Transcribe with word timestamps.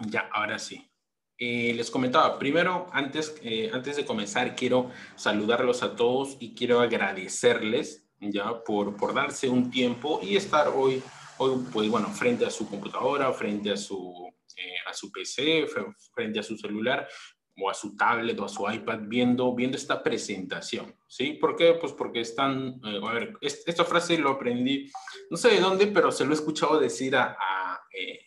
Ya, 0.00 0.28
ahora 0.32 0.58
sí. 0.58 0.90
Eh, 1.38 1.72
les 1.74 1.90
comentaba, 1.90 2.38
primero, 2.38 2.86
antes, 2.92 3.36
eh, 3.42 3.70
antes 3.72 3.96
de 3.96 4.04
comenzar, 4.04 4.54
quiero 4.54 4.90
saludarlos 5.16 5.82
a 5.82 5.96
todos 5.96 6.36
y 6.40 6.54
quiero 6.54 6.80
agradecerles 6.80 8.06
ya 8.20 8.62
por, 8.64 8.96
por 8.96 9.14
darse 9.14 9.48
un 9.48 9.70
tiempo 9.70 10.20
y 10.22 10.36
estar 10.36 10.68
hoy, 10.68 11.02
hoy, 11.38 11.64
pues 11.72 11.88
bueno, 11.88 12.08
frente 12.08 12.46
a 12.46 12.50
su 12.50 12.68
computadora, 12.68 13.32
frente 13.32 13.72
a 13.72 13.76
su, 13.76 14.32
eh, 14.56 14.76
a 14.86 14.94
su 14.94 15.10
PC, 15.10 15.66
frente 16.14 16.38
a 16.38 16.42
su 16.42 16.56
celular 16.56 17.08
o 17.56 17.70
a 17.70 17.74
su 17.74 17.96
tablet 17.96 18.38
o 18.40 18.44
a 18.44 18.48
su 18.48 18.68
iPad 18.70 19.00
viendo, 19.02 19.54
viendo 19.54 19.76
esta 19.76 20.02
presentación, 20.02 20.96
¿sí? 21.08 21.34
¿Por 21.34 21.56
qué? 21.56 21.74
Pues 21.74 21.92
porque 21.92 22.20
están, 22.20 22.80
a 22.84 23.12
ver, 23.12 23.34
esta 23.40 23.84
frase 23.84 24.18
lo 24.18 24.30
aprendí, 24.30 24.90
no 25.30 25.36
sé 25.36 25.50
de 25.50 25.60
dónde, 25.60 25.86
pero 25.88 26.10
se 26.10 26.24
lo 26.24 26.32
he 26.32 26.34
escuchado 26.34 26.80
decir 26.80 27.14
a, 27.14 27.36
a, 27.38 27.63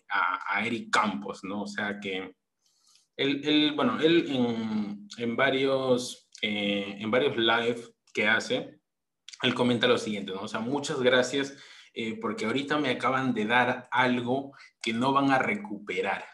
a 0.09 0.65
Eric 0.65 0.89
Campos, 0.91 1.43
¿no? 1.43 1.63
O 1.63 1.67
sea 1.67 1.99
que 1.99 2.33
él, 3.17 3.73
bueno, 3.75 3.99
él 3.99 5.07
en, 5.17 5.35
varios, 5.35 6.29
eh, 6.41 7.03
varios 7.07 7.35
live 7.35 7.81
que 8.13 8.27
hace, 8.27 8.79
él 9.41 9.53
comenta 9.53 9.87
lo 9.87 9.97
siguiente, 9.97 10.31
¿no? 10.33 10.41
O 10.41 10.47
sea, 10.47 10.59
muchas 10.59 11.01
gracias 11.01 11.57
eh, 11.93 12.17
porque 12.21 12.45
ahorita 12.45 12.77
me 12.77 12.89
acaban 12.89 13.33
de 13.33 13.45
dar 13.45 13.87
algo 13.91 14.55
que 14.81 14.93
no 14.93 15.13
van 15.13 15.31
a 15.31 15.39
recuperar, 15.39 16.25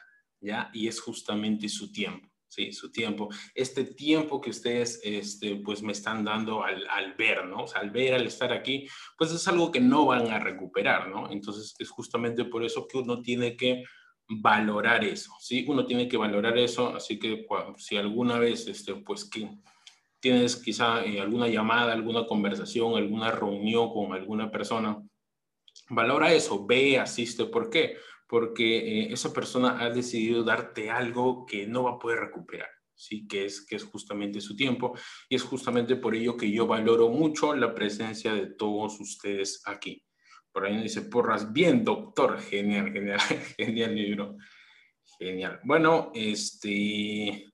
¿ya? 0.42 0.70
Y 0.74 0.88
es 0.88 1.00
justamente 1.00 1.70
su 1.70 1.92
tiempo. 1.92 2.30
Sí, 2.54 2.72
su 2.72 2.92
tiempo. 2.92 3.30
Este 3.56 3.84
tiempo 3.84 4.40
que 4.40 4.52
ustedes, 4.52 5.02
este, 5.04 5.56
pues 5.56 5.82
me 5.82 5.92
están 5.92 6.24
dando 6.24 6.64
al, 6.64 6.86
al, 6.88 7.16
ver, 7.16 7.48
¿no? 7.48 7.64
O 7.64 7.68
sea, 7.68 7.82
al 7.82 7.90
ver, 7.90 8.14
al 8.14 8.28
estar 8.28 8.54
aquí, 8.54 8.88
pues 9.18 9.32
es 9.32 9.48
algo 9.48 9.72
que 9.72 9.80
no 9.80 10.06
van 10.06 10.28
a 10.28 10.38
recuperar, 10.38 11.10
¿no? 11.10 11.32
Entonces, 11.32 11.74
es 11.80 11.90
justamente 11.90 12.46
por 12.46 12.64
eso 12.64 12.88
que 12.88 13.00
uno 13.00 13.24
tiene 13.24 13.58
que 13.58 13.84
valorar 14.28 15.04
eso, 15.04 15.32
¿sí? 15.40 15.66
Uno 15.68 15.84
tiene 15.84 16.08
que 16.08 16.16
valorar 16.16 16.56
eso, 16.60 16.96
así 16.96 17.18
que 17.18 17.48
si 17.78 17.98
alguna 17.98 18.38
vez, 18.38 18.68
este, 18.68 18.94
pues 18.98 19.26
que 19.26 19.50
tienes 20.20 20.56
quizá 20.56 21.04
eh, 21.04 21.20
alguna 21.20 21.48
llamada, 21.48 21.92
alguna 21.92 22.28
conversación, 22.28 22.96
alguna 22.96 23.32
reunión 23.32 23.92
con 23.92 24.14
alguna 24.14 24.52
persona, 24.52 25.02
valora 25.90 26.32
eso, 26.32 26.68
ve, 26.68 27.00
asiste, 27.00 27.46
¿por 27.46 27.72
qué? 27.72 27.98
Porque 28.34 28.78
eh, 28.78 29.14
esa 29.14 29.32
persona 29.32 29.78
ha 29.80 29.92
decidido 29.92 30.44
darte 30.44 30.90
algo 30.90 31.46
que 31.46 31.68
no 31.68 31.84
va 31.84 31.92
a 31.92 32.00
poder 32.00 32.20
recuperar. 32.20 32.68
Sí, 32.96 33.28
que 33.28 33.46
es, 33.46 33.64
que 33.64 33.76
es 33.76 33.84
justamente 33.84 34.42
su 34.42 34.56
tiempo 34.56 34.98
y 35.30 35.36
es 35.36 35.44
justamente 35.44 35.98
por 35.98 36.16
ello 36.16 36.36
que 36.36 36.50
yo 36.50 36.66
valoro 36.66 37.10
mucho 37.10 37.54
la 37.54 37.76
presencia 37.76 38.34
de 38.34 38.48
todos 38.48 39.00
ustedes 39.00 39.62
aquí. 39.68 40.04
Por 40.52 40.66
ahí 40.66 40.82
dice 40.82 41.04
Porras, 41.04 41.54
bien, 41.54 41.84
doctor. 41.84 42.40
Genial, 42.40 42.92
genial, 42.92 43.20
genial 43.56 43.94
libro. 43.94 44.36
Genial. 45.20 45.60
Bueno, 45.64 46.12
este, 46.16 47.54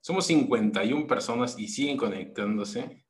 somos 0.00 0.26
51 0.26 1.06
personas 1.06 1.56
y 1.56 1.68
siguen 1.68 1.96
conectándose. 1.96 3.06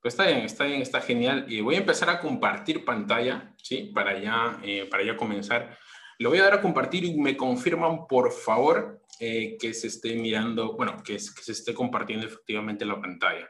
Pues 0.00 0.14
está 0.14 0.24
bien, 0.24 0.38
está 0.38 0.64
bien, 0.64 0.80
está 0.80 1.02
genial. 1.02 1.44
Y 1.46 1.60
voy 1.60 1.74
a 1.74 1.80
empezar 1.80 2.08
a 2.08 2.20
compartir 2.20 2.86
pantalla, 2.86 3.54
¿sí? 3.58 3.92
Para 3.94 4.18
ya, 4.18 4.58
eh, 4.64 4.86
para 4.90 5.04
ya 5.04 5.14
comenzar. 5.14 5.76
Lo 6.20 6.30
voy 6.30 6.40
a 6.40 6.44
dar 6.44 6.54
a 6.54 6.60
compartir 6.60 7.04
y 7.04 7.14
me 7.16 7.36
confirman, 7.36 8.08
por 8.08 8.32
favor, 8.32 9.02
eh, 9.20 9.56
que 9.56 9.72
se 9.72 9.86
esté 9.86 10.16
mirando, 10.16 10.76
bueno, 10.76 11.00
que, 11.04 11.16
se 11.18 11.52
esté 11.52 11.72
compartiendo 11.72 12.26
efectivamente 12.26 12.84
la 12.84 13.00
pantalla. 13.00 13.48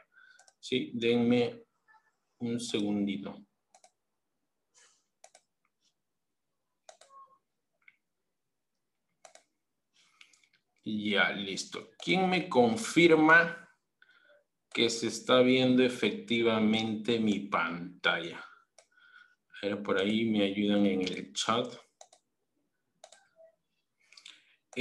¿Sí? 0.59 0.91
Denme 0.93 1.63
un 2.37 2.59
segundito. 2.59 3.35
Ya, 10.83 11.31
listo. 11.31 11.89
¿Quién 12.03 12.29
me 12.29 12.47
confirma 12.47 13.67
que 14.71 14.91
se 14.91 15.07
está 15.07 15.41
viendo 15.41 15.83
efectivamente 15.83 17.19
mi 17.19 17.39
pantalla? 17.39 18.45
A 19.61 19.65
ver, 19.65 19.81
por 19.81 19.99
ahí 19.99 20.25
me 20.25 20.43
ayudan 20.43 20.85
en 20.85 21.01
el 21.01 21.33
chat. 21.33 21.88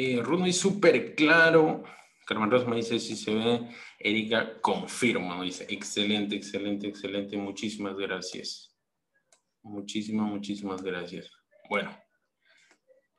Eh, 0.01 0.23
Runo 0.23 0.47
es 0.47 0.57
súper 0.57 1.17
claro. 1.17 1.83
Carmen 2.25 2.49
Ross 2.49 2.69
me 2.69 2.77
dice 2.77 3.01
si 3.01 3.17
se 3.17 3.35
ve. 3.35 3.69
Erika 3.99 4.61
confirma, 4.61 5.43
dice. 5.43 5.67
Excelente, 5.69 6.37
excelente, 6.37 6.87
excelente. 6.87 7.37
Muchísimas 7.37 7.97
gracias. 7.97 8.77
Muchísimas, 9.61 10.31
muchísimas 10.31 10.83
gracias. 10.83 11.29
Bueno. 11.69 11.91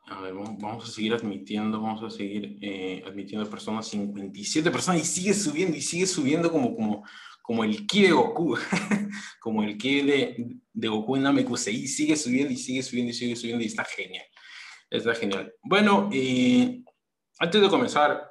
Vamos 0.08 0.90
a 0.90 0.92
seguir 0.92 1.14
admitiendo, 1.14 1.82
vamos 1.82 2.02
a 2.02 2.10
seguir 2.10 2.58
eh, 2.62 3.04
admitiendo 3.06 3.48
personas, 3.48 3.88
57 3.90 4.72
personas, 4.72 5.04
y 5.04 5.06
sigue 5.06 5.36
subiendo, 5.36 5.78
y 5.78 5.82
sigue 5.82 6.08
subiendo 6.08 6.52
como, 6.52 6.76
como, 6.76 7.06
como 7.44 7.64
el 7.64 7.86
ki 7.86 8.04
de 8.04 8.12
Goku, 8.14 8.58
como 9.40 9.62
el 9.62 9.78
ki 9.78 10.02
de, 10.02 10.58
de 10.74 10.88
Goku 10.88 11.16
en 11.16 11.24
Namekusei, 11.24 11.86
sigue 11.86 12.16
subiendo, 12.16 12.52
y 12.52 12.58
sigue 12.58 12.82
subiendo, 12.82 13.12
y 13.12 13.14
sigue 13.14 13.36
subiendo, 13.36 13.64
y 13.64 13.68
está 13.68 13.84
genial. 13.86 14.26
Está 14.90 15.14
genial. 15.14 15.54
Bueno, 15.62 16.10
eh, 16.12 16.84
antes 17.40 17.62
de 17.62 17.70
comenzar, 17.70 18.30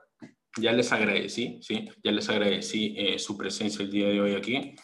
ya 0.56 0.72
les 0.72 0.90
agradecí, 0.92 1.60
¿sí? 1.62 1.88
Ya 2.02 2.10
les 2.10 2.28
agradecí 2.28 2.94
eh, 2.98 3.18
su 3.18 3.36
presencia 3.36 3.84
el 3.84 3.90
día 3.90 4.08
de 4.08 4.20
hoy 4.20 4.34
aquí. 4.34 4.74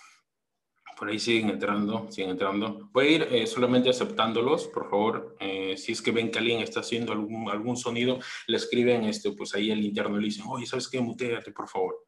Por 0.97 1.09
ahí 1.09 1.19
siguen 1.19 1.51
entrando, 1.51 2.11
siguen 2.11 2.31
entrando. 2.31 2.89
Voy 2.93 3.07
a 3.07 3.11
ir 3.11 3.23
eh, 3.31 3.47
solamente 3.47 3.91
aceptándolos, 3.91 4.69
por 4.69 4.89
favor. 4.89 5.37
Eh, 5.41 5.77
si 5.77 5.93
es 5.93 6.01
que 6.01 6.13
ven 6.13 6.31
que 6.31 6.39
alguien 6.39 6.61
está 6.61 6.81
haciendo 6.81 7.13
algún, 7.13 7.51
algún 7.51 7.77
sonido, 7.77 8.21
le 8.47 8.57
escriben 8.57 9.05
este, 9.05 9.33
pues 9.33 9.55
ahí 9.55 9.71
el 9.71 9.85
interno 9.85 10.17
le 10.17 10.27
dicen, 10.27 10.45
oye, 10.47 10.67
¿sabes 10.67 10.89
qué? 10.89 11.01
Muteate, 11.01 11.51
por 11.51 11.69
favor. 11.69 12.07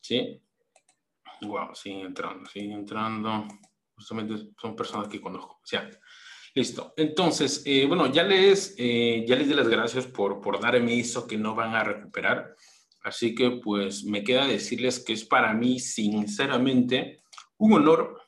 ¿Sí? 0.00 0.40
Wow, 1.42 1.74
siguen 1.74 2.06
entrando, 2.06 2.48
siguen 2.48 2.72
entrando. 2.72 3.48
Justamente 3.96 4.52
son 4.60 4.76
personas 4.76 5.08
que 5.08 5.20
conozco. 5.20 5.54
O 5.54 5.66
sea, 5.66 5.90
listo. 6.54 6.94
Entonces, 6.96 7.62
eh, 7.66 7.86
bueno, 7.86 8.12
ya 8.12 8.22
les, 8.22 8.76
ya 8.76 9.36
les 9.36 9.48
di 9.48 9.54
las 9.54 9.68
gracias 9.68 10.06
por, 10.06 10.40
por 10.40 10.60
darme 10.60 10.98
eso 10.98 11.26
que 11.26 11.36
no 11.36 11.54
van 11.54 11.74
a 11.74 11.84
recuperar. 11.84 12.54
Así 13.02 13.34
que, 13.34 13.50
pues, 13.62 14.04
me 14.04 14.24
queda 14.24 14.46
decirles 14.46 14.98
que 14.98 15.12
es 15.12 15.24
para 15.24 15.52
mí, 15.52 15.78
sinceramente, 15.78 17.22
un 17.58 17.74
honor, 17.74 18.20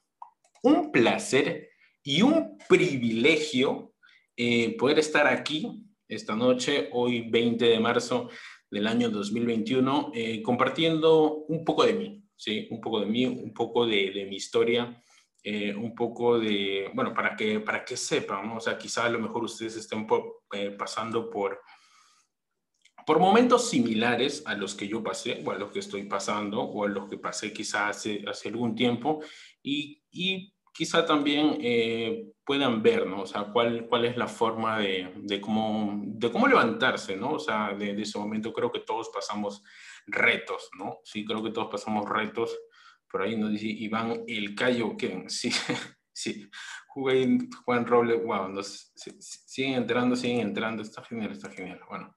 un 0.63 0.93
placer 0.93 1.71
y 2.03 2.23
un 2.23 2.59
privilegio 2.69 3.95
eh, 4.37 4.77
poder 4.77 4.99
estar 4.99 5.27
aquí 5.27 5.83
esta 6.09 6.37
noche, 6.37 6.91
hoy 6.93 7.29
20 7.31 7.65
de 7.65 7.81
marzo 7.81 8.29
del 8.71 8.87
año 8.87 9.09
2021, 9.09 10.13
eh, 10.15 10.43
compartiendo 10.43 11.45
un 11.49 11.65
poco 11.65 11.85
de 11.85 11.95
mí, 11.95 12.23
¿sí? 12.37 12.69
Un 12.71 12.81
poco 12.81 13.01
de 13.01 13.07
mí, 13.07 13.25
un 13.25 13.55
poco 13.55 13.87
de, 13.87 14.27
mi 14.29 14.37
historia, 14.37 15.03
eh, 15.49 15.73
un 15.73 15.95
poco 15.95 16.41
de, 16.41 16.91
bueno, 16.93 17.15
para 17.15 17.37
que, 17.37 17.61
para 17.61 17.85
que 17.85 17.97
sepan, 17.97 18.49
¿no? 18.49 18.57
O 18.57 18.61
sea, 18.61 18.77
quizá 18.77 19.05
a 19.05 19.09
lo 19.09 19.21
mejor 19.21 19.45
ustedes 19.45 19.77
estén 19.77 20.05
pasando 20.77 21.31
por 21.31 21.61
por 23.07 23.21
momentos 23.21 23.71
similares 23.71 24.43
a 24.47 24.57
los 24.57 24.75
que 24.75 24.89
yo 24.89 25.01
pasé 25.01 25.41
o 25.47 25.53
a 25.53 25.55
los 25.55 25.71
que 25.71 25.79
estoy 25.79 26.03
pasando 26.03 26.61
o 26.61 26.85
a 26.85 26.89
los 26.89 27.09
que 27.09 27.19
pasé 27.19 27.53
quizá 27.53 27.89
hace, 27.89 28.25
hace 28.27 28.49
algún 28.49 28.75
tiempo 28.75 29.21
y, 29.63 30.03
y 30.11 30.53
quizá 30.73 31.07
también 31.07 31.57
eh, 31.61 32.33
puedan 32.45 32.83
ver, 32.83 33.07
¿no? 33.07 33.23
O 33.23 33.27
sea, 33.27 33.45
cuál, 33.53 33.87
cuál 33.89 34.07
es 34.07 34.17
la 34.17 34.27
forma 34.27 34.81
de, 34.81 35.13
de, 35.19 35.41
cómo, 35.41 36.03
de 36.05 36.33
cómo 36.33 36.49
levantarse, 36.49 37.17
¿no? 37.17 37.35
O 37.35 37.39
sea, 37.39 37.73
de, 37.75 37.93
ese 38.03 38.19
momento 38.19 38.53
creo 38.53 38.73
que 38.73 38.81
todos 38.81 39.09
pasamos 39.11 39.63
retos, 40.09 40.69
¿no? 40.77 40.99
Sí, 41.05 41.25
creo 41.25 41.45
que 41.45 41.51
todos 41.51 41.69
pasamos 41.71 42.09
retos. 42.09 42.59
Por 43.11 43.23
ahí 43.23 43.37
nos 43.37 43.53
dice 43.53 43.67
Iván 43.67 44.25
El 44.27 44.55
Cayo, 44.55 44.97
que 44.97 45.25
sí, 45.29 45.51
sí, 46.13 46.49
jugué 46.89 47.39
Juan 47.65 47.87
Roble, 47.87 48.17
wow, 48.17 48.49
nos, 48.49 48.93
siguen 48.95 49.75
entrando, 49.75 50.17
siguen 50.17 50.41
entrando, 50.41 50.83
está 50.83 51.03
genial, 51.05 51.33
está 51.33 51.51
genial. 51.51 51.81
Bueno, 51.89 52.15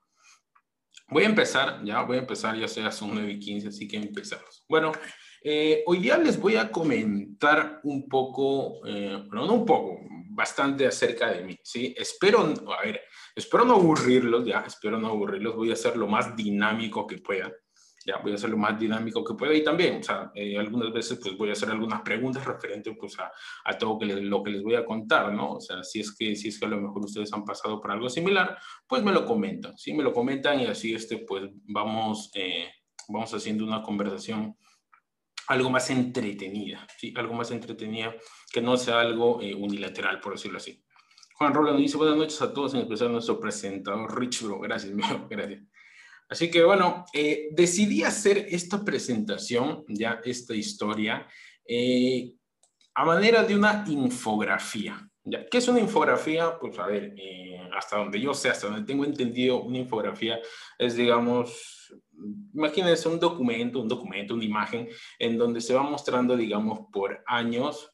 Voy 1.12 1.24
a 1.24 1.28
empezar, 1.28 1.84
ya 1.84 2.04
voy 2.04 2.18
a 2.18 2.20
empezar, 2.20 2.56
ya 2.56 2.68
sea 2.68 2.92
son 2.92 3.16
9 3.16 3.32
y 3.32 3.40
15, 3.40 3.70
así 3.70 3.88
que 3.88 3.98
empezamos. 3.98 4.64
Bueno, 4.70 4.92
eh, 5.44 5.84
hoy 5.88 6.00
día 6.00 6.18
les 6.20 6.40
voy 6.40 6.56
a 6.56 6.72
comentar 6.72 7.80
un 7.84 8.08
poco, 8.08 8.86
eh, 8.86 9.24
no 9.32 9.52
un 9.52 9.66
poco, 9.66 10.02
bastante 10.30 10.86
acerca 10.86 11.32
de 11.32 11.44
mí, 11.44 11.58
¿sí? 11.64 11.96
Espero, 11.98 12.54
a 12.78 12.86
ver, 12.86 13.02
espero 13.36 13.66
no 13.66 13.76
aburrirlos, 13.76 14.46
ya, 14.46 14.64
espero 14.68 15.00
no 15.00 15.08
aburrirlos, 15.08 15.56
voy 15.56 15.72
a 15.72 15.74
hacer 15.74 15.98
lo 15.98 16.06
más 16.06 16.36
dinámico 16.36 17.08
que 17.08 17.18
pueda 17.18 17.52
ya 18.06 18.18
voy 18.18 18.32
a 18.32 18.36
hacer 18.36 18.50
lo 18.50 18.58
más 18.58 18.80
dinámico 18.80 19.24
que 19.24 19.34
pueda 19.34 19.54
y 19.54 19.64
también, 19.64 20.00
o 20.00 20.04
sea, 20.04 20.32
eh, 20.34 20.58
algunas 20.58 20.92
veces 20.92 21.20
pues 21.22 21.38
voy 21.38 21.50
a 21.50 21.54
hacer 21.54 21.70
algunas 21.70 22.02
preguntas 22.02 22.46
referentes 22.46 22.96
pues 23.00 23.20
a, 23.20 23.32
a 23.66 23.78
todo 23.78 24.00
que 24.00 24.06
lo 24.06 24.44
que 24.44 24.52
les 24.52 24.64
voy 24.64 24.76
a 24.76 24.86
contar, 24.86 25.34
¿no? 25.34 25.54
O 25.54 25.62
sea, 25.62 25.84
si 25.84 26.00
es 26.00 26.16
que 26.16 26.36
si 26.36 26.50
es 26.50 26.60
que 26.60 26.66
a 26.66 26.70
lo 26.70 26.80
mejor 26.80 27.04
ustedes 27.04 27.32
han 27.34 27.44
pasado 27.44 27.82
por 27.82 27.92
algo 27.92 28.10
similar, 28.10 28.58
pues 28.88 29.04
me 29.04 29.12
lo 29.12 29.26
comentan, 29.26 29.78
¿sí? 29.78 29.94
Me 29.94 30.04
lo 30.04 30.14
comentan 30.14 30.60
y 30.60 30.66
así 30.68 30.94
este 30.94 31.18
pues 31.18 31.50
vamos, 31.66 32.32
eh, 32.36 32.70
vamos 33.10 33.34
haciendo 33.34 33.66
una 33.66 33.82
conversación 33.82 34.56
algo 35.48 35.70
más 35.70 35.90
entretenida, 35.90 36.86
¿sí? 36.98 37.14
Algo 37.18 37.34
más 37.34 37.52
entretenida 37.52 38.16
que 38.52 38.62
no 38.62 38.78
sea 38.78 39.02
algo 39.02 39.42
eh, 39.42 39.56
unilateral, 39.56 40.20
por 40.20 40.34
decirlo 40.34 40.58
así. 40.58 40.84
Juan 41.34 41.54
Roland 41.54 41.80
dice 41.80 41.98
buenas 41.98 42.18
noches 42.18 42.42
a 42.42 42.54
todos, 42.54 42.74
en 42.74 42.82
especial 42.82 43.10
a 43.10 43.14
nuestro 43.14 43.40
presentador 43.40 44.20
Rich 44.20 44.44
Bro. 44.44 44.60
Gracias, 44.60 44.94
mío, 44.94 45.28
gracias. 45.30 45.64
Así 46.30 46.52
que 46.52 46.64
bueno, 46.64 47.06
eh, 47.12 47.50
decidí 47.52 48.04
hacer 48.04 48.46
esta 48.50 48.86
presentación, 48.86 49.84
ya 49.88 50.22
esta 50.24 50.54
historia, 50.54 51.28
eh, 51.66 52.34
a 52.94 53.04
manera 53.04 53.44
de 53.44 53.56
una 53.56 53.84
infografía. 53.88 55.10
¿ya? 55.24 55.46
¿Qué 55.48 55.58
es 55.58 55.68
una 55.68 55.80
infografía? 55.80 56.60
Pues 56.60 56.78
a 56.78 56.86
ver, 56.86 57.16
eh, 57.18 57.60
hasta 57.76 57.98
donde 57.98 58.22
yo 58.22 58.36
sé, 58.36 58.50
hasta 58.50 58.68
donde 58.68 58.86
tengo 58.86 59.06
entendido, 59.06 59.64
una 59.64 59.80
infografía 59.80 60.40
es, 60.78 60.96
digamos, 60.96 61.92
imagínense 62.54 63.10
un 63.10 63.20
documento, 63.20 63.80
un 63.80 63.88
documento, 63.88 64.36
una 64.36 64.46
imagen, 64.46 64.88
en 65.18 65.36
donde 65.36 65.62
se 65.62 65.74
va 65.74 65.82
mostrando, 65.82 66.38
digamos, 66.38 66.82
por 66.92 67.24
años 67.26 67.92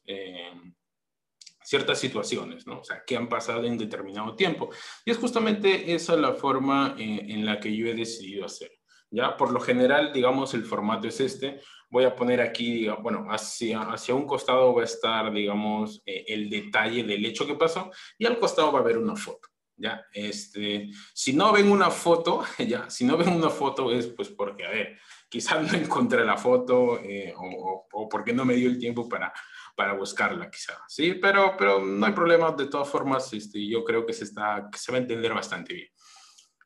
ciertas 1.66 1.98
situaciones, 1.98 2.64
¿no? 2.64 2.78
O 2.78 2.84
sea, 2.84 3.02
que 3.04 3.16
han 3.16 3.28
pasado 3.28 3.64
en 3.64 3.76
determinado 3.76 4.36
tiempo. 4.36 4.70
Y 5.04 5.10
es 5.10 5.18
justamente 5.18 5.92
esa 5.94 6.16
la 6.16 6.32
forma 6.32 6.94
eh, 6.96 7.26
en 7.28 7.44
la 7.44 7.58
que 7.58 7.76
yo 7.76 7.88
he 7.88 7.94
decidido 7.94 8.46
hacer. 8.46 8.70
Ya, 9.10 9.36
por 9.36 9.50
lo 9.50 9.58
general, 9.58 10.12
digamos, 10.12 10.54
el 10.54 10.64
formato 10.64 11.08
es 11.08 11.18
este. 11.20 11.60
Voy 11.90 12.04
a 12.04 12.14
poner 12.14 12.40
aquí, 12.40 12.86
bueno, 13.02 13.26
hacia, 13.28 13.80
hacia 13.82 14.14
un 14.14 14.26
costado 14.26 14.74
va 14.74 14.82
a 14.82 14.84
estar, 14.84 15.32
digamos, 15.32 16.02
eh, 16.06 16.24
el 16.28 16.48
detalle 16.48 17.02
del 17.02 17.24
hecho 17.26 17.46
que 17.46 17.54
pasó 17.54 17.90
y 18.16 18.26
al 18.26 18.38
costado 18.38 18.70
va 18.70 18.78
a 18.78 18.82
haber 18.82 18.98
una 18.98 19.16
foto. 19.16 19.48
Ya, 19.78 20.06
este, 20.12 20.88
si 21.12 21.32
no 21.32 21.52
ven 21.52 21.70
una 21.70 21.90
foto, 21.90 22.44
ya, 22.58 22.88
si 22.88 23.04
no 23.04 23.16
ven 23.16 23.28
una 23.28 23.50
foto 23.50 23.90
es 23.90 24.06
pues 24.06 24.28
porque, 24.28 24.64
a 24.64 24.70
ver, 24.70 24.98
quizás 25.28 25.60
no 25.60 25.76
encontré 25.76 26.24
la 26.24 26.36
foto 26.36 27.00
eh, 27.00 27.34
o, 27.36 27.86
o, 27.92 28.08
porque 28.08 28.32
no 28.32 28.44
me 28.44 28.54
dio 28.54 28.68
el 28.68 28.78
tiempo 28.78 29.08
para, 29.08 29.32
para 29.76 29.92
buscarla 29.92 30.50
quizá, 30.50 30.72
¿sí? 30.88 31.14
Pero, 31.14 31.54
pero 31.56 31.84
no 31.84 32.06
hay 32.06 32.12
problema, 32.12 32.50
de 32.52 32.66
todas 32.66 32.88
formas, 32.88 33.32
este, 33.32 33.64
yo 33.68 33.84
creo 33.84 34.06
que 34.06 34.12
se, 34.12 34.24
está, 34.24 34.68
que 34.72 34.78
se 34.78 34.90
va 34.90 34.98
a 34.98 35.02
entender 35.02 35.32
bastante 35.34 35.74
bien. 35.74 35.88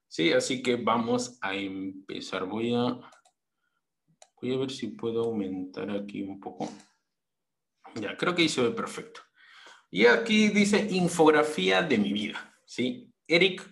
Sí, 0.08 0.32
así 0.32 0.62
que 0.62 0.76
vamos 0.76 1.38
a 1.40 1.54
empezar. 1.54 2.44
Voy 2.44 2.74
a, 2.74 2.98
voy 4.40 4.54
a 4.54 4.58
ver 4.58 4.70
si 4.70 4.88
puedo 4.88 5.24
aumentar 5.24 5.90
aquí 5.90 6.22
un 6.22 6.40
poco. 6.40 6.68
Ya, 7.94 8.16
creo 8.16 8.34
que 8.34 8.42
ahí 8.42 8.48
se 8.48 8.62
ve 8.62 8.70
perfecto. 8.70 9.20
Y 9.90 10.06
aquí 10.06 10.48
dice 10.48 10.86
infografía 10.90 11.82
de 11.82 11.98
mi 11.98 12.12
vida, 12.12 12.54
¿sí? 12.64 13.12
Eric, 13.26 13.68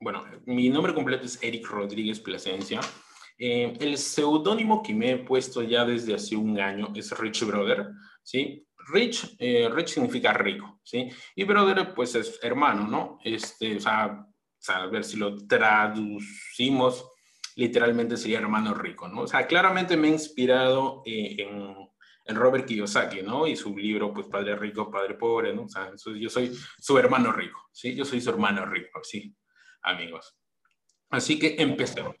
bueno, 0.00 0.24
mi 0.44 0.68
nombre 0.68 0.94
completo 0.94 1.24
es 1.24 1.42
Eric 1.42 1.66
Rodríguez 1.66 2.20
Plasencia. 2.20 2.80
Eh, 3.38 3.76
el 3.80 3.96
seudónimo 3.98 4.82
que 4.82 4.94
me 4.94 5.12
he 5.12 5.16
puesto 5.18 5.62
ya 5.62 5.84
desde 5.84 6.14
hace 6.14 6.36
un 6.36 6.58
año 6.60 6.92
es 6.94 7.10
Rich 7.18 7.44
Brother, 7.44 7.90
¿sí? 8.22 8.66
Rich, 8.88 9.36
eh, 9.38 9.68
rich 9.72 9.88
significa 9.88 10.32
rico, 10.32 10.80
¿sí? 10.82 11.10
Y 11.34 11.44
brother, 11.44 11.94
pues 11.94 12.14
es 12.14 12.38
hermano, 12.42 12.86
¿no? 12.86 13.18
Este, 13.22 13.76
o 13.76 13.80
sea, 13.80 14.26
a 14.68 14.86
ver 14.86 15.04
si 15.04 15.16
lo 15.16 15.36
traducimos, 15.46 17.08
literalmente 17.56 18.16
sería 18.16 18.38
hermano 18.38 18.74
rico, 18.74 19.08
¿no? 19.08 19.22
O 19.22 19.26
sea, 19.26 19.46
claramente 19.46 19.96
me 19.96 20.08
he 20.08 20.12
inspirado 20.12 21.02
eh, 21.04 21.36
en, 21.38 21.76
en, 22.24 22.36
Robert 22.36 22.66
Kiyosaki, 22.66 23.22
¿no? 23.22 23.46
Y 23.46 23.56
su 23.56 23.76
libro, 23.76 24.12
pues, 24.12 24.26
Padre 24.26 24.56
Rico, 24.56 24.90
Padre 24.90 25.14
Pobre, 25.14 25.54
¿no? 25.54 25.64
O 25.64 25.68
sea, 25.68 25.92
yo 26.16 26.28
soy 26.28 26.56
su 26.78 26.98
hermano 26.98 27.32
rico, 27.32 27.68
¿sí? 27.72 27.94
Yo 27.94 28.04
soy 28.04 28.20
su 28.20 28.30
hermano 28.30 28.66
rico, 28.66 29.00
sí, 29.02 29.34
amigos. 29.82 30.36
Así 31.10 31.38
que 31.38 31.56
empecemos. 31.58 32.16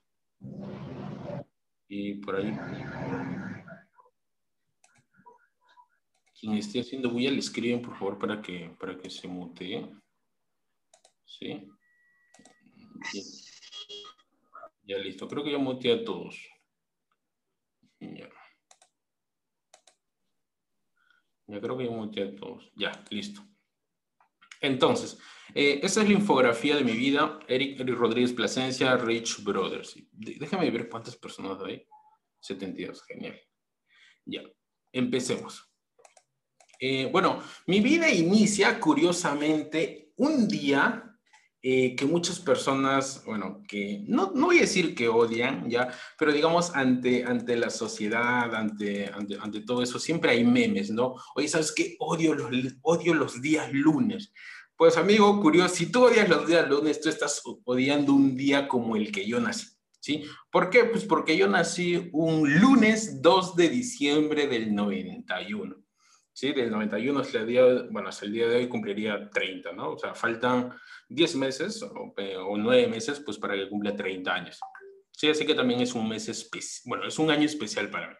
Y 1.88 2.14
por 2.14 2.36
ahí 2.36 2.56
quien 6.42 6.54
esté 6.54 6.80
haciendo 6.80 7.08
bulla 7.08 7.30
le 7.30 7.38
escriben, 7.38 7.80
por 7.80 7.96
favor, 7.96 8.18
para 8.18 8.42
que, 8.42 8.74
para 8.80 8.98
que 8.98 9.08
se 9.08 9.28
mutee. 9.28 9.88
¿Sí? 11.24 11.68
Ya 14.82 14.98
listo. 14.98 15.28
Creo 15.28 15.44
que 15.44 15.52
ya 15.52 15.58
muteé 15.58 15.92
a 15.92 16.04
todos. 16.04 16.36
Ya. 18.00 18.28
Ya 21.46 21.60
creo 21.60 21.78
que 21.78 21.84
ya 21.84 21.92
muteé 21.92 22.24
a 22.24 22.34
todos. 22.34 22.72
Ya, 22.74 23.04
listo. 23.10 23.40
Entonces, 24.60 25.20
eh, 25.54 25.78
esa 25.80 26.02
es 26.02 26.08
la 26.08 26.14
infografía 26.14 26.74
de 26.74 26.82
mi 26.82 26.92
vida. 26.92 27.38
Eric, 27.46 27.78
Eric 27.78 27.94
Rodríguez 27.94 28.32
Plasencia, 28.32 28.96
Rich 28.96 29.44
Brothers. 29.44 29.94
Déjame 30.10 30.68
ver 30.72 30.88
cuántas 30.88 31.14
personas 31.16 31.62
hay. 31.62 31.86
72, 32.40 33.04
genial. 33.04 33.40
Ya, 34.24 34.42
empecemos. 34.90 35.71
Eh, 36.84 37.08
bueno, 37.12 37.40
mi 37.68 37.78
vida 37.78 38.10
inicia 38.10 38.80
curiosamente 38.80 40.10
un 40.16 40.48
día 40.48 41.16
eh, 41.62 41.94
que 41.94 42.04
muchas 42.04 42.40
personas, 42.40 43.22
bueno, 43.24 43.62
que 43.68 44.02
no, 44.08 44.32
voy 44.32 44.58
a 44.58 44.62
decir 44.62 44.92
que 44.92 45.06
odian, 45.06 45.70
ya, 45.70 45.96
pero 46.18 46.32
digamos 46.32 46.74
ante, 46.74 47.22
ante 47.22 47.54
la 47.54 47.70
sociedad, 47.70 48.52
ante, 48.52 49.06
ante, 49.06 49.38
ante 49.40 49.60
todo 49.60 49.80
eso, 49.80 50.00
siempre 50.00 50.32
hay 50.32 50.42
memes, 50.42 50.90
¿no? 50.90 51.14
Oye, 51.36 51.46
¿sabes 51.46 51.70
qué? 51.70 51.94
Odio 52.00 52.34
los, 52.34 52.50
odio 52.82 53.14
los 53.14 53.40
días 53.40 53.72
lunes. 53.72 54.32
Pues 54.74 54.96
amigo, 54.96 55.40
curioso, 55.40 55.76
si 55.76 55.86
tú 55.86 56.06
odias 56.06 56.28
los 56.28 56.48
días 56.48 56.68
lunes, 56.68 57.00
tú 57.00 57.08
estás 57.08 57.42
odiando 57.64 58.12
un 58.12 58.36
día 58.36 58.66
como 58.66 58.96
el 58.96 59.12
que 59.12 59.24
yo 59.24 59.38
nací. 59.38 59.68
¿Sí? 60.00 60.24
¿Por 60.50 60.68
qué? 60.68 60.82
Pues 60.86 61.04
porque 61.04 61.36
yo 61.36 61.46
nací 61.46 62.10
un 62.12 62.58
lunes 62.58 63.22
2 63.22 63.54
de 63.54 63.68
diciembre 63.68 64.48
del 64.48 64.74
91. 64.74 65.81
¿Sí? 66.32 66.52
Del 66.52 66.70
91 66.70 67.20
hasta 67.20 67.38
el 67.38 67.46
día, 67.46 67.64
bueno, 67.90 68.08
hasta 68.08 68.24
el 68.24 68.32
día 68.32 68.48
de 68.48 68.56
hoy 68.56 68.68
cumpliría 68.68 69.28
30, 69.30 69.72
¿no? 69.72 69.92
O 69.92 69.98
sea, 69.98 70.14
faltan 70.14 70.72
10 71.08 71.36
meses 71.36 71.82
o, 71.82 72.14
o 72.14 72.56
9 72.56 72.88
meses, 72.88 73.20
pues 73.20 73.38
para 73.38 73.54
que 73.54 73.68
cumpla 73.68 73.94
30 73.94 74.34
años. 74.34 74.60
Sí, 75.10 75.28
así 75.28 75.46
que 75.46 75.54
también 75.54 75.80
es 75.80 75.94
un 75.94 76.08
mes 76.08 76.28
especial, 76.28 76.82
bueno, 76.86 77.06
es 77.06 77.18
un 77.18 77.30
año 77.30 77.44
especial 77.44 77.90
para 77.90 78.08
mí. 78.08 78.14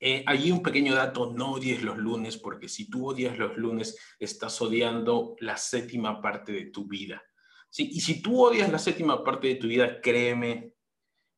Eh, 0.00 0.24
allí 0.26 0.50
un 0.50 0.62
pequeño 0.62 0.94
dato, 0.94 1.32
no 1.32 1.52
odies 1.52 1.82
los 1.82 1.96
lunes, 1.96 2.36
porque 2.36 2.68
si 2.68 2.90
tú 2.90 3.08
odias 3.08 3.38
los 3.38 3.56
lunes, 3.56 3.96
estás 4.18 4.60
odiando 4.60 5.36
la 5.38 5.56
séptima 5.56 6.20
parte 6.20 6.52
de 6.52 6.66
tu 6.66 6.86
vida. 6.86 7.22
¿sí? 7.70 7.88
Y 7.92 8.00
si 8.00 8.20
tú 8.20 8.42
odias 8.42 8.70
la 8.70 8.78
séptima 8.78 9.22
parte 9.22 9.48
de 9.48 9.54
tu 9.56 9.68
vida, 9.68 10.00
créeme, 10.00 10.71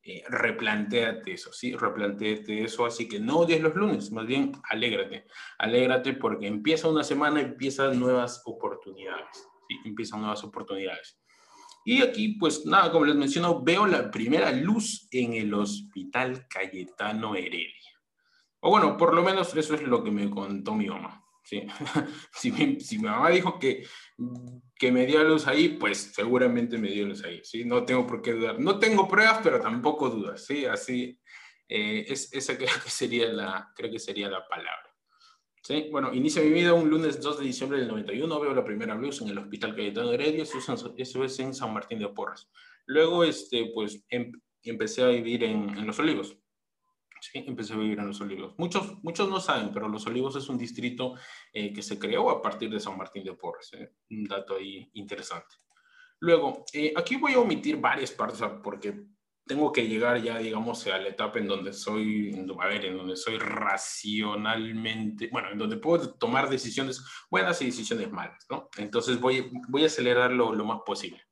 eh, 0.04 0.22
replantéate 0.28 1.32
eso, 1.32 1.52
¿sí? 1.52 1.74
Replantéate 1.74 2.62
eso, 2.62 2.84
así 2.84 3.08
que 3.08 3.18
no 3.18 3.38
odies 3.38 3.62
los 3.62 3.74
lunes, 3.74 4.12
más 4.12 4.26
bien 4.26 4.52
alégrate, 4.70 5.26
alégrate 5.58 6.12
porque 6.12 6.46
empieza 6.46 6.88
una 6.88 7.02
semana, 7.02 7.40
empiezan 7.40 7.98
nuevas 7.98 8.42
oportunidades, 8.44 9.48
¿sí? 9.68 9.76
Empiezan 9.86 10.20
nuevas 10.20 10.44
oportunidades. 10.44 11.18
Y 11.86 12.02
aquí, 12.02 12.36
pues 12.38 12.66
nada, 12.66 12.92
como 12.92 13.06
les 13.06 13.16
menciono, 13.16 13.62
veo 13.62 13.86
la 13.86 14.10
primera 14.10 14.52
luz 14.52 15.08
en 15.10 15.34
el 15.34 15.52
Hospital 15.54 16.46
Cayetano 16.48 17.34
Heredia. 17.34 17.92
O 18.60 18.70
bueno, 18.70 18.96
por 18.96 19.14
lo 19.14 19.22
menos 19.22 19.54
eso 19.54 19.74
es 19.74 19.82
lo 19.82 20.02
que 20.04 20.10
me 20.10 20.30
contó 20.30 20.74
mi 20.74 20.86
mamá. 20.86 21.23
si, 22.32 22.50
mi, 22.50 22.80
si, 22.80 22.98
mi, 22.98 23.04
mamá 23.04 23.30
dijo 23.30 23.58
que, 23.58 23.86
que 24.76 24.90
me 24.90 25.06
dio 25.06 25.22
luz 25.22 25.46
ahí, 25.46 25.68
pues 25.68 26.12
seguramente 26.14 26.78
me 26.78 26.90
dio 26.90 27.06
luz 27.06 27.22
ahí, 27.24 27.40
¿sí? 27.44 27.64
No 27.64 27.84
tengo 27.84 28.06
por 28.06 28.22
qué 28.22 28.32
dudar. 28.32 28.58
No 28.58 28.78
tengo 28.78 29.06
pruebas, 29.06 29.40
pero 29.42 29.60
tampoco 29.60 30.08
dudas, 30.08 30.44
¿sí? 30.44 30.64
Así, 30.64 31.20
eh, 31.68 32.06
es, 32.08 32.32
esa 32.32 32.56
creo 32.58 32.70
que, 32.82 32.90
sería 32.90 33.28
la, 33.32 33.72
creo 33.74 33.90
que 33.90 33.98
sería 33.98 34.28
la 34.28 34.46
palabra. 34.48 34.90
¿Sí? 35.62 35.88
Bueno, 35.90 36.12
inicia 36.12 36.42
mi 36.42 36.50
vida 36.50 36.74
un 36.74 36.90
lunes 36.90 37.22
2 37.22 37.38
de 37.38 37.46
diciembre 37.46 37.78
del 37.78 37.88
91, 37.88 38.38
veo 38.38 38.54
la 38.54 38.64
primera 38.64 38.94
luz 38.94 39.22
en 39.22 39.28
el 39.28 39.38
Hospital 39.38 39.74
Cayetano 39.74 40.12
Heredia, 40.12 40.42
eso 40.42 41.24
es, 41.24 41.38
en, 41.40 41.54
San 41.54 41.72
Martín 41.72 42.00
de 42.00 42.08
Porras. 42.08 42.50
Luego, 42.84 43.24
este, 43.24 43.70
pues, 43.72 44.04
em, 44.10 44.30
empecé 44.62 45.02
a 45.02 45.08
vivir 45.08 45.42
en 45.42 45.86
Los 45.86 45.98
Olivos. 45.98 46.36
Sí, 47.24 47.42
empecé 47.46 47.72
a 47.72 47.76
vivir 47.76 47.98
en 47.98 48.08
Los 48.08 48.20
Olivos. 48.20 48.54
Muchos, 48.58 49.02
muchos 49.02 49.30
no 49.30 49.40
saben, 49.40 49.72
pero 49.72 49.88
Los 49.88 50.06
Olivos 50.06 50.36
es 50.36 50.46
un 50.50 50.58
distrito 50.58 51.14
eh, 51.54 51.72
que 51.72 51.80
se 51.80 51.98
creó 51.98 52.28
a 52.28 52.42
partir 52.42 52.68
de 52.68 52.78
San 52.78 52.98
Martín 52.98 53.24
de 53.24 53.32
Porres. 53.32 53.72
Eh, 53.72 53.94
un 54.10 54.24
dato 54.24 54.56
ahí 54.56 54.90
interesante. 54.92 55.54
Luego, 56.20 56.66
eh, 56.74 56.92
aquí 56.94 57.16
voy 57.16 57.32
a 57.32 57.38
omitir 57.38 57.78
varias 57.78 58.10
partes 58.10 58.42
porque 58.62 59.06
tengo 59.46 59.72
que 59.72 59.88
llegar 59.88 60.20
ya, 60.20 60.36
digamos, 60.36 60.86
a 60.86 60.98
la 60.98 61.08
etapa 61.08 61.38
en 61.38 61.48
donde 61.48 61.72
soy, 61.72 62.46
a 62.60 62.66
ver, 62.66 62.84
en 62.84 62.98
donde 62.98 63.16
soy 63.16 63.38
racionalmente, 63.38 65.30
bueno, 65.32 65.50
en 65.50 65.56
donde 65.56 65.78
puedo 65.78 66.10
tomar 66.16 66.50
decisiones 66.50 67.02
buenas 67.30 67.62
y 67.62 67.66
decisiones 67.66 68.12
malas, 68.12 68.44
¿no? 68.50 68.68
Entonces 68.76 69.18
voy, 69.18 69.50
voy 69.68 69.84
a 69.84 69.86
acelerarlo 69.86 70.54
lo 70.54 70.64
más 70.66 70.80
posible. 70.84 71.22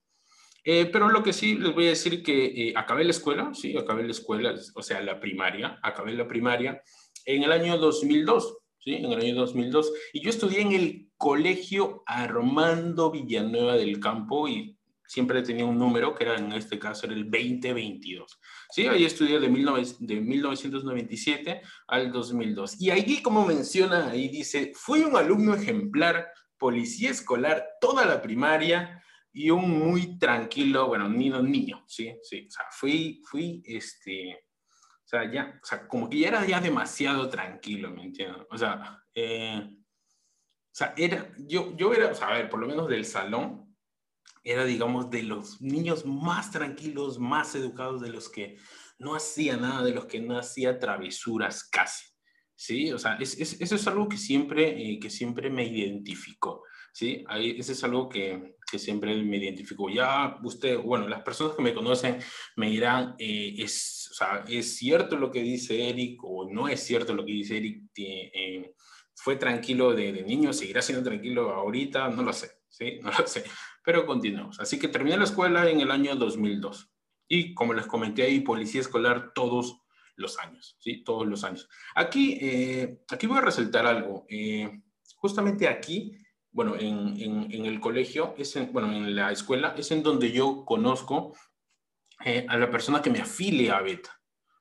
Eh, 0.64 0.86
pero 0.92 1.08
lo 1.08 1.22
que 1.22 1.32
sí 1.32 1.56
les 1.56 1.74
voy 1.74 1.86
a 1.86 1.90
decir 1.90 2.22
que 2.22 2.44
eh, 2.44 2.72
acabé 2.76 3.04
la 3.04 3.10
escuela, 3.10 3.52
sí, 3.52 3.76
acabé 3.76 4.04
la 4.04 4.12
escuela, 4.12 4.54
o 4.74 4.82
sea, 4.82 5.00
la 5.00 5.18
primaria, 5.18 5.78
acabé 5.82 6.12
la 6.12 6.28
primaria 6.28 6.80
en 7.24 7.42
el 7.42 7.52
año 7.52 7.76
2002, 7.78 8.58
sí, 8.78 8.94
en 8.94 9.06
el 9.06 9.20
año 9.20 9.34
2002. 9.34 9.92
Y 10.12 10.22
yo 10.22 10.30
estudié 10.30 10.60
en 10.60 10.72
el 10.72 11.08
colegio 11.16 12.02
Armando 12.06 13.10
Villanueva 13.10 13.74
del 13.76 13.98
Campo 13.98 14.46
y 14.48 14.76
siempre 15.12 15.42
tenía 15.42 15.66
un 15.66 15.78
número 15.78 16.14
que 16.14 16.24
era 16.24 16.36
en 16.36 16.52
este 16.52 16.78
caso 16.78 17.06
era 17.06 17.14
el 17.14 17.30
2022. 17.30 18.38
Sí, 18.70 18.86
ahí 18.86 19.04
estudié 19.04 19.40
de, 19.40 19.48
19, 19.48 19.82
de 19.98 20.20
1997 20.20 21.62
al 21.88 22.12
2002. 22.12 22.80
Y 22.80 22.90
ahí, 22.90 23.20
como 23.20 23.44
menciona, 23.44 24.10
ahí 24.10 24.28
dice, 24.28 24.72
fui 24.74 25.00
un 25.00 25.16
alumno 25.16 25.54
ejemplar 25.54 26.28
policía 26.56 27.10
escolar 27.10 27.66
toda 27.80 28.06
la 28.06 28.22
primaria 28.22 29.01
y 29.32 29.50
un 29.50 29.70
muy 29.70 30.18
tranquilo, 30.18 30.88
bueno, 30.88 31.08
niño, 31.08 31.42
niño, 31.42 31.84
sí, 31.86 32.14
sí, 32.22 32.46
o 32.46 32.50
sea, 32.50 32.66
fui, 32.70 33.22
fui, 33.24 33.62
este, 33.64 34.34
o 34.34 35.06
sea, 35.06 35.30
ya, 35.30 35.58
o 35.62 35.66
sea, 35.66 35.88
como 35.88 36.08
que 36.08 36.18
ya 36.18 36.28
era 36.28 36.46
ya 36.46 36.60
demasiado 36.60 37.28
tranquilo, 37.28 37.90
¿me 37.90 38.04
entiendes? 38.04 38.46
O 38.50 38.58
sea, 38.58 39.02
eh, 39.14 39.60
o 39.64 40.74
sea, 40.74 40.94
era, 40.96 41.32
yo, 41.38 41.76
yo 41.76 41.92
era, 41.92 42.10
o 42.10 42.14
sea, 42.14 42.28
a 42.28 42.34
ver, 42.34 42.50
por 42.50 42.60
lo 42.60 42.66
menos 42.66 42.88
del 42.88 43.04
salón, 43.04 43.74
era, 44.44 44.64
digamos, 44.64 45.10
de 45.10 45.22
los 45.22 45.60
niños 45.60 46.04
más 46.04 46.50
tranquilos, 46.50 47.18
más 47.18 47.54
educados, 47.54 48.00
de 48.00 48.10
los 48.10 48.28
que 48.28 48.58
no 48.98 49.14
hacía 49.14 49.56
nada, 49.56 49.82
de 49.82 49.92
los 49.92 50.06
que 50.06 50.20
no 50.20 50.38
hacía 50.38 50.78
travesuras 50.78 51.64
casi. 51.64 52.12
¿sí? 52.62 52.92
O 52.92 52.98
sea, 52.98 53.16
es, 53.16 53.38
es, 53.40 53.60
eso 53.60 53.74
es 53.74 53.86
algo 53.88 54.08
que 54.08 54.16
siempre, 54.16 54.68
eh, 54.68 55.00
que 55.00 55.10
siempre 55.10 55.50
me 55.50 55.64
identificó, 55.64 56.62
¿sí? 56.92 57.24
Ahí, 57.26 57.56
eso 57.58 57.72
es 57.72 57.82
algo 57.82 58.08
que, 58.08 58.56
que, 58.72 58.78
siempre 58.78 59.14
me 59.22 59.36
identificó. 59.36 59.90
Ya 59.90 60.38
usted, 60.42 60.78
bueno, 60.78 61.08
las 61.08 61.22
personas 61.22 61.54
que 61.54 61.62
me 61.62 61.74
conocen 61.74 62.18
me 62.56 62.70
dirán, 62.70 63.14
eh, 63.18 63.54
es, 63.58 64.08
o 64.10 64.14
sea, 64.14 64.44
¿es 64.48 64.76
cierto 64.76 65.16
lo 65.16 65.30
que 65.30 65.42
dice 65.42 65.88
Eric 65.88 66.20
o 66.24 66.48
no 66.50 66.68
es 66.68 66.82
cierto 66.82 67.14
lo 67.14 67.24
que 67.24 67.32
dice 67.32 67.58
Eric? 67.58 67.82
Eh, 67.96 68.74
¿Fue 69.14 69.36
tranquilo 69.36 69.92
de, 69.92 70.12
de, 70.12 70.22
niño? 70.22 70.52
¿Seguirá 70.52 70.82
siendo 70.82 71.04
tranquilo 71.04 71.50
ahorita? 71.50 72.08
No 72.08 72.22
lo 72.22 72.32
sé, 72.32 72.50
¿sí? 72.68 72.98
No 73.02 73.10
lo 73.10 73.26
sé. 73.26 73.44
Pero 73.84 74.06
continuamos. 74.06 74.58
Así 74.60 74.78
que 74.78 74.88
terminé 74.88 75.16
la 75.16 75.24
escuela 75.24 75.68
en 75.68 75.80
el 75.80 75.90
año 75.90 76.14
2002. 76.16 76.90
Y 77.28 77.54
como 77.54 77.74
les 77.74 77.86
comenté 77.86 78.22
ahí, 78.22 78.40
policía 78.40 78.80
escolar 78.80 79.32
todos 79.34 79.82
los 80.16 80.38
años, 80.38 80.76
¿sí? 80.80 81.02
Todos 81.04 81.26
los 81.26 81.44
años. 81.44 81.68
Aquí, 81.94 82.38
eh, 82.40 83.02
aquí 83.08 83.26
voy 83.26 83.38
a 83.38 83.42
resaltar 83.42 83.86
algo. 83.86 84.26
Eh, 84.28 84.82
justamente 85.16 85.68
aquí, 85.68 86.12
bueno, 86.52 86.76
en, 86.78 87.16
en, 87.18 87.66
el 87.66 87.80
colegio, 87.80 88.34
es 88.36 88.54
bueno, 88.72 88.92
en 88.92 89.16
la 89.16 89.32
escuela, 89.32 89.74
es 89.76 89.90
en 89.90 90.02
donde 90.02 90.30
yo 90.30 90.64
conozco 90.64 91.34
eh, 92.24 92.46
a 92.48 92.56
la 92.58 92.70
persona 92.70 93.00
que 93.00 93.10
me 93.10 93.20
afilia 93.20 93.78
a 93.78 93.82
Beta. 93.82 94.10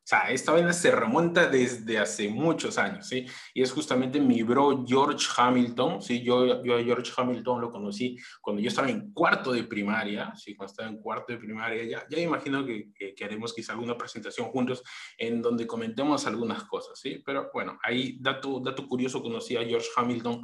O 0.04 0.08
sea, 0.12 0.32
esta 0.32 0.52
vaina 0.52 0.74
se 0.74 0.90
remonta 0.90 1.48
desde 1.48 2.00
hace 2.00 2.28
muchos 2.28 2.80
años, 2.80 3.08
¿sí? 3.08 3.28
Y 3.54 3.62
es 3.62 3.72
justamente 3.72 4.20
mi 4.20 4.42
bro 4.42 4.84
George 4.86 5.28
Hamilton, 5.38 6.02
¿sí? 6.02 6.24
Yo, 6.24 6.64
yo 6.64 6.76
a 6.76 6.84
George 6.84 7.12
Hamilton 7.16 7.62
lo 7.62 7.72
conocí 7.72 8.18
cuando 8.42 8.64
yo 8.64 8.70
estaba 8.70 8.90
en 8.90 9.14
cuarto 9.14 9.52
de 9.52 9.64
primaria, 9.64 10.34
¿sí? 10.36 10.56
Cuando 10.56 10.72
estaba 10.72 10.90
en 10.90 10.98
cuarto 10.98 11.32
de 11.32 11.38
primaria, 11.38 11.84
ya, 11.84 12.06
ya 12.10 12.20
imagino 12.20 12.66
que, 12.66 12.92
que, 12.94 13.24
haremos 13.24 13.54
quizá 13.54 13.74
alguna 13.74 13.96
presentación 13.96 14.48
juntos 14.48 14.82
en 15.20 15.40
donde 15.40 15.68
comentemos 15.68 16.26
algunas 16.26 16.64
cosas, 16.64 17.00
¿sí? 17.00 17.22
Pero 17.24 17.52
bueno, 17.54 17.78
ahí, 17.84 18.18
dato, 18.20 18.60
dato 18.60 18.88
curioso, 18.88 19.22
conocí 19.22 19.56
a 19.56 19.64
George 19.64 19.88
Hamilton, 19.96 20.42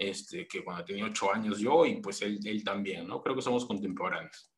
este, 0.00 0.48
que 0.48 0.64
cuando 0.64 0.84
tenía 0.84 1.04
ocho 1.04 1.32
años 1.32 1.58
yo 1.58 1.84
y 1.84 2.00
pues 2.00 2.22
él, 2.22 2.40
él 2.42 2.64
también, 2.64 3.06
¿no? 3.06 3.20
Creo 3.20 3.36
que 3.36 3.42
somos 3.42 3.66
contemporáneos. 3.66 4.50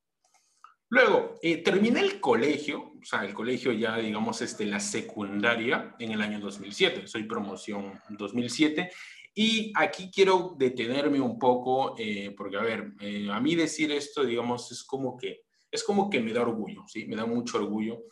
Luego, 0.88 1.38
eh, 1.42 1.56
terminé 1.62 2.00
el 2.00 2.20
colegio, 2.20 2.92
o 3.00 3.04
sea, 3.04 3.24
el 3.24 3.32
colegio 3.32 3.72
ya, 3.72 3.96
digamos, 3.96 4.42
este, 4.42 4.66
la 4.66 4.78
secundaria 4.78 5.96
en 5.98 6.12
el 6.12 6.20
año 6.20 6.38
2007. 6.38 7.06
Soy 7.06 7.24
promoción 7.24 7.98
2007. 8.10 8.90
Y 9.34 9.72
aquí 9.74 10.10
quiero 10.14 10.54
detenerme 10.58 11.18
un 11.18 11.38
poco, 11.38 11.96
eh, 11.98 12.34
porque, 12.36 12.58
a 12.58 12.62
ver, 12.62 12.92
eh, 13.00 13.26
a 13.32 13.40
mí 13.40 13.54
decir 13.54 13.90
esto, 13.90 14.22
digamos, 14.22 14.70
es 14.70 14.84
como 14.84 15.16
que, 15.16 15.40
es 15.70 15.82
como 15.82 16.10
que 16.10 16.20
me 16.20 16.34
da 16.34 16.42
orgullo, 16.42 16.84
¿sí? 16.86 17.06
Me 17.06 17.16
da 17.16 17.24
mucho 17.24 17.56
orgullo. 17.56 18.02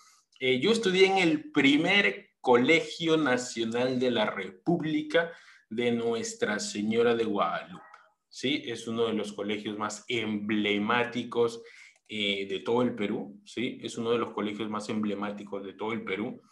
yo 0.40 0.72
estudié 0.72 1.04
en 1.04 1.18
el 1.18 1.52
primer 1.52 2.30
Colegio 2.40 3.18
Nacional 3.18 4.00
de 4.00 4.10
la 4.10 4.25
República 4.25 5.30
de 5.70 5.92
Nuestra 5.92 6.58
Señora 6.58 7.14
de 7.14 7.24
Guadalupe, 7.24 7.82
¿sí? 8.28 8.62
Es 8.66 8.86
uno 8.88 9.06
de 9.06 9.14
los 9.14 9.32
colegios 9.32 9.78
más 9.78 10.04
emblemáticos 10.08 11.62
eh, 12.08 12.46
de 12.48 12.58
todo 12.58 12.82
el 12.82 12.94
Perú, 12.96 13.40
¿sí? 13.44 13.78
Es 13.80 13.96
uno 13.96 14.10
de 14.10 14.18
los 14.18 14.32
colegios 14.32 14.68
más 14.68 14.88
emblemáticos 14.88 15.64
de 15.64 15.74
todo 15.74 15.92
el 15.92 16.02
Perú. 16.02 16.42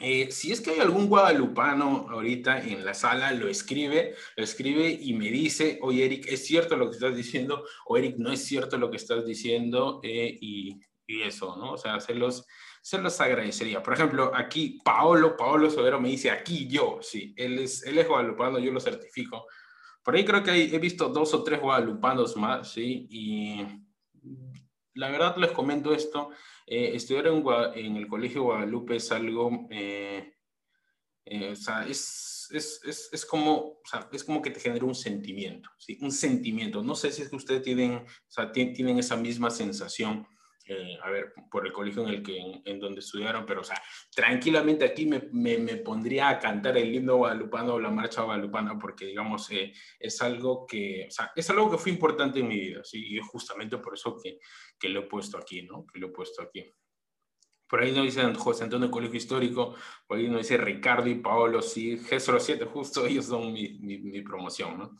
Eh, 0.00 0.30
si 0.30 0.52
es 0.52 0.60
que 0.60 0.72
hay 0.72 0.80
algún 0.80 1.08
guadalupano 1.08 2.06
ahorita 2.10 2.60
en 2.60 2.84
la 2.84 2.92
sala, 2.92 3.32
lo 3.32 3.48
escribe, 3.48 4.14
lo 4.36 4.44
escribe 4.44 4.90
y 4.90 5.14
me 5.14 5.30
dice, 5.30 5.78
oye 5.80 6.04
Eric, 6.04 6.26
¿es 6.28 6.44
cierto 6.44 6.76
lo 6.76 6.90
que 6.90 6.96
estás 6.96 7.16
diciendo? 7.16 7.64
O 7.86 7.96
Eric, 7.96 8.16
no 8.18 8.30
es 8.30 8.44
cierto 8.44 8.76
lo 8.76 8.90
que 8.90 8.98
estás 8.98 9.24
diciendo 9.24 10.00
eh, 10.02 10.36
y, 10.38 10.80
y, 11.06 11.22
eso, 11.22 11.56
¿no? 11.56 11.72
O 11.72 11.78
sea, 11.78 11.98
se 12.00 12.14
los, 12.14 12.44
se 12.86 12.98
los 12.98 13.20
agradecería. 13.20 13.82
Por 13.82 13.94
ejemplo, 13.94 14.30
aquí 14.32 14.80
Paolo, 14.84 15.36
Paolo 15.36 15.68
Sobero 15.68 16.00
me 16.00 16.08
dice, 16.08 16.30
aquí 16.30 16.68
yo, 16.68 17.00
sí, 17.02 17.34
él 17.36 17.58
es, 17.58 17.82
él 17.82 17.98
es 17.98 18.06
guadalupano, 18.06 18.60
yo 18.60 18.70
lo 18.70 18.78
certifico. 18.78 19.48
Por 20.04 20.14
ahí 20.14 20.24
creo 20.24 20.44
que 20.44 20.52
he 20.52 20.78
visto 20.78 21.08
dos 21.08 21.34
o 21.34 21.42
tres 21.42 21.60
guadalupanos 21.60 22.36
más, 22.36 22.70
¿sí? 22.70 23.08
Y 23.10 23.60
la 24.94 25.10
verdad 25.10 25.36
les 25.36 25.50
comento 25.50 25.92
esto, 25.92 26.30
eh, 26.64 26.92
estudiar 26.94 27.26
en, 27.26 27.44
en, 27.74 27.96
el 27.96 28.06
Colegio 28.06 28.44
Guadalupe 28.44 28.94
es 28.94 29.10
algo, 29.10 29.66
eh, 29.68 30.34
eh, 31.24 31.50
o 31.50 31.56
sea, 31.56 31.84
es, 31.88 32.48
es, 32.52 32.80
es, 32.84 33.08
es, 33.10 33.26
como, 33.26 33.56
o 33.56 33.82
sea, 33.84 34.08
es 34.12 34.22
como 34.22 34.40
que 34.40 34.50
te 34.50 34.60
genera 34.60 34.84
un 34.84 34.94
sentimiento, 34.94 35.70
¿sí? 35.76 35.98
Un 36.02 36.12
sentimiento. 36.12 36.84
No 36.84 36.94
sé 36.94 37.10
si 37.10 37.22
es 37.22 37.30
que 37.30 37.34
ustedes 37.34 37.62
tienen, 37.62 37.96
o 37.96 38.28
sea, 38.28 38.52
tienen 38.52 39.00
esa 39.00 39.16
misma 39.16 39.50
sensación 39.50 40.24
eh, 40.68 40.98
a 41.00 41.10
ver, 41.10 41.32
por 41.48 41.64
el 41.64 41.72
colegio 41.72 42.02
en 42.02 42.08
el 42.08 42.22
que, 42.22 42.60
en, 42.64 42.80
donde 42.80 42.98
estudiaron, 42.98 43.46
pero, 43.46 43.60
o 43.60 43.64
sea, 43.64 43.80
tranquilamente 44.12 44.84
aquí 44.84 45.06
me, 45.06 45.20
me, 45.32 45.76
pondría 45.76 46.28
a 46.28 46.38
cantar 46.40 46.76
el 46.76 46.92
himno 46.92 47.16
guadalupano 47.16 47.74
o 47.74 47.80
la 47.80 47.90
marcha 47.90 48.22
guadalupana, 48.22 48.76
porque, 48.76 49.06
digamos, 49.06 49.48
eh, 49.52 49.72
es 50.00 50.20
algo 50.22 50.66
que, 50.66 51.06
o 51.08 51.10
sea, 51.10 51.30
es 51.36 51.48
algo 51.50 51.70
que 51.70 51.78
fue 51.78 51.92
importante 51.92 52.40
en 52.40 52.48
mi 52.48 52.58
vida, 52.58 52.80
¿sí? 52.82 53.06
Y 53.06 53.18
es 53.18 53.26
justamente 53.26 53.78
por 53.78 53.94
eso 53.94 54.16
que, 54.20 54.40
que 54.76 54.88
lo 54.88 55.00
he 55.00 55.02
puesto 55.04 55.38
aquí, 55.38 55.62
¿no? 55.62 55.86
Que 55.86 56.00
lo 56.00 56.08
he 56.08 56.10
puesto 56.10 56.42
aquí. 56.42 56.68
Por 57.68 57.82
ahí 57.82 57.92
nos 57.92 58.04
dicen 58.04 58.34
José 58.34 58.64
Antonio 58.64 58.90
Colegio 58.90 59.16
Histórico, 59.16 59.74
por 60.06 60.18
ahí 60.18 60.28
nos 60.28 60.38
dice 60.38 60.56
Ricardo 60.56 61.08
y 61.08 61.16
Paolo, 61.16 61.62
sí, 61.62 61.98
Gesro 61.98 62.40
7, 62.40 62.64
justo 62.64 63.06
ellos 63.06 63.26
son 63.26 63.52
mi, 63.52 63.78
mi, 63.80 63.98
mi 63.98 64.22
promoción, 64.22 64.78
¿no? 64.78 64.96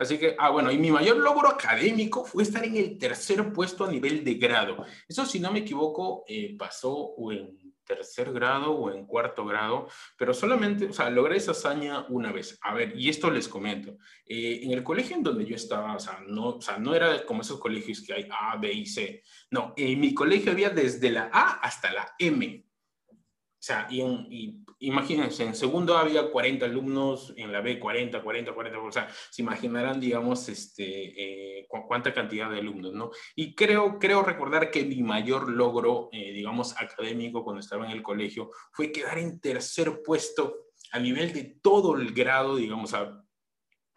Así 0.00 0.16
que, 0.16 0.34
ah, 0.38 0.48
bueno, 0.48 0.72
y 0.72 0.78
mi 0.78 0.90
mayor 0.90 1.18
logro 1.18 1.50
académico 1.50 2.24
fue 2.24 2.42
estar 2.42 2.64
en 2.64 2.74
el 2.74 2.96
tercer 2.96 3.52
puesto 3.52 3.84
a 3.84 3.90
nivel 3.90 4.24
de 4.24 4.34
grado. 4.36 4.86
Eso, 5.06 5.26
si 5.26 5.38
no 5.38 5.52
me 5.52 5.58
equivoco, 5.58 6.24
eh, 6.26 6.56
pasó 6.56 6.90
o 6.90 7.30
en 7.30 7.70
tercer 7.84 8.32
grado 8.32 8.72
o 8.72 8.90
en 8.90 9.04
cuarto 9.04 9.44
grado, 9.44 9.88
pero 10.16 10.32
solamente, 10.32 10.86
o 10.86 10.92
sea, 10.94 11.10
logré 11.10 11.36
esa 11.36 11.50
hazaña 11.50 12.06
una 12.08 12.32
vez. 12.32 12.58
A 12.62 12.72
ver, 12.72 12.98
y 12.98 13.10
esto 13.10 13.30
les 13.30 13.46
comento. 13.46 13.98
Eh, 14.24 14.60
en 14.62 14.70
el 14.70 14.82
colegio 14.82 15.16
en 15.16 15.22
donde 15.22 15.44
yo 15.44 15.54
estaba, 15.54 15.94
o 15.96 16.00
sea, 16.00 16.22
no, 16.26 16.56
o 16.56 16.60
sea, 16.62 16.78
no 16.78 16.94
era 16.94 17.26
como 17.26 17.42
esos 17.42 17.60
colegios 17.60 18.00
que 18.00 18.14
hay 18.14 18.26
A, 18.30 18.56
B 18.56 18.72
y 18.72 18.86
C. 18.86 19.22
No, 19.50 19.74
en 19.76 20.00
mi 20.00 20.14
colegio 20.14 20.52
había 20.52 20.70
desde 20.70 21.10
la 21.10 21.28
A 21.30 21.60
hasta 21.60 21.92
la 21.92 22.14
M. 22.18 22.64
O 23.12 23.62
sea, 23.62 23.86
y, 23.90 24.64
imagínense, 24.80 25.44
en 25.44 25.54
segundo 25.54 25.96
había 25.96 26.30
40 26.30 26.64
alumnos, 26.64 27.32
en 27.36 27.52
la 27.52 27.60
B 27.60 27.78
40, 27.78 28.22
40, 28.22 28.52
40, 28.52 28.78
o 28.78 28.92
sea, 28.92 29.08
se 29.30 29.42
imaginarán, 29.42 30.00
digamos, 30.00 30.48
este, 30.48 31.60
eh, 31.60 31.66
cuánta 31.68 32.12
cantidad 32.12 32.50
de 32.50 32.58
alumnos, 32.58 32.92
¿no? 32.94 33.10
Y 33.36 33.54
creo, 33.54 33.98
creo 33.98 34.22
recordar 34.22 34.70
que 34.70 34.84
mi 34.84 35.02
mayor 35.02 35.50
logro, 35.50 36.08
eh, 36.12 36.32
digamos, 36.32 36.74
académico 36.80 37.44
cuando 37.44 37.60
estaba 37.60 37.84
en 37.84 37.92
el 37.92 38.02
colegio 38.02 38.50
fue 38.72 38.90
quedar 38.90 39.18
en 39.18 39.38
tercer 39.40 40.02
puesto 40.02 40.68
a 40.92 40.98
nivel 40.98 41.32
de 41.32 41.58
todo 41.62 41.96
el 41.96 42.12
grado, 42.12 42.56
digamos, 42.56 42.94
a, 42.94 43.22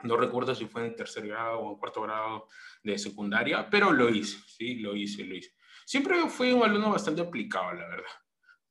no 0.03 0.17
recuerdo 0.17 0.53
si 0.53 0.65
fue 0.65 0.85
en 0.85 0.95
tercer 0.97 1.25
grado 1.27 1.59
o 1.59 1.71
en 1.71 1.79
cuarto 1.79 2.01
grado 2.01 2.47
de 2.83 2.97
secundaria, 2.99 3.69
pero 3.69 3.93
lo 3.93 4.09
hice, 4.09 4.37
sí, 4.47 4.75
lo 4.75 4.95
hice, 4.95 5.23
lo 5.23 5.35
hice. 5.35 5.55
Siempre 5.85 6.17
fui 6.27 6.51
un 6.51 6.63
alumno 6.63 6.91
bastante 6.91 7.21
aplicado, 7.21 7.73
la 7.73 7.87
verdad 7.87 8.11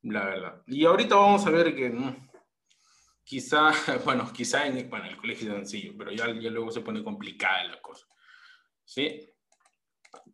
la 0.02 0.24
verdad. 0.24 0.62
Y 0.66 0.84
ahorita 0.84 1.16
vamos 1.16 1.46
a 1.46 1.50
ver 1.50 1.74
que 1.74 1.90
mm, 1.90 2.28
quizá, 3.24 3.72
bueno, 4.04 4.30
quizá 4.32 4.66
en 4.66 4.88
bueno, 4.88 5.06
el 5.06 5.16
colegio 5.16 5.50
es 5.50 5.56
sencillo, 5.56 5.94
pero 5.96 6.12
ya, 6.12 6.26
ya 6.32 6.50
luego 6.50 6.70
se 6.70 6.80
pone 6.80 7.02
complicada 7.02 7.64
la 7.64 7.80
cosa. 7.80 8.06
¿Sí? 8.84 9.28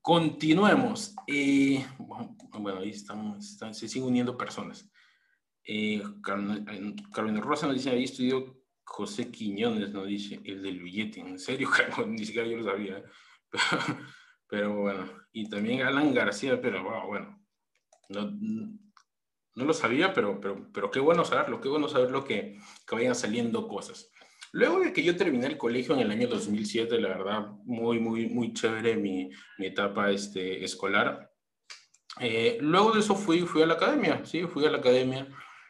Continuemos. 0.01 1.15
Eh, 1.27 1.85
bueno, 1.99 2.81
ahí 2.81 2.91
están, 2.91 3.41
se 3.43 3.89
siguen 3.89 4.09
uniendo 4.09 4.37
personas. 4.37 4.91
Eh, 5.65 6.03
Carolina, 6.23 7.41
Rosa 7.41 7.67
nos 7.67 7.77
dice, 7.77 7.91
ahí 7.91 8.05
estudió 8.05 8.59
José 8.85 9.31
Quiñones, 9.31 9.91
nos 9.93 10.07
dice, 10.07 10.41
el 10.45 10.63
del 10.63 10.81
billete. 10.81 11.21
En 11.21 11.39
serio, 11.39 11.69
ni 12.07 12.25
siquiera 12.25 12.49
yo 12.49 12.57
lo 12.57 12.65
sabía. 12.65 13.03
Pero, 14.49 14.81
bueno, 14.81 15.11
y 15.31 15.49
también 15.49 15.83
Alan 15.83 16.15
García, 16.15 16.59
pero 16.59 17.07
bueno, 17.07 17.39
no, 18.09 18.33
no 19.59 19.65
lo 19.65 19.75
sabía, 19.75 20.15
pero, 20.15 20.41
pero, 20.41 20.69
pero 20.73 20.91
qué 20.91 21.01
bueno 21.01 21.25
saberlo, 21.25 21.61
qué 21.61 21.69
bueno 21.69 21.89
saberlo 21.89 22.25
que, 22.25 22.59
que 22.87 22.95
vayan 22.95 23.15
saliendo 23.15 23.67
cosas. 23.67 24.11
Luego 24.53 24.81
de 24.81 24.93
que 24.93 25.03
yo 25.03 25.17
terminé 25.17 25.47
el 25.47 25.59
colegio 25.59 25.95
en 25.95 26.01
el 26.01 26.11
año 26.11 26.29
2007, 26.29 27.01
la 27.01 27.09
verdad, 27.09 27.49
muy, 27.65 27.99
muy, 27.99 28.27
muy 28.29 28.53
chévere 28.55 28.97
mi, 28.97 29.29
mi 29.59 29.67
etapa 29.67 30.11
este, 30.11 30.65
escolar. 30.65 31.31
Eh, 32.21 32.59
luego 32.61 32.93
de 32.93 33.01
eso 33.01 33.15
fui, 33.15 33.41
fui 33.41 33.63
a 33.63 33.67
la 33.67 33.75
academia, 33.75 34.25
sí, 34.25 34.43
fui 34.45 34.65
a 34.65 34.71
la 34.71 34.79
academia. 34.79 35.27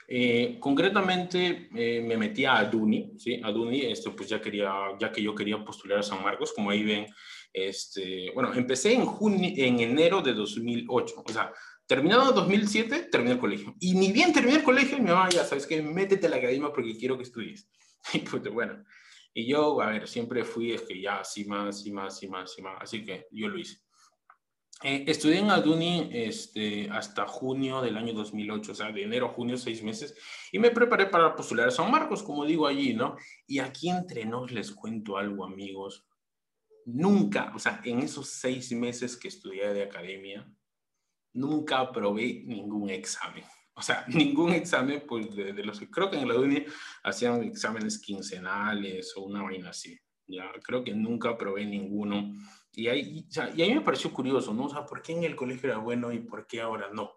Eh, 0.07 0.59
concretamente 0.61 1.69
eh, 1.75 2.03
me 2.03 2.17
metí 2.17 2.45
a 2.45 2.59
Aduni, 2.59 3.13
¿sí? 3.19 3.41
Aduni, 3.43 3.81
esto 3.87 4.15
pues 4.15 4.29
ya 4.29 4.41
quería, 4.41 4.73
ya 5.01 5.11
que 5.11 5.23
yo 5.23 5.35
quería 5.35 5.63
postular 5.65 5.99
a 5.99 6.03
San 6.03 6.23
Marcos, 6.23 6.53
como 6.53 6.71
ahí 6.71 6.83
ven, 6.83 7.07
este, 7.53 8.31
bueno, 8.35 8.53
empecé 8.55 8.93
en, 8.95 9.05
junio, 9.05 9.51
en 9.57 9.81
enero 9.81 10.23
de 10.23 10.35
2008, 10.35 11.25
o 11.27 11.33
sea, 11.33 11.53
terminado 11.89 12.33
2007, 12.33 13.09
terminé 13.11 13.33
el 13.33 13.41
colegio. 13.41 13.75
Y 13.81 13.95
ni 13.95 14.13
bien 14.13 14.33
terminé 14.33 14.59
el 14.59 14.63
colegio, 14.63 14.99
mi 14.99 15.07
mamá 15.07 15.29
ya 15.31 15.45
sabes 15.45 15.67
que 15.67 15.83
métete 15.83 16.27
a 16.27 16.31
la 16.31 16.37
academia 16.37 16.71
porque 16.73 16.97
quiero 16.97 17.17
que 17.17 17.25
estudies. 17.25 17.69
Y 18.15 18.21
pues 18.21 18.43
bueno, 18.45 18.85
y 19.35 19.49
yo, 19.49 19.81
a 19.83 19.91
ver, 19.91 20.07
siempre 20.07 20.45
fui, 20.45 20.73
es 20.73 20.83
que 20.83 21.01
ya, 21.01 21.21
así 21.21 21.45
más, 21.45 21.85
y 21.85 21.91
más, 21.91 22.23
y 22.23 22.29
más, 22.29 22.59
y 22.59 22.63
más, 22.63 22.79
así 22.81 23.05
que 23.05 23.27
yo 23.33 23.49
lo 23.49 23.59
hice. 23.59 23.79
Eh, 24.85 25.05
estudié 25.09 25.39
en 25.39 25.51
Aduni 25.51 26.09
este, 26.13 26.89
hasta 26.91 27.27
junio 27.27 27.83
del 27.83 27.97
año 27.97 28.13
2008, 28.13 28.73
o 28.73 28.75
sea, 28.75 28.93
de 28.93 29.03
enero 29.03 29.27
a 29.27 29.31
junio, 29.31 29.57
seis 29.57 29.83
meses, 29.83 30.15
y 30.53 30.59
me 30.59 30.71
preparé 30.71 31.07
para 31.07 31.35
postular 31.35 31.69
a 31.69 31.73
San 31.73 31.91
Marcos, 31.91 32.23
como 32.23 32.45
digo 32.45 32.67
allí, 32.67 32.95
¿no? 32.95 33.17
Y 33.47 33.59
aquí 33.59 33.91
entre 33.91 34.25
nos 34.25 34.53
les 34.53 34.71
cuento 34.71 35.17
algo, 35.17 35.45
amigos. 35.45 36.07
Nunca, 36.85 37.53
o 37.55 37.59
sea, 37.59 37.81
en 37.85 38.01
esos 38.01 38.29
seis 38.29 38.71
meses 38.73 39.17
que 39.17 39.29
estudié 39.29 39.73
de 39.75 39.83
academia, 39.83 40.49
nunca 41.35 41.81
aprobé 41.81 42.43
ningún 42.45 42.91
examen. 42.91 43.45
O 43.75 43.83
sea, 43.83 44.05
ningún 44.09 44.53
examen, 44.53 45.05
pues, 45.07 45.35
de, 45.35 45.53
los 45.65 45.79
que 45.79 45.91
creo 45.91 46.11
que 46.11 46.19
en 46.19 46.29
la 46.29 46.35
Aduni 46.35 46.65
hacían 47.05 47.43
exámenes 47.43 48.01
quincenales 48.01 49.13
o 49.17 49.23
una 49.23 49.43
vaina 49.43 49.71
así. 49.71 49.99
Ya, 50.27 50.51
creo 50.63 50.85
que 50.85 50.95
nunca 50.95 51.31
aprobé 51.31 51.65
ninguno 51.65 52.35
y 52.79 52.87
ahí, 52.87 53.27
o 53.29 53.33
sea, 53.33 53.53
y 53.57 53.63
ahí 53.63 53.75
me 53.75 53.81
pareció 53.81 54.13
curioso, 54.13 54.55
¿no? 54.55 54.67
O 54.67 54.69
sea, 54.69 54.85
¿por 54.85 55.03
qué 55.03 55.13
en 55.13 55.25
el 55.25 55.35
colegio 55.35 55.69
era 55.69 55.79
bueno 55.79 56.13
y 56.13 56.21
por 56.21 56.47
qué 56.47 56.61
ahora 56.61 56.89
no? 56.93 57.11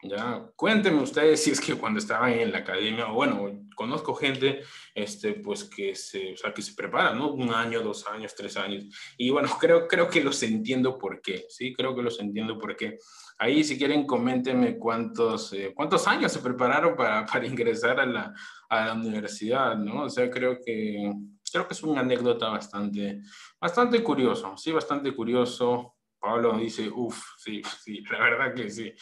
Ya, 0.00 0.48
cuéntenme 0.54 1.02
ustedes 1.02 1.42
si 1.42 1.50
es 1.50 1.60
que 1.60 1.74
cuando 1.74 1.98
estaban 1.98 2.30
en 2.30 2.52
la 2.52 2.58
academia, 2.58 3.10
o 3.10 3.14
bueno, 3.14 3.50
conozco 3.74 4.14
gente, 4.14 4.60
este, 4.94 5.34
pues 5.34 5.64
que 5.64 5.92
se, 5.96 6.34
o 6.34 6.36
sea, 6.36 6.54
que 6.54 6.62
se 6.62 6.74
prepara, 6.74 7.12
¿no? 7.14 7.32
Un 7.32 7.52
año, 7.52 7.80
dos 7.82 8.06
años, 8.06 8.32
tres 8.36 8.56
años. 8.56 8.84
Y 9.16 9.30
bueno, 9.30 9.48
creo, 9.60 9.88
creo 9.88 10.08
que 10.08 10.22
los 10.22 10.40
entiendo 10.44 10.98
por 10.98 11.20
qué, 11.20 11.46
¿sí? 11.48 11.74
Creo 11.74 11.96
que 11.96 12.02
los 12.02 12.20
entiendo 12.20 12.56
por 12.58 12.76
qué. 12.76 12.96
Ahí, 13.38 13.64
si 13.64 13.76
quieren, 13.76 14.06
coméntenme 14.06 14.78
cuántos, 14.78 15.52
eh, 15.52 15.72
cuántos 15.74 16.06
años 16.06 16.30
se 16.30 16.38
prepararon 16.38 16.94
para, 16.94 17.26
para 17.32 17.46
ingresar 17.46 17.98
a 17.98 18.06
la, 18.06 18.32
a 18.68 18.86
la 18.86 18.92
universidad, 18.94 19.76
¿no? 19.76 20.04
O 20.04 20.08
sea, 20.08 20.30
creo 20.30 20.58
que, 20.64 21.12
creo 21.52 21.66
que 21.66 21.74
es 21.74 21.82
una 21.82 22.02
anécdota 22.02 22.48
bastante, 22.50 23.20
bastante 23.60 24.00
curioso, 24.04 24.56
sí, 24.56 24.70
bastante 24.70 25.12
curioso. 25.12 25.97
Pablo 26.20 26.58
dice, 26.58 26.88
uff, 26.88 27.22
sí, 27.38 27.62
sí, 27.82 28.02
la 28.10 28.18
verdad 28.18 28.54
que 28.54 28.70
sí, 28.70 28.92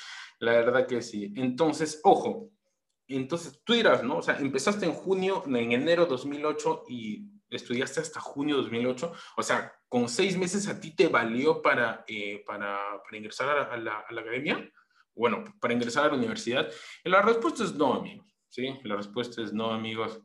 la 0.40 0.52
verdad 0.52 0.86
que 0.86 1.02
sí. 1.02 1.32
Entonces, 1.36 2.00
ojo, 2.04 2.50
entonces 3.08 3.60
tú 3.64 3.74
dirás, 3.74 4.02
¿no? 4.02 4.18
O 4.18 4.22
sea, 4.22 4.38
empezaste 4.38 4.86
en 4.86 4.92
junio, 4.92 5.44
en 5.46 5.72
enero 5.72 6.06
2008 6.06 6.84
y 6.88 7.30
estudiaste 7.48 8.00
hasta 8.00 8.20
junio 8.20 8.56
2008, 8.56 9.12
o 9.36 9.42
sea, 9.42 9.72
con 9.88 10.08
seis 10.08 10.36
meses 10.36 10.66
a 10.68 10.80
ti 10.80 10.94
te 10.94 11.08
valió 11.08 11.62
para, 11.62 12.04
eh, 12.08 12.42
para, 12.44 12.78
ingresar 13.12 13.48
a 13.70 13.76
la, 13.76 14.04
academia, 14.08 14.70
bueno, 15.14 15.44
para 15.60 15.74
ingresar 15.74 16.06
a 16.06 16.08
la 16.08 16.14
universidad. 16.14 16.68
Y 17.04 17.08
la 17.08 17.22
respuesta 17.22 17.64
es 17.64 17.74
no, 17.74 17.94
amigos, 17.94 18.26
¿sí? 18.48 18.78
La 18.82 18.96
respuesta 18.96 19.42
es 19.42 19.52
no, 19.52 19.72
amigos. 19.72 20.20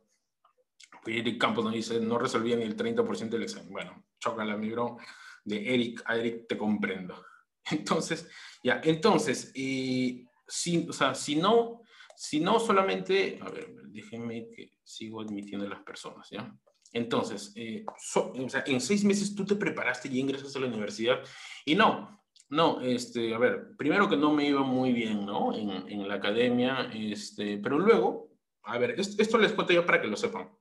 Eric 1.06 1.40
Campos 1.40 1.64
nos 1.64 1.74
dice, 1.74 2.00
no 2.00 2.18
resolvía 2.18 2.56
ni 2.56 2.64
el 2.64 2.76
30% 2.76 3.30
del 3.30 3.44
examen. 3.44 3.72
Bueno, 3.72 4.06
chócala, 4.20 4.58
mi 4.58 4.70
bro. 4.70 4.98
De 5.44 5.74
Eric 5.74 6.04
a 6.06 6.18
Eric 6.18 6.48
te 6.48 6.58
comprendo. 6.58 7.24
Entonces, 7.72 8.30
ya, 8.64 8.82
entonces, 8.84 9.52
y 9.56 10.28
si, 10.48 10.88
o 10.88 10.94
sea, 10.94 11.16
si 11.16 11.36
no, 11.36 11.82
si 12.16 12.40
no 12.40 12.60
solamente, 12.60 13.40
a 13.42 13.50
ver, 13.50 13.74
déjenme 13.86 14.50
que 14.50 14.74
sigo 14.84 15.22
admitiendo 15.22 15.68
las 15.68 15.82
personas, 15.82 16.28
¿ya? 16.30 16.54
Entonces, 16.94 17.54
eh, 17.56 17.86
o 17.86 18.50
sea, 18.50 18.64
en 18.68 18.82
seis 18.82 19.04
meses 19.04 19.34
tú 19.34 19.46
te 19.46 19.56
preparaste 19.56 20.10
y 20.10 20.20
ingresas 20.20 20.56
a 20.56 20.60
la 20.60 20.68
universidad 20.68 21.22
y 21.66 21.76
no, 21.76 22.22
no, 22.50 22.82
este, 22.82 23.34
a 23.34 23.38
ver, 23.38 23.78
primero 23.78 24.10
que 24.10 24.18
no 24.18 24.34
me 24.34 24.48
iba 24.48 24.62
muy 24.62 24.92
bien, 24.92 25.26
¿no? 25.26 25.56
En, 25.56 25.70
en 25.88 26.08
la 26.08 26.16
academia, 26.16 26.92
este, 26.94 27.58
pero 27.60 27.80
luego, 27.80 28.30
a 28.64 28.78
ver, 28.78 29.00
esto, 29.00 29.22
esto 29.22 29.38
les 29.38 29.54
cuento 29.54 29.74
yo 29.74 29.86
para 29.86 30.02
que 30.02 30.08
lo 30.08 30.18
sepan. 30.18 30.52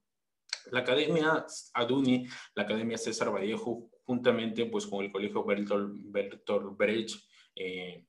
La 0.70 0.80
Academia 0.80 1.44
Aduni, 1.74 2.28
la 2.54 2.62
Academia 2.62 2.96
César 2.96 3.32
Vallejo, 3.32 3.90
juntamente 4.10 4.66
pues 4.66 4.88
con 4.88 5.04
el 5.04 5.12
Colegio 5.12 5.44
Bertolt, 5.44 6.76
Brecht, 6.76 7.14
eh, 7.54 8.04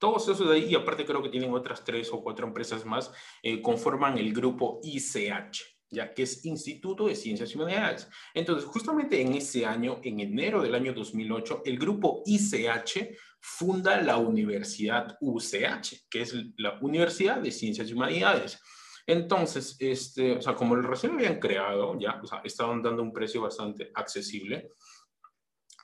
todos 0.00 0.28
esos 0.28 0.48
de 0.48 0.56
ahí, 0.56 0.64
y 0.64 0.74
aparte 0.74 1.04
creo 1.04 1.22
que 1.22 1.28
tienen 1.28 1.52
otras 1.52 1.84
tres 1.84 2.10
o 2.12 2.20
cuatro 2.20 2.44
empresas 2.44 2.84
más, 2.84 3.12
eh, 3.40 3.62
conforman 3.62 4.18
el 4.18 4.32
grupo 4.32 4.80
ICH, 4.82 5.60
ya 5.90 6.12
que 6.12 6.24
es 6.24 6.44
Instituto 6.44 7.06
de 7.06 7.14
Ciencias 7.14 7.54
Humanidades. 7.54 8.08
Entonces, 8.34 8.64
justamente 8.64 9.20
en 9.20 9.34
ese 9.34 9.64
año, 9.64 10.00
en 10.02 10.18
enero 10.18 10.60
del 10.60 10.74
año 10.74 10.92
2008, 10.92 11.62
el 11.64 11.78
grupo 11.78 12.24
ICH 12.26 13.16
funda 13.40 14.02
la 14.02 14.16
Universidad 14.16 15.16
UCH, 15.20 16.08
que 16.10 16.22
es 16.22 16.34
la 16.56 16.80
Universidad 16.80 17.40
de 17.40 17.52
Ciencias 17.52 17.88
y 17.88 17.92
Humanidades. 17.92 18.60
Entonces, 19.06 19.76
este, 19.78 20.32
o 20.32 20.42
sea, 20.42 20.54
como 20.56 20.74
recién 20.74 21.12
lo 21.12 21.18
habían 21.18 21.38
creado, 21.38 21.96
ya, 21.96 22.20
o 22.20 22.26
sea, 22.26 22.40
estaban 22.42 22.82
dando 22.82 23.02
un 23.02 23.12
precio 23.12 23.40
bastante 23.40 23.90
accesible, 23.94 24.72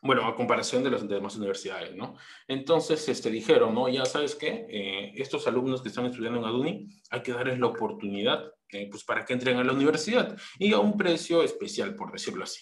bueno, 0.05 0.27
a 0.27 0.37
comparación 0.37 0.85
de 0.85 0.90
las 0.90 1.09
demás 1.09 1.35
universidades, 1.37 1.97
¿no? 1.97 2.14
Entonces, 2.47 3.09
este, 3.09 3.31
dijeron, 3.31 3.75
¿no? 3.75 3.88
Ya 3.88 4.05
sabes 4.05 4.35
qué, 4.35 4.67
eh, 4.69 5.12
estos 5.17 5.47
alumnos 5.47 5.83
que 5.83 5.88
están 5.88 6.05
estudiando 6.05 6.38
en 6.38 6.45
Aduni, 6.45 6.88
hay 7.09 7.23
que 7.23 7.33
darles 7.33 7.59
la 7.59 7.69
oportunidad, 7.69 8.53
eh, 8.69 8.87
pues, 8.90 9.03
para 9.03 9.25
que 9.25 9.33
entren 9.33 9.57
a 9.57 9.64
la 9.64 9.73
universidad 9.73 10.37
y 10.59 10.75
a 10.75 10.79
un 10.79 10.99
precio 10.99 11.43
especial, 11.43 11.97
por 11.97 12.12
decirlo 12.12 12.45
así. 12.45 12.61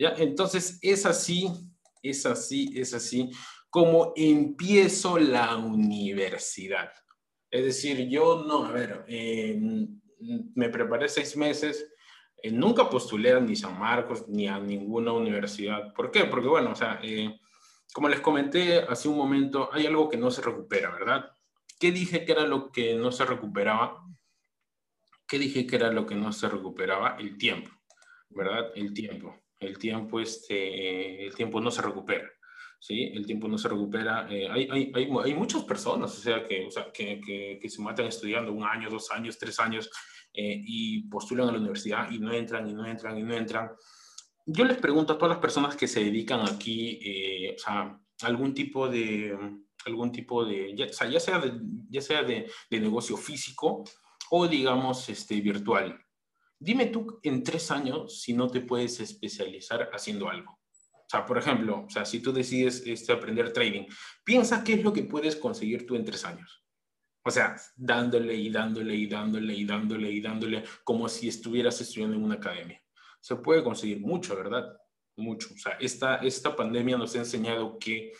¿Ya? 0.00 0.14
Entonces, 0.18 0.80
es 0.82 1.06
así, 1.06 1.48
es 2.02 2.26
así, 2.26 2.72
es 2.74 2.92
así 2.92 3.30
como 3.70 4.12
empiezo 4.16 5.16
la 5.16 5.56
universidad. 5.56 6.90
Es 7.52 7.64
decir, 7.64 8.08
yo 8.08 8.44
no, 8.44 8.64
a 8.64 8.72
ver, 8.72 9.04
eh, 9.06 9.56
me 10.54 10.68
preparé 10.70 11.08
seis 11.08 11.36
meses, 11.36 11.86
eh, 12.42 12.50
nunca 12.50 12.88
postulé 12.88 13.32
a 13.32 13.40
ni 13.40 13.56
San 13.56 13.78
Marcos 13.78 14.28
ni 14.28 14.48
a 14.48 14.58
ninguna 14.58 15.12
universidad. 15.12 15.92
¿Por 15.94 16.10
qué? 16.10 16.24
Porque, 16.24 16.48
bueno, 16.48 16.72
o 16.72 16.74
sea, 16.74 17.00
eh, 17.02 17.38
como 17.92 18.08
les 18.08 18.20
comenté 18.20 18.78
hace 18.80 19.08
un 19.08 19.16
momento, 19.16 19.70
hay 19.72 19.86
algo 19.86 20.08
que 20.08 20.16
no 20.16 20.30
se 20.30 20.42
recupera, 20.42 20.90
¿verdad? 20.90 21.30
¿Qué 21.78 21.92
dije 21.92 22.24
que 22.24 22.32
era 22.32 22.46
lo 22.46 22.70
que 22.70 22.94
no 22.94 23.10
se 23.10 23.24
recuperaba? 23.24 24.04
¿Qué 25.26 25.38
dije 25.38 25.66
que 25.66 25.76
era 25.76 25.90
lo 25.92 26.06
que 26.06 26.14
no 26.14 26.32
se 26.32 26.48
recuperaba? 26.48 27.16
El 27.18 27.38
tiempo, 27.38 27.70
¿verdad? 28.28 28.72
El 28.74 28.92
tiempo. 28.92 29.36
El 29.58 29.78
tiempo, 29.78 30.20
este, 30.20 31.26
el 31.26 31.34
tiempo 31.34 31.60
no 31.60 31.70
se 31.70 31.82
recupera. 31.82 32.28
¿sí? 32.80 33.12
El 33.14 33.26
tiempo 33.26 33.46
no 33.46 33.58
se 33.58 33.68
recupera. 33.68 34.26
Eh, 34.30 34.48
hay, 34.50 34.68
hay, 34.70 34.92
hay, 34.94 35.08
hay, 35.24 35.34
muchas 35.34 35.64
personas, 35.64 36.18
o 36.18 36.20
sea, 36.20 36.42
que, 36.42 36.68
que, 36.92 37.58
que, 37.60 37.68
se 37.68 37.82
matan 37.82 38.06
estudiando 38.06 38.52
un 38.52 38.64
año, 38.64 38.88
dos 38.88 39.10
años, 39.12 39.38
tres 39.38 39.60
años 39.60 39.90
eh, 40.32 40.60
y 40.64 41.02
postulan 41.08 41.48
a 41.48 41.52
la 41.52 41.58
universidad 41.58 42.10
y 42.10 42.18
no 42.18 42.32
entran, 42.32 42.68
y 42.68 42.74
no 42.74 42.86
entran, 42.86 43.18
y 43.18 43.22
no 43.22 43.34
entran. 43.34 43.70
Yo 44.46 44.64
les 44.64 44.78
pregunto 44.78 45.12
a 45.12 45.18
todas 45.18 45.34
las 45.34 45.40
personas 45.40 45.76
que 45.76 45.88
se 45.88 46.04
dedican 46.04 46.40
aquí, 46.48 46.98
eh, 47.02 47.54
o 47.56 47.58
sea, 47.58 48.00
algún 48.22 48.54
tipo 48.54 48.88
de, 48.88 49.36
algún 49.86 50.12
tipo 50.12 50.44
de, 50.44 50.74
ya, 50.76 50.86
o 50.86 50.92
sea, 50.92 51.08
ya 51.08 51.20
sea, 51.20 51.38
de, 51.38 51.52
ya 51.88 52.00
sea 52.00 52.22
de, 52.22 52.50
de 52.70 52.80
negocio 52.80 53.16
físico 53.16 53.84
o 54.30 54.46
digamos 54.46 55.08
este, 55.08 55.40
virtual. 55.40 55.98
Dime 56.58 56.86
tú 56.86 57.18
en 57.22 57.42
tres 57.42 57.70
años 57.70 58.20
si 58.20 58.32
no 58.32 58.48
te 58.48 58.60
puedes 58.60 59.00
especializar 59.00 59.90
haciendo 59.92 60.28
algo. 60.28 60.52
O 60.52 61.10
sea, 61.10 61.26
por 61.26 61.38
ejemplo, 61.38 61.84
o 61.86 61.90
sea, 61.90 62.04
si 62.04 62.20
tú 62.20 62.32
decides 62.32 62.86
este, 62.86 63.12
aprender 63.12 63.52
trading, 63.52 63.86
piensa 64.22 64.62
qué 64.62 64.74
es 64.74 64.84
lo 64.84 64.92
que 64.92 65.02
puedes 65.02 65.34
conseguir 65.34 65.84
tú 65.86 65.96
en 65.96 66.04
tres 66.04 66.24
años. 66.24 66.64
O 67.24 67.30
sea, 67.30 67.56
dándole 67.76 68.34
y 68.34 68.50
dándole 68.50 68.94
y 68.94 69.06
dándole 69.06 69.54
y 69.54 69.64
dándole 69.64 70.10
y 70.10 70.20
dándole, 70.20 70.64
como 70.84 71.08
si 71.08 71.28
estuvieras 71.28 71.80
estudiando 71.80 72.16
en 72.16 72.24
una 72.24 72.36
academia. 72.36 72.82
Se 73.20 73.36
puede 73.36 73.62
conseguir 73.62 74.00
mucho, 74.00 74.36
¿verdad? 74.36 74.76
Mucho. 75.16 75.48
O 75.54 75.58
sea, 75.58 75.72
esta, 75.80 76.16
esta 76.16 76.56
pandemia 76.56 76.96
nos 76.96 77.14
ha 77.14 77.18
enseñado 77.18 77.78
que 77.78 78.12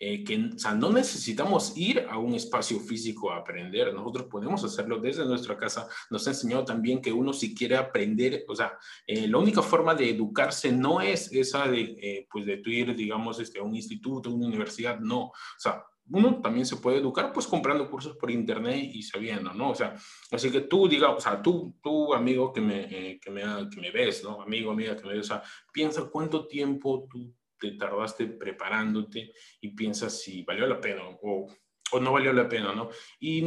eh, 0.00 0.24
que 0.24 0.50
o 0.54 0.58
sea, 0.58 0.74
no 0.74 0.90
necesitamos 0.90 1.72
ir 1.76 2.04
a 2.10 2.18
un 2.18 2.34
espacio 2.34 2.80
físico 2.80 3.30
a 3.30 3.36
aprender, 3.36 3.94
nosotros 3.94 4.26
podemos 4.26 4.62
hacerlo 4.64 4.98
desde 4.98 5.24
nuestra 5.24 5.56
casa. 5.56 5.88
Nos 6.10 6.26
ha 6.26 6.30
enseñado 6.30 6.64
también 6.64 7.00
que 7.00 7.12
uno 7.12 7.32
si 7.32 7.54
quiere 7.54 7.76
aprender, 7.76 8.44
o 8.48 8.56
sea, 8.56 8.76
eh, 9.06 9.28
la 9.28 9.38
única 9.38 9.62
forma 9.62 9.94
de 9.94 10.10
educarse 10.10 10.72
no 10.72 11.00
es 11.00 11.32
esa 11.32 11.68
de, 11.68 11.96
eh, 12.02 12.26
pues 12.30 12.44
de 12.44 12.60
ir, 12.66 12.94
digamos, 12.96 13.38
este, 13.38 13.60
a 13.60 13.62
un 13.62 13.74
instituto, 13.76 14.28
a 14.28 14.34
una 14.34 14.48
universidad, 14.48 14.98
no. 14.98 15.26
O 15.26 15.32
sea, 15.58 15.84
uno 16.10 16.40
también 16.40 16.66
se 16.66 16.76
puede 16.76 16.98
educar 16.98 17.32
pues 17.32 17.46
comprando 17.46 17.90
cursos 17.90 18.16
por 18.16 18.30
internet 18.30 18.90
y 18.92 19.02
sabiendo, 19.02 19.52
¿no? 19.54 19.70
O 19.70 19.74
sea, 19.74 19.96
así 20.30 20.50
que 20.50 20.62
tú 20.62 20.86
diga, 20.88 21.10
o 21.10 21.20
sea, 21.20 21.40
tú, 21.40 21.76
tú 21.82 22.12
amigo 22.12 22.52
que 22.52 22.60
me, 22.60 23.18
que 23.20 23.30
me, 23.30 23.42
que 23.70 23.80
me 23.80 23.90
ves, 23.90 24.22
¿no? 24.22 24.42
Amigo, 24.42 24.70
amiga 24.70 24.96
que 24.96 25.06
me 25.06 25.14
ves, 25.14 25.30
o 25.30 25.34
sea, 25.34 25.42
piensa 25.72 26.08
cuánto 26.10 26.46
tiempo 26.46 27.06
tú 27.10 27.34
te 27.58 27.72
tardaste 27.72 28.26
preparándote 28.26 29.32
y 29.60 29.68
piensas 29.70 30.20
si 30.20 30.42
valió 30.42 30.66
la 30.66 30.80
pena 30.80 31.02
o, 31.22 31.46
o 31.92 32.00
no 32.00 32.12
valió 32.12 32.32
la 32.32 32.48
pena, 32.48 32.74
¿no? 32.74 32.90
Y 33.18 33.42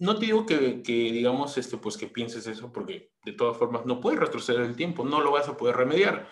no 0.00 0.18
te 0.18 0.26
digo 0.26 0.46
que, 0.46 0.82
que, 0.82 1.12
digamos, 1.12 1.58
este, 1.58 1.76
pues 1.76 1.98
que 1.98 2.06
pienses 2.06 2.46
eso, 2.46 2.72
porque 2.72 3.12
de 3.22 3.32
todas 3.32 3.58
formas 3.58 3.84
no 3.84 4.00
puedes 4.00 4.18
retroceder 4.18 4.62
el 4.62 4.74
tiempo, 4.74 5.04
no 5.04 5.20
lo 5.20 5.32
vas 5.32 5.48
a 5.48 5.56
poder 5.56 5.76
remediar. 5.76 6.28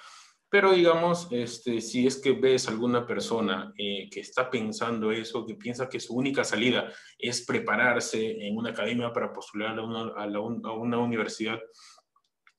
Pero 0.50 0.72
digamos, 0.72 1.28
este, 1.30 1.80
si 1.80 2.06
es 2.06 2.16
que 2.16 2.32
ves 2.32 2.68
alguna 2.68 3.06
persona 3.06 3.72
eh, 3.76 4.08
que 4.10 4.20
está 4.20 4.48
pensando 4.48 5.12
eso, 5.12 5.44
que 5.44 5.54
piensa 5.54 5.88
que 5.88 6.00
su 6.00 6.14
única 6.14 6.42
salida 6.42 6.90
es 7.18 7.44
prepararse 7.44 8.46
en 8.46 8.56
una 8.56 8.70
academia 8.70 9.12
para 9.12 9.32
postular 9.32 9.78
a 9.78 9.82
una, 9.82 10.12
a 10.14 10.72
una 10.72 10.98
universidad, 10.98 11.58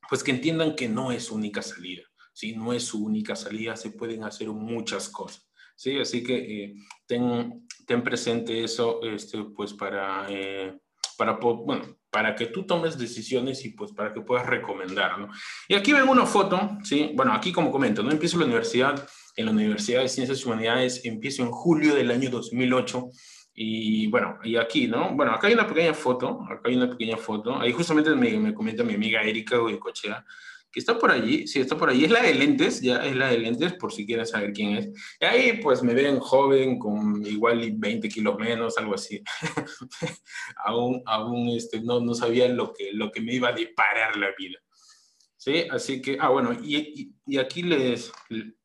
pues 0.07 0.23
que 0.23 0.31
entiendan 0.31 0.75
que 0.75 0.87
no 0.87 1.11
es 1.11 1.25
su 1.25 1.35
única 1.35 1.61
salida. 1.61 2.03
¿sí? 2.33 2.55
No 2.55 2.73
es 2.73 2.83
su 2.83 3.03
única 3.03 3.35
salida, 3.35 3.75
se 3.75 3.91
pueden 3.91 4.23
hacer 4.23 4.47
muchas 4.49 5.09
cosas. 5.09 5.49
¿sí? 5.75 5.99
Así 5.99 6.23
que 6.23 6.35
eh, 6.37 6.75
ten, 7.05 7.67
ten, 7.85 8.03
presente 8.03 8.63
eso 8.63 9.01
este, 9.03 9.43
pues 9.55 9.73
para, 9.73 10.27
eh, 10.29 10.77
para, 11.19 11.33
bueno, 11.33 11.97
para 12.09 12.33
que 12.33 12.45
tú 12.45 12.63
tomes 12.65 12.97
decisiones 12.97 13.65
y 13.65 13.71
pues 13.71 13.91
para 13.91 14.13
que 14.13 14.21
puedas 14.21 14.45
recomendar, 14.47 15.19
¿no? 15.19 15.27
Y 15.67 15.75
aquí 15.75 15.91
ven 15.91 16.07
una 16.07 16.25
foto, 16.25 16.77
¿sí? 16.81 17.11
Bueno, 17.13 17.33
aquí 17.33 17.51
como 17.51 17.71
comento, 17.71 18.01
¿no? 18.01 18.09
Empiezo 18.09 18.39
la 18.39 18.45
universidad, 18.45 19.05
en 19.35 19.45
la 19.45 19.51
Universidad 19.51 20.01
de 20.01 20.07
Ciencias 20.07 20.39
y 20.39 20.45
Humanidades, 20.45 21.03
empiezo 21.03 21.43
en 21.43 21.51
julio 21.51 21.93
del 21.93 22.09
año 22.09 22.29
2008, 22.29 23.09
y 23.53 24.07
bueno, 24.07 24.39
y 24.45 24.55
aquí, 24.55 24.87
¿no? 24.87 25.13
Bueno, 25.13 25.33
acá 25.33 25.47
hay 25.47 25.53
una 25.55 25.67
pequeña 25.67 25.93
foto, 25.93 26.39
acá 26.49 26.69
hay 26.69 26.77
una 26.77 26.89
pequeña 26.89 27.17
foto, 27.17 27.59
ahí 27.59 27.73
justamente 27.73 28.15
me, 28.15 28.39
me 28.39 28.53
comenta 28.53 28.85
mi 28.85 28.93
amiga 28.93 29.21
Erika 29.21 29.57
Cochea, 29.77 30.25
que 30.71 30.79
está 30.79 30.97
por 30.99 31.11
allí, 31.11 31.47
sí, 31.47 31.59
está 31.59 31.77
por 31.77 31.89
allí, 31.89 32.05
es 32.05 32.11
la 32.11 32.21
de 32.21 32.33
lentes, 32.35 32.81
ya 32.81 33.05
es 33.05 33.15
la 33.15 33.29
de 33.29 33.39
lentes, 33.39 33.73
por 33.73 33.91
si 33.91 34.05
quieren 34.05 34.25
saber 34.25 34.53
quién 34.53 34.77
es. 34.77 34.89
Y 35.19 35.25
ahí 35.25 35.59
pues 35.61 35.81
me 35.81 35.93
ven 35.93 36.19
joven, 36.19 36.77
con 36.77 37.25
igual 37.25 37.71
20 37.75 38.07
kilos 38.09 38.37
menos, 38.37 38.77
algo 38.77 38.93
así. 38.93 39.21
aún 40.65 41.01
aún 41.05 41.49
este, 41.49 41.81
no, 41.81 41.99
no 41.99 42.13
sabía 42.13 42.47
lo 42.49 42.73
que, 42.73 42.91
lo 42.93 43.11
que 43.11 43.21
me 43.21 43.33
iba 43.33 43.49
a 43.49 43.53
deparar 43.53 44.15
la 44.17 44.29
vida. 44.37 44.59
¿Sí? 45.37 45.63
Así 45.71 46.01
que, 46.01 46.17
ah, 46.19 46.27
bueno, 46.27 46.51
y, 46.51 47.13
y, 47.25 47.37
aquí 47.37 47.63
les, 47.63 48.11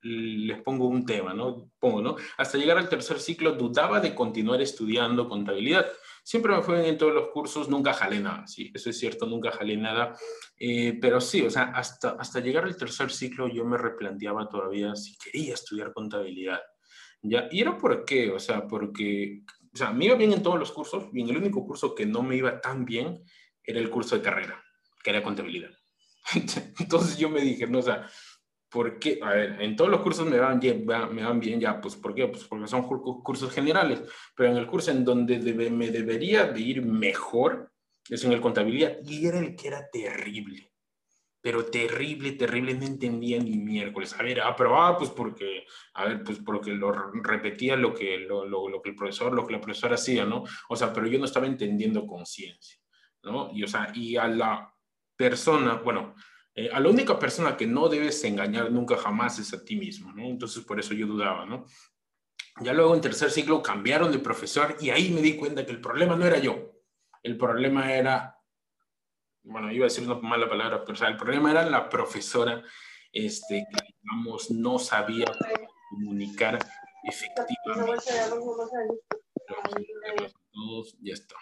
les 0.03 0.61
pongo 0.63 0.89
un 0.89 1.07
tema, 1.07 1.33
¿no? 1.33 1.71
Pongo, 1.79 2.03
¿no? 2.03 2.17
Hasta 2.37 2.59
llegar 2.59 2.79
al 2.79 2.89
tercer 2.89 3.21
ciclo 3.21 3.53
dudaba 3.53 4.01
de 4.01 4.13
continuar 4.13 4.61
estudiando 4.61 5.29
contabilidad 5.29 5.87
Siempre 6.27 6.57
me 6.57 6.63
fue 6.63 6.77
bien 6.77 6.87
en 6.87 6.99
todos 6.99 7.13
los 7.13 7.29
cursos, 7.29 7.69
nunca 7.69 7.93
jalé 7.93 8.19
nada, 8.19 8.47
sí, 8.47 8.73
eso 8.75 8.89
es 8.89 8.99
cierto, 8.99 9.27
nunca 9.27 9.53
jalé 9.53 9.77
nada. 9.77 10.17
Eh, 10.59 10.97
pero 10.99 11.21
sí, 11.21 11.43
o 11.43 11.51
sea, 11.51 11.65
hasta, 11.65 12.17
hasta 12.19 12.41
llegar 12.41 12.65
al 12.65 12.79
tercer 12.79 13.11
ciclo 13.11 13.47
yo 13.47 13.67
me 13.67 13.77
replanteaba 13.77 14.49
todavía 14.49 14.97
si 14.97 15.19
quería 15.19 15.53
estudiar 15.53 15.93
contabilidad. 15.93 16.63
¿ya? 17.21 17.47
Y 17.51 17.61
era 17.61 17.77
por 17.77 18.07
qué, 18.07 18.31
o 18.31 18.39
sea, 18.39 18.67
porque, 18.67 19.43
o 19.71 19.77
sea, 19.77 19.93
me 19.93 20.07
iba 20.07 20.15
bien 20.15 20.33
en 20.33 20.43
todos 20.43 20.59
los 20.59 20.73
cursos, 20.73 21.09
y 21.13 21.21
en 21.21 21.29
el 21.29 21.37
único 21.37 21.63
curso 21.67 21.95
que 21.95 22.07
no 22.07 22.23
me 22.23 22.37
iba 22.37 22.59
tan 22.59 22.87
bien 22.87 23.23
era 23.63 23.79
el 23.79 23.91
curso 23.91 24.17
de 24.17 24.23
carrera, 24.23 24.65
que 25.03 25.11
era 25.11 25.23
contabilidad. 25.23 25.73
Entonces 26.81 27.19
yo 27.19 27.29
me 27.29 27.43
dije, 27.43 27.67
no, 27.67 27.81
o 27.81 27.83
sea, 27.83 28.09
porque, 28.75 29.21
a 29.23 29.31
ver, 29.31 29.63
en 29.63 29.77
todos 29.77 29.89
los 29.89 30.01
cursos 30.01 30.27
me 30.27 30.37
van, 30.37 30.59
bien, 30.59 30.85
me 30.85 31.23
van 31.23 31.39
bien 31.39 31.61
ya, 31.61 31.81
pues 31.81 31.95
¿por 31.95 32.13
qué? 32.13 32.27
Pues 32.27 32.43
porque 32.43 32.67
son 32.67 32.83
cursos 32.83 33.53
generales, 33.53 34.03
pero 34.35 34.51
en 34.51 34.57
el 34.57 34.67
curso 34.67 34.91
en 34.91 35.05
donde 35.05 35.39
me 35.71 35.91
debería 35.93 36.49
de 36.49 36.61
ir 36.61 36.85
mejor 36.85 37.71
es 38.11 38.25
en 38.25 38.33
el 38.33 38.41
contabilidad 38.41 38.97
y 39.05 39.27
era 39.29 39.39
el 39.39 39.55
que 39.55 39.69
era 39.69 39.89
terrible, 39.93 40.73
pero 41.41 41.67
terrible, 41.67 42.33
terrible, 42.33 42.75
no 42.75 42.85
entendía 42.85 43.39
ni 43.39 43.57
miércoles. 43.59 44.13
A 44.19 44.25
ver, 44.25 44.41
ah, 44.41 44.57
pero 44.57 44.83
ah, 44.83 44.99
pues 44.99 45.11
porque, 45.11 45.65
a 45.95 46.07
ver, 46.07 46.25
pues 46.25 46.41
porque 46.45 46.73
lo 46.73 46.91
repetía 46.91 47.77
lo 47.77 47.95
que, 47.95 48.19
lo, 48.19 48.45
lo, 48.45 48.69
lo 48.69 48.83
que 48.83 48.91
el 48.91 48.97
profesor, 48.97 49.33
lo 49.33 49.47
que 49.47 49.53
la 49.53 49.61
profesora 49.61 49.95
hacía, 49.95 50.25
¿no? 50.25 50.43
O 50.69 50.75
sea, 50.75 50.93
pero 50.93 51.07
yo 51.07 51.21
no 51.21 51.27
estaba 51.27 51.47
entendiendo 51.47 52.09
conciencia, 52.09 52.77
¿no? 53.23 53.53
Y, 53.53 53.63
o 53.63 53.69
sea, 53.69 53.93
y 53.95 54.17
a 54.17 54.27
la 54.27 54.75
persona, 55.17 55.75
bueno, 55.75 56.17
eh, 56.55 56.71
a 56.73 56.79
la 56.79 56.89
única 56.89 57.19
persona 57.19 57.57
que 57.57 57.67
no 57.67 57.89
debes 57.89 58.23
engañar 58.25 58.71
nunca 58.71 58.97
jamás 58.97 59.39
es 59.39 59.53
a 59.53 59.65
ti 59.65 59.77
mismo, 59.77 60.13
¿no? 60.13 60.23
Entonces 60.25 60.65
por 60.65 60.79
eso 60.79 60.95
yo 60.95 61.07
dudaba, 61.07 61.45
¿no? 61.47 61.67
Ya 62.61 62.73
luego 62.73 62.95
en 62.95 63.01
tercer 63.01 63.31
ciclo 63.31 63.61
cambiaron 63.63 64.13
de 64.13 64.21
profesor 64.21 64.77
y 64.81 64.91
ahí 64.91 65.11
me 65.11 65.21
di 65.21 65.37
cuenta 65.37 65.67
que 65.67 65.73
el 65.73 65.81
problema 65.81 66.15
no 66.15 66.25
era 66.25 66.39
yo, 66.39 66.73
el 67.25 67.37
problema 67.37 67.93
era, 67.93 68.39
bueno, 69.43 69.73
iba 69.73 69.87
a 69.87 69.89
decir 69.89 70.09
una 70.09 70.21
mala 70.21 70.49
palabra, 70.49 70.83
pero 70.83 70.93
o 70.93 70.97
sea, 70.97 71.09
el 71.09 71.17
problema 71.17 71.51
era 71.51 71.69
la 71.69 71.89
profesora 71.89 72.63
este, 73.13 73.67
que, 73.71 73.95
digamos, 74.03 74.51
no 74.53 74.79
sabía 74.79 75.27
comunicar 75.91 76.59
efectivamente. 77.03 78.05
ya 81.01 81.13
está. 81.13 81.35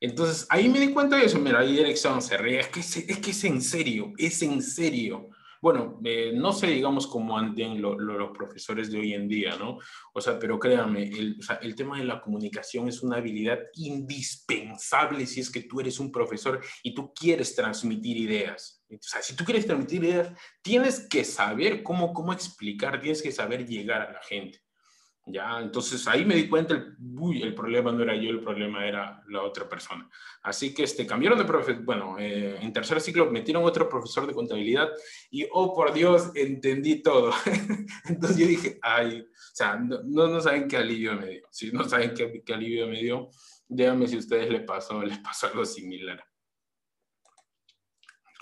Entonces, 0.00 0.46
ahí 0.48 0.68
me 0.68 0.80
di 0.80 0.92
cuenta 0.92 1.16
de 1.16 1.26
eso. 1.26 1.38
Mira, 1.38 1.60
ahí 1.60 1.78
Erickson 1.78 2.22
se 2.22 2.36
ríe. 2.38 2.60
Es 2.60 2.68
que 2.68 2.80
es, 2.80 3.18
que 3.18 3.30
es 3.30 3.44
en 3.44 3.60
serio, 3.60 4.12
es 4.16 4.42
en 4.42 4.62
serio. 4.62 5.28
Bueno, 5.60 6.00
eh, 6.02 6.32
no 6.34 6.54
sé, 6.54 6.68
digamos, 6.68 7.06
cómo 7.06 7.36
anden 7.36 7.82
los 7.82 8.30
profesores 8.30 8.90
de 8.90 8.98
hoy 8.98 9.12
en 9.12 9.28
día, 9.28 9.56
¿no? 9.56 9.76
O 10.14 10.20
sea, 10.22 10.38
pero 10.38 10.58
créanme, 10.58 11.02
el, 11.02 11.38
el 11.60 11.74
tema 11.74 11.98
de 11.98 12.04
la 12.04 12.22
comunicación 12.22 12.88
es 12.88 13.02
una 13.02 13.18
habilidad 13.18 13.58
indispensable 13.74 15.26
si 15.26 15.40
es 15.40 15.50
que 15.50 15.64
tú 15.64 15.80
eres 15.80 16.00
un 16.00 16.10
profesor 16.10 16.62
y 16.82 16.94
tú 16.94 17.12
quieres 17.12 17.54
transmitir 17.54 18.16
ideas. 18.16 18.82
O 18.90 18.96
sea, 19.02 19.20
si 19.20 19.36
tú 19.36 19.44
quieres 19.44 19.66
transmitir 19.66 20.02
ideas, 20.02 20.32
tienes 20.62 21.06
que 21.06 21.24
saber 21.24 21.82
cómo, 21.82 22.14
cómo 22.14 22.32
explicar, 22.32 22.98
tienes 22.98 23.20
que 23.20 23.30
saber 23.30 23.66
llegar 23.66 24.00
a 24.00 24.12
la 24.12 24.22
gente. 24.22 24.62
¿Ya? 25.26 25.60
Entonces 25.60 26.06
ahí 26.08 26.24
me 26.24 26.34
di 26.34 26.48
cuenta, 26.48 26.74
el, 26.74 26.96
uy, 26.98 27.42
el 27.42 27.54
problema 27.54 27.92
no 27.92 28.02
era 28.02 28.16
yo, 28.16 28.30
el 28.30 28.40
problema 28.40 28.86
era 28.86 29.22
la 29.28 29.42
otra 29.42 29.68
persona. 29.68 30.08
Así 30.42 30.74
que 30.74 30.84
este, 30.84 31.06
cambiaron 31.06 31.38
de 31.38 31.44
profesor, 31.44 31.82
bueno, 31.84 32.16
eh, 32.18 32.58
en 32.60 32.72
tercer 32.72 33.00
ciclo 33.00 33.30
metieron 33.30 33.64
otro 33.64 33.88
profesor 33.88 34.26
de 34.26 34.34
contabilidad 34.34 34.88
y, 35.30 35.46
oh, 35.52 35.74
por 35.74 35.92
Dios, 35.92 36.30
entendí 36.34 37.02
todo. 37.02 37.32
Entonces 38.08 38.38
yo 38.38 38.46
dije, 38.46 38.78
ay, 38.82 39.20
o 39.20 39.54
sea, 39.54 39.76
no, 39.76 40.02
no 40.02 40.40
saben 40.40 40.68
qué 40.68 40.76
alivio 40.76 41.14
me 41.14 41.26
dio. 41.26 41.48
Si 41.50 41.70
no 41.70 41.84
saben 41.84 42.14
qué, 42.14 42.42
qué 42.44 42.54
alivio 42.54 42.88
me 42.88 43.00
dio, 43.00 43.30
díganme 43.68 44.08
si 44.08 44.16
a 44.16 44.20
ustedes 44.20 44.50
les 44.50 44.62
pasó, 44.62 45.02
les 45.02 45.18
pasó 45.18 45.46
algo 45.46 45.64
similar. 45.64 46.24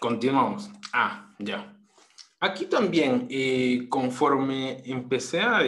Continuamos. 0.01 0.71
Ah, 0.93 1.35
ya. 1.41 1.78
Aquí 2.41 2.67
también, 2.67 3.27
eh, 3.31 3.87
conforme 3.89 4.81
empecé 4.85 5.41
a, 5.41 5.65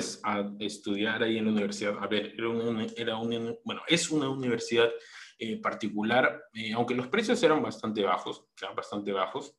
estudiar 0.61 1.22
ahí 1.22 1.37
en 1.37 1.46
la 1.46 1.50
universidad, 1.50 1.98
a 2.00 2.06
ver, 2.06 2.33
era 2.37 2.48
una, 2.48 2.87
era 2.96 3.16
bueno, 3.64 3.83
es 3.88 4.09
una 4.11 4.28
universidad 4.28 4.88
eh, 5.37 5.61
particular, 5.61 6.44
eh, 6.54 6.72
aunque 6.72 6.94
los 6.94 7.09
precios 7.09 7.42
eran 7.42 7.61
bastante 7.61 8.04
bajos, 8.04 8.44
eran 8.61 8.76
bastante 8.76 9.11
bajos, 9.11 9.56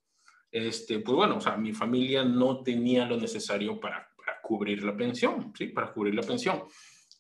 este, 0.49 0.99
pues 0.99 1.15
bueno, 1.15 1.37
o 1.37 1.41
sea, 1.41 1.57
mi 1.57 1.73
familia 1.73 2.23
no 2.23 2.63
tenía 2.63 3.05
lo 3.05 3.17
necesario 3.17 3.77
para, 3.77 4.09
para 4.15 4.41
cubrir 4.41 4.81
la 4.83 4.95
pensión, 4.95 5.51
¿sí? 5.57 5.67
Para 5.67 5.91
cubrir 5.91 6.15
la 6.15 6.23
pensión. 6.23 6.63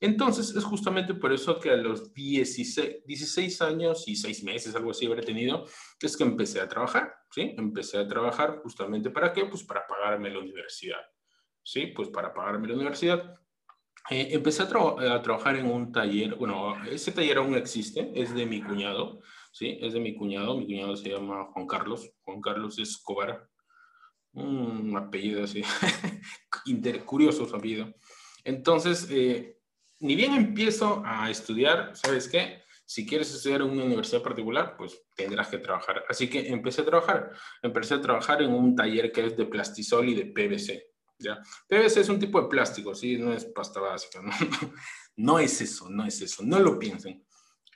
Entonces, 0.01 0.55
es 0.55 0.63
justamente 0.63 1.13
por 1.13 1.31
eso 1.31 1.59
que 1.59 1.69
a 1.69 1.75
los 1.75 2.11
16, 2.11 3.05
16 3.05 3.61
años 3.61 4.07
y 4.07 4.15
6 4.15 4.43
meses, 4.43 4.75
algo 4.75 4.89
así 4.89 5.05
habré 5.05 5.21
tenido, 5.21 5.65
es 6.01 6.17
que 6.17 6.23
empecé 6.23 6.59
a 6.59 6.67
trabajar, 6.67 7.13
¿sí? 7.29 7.53
Empecé 7.55 7.99
a 7.99 8.07
trabajar 8.07 8.61
justamente 8.63 9.11
para 9.11 9.31
qué? 9.31 9.45
Pues 9.45 9.63
para 9.63 9.85
pagarme 9.85 10.31
la 10.31 10.39
universidad, 10.39 11.01
¿sí? 11.63 11.87
Pues 11.95 12.09
para 12.09 12.33
pagarme 12.33 12.67
la 12.67 12.73
universidad. 12.73 13.35
Eh, 14.09 14.29
empecé 14.31 14.63
a, 14.63 14.65
a, 15.15 15.21
trabajar 15.21 15.55
en 15.57 15.67
un 15.67 15.91
taller, 15.91 16.33
bueno, 16.33 16.83
ese 16.87 17.11
taller 17.11 17.37
aún 17.37 17.53
existe, 17.53 18.11
es 18.15 18.33
de 18.33 18.47
mi 18.47 18.63
cuñado, 18.63 19.21
¿sí? 19.51 19.77
Es 19.81 19.93
de 19.93 19.99
mi 19.99 20.15
cuñado, 20.15 20.57
mi 20.57 20.65
cuñado 20.65 20.95
se 20.95 21.09
llama 21.09 21.45
Juan 21.53 21.67
Carlos, 21.67 22.09
Juan 22.21 22.41
Carlos 22.41 22.79
Escobar, 22.79 23.47
un 24.33 24.97
apellido 24.97 25.43
así, 25.43 25.61
curioso 27.05 27.45
su 27.45 27.55
apellido. 27.55 27.93
Entonces, 28.43 29.07
eh, 29.11 29.60
ni 30.01 30.15
bien 30.15 30.33
empiezo 30.33 31.01
a 31.05 31.29
estudiar, 31.29 31.91
¿sabes 31.93 32.27
qué? 32.27 32.63
Si 32.85 33.05
quieres 33.05 33.33
estudiar 33.33 33.61
en 33.61 33.69
una 33.69 33.85
universidad 33.85 34.21
particular, 34.21 34.75
pues 34.77 35.01
tendrás 35.15 35.47
que 35.47 35.59
trabajar. 35.59 36.03
Así 36.09 36.29
que 36.29 36.49
empecé 36.49 36.81
a 36.81 36.85
trabajar. 36.85 37.31
Empecé 37.61 37.93
a 37.93 38.01
trabajar 38.01 38.41
en 38.41 38.51
un 38.51 38.75
taller 38.75 39.11
que 39.11 39.27
es 39.27 39.37
de 39.37 39.45
plastisol 39.45 40.09
y 40.09 40.15
de 40.15 40.25
PVC. 40.25 40.91
¿ya? 41.19 41.39
PVC 41.69 42.01
es 42.01 42.09
un 42.09 42.19
tipo 42.19 42.41
de 42.41 42.49
plástico, 42.49 42.93
¿sí? 42.93 43.17
No 43.17 43.31
es 43.31 43.45
pasta 43.45 43.79
básica. 43.79 44.21
No, 44.21 44.31
no 45.15 45.39
es 45.39 45.61
eso, 45.61 45.89
no 45.89 46.05
es 46.05 46.21
eso. 46.21 46.43
No 46.43 46.59
lo 46.59 46.77
piensen. 46.77 47.25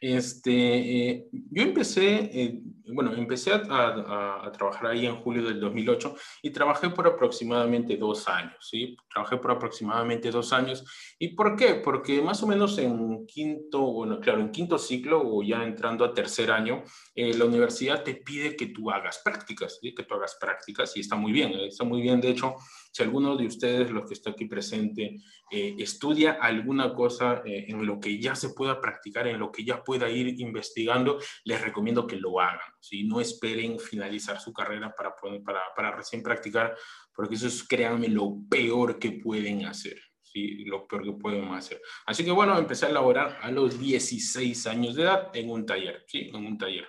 Este, 0.01 0.51
eh, 0.51 1.27
yo 1.31 1.63
empecé, 1.63 2.29
eh, 2.33 2.59
bueno, 2.93 3.13
empecé 3.13 3.53
a, 3.53 4.51
trabajar 4.51 4.87
ahí 4.87 5.05
en 5.05 5.15
julio 5.15 5.43
del 5.43 5.59
2008 5.59 6.15
y 6.43 6.51
trabajé 6.51 6.89
por 6.89 7.07
aproximadamente 7.07 7.97
dos 7.97 8.27
años, 8.27 8.55
¿sí? 8.59 8.95
Trabajé 9.09 9.37
por 9.37 9.51
aproximadamente 9.51 10.31
dos 10.31 10.53
años. 10.53 10.85
¿Y 11.17 11.29
por 11.29 11.55
qué? 11.55 11.75
Porque 11.75 12.21
más 12.21 12.43
o 12.43 12.47
menos 12.47 12.77
en 12.77 13.25
quinto, 13.25 13.79
bueno, 13.79 14.19
claro, 14.19 14.41
en 14.41 14.51
quinto 14.51 14.77
ciclo 14.77 15.21
o 15.25 15.43
ya 15.43 15.63
entrando 15.63 16.05
a 16.05 16.13
tercer 16.13 16.51
año, 16.51 16.83
eh, 17.15 17.33
la 17.33 17.45
universidad 17.45 18.03
te 18.03 18.15
pide 18.15 18.55
que 18.55 18.67
tú 18.67 18.91
hagas 18.91 19.21
prácticas, 19.23 19.79
¿sí? 19.81 19.95
Que 19.95 20.03
tú 20.03 20.13
hagas 20.13 20.37
prácticas 20.39 20.95
y 20.95 20.99
está 20.99 21.15
muy 21.15 21.31
bien, 21.31 21.53
está 21.53 21.83
muy 21.83 22.01
bien. 22.01 22.21
De 22.21 22.29
hecho, 22.29 22.55
si 22.95 23.03
alguno 23.03 23.35
de 23.35 23.45
ustedes, 23.45 23.91
los 23.91 24.07
que 24.07 24.13
está 24.13 24.29
aquí 24.29 24.45
presente, 24.45 25.17
estudia 25.51 26.37
alguna 26.39 26.93
cosa 26.93 27.41
en 27.43 27.85
lo 27.85 27.99
que 27.99 28.17
ya 28.21 28.35
se 28.35 28.51
pueda 28.51 28.79
practicar, 28.79 29.27
en 29.27 29.37
lo 29.37 29.51
que 29.51 29.65
ya 29.65 29.83
pueda 29.83 30.09
ir 30.09 30.39
investigando, 30.39 31.19
les 31.43 31.59
recomiendo 31.59 32.07
que 32.07 32.15
lo 32.15 32.39
hagan. 32.39 32.71
¿sí? 32.79 33.03
No 33.03 33.19
esperen 33.19 33.81
finalizar 33.81 34.39
su 34.39 34.53
carrera 34.53 34.95
para, 34.95 35.13
para, 35.43 35.59
para 35.75 35.91
recién 35.91 36.23
practicar, 36.23 36.73
porque 37.13 37.35
eso 37.35 37.47
es, 37.47 37.67
créanme, 37.67 38.07
lo 38.07 38.37
peor 38.49 38.97
que 38.97 39.11
pueden 39.11 39.65
hacer. 39.65 39.99
¿sí? 40.21 40.63
Lo 40.63 40.87
peor 40.87 41.03
que 41.03 41.11
pueden 41.19 41.49
hacer. 41.49 41.81
Así 42.05 42.23
que 42.23 42.31
bueno, 42.31 42.57
empecé 42.57 42.85
a 42.85 42.91
elaborar 42.91 43.39
a 43.41 43.51
los 43.51 43.77
16 43.77 44.67
años 44.67 44.95
de 44.95 45.03
edad 45.03 45.31
en 45.33 45.49
un 45.49 45.65
taller, 45.65 46.05
¿sí? 46.07 46.29
En 46.33 46.45
un 46.45 46.57
taller. 46.57 46.87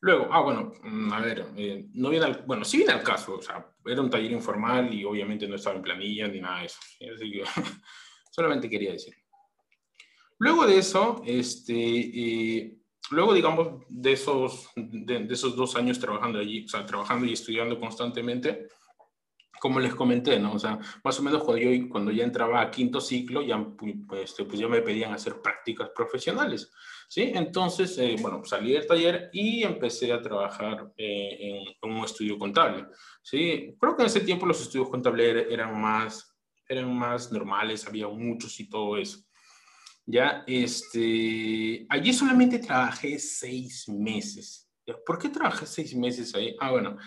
Luego, 0.00 0.26
ah, 0.32 0.40
bueno, 0.40 0.72
mm, 0.82 1.12
a 1.12 1.20
ver, 1.20 1.46
eh, 1.56 1.86
no 1.92 2.10
viene 2.10 2.26
al, 2.26 2.42
bueno, 2.44 2.64
sí 2.64 2.78
viene 2.78 2.94
al 2.94 3.04
caso, 3.04 3.36
o 3.36 3.40
sea, 3.40 3.64
era 3.86 4.00
un 4.00 4.10
taller 4.10 4.32
informal 4.32 4.92
y 4.92 5.04
obviamente 5.04 5.46
no 5.46 5.56
estaba 5.56 5.76
en 5.76 5.82
planilla 5.82 6.28
ni 6.28 6.40
nada 6.40 6.60
de 6.60 6.66
eso. 6.66 6.78
Así 7.14 7.30
que 7.30 7.44
solamente 8.30 8.68
quería 8.68 8.92
decir. 8.92 9.14
Luego 10.38 10.66
de 10.66 10.78
eso, 10.78 11.22
este, 11.24 11.74
eh, 11.74 12.76
luego, 13.10 13.32
digamos, 13.34 13.84
de 13.88 14.12
esos, 14.12 14.68
de, 14.76 15.26
esos 15.30 15.54
dos 15.56 15.76
años 15.76 15.98
trabajando 15.98 16.38
allí, 16.38 16.64
o 16.64 16.68
sea, 16.68 16.84
trabajando 16.84 17.26
y 17.26 17.32
estudiando 17.32 17.78
constantemente, 17.78 18.68
como 19.64 19.80
les 19.80 19.94
comenté, 19.94 20.38
¿no? 20.38 20.52
O 20.52 20.58
sea, 20.58 20.78
más 21.02 21.18
o 21.18 21.22
menos 21.22 21.42
cuando 21.42 21.62
yo 21.62 21.88
cuando 21.88 22.12
ya 22.12 22.22
entraba 22.22 22.60
a 22.60 22.70
quinto 22.70 23.00
ciclo, 23.00 23.40
ya, 23.40 23.56
pues, 24.06 24.34
pues 24.36 24.58
ya 24.58 24.68
me 24.68 24.82
pedían 24.82 25.14
hacer 25.14 25.40
prácticas 25.40 25.88
profesionales. 25.96 26.70
¿sí? 27.08 27.32
Entonces, 27.34 27.96
eh, 27.96 28.14
bueno, 28.20 28.44
salí 28.44 28.74
del 28.74 28.86
taller 28.86 29.30
y 29.32 29.62
empecé 29.62 30.12
a 30.12 30.20
trabajar 30.20 30.92
eh, 30.98 31.64
en, 31.80 31.90
un 31.90 32.04
estudio 32.04 32.38
contable, 32.38 32.88
¿sí? 33.22 33.74
Creo 33.80 33.96
que 33.96 34.02
en 34.02 34.08
ese 34.08 34.20
tiempo 34.20 34.44
los 34.44 34.60
estudios 34.60 34.90
contables 34.90 35.46
eran 35.48 35.80
más, 35.80 36.36
eran 36.68 36.94
más 36.94 37.32
normales, 37.32 37.86
había 37.86 38.06
muchos 38.06 38.60
y 38.60 38.68
todo 38.68 38.98
eso. 38.98 39.24
Ya, 40.04 40.44
este, 40.46 41.86
allí 41.88 42.12
solamente 42.12 42.58
trabajé 42.58 43.18
seis 43.18 43.88
meses. 43.88 44.70
¿Por 45.06 45.18
qué 45.18 45.30
trabajé 45.30 45.64
seis 45.64 45.96
meses 45.96 46.34
ahí? 46.34 46.54
Ah, 46.60 46.70
bueno, 46.70 46.98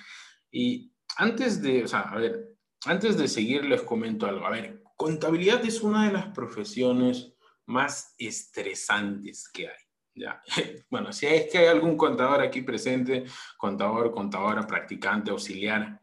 y 0.51 0.91
antes 1.17 1.61
de, 1.61 1.83
o 1.83 1.87
sea, 1.87 2.01
a 2.01 2.17
ver, 2.17 2.55
antes 2.85 3.17
de 3.17 3.27
seguir 3.27 3.65
les 3.65 3.81
comento 3.81 4.25
algo. 4.25 4.45
A 4.45 4.51
ver, 4.51 4.81
contabilidad 4.95 5.63
es 5.65 5.81
una 5.81 6.07
de 6.07 6.13
las 6.13 6.27
profesiones 6.27 7.33
más 7.65 8.13
estresantes 8.17 9.49
que 9.51 9.67
hay. 9.67 9.83
Ya. 10.15 10.41
Bueno, 10.89 11.11
si 11.11 11.27
es 11.27 11.51
que 11.51 11.59
hay 11.59 11.67
algún 11.67 11.97
contador 11.97 12.41
aquí 12.41 12.61
presente, 12.61 13.25
contador, 13.57 14.11
contadora, 14.11 14.65
practicante, 14.65 15.31
auxiliar, 15.31 15.99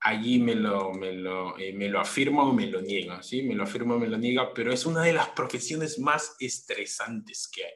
allí 0.00 0.38
me 0.38 0.54
lo, 0.54 0.92
me 0.92 1.12
lo, 1.14 1.58
eh, 1.58 1.72
me 1.72 1.88
lo 1.88 2.00
afirma 2.00 2.44
o 2.44 2.52
me 2.52 2.66
lo 2.66 2.80
niega, 2.80 3.22
¿sí? 3.22 3.42
Me 3.42 3.54
lo 3.54 3.64
afirma 3.64 3.94
o 3.94 3.98
me 3.98 4.08
lo 4.08 4.18
niega, 4.18 4.52
pero 4.52 4.72
es 4.72 4.84
una 4.84 5.02
de 5.02 5.12
las 5.12 5.30
profesiones 5.30 5.98
más 5.98 6.36
estresantes 6.38 7.48
que 7.52 7.64
hay. 7.64 7.74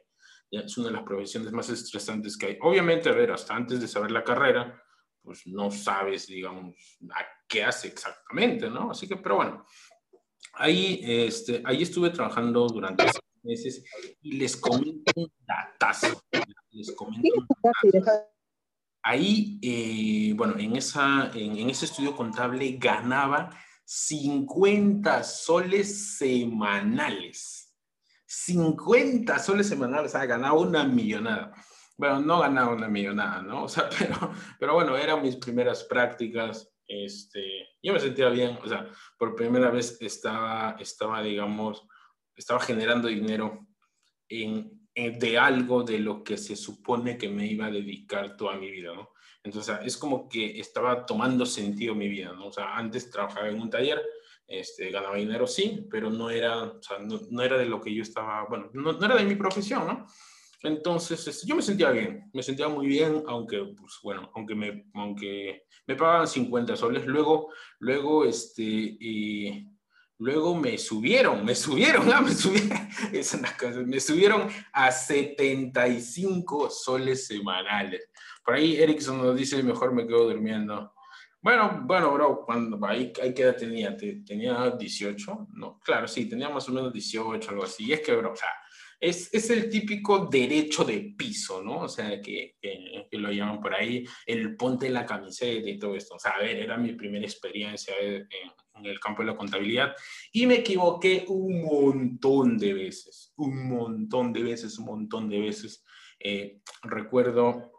¿ya? 0.51 0.61
Es 0.61 0.77
una 0.77 0.87
de 0.87 0.93
las 0.93 1.03
profesiones 1.03 1.51
más 1.51 1.69
estresantes 1.69 2.37
que 2.37 2.45
hay. 2.45 2.57
Obviamente, 2.61 3.09
a 3.09 3.13
ver, 3.13 3.31
hasta 3.31 3.55
antes 3.55 3.81
de 3.81 3.87
saber 3.87 4.11
la 4.11 4.23
carrera, 4.23 4.80
pues 5.23 5.45
no 5.45 5.71
sabes, 5.71 6.27
digamos, 6.27 6.75
a 7.11 7.25
qué 7.47 7.63
hace 7.63 7.87
exactamente, 7.87 8.69
¿no? 8.69 8.91
Así 8.91 9.07
que, 9.07 9.17
pero 9.17 9.37
bueno, 9.37 9.65
ahí, 10.53 10.99
este, 11.03 11.61
ahí 11.65 11.83
estuve 11.83 12.09
trabajando 12.09 12.67
durante 12.67 13.05
meses 13.43 13.83
y 14.21 14.33
les 14.33 14.55
comento 14.57 15.11
un 15.15 15.31
datazo. 15.45 16.21
Les 16.71 16.91
comento 16.91 17.27
un 17.35 17.47
datazo. 17.61 18.31
Ahí, 19.03 19.59
eh, 19.63 20.33
bueno, 20.35 20.57
en, 20.59 20.75
esa, 20.75 21.31
en, 21.33 21.69
ese 21.69 21.85
estudio 21.85 22.15
contable 22.15 22.77
ganaba 22.77 23.49
50 23.83 25.23
soles 25.23 26.17
semanales. 26.17 27.73
50 28.27 29.39
soles 29.39 29.67
semanales, 29.67 30.11
o 30.13 30.17
sea, 30.17 30.25
ganaba 30.25 30.53
una 30.53 30.83
millonada. 30.83 31.51
Bueno, 32.01 32.19
no 32.19 32.39
ganaba 32.39 32.73
una 32.73 32.87
millonada, 32.87 33.43
¿no? 33.43 33.65
O 33.65 33.69
sea, 33.69 33.87
pero, 33.99 34.33
pero 34.59 34.73
bueno, 34.73 34.97
eran 34.97 35.21
mis 35.21 35.35
primeras 35.35 35.83
prácticas. 35.83 36.73
Este, 36.87 37.69
yo 37.79 37.93
me 37.93 37.99
sentía 37.99 38.27
bien, 38.29 38.57
o 38.63 38.67
sea, 38.67 38.87
por 39.19 39.35
primera 39.35 39.69
vez 39.69 40.01
estaba, 40.01 40.77
estaba 40.79 41.21
digamos, 41.21 41.85
estaba 42.35 42.59
generando 42.59 43.07
dinero 43.07 43.67
en, 44.27 44.89
de 44.95 45.37
algo 45.37 45.83
de 45.83 45.99
lo 45.99 46.23
que 46.23 46.37
se 46.37 46.55
supone 46.55 47.19
que 47.19 47.29
me 47.29 47.45
iba 47.45 47.67
a 47.67 47.71
dedicar 47.71 48.35
toda 48.35 48.55
mi 48.55 48.71
vida, 48.71 48.95
¿no? 48.95 49.11
Entonces, 49.43 49.77
es 49.85 49.95
como 49.95 50.27
que 50.27 50.59
estaba 50.59 51.05
tomando 51.05 51.45
sentido 51.45 51.93
mi 51.93 52.07
vida, 52.07 52.33
¿no? 52.33 52.47
O 52.47 52.51
sea, 52.51 52.77
antes 52.77 53.11
trabajaba 53.11 53.47
en 53.47 53.61
un 53.61 53.69
taller, 53.69 54.01
este, 54.47 54.89
ganaba 54.89 55.17
dinero, 55.17 55.45
sí, 55.45 55.87
pero 55.87 56.09
no 56.09 56.31
era, 56.31 56.63
o 56.63 56.81
sea, 56.81 56.97
no, 56.97 57.43
era 57.43 57.59
de 57.59 57.67
lo 57.67 57.79
que 57.79 57.93
yo 57.93 58.01
estaba, 58.01 58.45
bueno, 58.45 58.71
no, 58.73 58.93
no 58.93 59.05
era 59.05 59.17
de 59.17 59.25
mi 59.25 59.35
profesión, 59.35 59.85
¿no? 59.85 60.07
Entonces, 60.63 61.27
este, 61.27 61.47
yo 61.47 61.55
me 61.55 61.61
sentía 61.61 61.91
bien, 61.91 62.29
me 62.33 62.43
sentía 62.43 62.67
muy 62.67 62.87
bien, 62.87 63.23
aunque, 63.27 63.57
pues, 63.77 63.99
bueno, 64.03 64.31
aunque 64.35 64.55
me, 64.55 64.85
aunque 64.93 65.63
me 65.87 65.95
pagaban 65.95 66.27
50 66.27 66.75
soles, 66.75 67.05
luego, 67.05 67.51
luego, 67.79 68.25
este, 68.25 68.63
y 68.63 69.67
Luego 70.21 70.53
me 70.53 70.77
subieron, 70.77 71.43
me 71.43 71.55
subieron, 71.55 72.07
ah, 72.13 72.21
me 72.21 72.31
subieron, 72.31 73.89
me 73.89 73.99
subieron 73.99 74.47
a 74.71 74.91
75 74.91 76.69
soles 76.69 77.25
semanales. 77.25 78.07
Por 78.45 78.53
ahí 78.53 78.75
Erickson 78.75 79.17
nos 79.17 79.35
dice, 79.35 79.63
mejor 79.63 79.95
me 79.95 80.05
quedo 80.05 80.29
durmiendo. 80.29 80.93
Bueno, 81.41 81.81
bueno, 81.85 82.13
bro, 82.13 82.43
cuando 82.45 82.79
ahí, 82.85 83.11
ahí 83.19 83.33
qué 83.33 83.41
edad 83.41 83.55
tenía, 83.55 83.97
tenía 83.97 84.69
18, 84.69 85.47
no, 85.53 85.79
claro, 85.79 86.07
sí, 86.07 86.29
tenía 86.29 86.49
más 86.49 86.69
o 86.69 86.71
menos 86.71 86.93
18, 86.93 87.49
algo 87.49 87.63
así. 87.63 87.85
Y 87.85 87.93
es 87.93 88.01
que, 88.01 88.15
bro, 88.15 88.33
o 88.33 88.35
sea, 88.35 88.49
es, 89.01 89.33
es, 89.33 89.49
el 89.49 89.69
típico 89.69 90.27
derecho 90.27 90.85
de 90.85 91.13
piso, 91.17 91.61
¿no? 91.61 91.79
O 91.79 91.89
sea, 91.89 92.21
que, 92.21 92.55
que, 92.61 93.17
lo 93.17 93.31
llaman 93.31 93.59
por 93.59 93.73
ahí, 93.73 94.05
el 94.25 94.55
ponte 94.55 94.89
la 94.89 95.05
camiseta 95.05 95.69
y 95.69 95.77
todo 95.77 95.95
esto. 95.95 96.15
O 96.15 96.19
sea, 96.19 96.31
a 96.31 96.39
ver, 96.39 96.57
era 96.57 96.77
mi 96.77 96.93
primera 96.93 97.25
experiencia 97.25 97.93
en, 97.99 98.27
en 98.75 98.85
el 98.85 98.99
campo 98.99 99.21
de 99.21 99.27
la 99.27 99.37
contabilidad 99.37 99.95
y 100.31 100.45
me 100.45 100.55
equivoqué 100.55 101.25
un 101.27 101.63
montón 101.63 102.57
de 102.57 102.73
veces, 102.73 103.33
un 103.35 103.69
montón 103.69 104.33
de 104.33 104.43
veces, 104.43 104.77
un 104.77 104.85
montón 104.85 105.29
de 105.29 105.39
veces. 105.39 105.83
Eh, 106.19 106.61
recuerdo, 106.83 107.71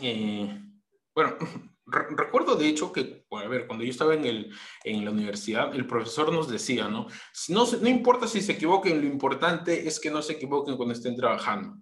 eh, 0.00 0.60
bueno, 1.14 1.36
recuerdo 1.86 2.56
de 2.56 2.68
hecho 2.68 2.92
que, 2.92 3.21
a 3.38 3.48
ver, 3.48 3.66
cuando 3.66 3.84
yo 3.84 3.90
estaba 3.90 4.14
en, 4.14 4.24
el, 4.24 4.54
en 4.84 5.04
la 5.04 5.10
universidad, 5.10 5.74
el 5.74 5.86
profesor 5.86 6.32
nos 6.32 6.48
decía, 6.48 6.88
¿no? 6.88 7.06
No, 7.48 7.66
no 7.80 7.88
importa 7.88 8.26
si 8.26 8.40
se 8.40 8.52
equivoquen, 8.52 9.00
lo 9.00 9.06
importante 9.06 9.86
es 9.86 10.00
que 10.00 10.10
no 10.10 10.22
se 10.22 10.34
equivoquen 10.34 10.76
cuando 10.76 10.94
estén 10.94 11.16
trabajando. 11.16 11.76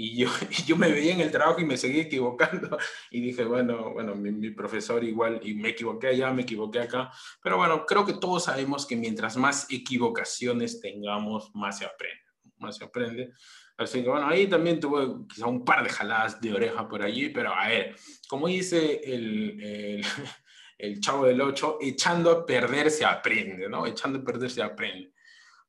Y 0.00 0.16
yo, 0.16 0.28
yo 0.66 0.76
me 0.76 0.92
veía 0.92 1.12
en 1.12 1.20
el 1.20 1.32
trabajo 1.32 1.60
y 1.60 1.64
me 1.64 1.76
seguía 1.76 2.02
equivocando. 2.02 2.78
Y 3.10 3.20
dije, 3.20 3.44
bueno, 3.44 3.92
bueno, 3.92 4.14
mi, 4.14 4.50
profesor 4.50 5.02
igual, 5.02 5.40
y 5.42 5.54
me 5.54 5.70
equivoqué 5.70 6.08
allá, 6.08 6.32
me 6.32 6.42
equivoqué 6.42 6.80
acá. 6.80 7.10
Pero 7.42 7.56
bueno, 7.56 7.84
creo 7.84 8.06
que 8.06 8.12
todos 8.12 8.44
sabemos 8.44 8.86
que 8.86 8.94
mientras 8.94 9.36
más 9.36 9.66
equivocaciones 9.70 10.80
tengamos, 10.80 11.50
más 11.54 11.78
se 11.78 11.84
aprende. 11.84 12.22
Más 12.58 12.76
se 12.76 12.84
aprende. 12.84 13.32
Así 13.76 14.02
que 14.02 14.08
bueno, 14.08 14.28
ahí 14.28 14.46
también 14.46 14.78
tuve 14.78 15.26
quizá 15.28 15.46
un 15.46 15.64
par 15.64 15.82
de 15.82 15.90
jaladas 15.90 16.40
de 16.40 16.52
oreja 16.52 16.88
por 16.88 17.02
allí, 17.02 17.28
pero 17.30 17.52
a 17.52 17.68
ver, 17.68 17.96
como 18.28 18.46
dice 18.46 19.00
el, 19.04 19.60
el, 19.60 20.04
el 20.78 21.00
chavo 21.00 21.26
del 21.26 21.40
8, 21.40 21.78
echando 21.80 22.30
a 22.30 22.46
perder 22.46 22.90
se 22.90 23.04
aprende, 23.04 23.68
¿no? 23.68 23.84
Echando 23.86 24.20
a 24.20 24.22
perder 24.22 24.50
se 24.50 24.62
aprende. 24.62 25.12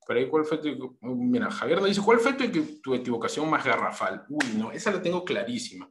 Pero 0.07 0.19
ahí, 0.19 0.27
¿cuál 0.27 0.45
fue 0.45 0.57
tu... 0.59 0.97
Mira, 1.01 1.51
Javier 1.51 1.79
nos 1.79 1.89
dice, 1.89 2.01
¿cuál 2.01 2.19
fue 2.19 2.33
tu, 2.33 2.81
tu 2.81 2.95
equivocación 2.95 3.49
más 3.49 3.63
garrafal? 3.63 4.25
Uy, 4.29 4.55
no, 4.55 4.71
esa 4.71 4.91
la 4.91 5.01
tengo 5.01 5.23
clarísima. 5.23 5.89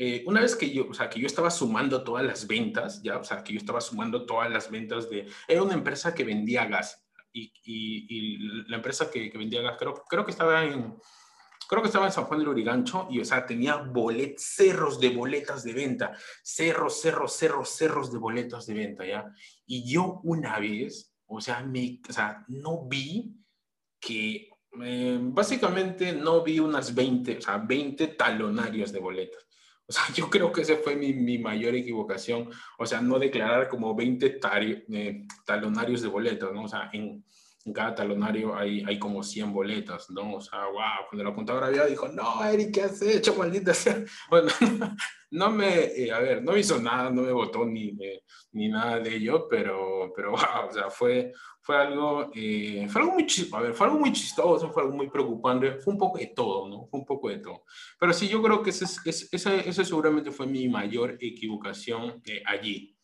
Eh, 0.00 0.22
una 0.26 0.40
vez 0.40 0.54
que 0.54 0.70
yo, 0.70 0.86
o 0.88 0.94
sea, 0.94 1.10
que 1.10 1.18
yo 1.18 1.26
estaba 1.26 1.50
sumando 1.50 2.04
todas 2.04 2.24
las 2.24 2.46
ventas, 2.46 3.02
ya, 3.02 3.18
o 3.18 3.24
sea, 3.24 3.42
que 3.42 3.52
yo 3.52 3.58
estaba 3.58 3.80
sumando 3.80 4.24
todas 4.24 4.48
las 4.50 4.70
ventas 4.70 5.10
de... 5.10 5.26
Era 5.48 5.62
una 5.62 5.74
empresa 5.74 6.14
que 6.14 6.24
vendía 6.24 6.66
gas. 6.66 7.04
Y, 7.32 8.38
la 8.68 8.76
empresa 8.76 9.10
que, 9.10 9.30
que, 9.30 9.38
vendía 9.38 9.60
gas, 9.60 9.76
creo, 9.78 9.94
creo 10.08 10.24
que 10.24 10.30
estaba 10.30 10.64
en... 10.64 10.94
Creo 11.68 11.82
que 11.82 11.88
estaba 11.88 12.06
en 12.06 12.12
San 12.12 12.24
Juan 12.24 12.40
del 12.40 12.48
Urigancho 12.48 13.08
y, 13.10 13.20
o 13.20 13.24
sea, 13.26 13.44
tenía 13.44 13.76
bolet, 13.76 14.38
cerros 14.38 14.98
de 14.98 15.10
boletas 15.10 15.62
de 15.64 15.74
venta, 15.74 16.12
cerros, 16.42 17.02
cerros, 17.02 17.34
cerros, 17.34 17.68
cerros 17.68 18.10
de 18.10 18.18
boletas 18.18 18.64
de 18.66 18.72
venta, 18.72 19.04
¿ya? 19.04 19.30
Y 19.66 19.86
yo 19.86 20.22
una 20.24 20.58
vez, 20.58 21.14
o 21.26 21.42
sea, 21.42 21.60
me, 21.60 22.00
o 22.08 22.12
sea 22.12 22.42
no 22.48 22.86
vi 22.88 23.36
que 24.00 24.48
eh, 24.82 25.18
básicamente 25.20 26.14
no 26.14 26.42
vi 26.42 26.58
unas 26.58 26.94
20, 26.94 27.36
o 27.36 27.40
sea, 27.42 27.58
20 27.58 28.06
talonarios 28.08 28.90
de 28.90 29.00
boletas. 29.00 29.46
O 29.86 29.92
sea, 29.92 30.04
yo 30.14 30.30
creo 30.30 30.50
que 30.50 30.62
esa 30.62 30.76
fue 30.76 30.96
mi, 30.96 31.12
mi, 31.12 31.38
mayor 31.38 31.74
equivocación. 31.74 32.48
O 32.78 32.86
sea, 32.86 33.02
no 33.02 33.18
declarar 33.18 33.68
como 33.68 33.94
20 33.94 34.40
eh, 34.90 35.26
talonarios 35.44 36.00
de 36.00 36.08
boletas, 36.08 36.50
¿no? 36.52 36.64
O 36.64 36.68
sea, 36.68 36.88
en, 36.94 37.24
en 37.68 37.74
cada 37.74 37.94
talonario 37.94 38.56
hay, 38.56 38.82
hay 38.86 38.98
como 38.98 39.22
100 39.22 39.52
boletas, 39.52 40.10
¿no? 40.10 40.36
O 40.36 40.40
sea, 40.40 40.64
wow, 40.66 41.06
cuando 41.08 41.24
la 41.24 41.34
contadora 41.34 41.68
vio, 41.68 41.86
dijo, 41.86 42.08
no, 42.08 42.44
Eric, 42.44 42.74
¿qué 42.74 42.82
has 42.82 43.00
hecho, 43.02 43.34
maldita 43.34 43.74
sea? 43.74 44.02
Bueno, 44.30 44.48
no 45.30 45.50
me, 45.50 45.84
eh, 45.84 46.10
a 46.10 46.18
ver, 46.18 46.42
no 46.42 46.56
hizo 46.56 46.78
nada, 46.78 47.10
no 47.10 47.22
me 47.22 47.32
votó 47.32 47.66
ni, 47.66 47.92
ni 48.52 48.68
nada 48.68 49.00
de 49.00 49.16
ello, 49.16 49.46
pero, 49.48 50.12
pero 50.16 50.30
wow, 50.32 50.68
o 50.68 50.72
sea, 50.72 50.88
fue, 50.90 51.32
fue 51.60 51.76
algo, 51.76 52.30
eh, 52.34 52.86
fue 52.88 53.02
algo 53.02 53.14
muy 53.14 53.26
a 53.52 53.60
ver, 53.60 53.74
fue 53.74 53.86
algo 53.86 53.98
muy 53.98 54.12
chistoso, 54.12 54.72
fue 54.72 54.82
algo 54.82 54.96
muy 54.96 55.10
preocupante, 55.10 55.78
fue 55.78 55.92
un 55.92 55.98
poco 55.98 56.18
de 56.18 56.28
todo, 56.28 56.68
¿no? 56.68 56.86
Fue 56.86 57.00
un 57.00 57.06
poco 57.06 57.28
de 57.28 57.38
todo. 57.38 57.64
Pero 58.00 58.12
sí, 58.14 58.28
yo 58.28 58.42
creo 58.42 58.62
que 58.62 58.70
ese, 58.70 58.86
ese, 59.04 59.68
ese 59.68 59.84
seguramente 59.84 60.30
fue 60.30 60.46
mi 60.46 60.68
mayor 60.68 61.18
equivocación 61.20 62.22
eh, 62.24 62.42
allí 62.46 62.97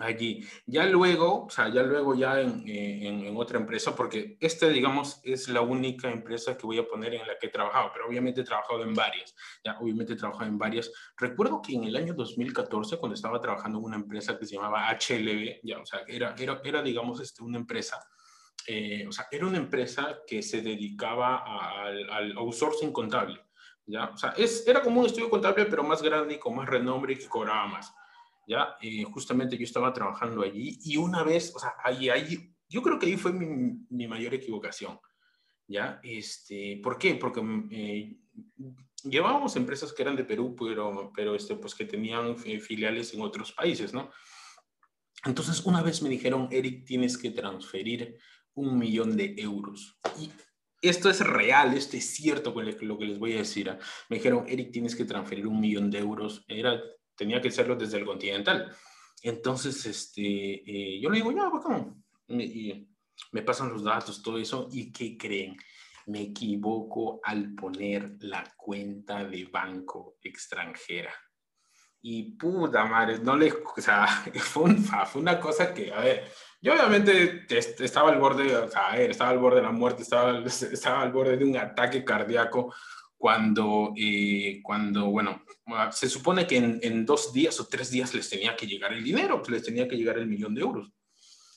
allí. 0.00 0.44
Ya 0.66 0.86
luego, 0.86 1.44
o 1.44 1.50
sea, 1.50 1.68
ya 1.68 1.82
luego 1.82 2.14
ya 2.14 2.40
en, 2.40 2.66
eh, 2.66 3.06
en, 3.06 3.24
en, 3.26 3.36
otra 3.36 3.58
empresa, 3.58 3.94
porque 3.94 4.36
este, 4.40 4.70
digamos, 4.70 5.20
es 5.22 5.48
la 5.48 5.60
única 5.60 6.10
empresa 6.10 6.56
que 6.56 6.66
voy 6.66 6.78
a 6.78 6.86
poner 6.86 7.14
en 7.14 7.26
la 7.26 7.38
que 7.38 7.46
he 7.46 7.50
trabajado, 7.50 7.90
pero 7.92 8.08
obviamente 8.08 8.40
he 8.40 8.44
trabajado 8.44 8.82
en 8.82 8.94
varias, 8.94 9.34
ya, 9.64 9.78
obviamente 9.78 10.14
he 10.14 10.16
trabajado 10.16 10.48
en 10.48 10.58
varias. 10.58 10.90
Recuerdo 11.16 11.60
que 11.62 11.74
en 11.74 11.84
el 11.84 11.96
año 11.96 12.14
2014, 12.14 12.96
cuando 12.96 13.14
estaba 13.14 13.40
trabajando 13.40 13.78
en 13.78 13.84
una 13.84 13.96
empresa 13.96 14.38
que 14.38 14.46
se 14.46 14.56
llamaba 14.56 14.90
HLB, 14.90 15.60
ya, 15.62 15.78
o 15.78 15.86
sea, 15.86 16.00
era, 16.08 16.34
era, 16.38 16.60
era 16.64 16.82
digamos, 16.82 17.20
este, 17.20 17.42
una 17.42 17.58
empresa, 17.58 17.98
eh, 18.66 19.06
o 19.06 19.12
sea, 19.12 19.26
era 19.30 19.46
una 19.46 19.58
empresa 19.58 20.20
que 20.26 20.42
se 20.42 20.62
dedicaba 20.62 21.44
al, 21.84 22.10
al 22.10 22.36
outsourcing 22.38 22.92
contable, 22.92 23.40
ya, 23.86 24.06
o 24.06 24.16
sea, 24.16 24.30
es, 24.36 24.66
era 24.66 24.82
como 24.82 25.00
un 25.00 25.06
estudio 25.06 25.28
contable, 25.28 25.66
pero 25.66 25.82
más 25.82 26.00
grande 26.00 26.34
y 26.34 26.38
con 26.38 26.54
más 26.54 26.68
renombre 26.68 27.12
y 27.12 27.16
que 27.16 27.28
cobraba 27.28 27.66
más. 27.66 27.92
¿Ya? 28.50 28.76
Eh, 28.82 29.04
justamente 29.04 29.56
yo 29.56 29.62
estaba 29.62 29.92
trabajando 29.92 30.42
allí 30.42 30.76
y 30.82 30.96
una 30.96 31.22
vez, 31.22 31.54
o 31.54 31.60
sea, 31.60 31.74
ahí, 31.84 32.08
ahí, 32.08 32.52
yo 32.68 32.82
creo 32.82 32.98
que 32.98 33.06
ahí 33.06 33.16
fue 33.16 33.32
mi, 33.32 33.86
mi 33.88 34.08
mayor 34.08 34.34
equivocación, 34.34 34.98
¿ya? 35.68 36.00
Este, 36.02 36.80
¿Por 36.82 36.98
qué? 36.98 37.14
Porque 37.14 37.40
eh, 37.70 38.16
llevábamos 39.04 39.54
empresas 39.54 39.92
que 39.92 40.02
eran 40.02 40.16
de 40.16 40.24
Perú, 40.24 40.56
pero, 40.58 41.12
pero 41.14 41.36
este, 41.36 41.54
pues 41.54 41.76
que 41.76 41.84
tenían 41.84 42.36
filiales 42.36 43.14
en 43.14 43.20
otros 43.20 43.52
países, 43.52 43.94
¿no? 43.94 44.10
Entonces, 45.24 45.64
una 45.64 45.80
vez 45.80 46.02
me 46.02 46.08
dijeron, 46.08 46.48
Eric, 46.50 46.84
tienes 46.86 47.16
que 47.16 47.30
transferir 47.30 48.18
un 48.54 48.76
millón 48.76 49.16
de 49.16 49.36
euros. 49.38 50.00
Y 50.18 50.30
esto 50.82 51.08
es 51.08 51.20
real, 51.20 51.74
esto 51.74 51.96
es 51.96 52.14
cierto 52.14 52.52
con 52.52 52.64
lo 52.66 52.98
que 52.98 53.04
les 53.04 53.18
voy 53.18 53.34
a 53.34 53.38
decir. 53.38 53.70
¿ah? 53.70 53.78
Me 54.08 54.16
dijeron, 54.16 54.44
Eric, 54.48 54.72
tienes 54.72 54.96
que 54.96 55.04
transferir 55.04 55.46
un 55.46 55.60
millón 55.60 55.90
de 55.90 55.98
euros. 55.98 56.42
Era 56.48 56.80
tenía 57.20 57.38
que 57.38 57.48
hacerlo 57.48 57.76
desde 57.76 57.98
el 57.98 58.06
continental. 58.06 58.74
Entonces, 59.22 59.84
este, 59.84 60.22
eh, 60.22 60.98
yo 60.98 61.10
le 61.10 61.16
digo, 61.16 61.30
ya, 61.32 61.50
¿cómo? 61.50 62.02
Y 62.28 62.88
me 63.32 63.42
pasan 63.42 63.68
los 63.68 63.84
datos, 63.84 64.22
todo 64.22 64.38
eso, 64.38 64.68
¿y 64.72 64.90
qué 64.90 65.18
creen? 65.18 65.54
Me 66.06 66.22
equivoco 66.22 67.20
al 67.22 67.54
poner 67.54 68.16
la 68.20 68.42
cuenta 68.56 69.22
de 69.22 69.44
banco 69.44 70.16
extranjera. 70.22 71.12
Y 72.00 72.36
puta 72.38 72.86
madre, 72.86 73.18
no 73.18 73.36
le, 73.36 73.52
o 73.52 73.80
sea, 73.82 74.06
fue, 74.36 74.74
fue 74.76 75.20
una 75.20 75.38
cosa 75.38 75.74
que, 75.74 75.92
a 75.92 76.00
ver, 76.00 76.32
yo 76.62 76.72
obviamente 76.72 77.44
estaba 77.50 78.08
al 78.08 78.18
borde, 78.18 78.56
o 78.56 78.70
sea, 78.70 78.98
estaba 78.98 79.28
al 79.28 79.38
borde 79.38 79.56
de 79.56 79.66
la 79.66 79.72
muerte, 79.72 80.04
estaba, 80.04 80.38
estaba 80.46 81.02
al 81.02 81.12
borde 81.12 81.36
de 81.36 81.44
un 81.44 81.58
ataque 81.58 82.02
cardíaco, 82.02 82.74
cuando, 83.20 83.92
eh, 83.98 84.60
cuando 84.62 85.10
bueno, 85.10 85.44
ah, 85.66 85.92
se 85.92 86.08
supone 86.08 86.46
que 86.46 86.56
en, 86.56 87.04
dos 87.04 87.34
días 87.34 87.60
o 87.60 87.66
tres 87.66 87.90
días 87.90 88.14
les 88.14 88.30
tenía 88.30 88.56
que 88.56 88.66
llegar 88.66 88.94
el 88.94 89.04
dinero, 89.04 89.36
pues 89.40 89.50
les 89.50 89.62
tenía 89.62 89.86
que 89.86 89.96
llegar 89.96 90.16
el 90.16 90.26
millón 90.26 90.54
de 90.54 90.62
euros. 90.62 90.90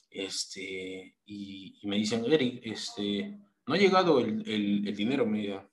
Este, 0.09 1.15
y, 1.25 1.79
me 1.83 1.95
dicen, 1.95 2.25
Eric, 2.25 2.59
este, 2.63 3.39
no 3.65 3.75
ha 3.75 3.77
llegado 3.77 4.19
el, 4.19 4.43
el, 4.45 4.93
dinero, 4.93 5.25
me 5.25 5.47
Yo 5.47 5.63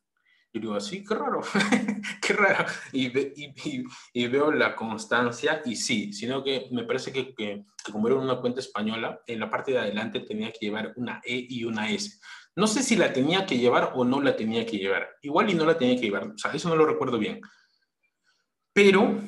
digo, 0.53 0.74
así, 0.74 1.03
qué 1.03 1.12
raro, 1.12 1.40
qué 2.22 2.35
raro. 2.35 2.66
Y, 2.92 3.07
y, 3.09 3.85
y, 4.12 4.26
veo 4.29 4.53
la 4.53 4.76
constancia 4.76 5.61
y 5.64 5.74
sí, 5.74 6.12
sino 6.12 6.44
que 6.44 6.68
me 6.70 6.85
parece 6.85 7.12
que, 7.12 7.35
que, 7.35 7.64
que, 7.85 7.90
como 7.90 8.07
era 8.07 8.16
una 8.16 8.40
cuenta 8.40 8.61
española, 8.61 9.20
en 9.26 9.40
la 9.40 9.50
parte 9.50 9.72
de 9.72 9.81
adelante 9.81 10.20
tenía 10.20 10.53
que 10.53 10.66
llevar 10.66 10.92
una 10.94 11.20
E 11.24 11.46
y 11.48 11.64
una 11.64 11.90
S. 11.90 12.20
No 12.57 12.67
sé 12.67 12.83
si 12.83 12.97
la 12.97 13.13
tenía 13.13 13.47
que 13.47 13.59
llevar 13.59 13.93
o 13.95 14.05
no 14.05 14.21
la 14.21 14.37
tenía 14.37 14.67
que 14.67 14.79
llevar. 14.79 15.09
Igual 15.23 15.51
y 15.51 15.55
no 15.55 15.65
la 15.65 15.79
tenía 15.79 15.97
que 15.97 16.03
llevar. 16.03 16.29
O 16.29 16.39
sea, 16.39 16.53
eso 16.53 16.69
no 16.69 16.77
lo 16.77 16.87
recuerdo 16.87 17.19
bien. 17.19 17.41
Pero, 18.73 19.19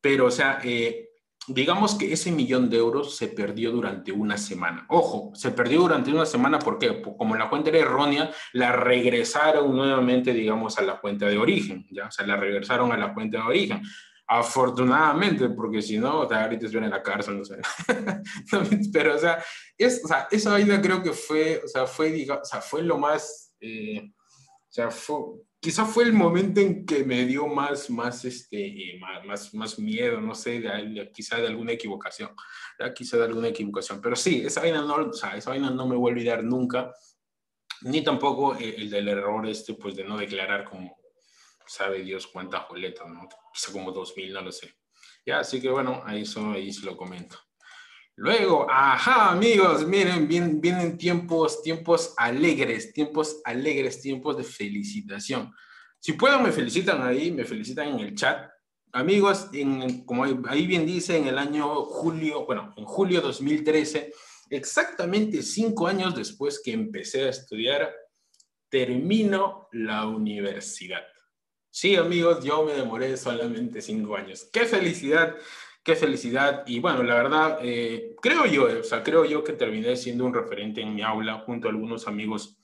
pero, 0.00 0.26
o 0.26 0.30
sea, 0.30 0.60
eh, 0.62 1.06
digamos 1.48 1.94
que 1.94 2.12
ese 2.12 2.32
millón 2.32 2.68
de 2.68 2.78
euros 2.78 3.16
se 3.16 3.28
perdió 3.28 3.70
durante 3.70 4.12
una 4.12 4.36
semana. 4.36 4.86
Ojo, 4.88 5.32
se 5.34 5.50
perdió 5.52 5.80
durante 5.80 6.10
una 6.10 6.26
semana 6.26 6.58
porque 6.58 7.02
como 7.02 7.36
la 7.36 7.48
cuenta 7.48 7.70
era 7.70 7.78
errónea, 7.78 8.30
la 8.52 8.72
regresaron 8.72 9.74
nuevamente, 9.74 10.32
digamos, 10.32 10.78
a 10.78 10.82
la 10.82 11.00
cuenta 11.00 11.26
de 11.26 11.38
origen, 11.38 11.86
¿ya? 11.90 12.06
O 12.06 12.10
sea, 12.10 12.26
la 12.26 12.36
regresaron 12.36 12.92
a 12.92 12.96
la 12.96 13.14
cuenta 13.14 13.38
de 13.38 13.44
origen. 13.44 13.82
Afortunadamente, 14.28 15.48
porque 15.50 15.80
si 15.80 15.98
no, 15.98 16.22
ahorita 16.22 16.66
estuviera 16.66 16.86
en 16.86 16.92
la 16.92 17.02
cárcel, 17.02 17.38
no 17.38 17.44
sé. 17.44 17.58
Pero, 18.92 19.14
o 19.14 19.18
sea, 19.18 19.42
es, 19.78 20.04
o 20.04 20.08
sea, 20.08 20.26
esa 20.30 20.50
vaina 20.50 20.80
creo 20.82 21.00
que 21.00 21.12
fue, 21.12 21.62
o 21.64 21.68
sea, 21.68 21.86
fue, 21.86 22.10
diga, 22.10 22.40
o 22.42 22.44
sea, 22.44 22.60
fue 22.60 22.82
lo 22.82 22.98
más, 22.98 23.54
eh, 23.60 24.02
o 24.08 24.72
sea, 24.72 24.90
fue, 24.90 25.16
quizá 25.60 25.84
fue 25.84 26.04
el 26.04 26.12
momento 26.12 26.60
en 26.60 26.84
que 26.84 27.04
me 27.04 27.24
dio 27.24 27.46
más, 27.46 27.88
más, 27.88 28.24
este, 28.24 28.98
más, 29.24 29.54
más, 29.54 29.78
miedo, 29.78 30.20
no 30.20 30.34
sé, 30.34 30.60
de, 30.60 31.10
quizá 31.14 31.36
de 31.36 31.46
alguna 31.46 31.72
equivocación, 31.72 32.30
quizá 32.96 33.18
de 33.18 33.24
alguna 33.24 33.48
equivocación. 33.48 34.00
Pero 34.00 34.16
sí, 34.16 34.42
esa 34.44 34.60
vaina 34.60 34.82
no, 34.82 34.94
o 34.94 35.12
sea, 35.12 35.36
esa 35.36 35.50
vaina 35.50 35.70
no 35.70 35.86
me 35.86 35.94
voy 35.94 36.10
a 36.10 36.14
olvidar 36.14 36.42
nunca, 36.42 36.92
ni 37.82 38.02
tampoco 38.02 38.56
el, 38.56 38.74
el 38.74 38.90
del 38.90 39.08
error 39.08 39.46
este, 39.46 39.74
pues, 39.74 39.94
de 39.94 40.02
no 40.02 40.16
declarar 40.16 40.64
como 40.64 40.95
sabe 41.66 42.02
Dios 42.02 42.26
cuántas 42.26 42.68
boletas, 42.68 43.08
¿no? 43.08 43.28
Quizá 43.52 43.72
como 43.72 43.92
2000, 43.92 44.32
no 44.32 44.42
lo 44.42 44.52
sé. 44.52 44.76
Ya, 45.24 45.40
así 45.40 45.60
que 45.60 45.68
bueno, 45.68 46.02
ahí, 46.04 46.22
eso, 46.22 46.52
ahí 46.52 46.72
se 46.72 46.86
lo 46.86 46.96
comento. 46.96 47.36
Luego, 48.18 48.66
ajá, 48.70 49.30
amigos, 49.32 49.86
miren, 49.86 50.26
vienen, 50.26 50.60
vienen 50.60 50.96
tiempos, 50.96 51.62
tiempos 51.62 52.14
alegres, 52.16 52.94
tiempos 52.94 53.42
alegres, 53.44 54.00
tiempos 54.00 54.38
de 54.38 54.44
felicitación. 54.44 55.52
Si 55.98 56.14
pueden, 56.14 56.42
me 56.42 56.52
felicitan 56.52 57.02
ahí, 57.02 57.30
me 57.30 57.44
felicitan 57.44 57.88
en 57.88 58.00
el 58.00 58.14
chat. 58.14 58.48
Amigos, 58.92 59.48
en, 59.52 60.06
como 60.06 60.24
ahí 60.48 60.66
bien 60.66 60.86
dice, 60.86 61.18
en 61.18 61.26
el 61.26 61.36
año 61.36 61.84
julio, 61.84 62.46
bueno, 62.46 62.72
en 62.78 62.86
julio 62.86 63.20
2013, 63.20 64.12
exactamente 64.48 65.42
cinco 65.42 65.86
años 65.86 66.14
después 66.14 66.62
que 66.64 66.72
empecé 66.72 67.24
a 67.24 67.30
estudiar, 67.30 67.94
termino 68.70 69.68
la 69.72 70.06
universidad. 70.06 71.02
Sí, 71.78 71.94
amigos, 71.94 72.42
yo 72.42 72.64
me 72.64 72.72
demoré 72.72 73.14
solamente 73.18 73.82
cinco 73.82 74.16
años. 74.16 74.48
¡Qué 74.50 74.64
felicidad! 74.64 75.36
¡Qué 75.82 75.94
felicidad! 75.94 76.62
Y 76.66 76.80
bueno, 76.80 77.02
la 77.02 77.16
verdad, 77.16 77.58
eh, 77.60 78.16
creo 78.22 78.46
yo, 78.46 78.80
o 78.80 78.82
sea, 78.82 79.02
creo 79.02 79.26
yo 79.26 79.44
que 79.44 79.52
terminé 79.52 79.94
siendo 79.94 80.24
un 80.24 80.32
referente 80.32 80.80
en 80.80 80.94
mi 80.94 81.02
aula 81.02 81.40
junto 81.40 81.68
a 81.68 81.70
algunos 81.70 82.08
amigos 82.08 82.56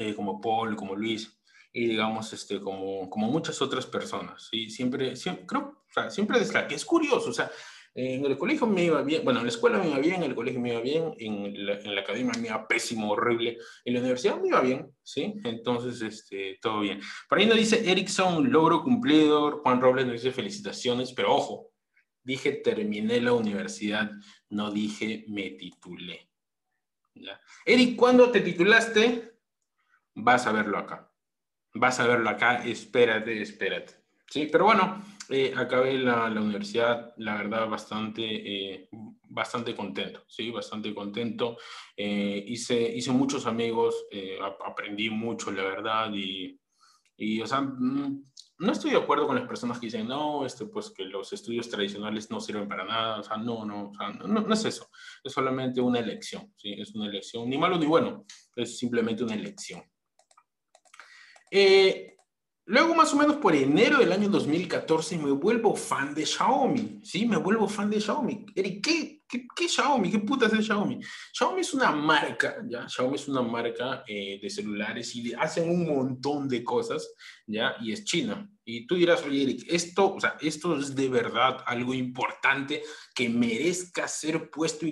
eh, 0.00 0.12
como 0.12 0.40
Paul, 0.40 0.74
como 0.74 0.96
Luis, 0.96 1.38
y 1.72 1.86
digamos, 1.86 2.32
este, 2.32 2.60
como, 2.60 3.08
como 3.08 3.30
muchas 3.30 3.62
otras 3.62 3.86
personas. 3.86 4.48
¿sí? 4.50 4.70
Siempre, 4.70 5.14
siempre, 5.14 5.46
creo, 5.46 5.84
o 5.88 5.92
sea, 5.94 6.10
siempre 6.10 6.40
es 6.40 6.84
curioso, 6.84 7.30
o 7.30 7.32
sea, 7.32 7.48
en 7.96 8.26
el 8.26 8.36
colegio 8.36 8.66
me 8.66 8.84
iba 8.84 9.00
bien, 9.02 9.24
bueno, 9.24 9.40
en 9.40 9.46
la 9.46 9.50
escuela 9.50 9.78
me 9.78 9.88
iba 9.88 9.98
bien, 9.98 10.16
en 10.16 10.24
el 10.24 10.34
colegio 10.34 10.60
me 10.60 10.70
iba 10.70 10.80
bien, 10.80 11.14
en 11.18 11.66
la, 11.66 11.80
en 11.80 11.94
la, 11.94 12.02
academia 12.02 12.34
me 12.38 12.48
iba 12.48 12.68
pésimo, 12.68 13.10
horrible, 13.10 13.56
en 13.86 13.94
la 13.94 14.00
universidad 14.00 14.38
me 14.38 14.48
iba 14.48 14.60
bien, 14.60 14.94
¿sí? 15.02 15.34
Entonces, 15.44 16.02
este, 16.02 16.58
todo 16.60 16.80
bien. 16.80 17.00
Por 17.26 17.38
ahí 17.38 17.46
nos 17.46 17.56
dice 17.56 17.90
Erickson, 17.90 18.52
logro 18.52 18.82
cumplido, 18.82 19.62
Juan 19.62 19.80
Robles 19.80 20.04
nos 20.04 20.22
dice 20.22 20.30
felicitaciones, 20.30 21.14
pero 21.14 21.34
ojo, 21.34 21.70
dije 22.22 22.52
terminé 22.52 23.18
la 23.20 23.32
universidad, 23.32 24.10
no 24.50 24.70
dije 24.70 25.24
me 25.28 25.50
titulé. 25.50 26.28
¿Ya? 27.14 27.40
Eric, 27.64 27.96
¿cuándo 27.96 28.30
te 28.30 28.40
titulaste? 28.42 29.38
Vas 30.14 30.46
a 30.46 30.52
verlo 30.52 30.76
acá. 30.76 31.10
Vas 31.72 31.98
a 32.00 32.06
verlo 32.06 32.28
acá, 32.28 32.62
espérate, 32.66 33.40
espérate. 33.40 33.94
Sí, 34.28 34.48
pero 34.50 34.64
bueno, 34.64 35.02
eh, 35.30 35.52
acabé 35.56 35.98
la, 35.98 36.28
la, 36.28 36.40
universidad, 36.40 37.14
la 37.18 37.36
verdad, 37.36 37.68
bastante, 37.68 38.22
eh, 38.24 38.88
bastante 39.28 39.74
contento, 39.74 40.24
¿sí? 40.28 40.50
Bastante 40.50 40.94
contento. 40.94 41.56
Eh, 41.96 42.44
hice, 42.46 42.80
hice 42.80 43.10
muchos 43.12 43.46
amigos, 43.46 44.06
eh, 44.10 44.38
aprendí 44.64 45.10
mucho, 45.10 45.50
la 45.50 45.62
verdad, 45.62 46.10
y, 46.12 46.60
y, 47.16 47.40
o 47.40 47.46
sea, 47.46 47.60
mm, 47.60 48.24
no 48.58 48.72
estoy 48.72 48.92
de 48.92 48.98
acuerdo 48.98 49.26
con 49.26 49.36
las 49.36 49.46
personas 49.46 49.78
que 49.78 49.86
dicen, 49.86 50.08
no, 50.08 50.46
este, 50.46 50.66
pues 50.66 50.90
que 50.90 51.04
los 51.04 51.32
estudios 51.32 51.68
tradicionales 51.68 52.30
no 52.30 52.40
sirven 52.40 52.68
para 52.68 52.84
nada, 52.84 53.20
o 53.20 53.22
sea, 53.22 53.36
no, 53.36 53.64
no, 53.64 53.90
o 53.90 53.94
sea, 53.94 54.10
no, 54.10 54.26
no, 54.26 54.54
es 54.54 54.64
eso, 54.64 54.88
es 55.22 55.32
solamente 55.32 55.80
una 55.80 55.98
elección, 55.98 56.52
¿sí? 56.56 56.72
Es 56.72 56.94
una 56.94 57.06
elección, 57.06 57.48
ni 57.48 57.58
malo 57.58 57.78
ni 57.78 57.86
bueno, 57.86 58.24
es 58.54 58.78
simplemente 58.78 59.24
una 59.24 59.34
elección. 59.34 59.82
Eh, 61.50 62.15
Luego, 62.68 62.96
más 62.96 63.14
o 63.14 63.16
menos 63.16 63.36
por 63.36 63.54
enero 63.54 63.98
del 63.98 64.10
año 64.10 64.28
2014, 64.28 65.18
me 65.18 65.30
vuelvo 65.30 65.76
fan 65.76 66.12
de 66.12 66.26
Xiaomi. 66.26 66.98
Sí, 67.04 67.24
me 67.24 67.36
vuelvo 67.36 67.68
fan 67.68 67.88
de 67.88 68.00
Xiaomi. 68.00 68.44
Eric, 68.56 68.84
¿qué, 68.84 69.22
qué, 69.28 69.68
Xiaomi? 69.68 70.10
¿Qué 70.10 70.18
putas 70.18 70.52
es 70.52 70.66
Xiaomi? 70.66 70.98
Xiaomi 71.32 71.60
es 71.60 71.72
una 71.74 71.92
marca, 71.92 72.56
¿ya? 72.68 72.88
Xiaomi 72.88 73.14
es 73.14 73.28
una 73.28 73.42
marca 73.42 74.02
eh, 74.08 74.40
de 74.42 74.50
celulares 74.50 75.14
y 75.14 75.32
hacen 75.34 75.70
un 75.70 75.86
montón 75.86 76.48
de 76.48 76.64
cosas, 76.64 77.08
¿ya? 77.46 77.76
Y 77.80 77.92
es 77.92 78.04
China. 78.04 78.50
Y 78.64 78.84
tú 78.84 78.96
dirás, 78.96 79.22
oye, 79.22 79.44
Eric, 79.44 79.66
esto, 79.68 80.14
o 80.14 80.20
sea, 80.20 80.36
esto 80.40 80.76
es 80.76 80.96
de 80.96 81.08
verdad 81.08 81.58
algo 81.66 81.94
importante 81.94 82.82
que 83.14 83.28
merezca 83.28 84.08
ser 84.08 84.50
puesto, 84.50 84.86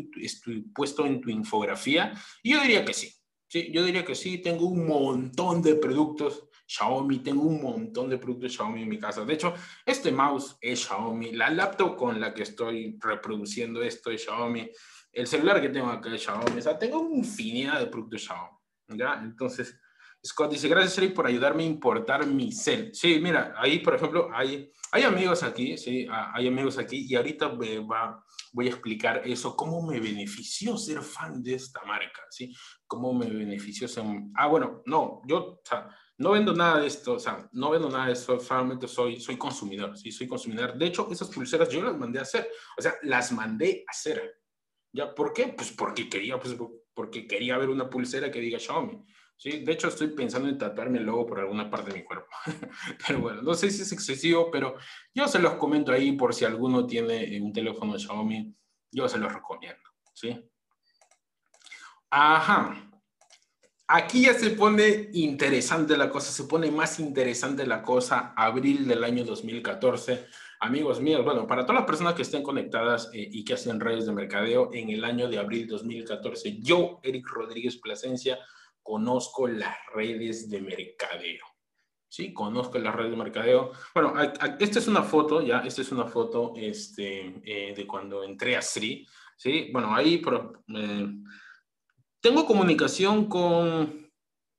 puesto 0.72 1.06
en 1.06 1.20
tu 1.20 1.28
infografía. 1.28 2.12
Y 2.40 2.52
yo 2.52 2.60
diría 2.60 2.84
que 2.84 2.94
sí. 2.94 3.12
Sí, 3.48 3.72
yo 3.72 3.84
diría 3.84 4.04
que 4.04 4.14
sí. 4.14 4.38
Tengo 4.38 4.66
un 4.66 4.86
montón 4.86 5.60
de 5.60 5.74
productos 5.74 6.44
Xiaomi, 6.66 7.18
tengo 7.18 7.42
un 7.42 7.62
montón 7.62 8.08
de 8.08 8.18
productos 8.18 8.54
Xiaomi 8.54 8.82
en 8.82 8.88
mi 8.88 8.98
casa. 8.98 9.24
De 9.24 9.34
hecho, 9.34 9.54
este 9.84 10.10
mouse 10.10 10.56
es 10.60 10.86
Xiaomi, 10.86 11.32
la 11.32 11.50
laptop 11.50 11.96
con 11.96 12.20
la 12.20 12.32
que 12.32 12.42
estoy 12.42 12.98
reproduciendo 13.00 13.82
esto 13.82 14.10
es 14.10 14.24
Xiaomi, 14.24 14.70
el 15.12 15.26
celular 15.26 15.60
que 15.60 15.68
tengo 15.68 15.88
acá 15.88 16.14
es 16.14 16.22
Xiaomi, 16.22 16.58
o 16.58 16.62
sea, 16.62 16.78
tengo 16.78 17.00
una 17.00 17.16
infinidad 17.16 17.80
de 17.80 17.86
productos 17.86 18.24
Xiaomi, 18.24 18.98
¿ya? 18.98 19.20
Entonces, 19.22 19.78
Scott 20.26 20.52
dice, 20.52 20.68
gracias 20.68 20.96
Eric 20.96 21.12
por 21.12 21.26
ayudarme 21.26 21.64
a 21.64 21.66
importar 21.66 22.26
mi 22.26 22.50
cel. 22.50 22.94
Sí, 22.94 23.18
mira, 23.20 23.54
ahí 23.58 23.80
por 23.80 23.94
ejemplo 23.94 24.30
hay, 24.32 24.72
hay 24.90 25.02
amigos 25.02 25.42
aquí, 25.42 25.76
sí, 25.76 26.06
hay 26.10 26.48
amigos 26.48 26.78
aquí 26.78 27.06
y 27.06 27.14
ahorita 27.14 27.48
va, 27.48 28.24
voy 28.52 28.66
a 28.66 28.70
explicar 28.70 29.20
eso, 29.26 29.54
cómo 29.54 29.82
me 29.86 30.00
benefició 30.00 30.78
ser 30.78 31.02
fan 31.02 31.42
de 31.42 31.54
esta 31.54 31.84
marca, 31.84 32.22
¿sí? 32.30 32.54
Cómo 32.86 33.12
me 33.12 33.26
benefició 33.26 33.86
ser... 33.86 34.04
Ah, 34.34 34.46
bueno, 34.46 34.82
no, 34.86 35.20
yo, 35.26 35.36
o 35.38 35.62
sea, 35.62 35.94
no 36.16 36.30
vendo 36.32 36.54
nada 36.54 36.80
de 36.80 36.86
esto, 36.86 37.14
o 37.14 37.18
sea, 37.18 37.48
no 37.52 37.70
vendo 37.70 37.88
nada 37.88 38.06
de 38.06 38.12
esto, 38.12 38.38
solamente 38.38 38.86
soy, 38.86 39.20
soy 39.20 39.36
consumidor, 39.36 39.96
sí, 39.96 40.12
soy 40.12 40.28
consumidor. 40.28 40.76
De 40.76 40.86
hecho, 40.86 41.08
esas 41.10 41.28
pulseras 41.28 41.68
yo 41.68 41.82
las 41.82 41.96
mandé 41.96 42.20
a 42.20 42.22
hacer, 42.22 42.48
o 42.78 42.82
sea, 42.82 42.94
las 43.02 43.32
mandé 43.32 43.84
a 43.86 43.90
hacer. 43.90 44.40
¿Ya? 44.92 45.12
¿Por 45.12 45.32
qué? 45.32 45.48
Pues 45.48 45.72
porque 45.72 46.08
quería, 46.08 46.38
pues 46.38 46.56
porque 46.94 47.26
quería 47.26 47.58
ver 47.58 47.68
una 47.68 47.90
pulsera 47.90 48.30
que 48.30 48.40
diga 48.40 48.60
Xiaomi. 48.60 49.04
Sí, 49.36 49.64
de 49.64 49.72
hecho 49.72 49.88
estoy 49.88 50.08
pensando 50.08 50.48
en 50.48 50.56
tatuarme 50.56 50.98
el 50.98 51.04
logo 51.04 51.26
por 51.26 51.40
alguna 51.40 51.68
parte 51.68 51.90
de 51.90 51.98
mi 51.98 52.04
cuerpo. 52.04 52.28
pero 53.06 53.20
bueno, 53.20 53.42
no 53.42 53.54
sé 53.54 53.70
si 53.70 53.82
es 53.82 53.90
excesivo, 53.90 54.50
pero 54.52 54.76
yo 55.12 55.26
se 55.26 55.40
los 55.40 55.54
comento 55.54 55.90
ahí 55.90 56.12
por 56.12 56.32
si 56.32 56.44
alguno 56.44 56.86
tiene 56.86 57.40
un 57.40 57.52
teléfono 57.52 57.98
Xiaomi, 57.98 58.54
yo 58.92 59.08
se 59.08 59.18
los 59.18 59.32
recomiendo, 59.32 59.82
¿sí? 60.12 60.48
Ajá. 62.10 62.93
Aquí 63.86 64.22
ya 64.22 64.32
se 64.32 64.50
pone 64.50 65.10
interesante 65.12 65.98
la 65.98 66.08
cosa, 66.08 66.32
se 66.32 66.44
pone 66.44 66.70
más 66.70 66.98
interesante 67.00 67.66
la 67.66 67.82
cosa, 67.82 68.32
abril 68.34 68.88
del 68.88 69.04
año 69.04 69.24
2014. 69.24 70.26
Amigos 70.60 71.02
míos, 71.02 71.22
bueno, 71.22 71.46
para 71.46 71.66
todas 71.66 71.80
las 71.80 71.86
personas 71.86 72.14
que 72.14 72.22
estén 72.22 72.42
conectadas 72.42 73.10
eh, 73.12 73.28
y 73.30 73.44
que 73.44 73.52
hacen 73.52 73.80
redes 73.80 74.06
de 74.06 74.12
mercadeo, 74.12 74.70
en 74.72 74.88
el 74.88 75.04
año 75.04 75.28
de 75.28 75.38
abril 75.38 75.66
2014, 75.66 76.60
yo, 76.62 76.98
Eric 77.02 77.26
Rodríguez 77.28 77.76
Plasencia, 77.76 78.38
conozco 78.82 79.48
las 79.48 79.76
redes 79.94 80.48
de 80.48 80.62
mercadeo. 80.62 81.44
Sí, 82.08 82.32
conozco 82.32 82.78
las 82.78 82.94
redes 82.94 83.10
de 83.10 83.16
mercadeo. 83.18 83.72
Bueno, 83.94 84.14
esta 84.60 84.78
es 84.78 84.88
una 84.88 85.02
foto, 85.02 85.42
ya, 85.42 85.58
esta 85.58 85.82
es 85.82 85.92
una 85.92 86.06
foto 86.06 86.54
este, 86.56 87.34
eh, 87.44 87.74
de 87.76 87.86
cuando 87.86 88.24
entré 88.24 88.56
a 88.56 88.62
Sri. 88.62 89.06
Sí, 89.36 89.68
bueno, 89.74 89.94
ahí... 89.94 90.22
Eh, 90.74 91.06
tengo 92.24 92.46
comunicación 92.46 93.26
con 93.26 94.10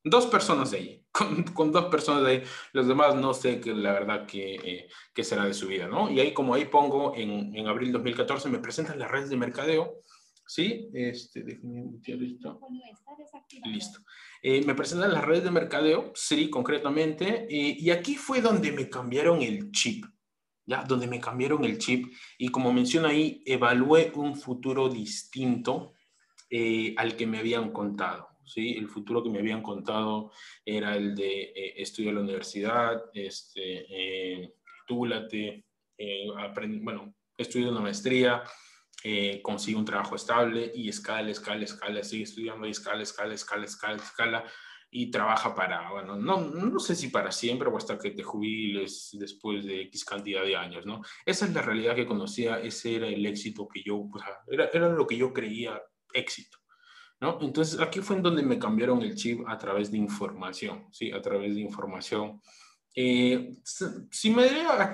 dos 0.03 0.27
personas 0.27 0.69
de 0.69 0.77
ahí, 0.77 1.05
con, 1.55 1.71
dos 1.71 1.85
personas 1.85 2.23
de 2.23 2.31
ahí. 2.31 2.43
Los 2.73 2.87
demás 2.87 3.15
no 3.15 3.33
sé 3.33 3.59
que 3.59 3.73
la 3.73 3.91
verdad 3.91 4.27
que, 4.27 4.87
eh, 5.15 5.23
será 5.23 5.45
de 5.45 5.53
su 5.55 5.67
vida, 5.67 5.87
¿no? 5.87 6.11
Y 6.11 6.19
ahí 6.19 6.31
como 6.31 6.53
ahí 6.53 6.65
pongo 6.65 7.15
en, 7.15 7.55
en 7.55 7.67
abril 7.67 7.91
2014 7.91 8.49
me 8.49 8.59
presentan 8.59 8.99
las 8.99 9.09
redes 9.09 9.31
de 9.31 9.37
mercadeo, 9.37 9.95
¿sí? 10.45 10.91
Este, 10.93 11.43
listo. 12.03 12.59
Listo. 13.65 13.99
Eh, 14.43 14.63
me 14.63 14.75
presentan 14.75 15.11
las 15.11 15.25
redes 15.25 15.43
de 15.43 15.49
mercadeo, 15.49 16.11
sí, 16.13 16.51
concretamente, 16.51 17.47
eh, 17.49 17.77
y 17.79 17.89
aquí 17.89 18.15
fue 18.15 18.41
donde 18.41 18.71
me 18.73 18.87
cambiaron 18.89 19.41
el 19.41 19.71
chip. 19.71 20.05
¿ya? 20.67 20.83
Donde 20.83 21.07
me 21.07 21.19
cambiaron 21.19 21.65
el 21.65 21.79
chip 21.79 22.13
y 22.37 22.49
como 22.49 22.71
menciono 22.71 23.07
ahí, 23.07 23.41
evalué 23.43 24.11
un 24.13 24.35
futuro 24.35 24.87
distinto 24.87 25.94
eh, 26.57 26.93
al 26.95 27.17
que 27.17 27.27
me 27.27 27.39
habían 27.39 27.73
contado. 27.73 28.29
¿sí? 28.45 28.77
El 28.77 28.87
futuro 28.87 29.21
que 29.21 29.29
me 29.29 29.39
habían 29.39 29.61
contado 29.61 30.31
era 30.63 30.95
el 30.95 31.13
de 31.13 31.51
eh, 31.53 31.73
estudiar 31.75 32.11
en 32.11 32.15
la 32.15 32.21
universidad, 32.21 33.03
este, 33.13 33.85
eh, 33.89 34.53
túlate, 34.87 35.65
eh, 35.97 36.27
bueno, 36.81 37.13
estudio 37.37 37.71
una 37.71 37.81
maestría, 37.81 38.41
consigue 39.43 39.77
un 39.77 39.85
trabajo 39.85 40.15
estable 40.15 40.71
y 40.73 40.89
escala, 40.89 41.29
escala, 41.29 41.65
escala, 41.65 42.01
sigue 42.03 42.23
estudiando 42.23 42.65
y 42.65 42.71
escala, 42.71 43.03
escala, 43.03 43.33
escala, 43.35 43.65
escala, 43.65 43.97
escala 43.97 44.45
y 44.89 45.11
trabaja 45.11 45.53
para, 45.53 45.91
bueno, 45.91 46.15
no, 46.15 46.39
no 46.39 46.79
sé 46.79 46.95
si 46.95 47.09
para 47.09 47.31
siempre 47.31 47.67
o 47.67 47.77
hasta 47.77 47.99
que 47.99 48.11
te 48.11 48.23
jubiles 48.23 49.09
después 49.19 49.65
de 49.65 49.81
X 49.81 50.05
cantidad 50.05 50.43
de 50.43 50.55
años, 50.55 50.85
¿no? 50.85 51.01
Esa 51.25 51.45
es 51.45 51.53
la 51.53 51.61
realidad 51.61 51.95
que 51.95 52.07
conocía, 52.07 52.59
ese 52.61 52.95
era 52.95 53.07
el 53.07 53.25
éxito 53.25 53.67
que 53.67 53.83
yo, 53.83 54.07
pues, 54.09 54.23
era, 54.47 54.69
era 54.73 54.89
lo 54.89 55.05
que 55.05 55.17
yo 55.17 55.33
creía 55.33 55.79
éxito. 56.15 56.57
¿no? 57.21 57.39
Entonces 57.41 57.79
aquí 57.79 57.99
fue 58.01 58.17
en 58.17 58.23
donde 58.23 58.43
me 58.43 58.59
cambiaron 58.59 59.01
el 59.01 59.15
chip 59.15 59.47
a 59.47 59.57
través 59.57 59.91
de 59.91 59.97
información, 59.97 60.87
¿sí? 60.91 61.11
A 61.11 61.21
través 61.21 61.55
de 61.55 61.61
información. 61.61 62.41
Eh, 62.97 63.51
si 64.09 64.29
me 64.29 64.47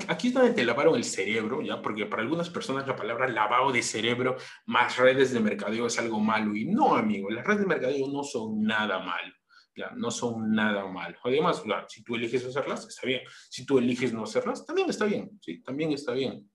aquí 0.07 0.29
es 0.29 0.33
donde 0.33 0.53
te 0.53 0.65
lavaron 0.65 0.95
el 0.95 1.03
cerebro, 1.03 1.61
¿ya? 1.61 1.81
Porque 1.81 2.07
para 2.07 2.23
algunas 2.23 2.49
personas 2.49 2.87
la 2.87 2.95
palabra 2.95 3.27
lavado 3.27 3.71
de 3.71 3.83
cerebro 3.83 4.37
más 4.65 4.97
redes 4.97 5.31
de 5.33 5.39
mercadeo 5.39 5.85
es 5.85 5.99
algo 5.99 6.19
malo. 6.19 6.55
Y 6.55 6.65
no, 6.65 6.95
amigo, 6.95 7.29
las 7.29 7.45
redes 7.45 7.61
de 7.61 7.67
mercadeo 7.67 8.07
no 8.07 8.23
son 8.23 8.63
nada 8.63 8.99
malo. 8.99 9.33
Ya, 9.75 9.91
no 9.95 10.11
son 10.11 10.51
nada 10.51 10.85
malo. 10.87 11.17
Además, 11.23 11.63
si 11.87 12.03
tú 12.03 12.15
eliges 12.15 12.45
hacerlas, 12.45 12.87
está 12.87 13.07
bien. 13.07 13.21
Si 13.49 13.65
tú 13.65 13.77
eliges 13.77 14.11
no 14.11 14.23
hacerlas, 14.23 14.65
también 14.65 14.89
está 14.89 15.05
bien. 15.05 15.39
Sí, 15.41 15.61
también 15.61 15.91
está 15.91 16.11
bien. 16.11 16.49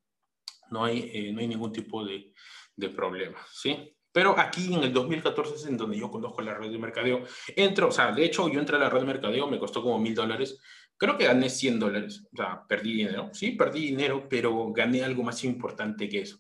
No 0.70 0.84
hay, 0.84 1.10
eh, 1.14 1.32
no 1.32 1.40
hay 1.40 1.48
ningún 1.48 1.72
tipo 1.72 2.04
de, 2.04 2.32
de 2.74 2.90
problema. 2.90 3.38
¿sí? 3.50 3.95
Pero 4.16 4.34
aquí 4.40 4.72
en 4.72 4.82
el 4.82 4.94
2014 4.94 5.56
es 5.56 5.66
en 5.66 5.76
donde 5.76 5.98
yo 5.98 6.10
conozco 6.10 6.40
la 6.40 6.54
red 6.54 6.70
de 6.70 6.78
mercadeo. 6.78 7.22
Entro, 7.54 7.88
o 7.88 7.92
sea, 7.92 8.12
de 8.12 8.24
hecho 8.24 8.48
yo 8.48 8.58
entré 8.58 8.76
a 8.76 8.78
la 8.78 8.88
red 8.88 9.00
de 9.00 9.06
mercadeo, 9.06 9.46
me 9.46 9.58
costó 9.58 9.82
como 9.82 9.98
mil 9.98 10.14
dólares. 10.14 10.58
Creo 10.96 11.18
que 11.18 11.26
gané 11.26 11.50
100 11.50 11.78
dólares. 11.78 12.26
O 12.32 12.36
sea, 12.38 12.62
perdí 12.66 12.94
dinero. 12.94 13.28
Sí, 13.34 13.50
perdí 13.50 13.88
dinero, 13.88 14.26
pero 14.26 14.72
gané 14.72 15.04
algo 15.04 15.22
más 15.22 15.44
importante 15.44 16.08
que 16.08 16.22
eso. 16.22 16.38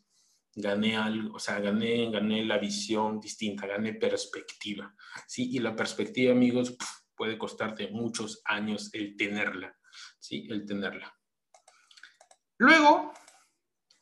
Gané 0.54 0.96
algo, 0.96 1.36
o 1.36 1.38
sea, 1.38 1.60
gané, 1.60 2.10
gané 2.10 2.46
la 2.46 2.56
visión 2.56 3.20
distinta, 3.20 3.66
gané 3.66 3.92
perspectiva. 3.92 4.94
Sí, 5.26 5.50
y 5.52 5.58
la 5.58 5.76
perspectiva, 5.76 6.32
amigos, 6.32 6.78
puede 7.14 7.36
costarte 7.36 7.88
muchos 7.88 8.40
años 8.46 8.88
el 8.94 9.18
tenerla. 9.18 9.76
Sí, 10.18 10.46
el 10.48 10.64
tenerla. 10.64 11.14
Luego, 12.56 13.12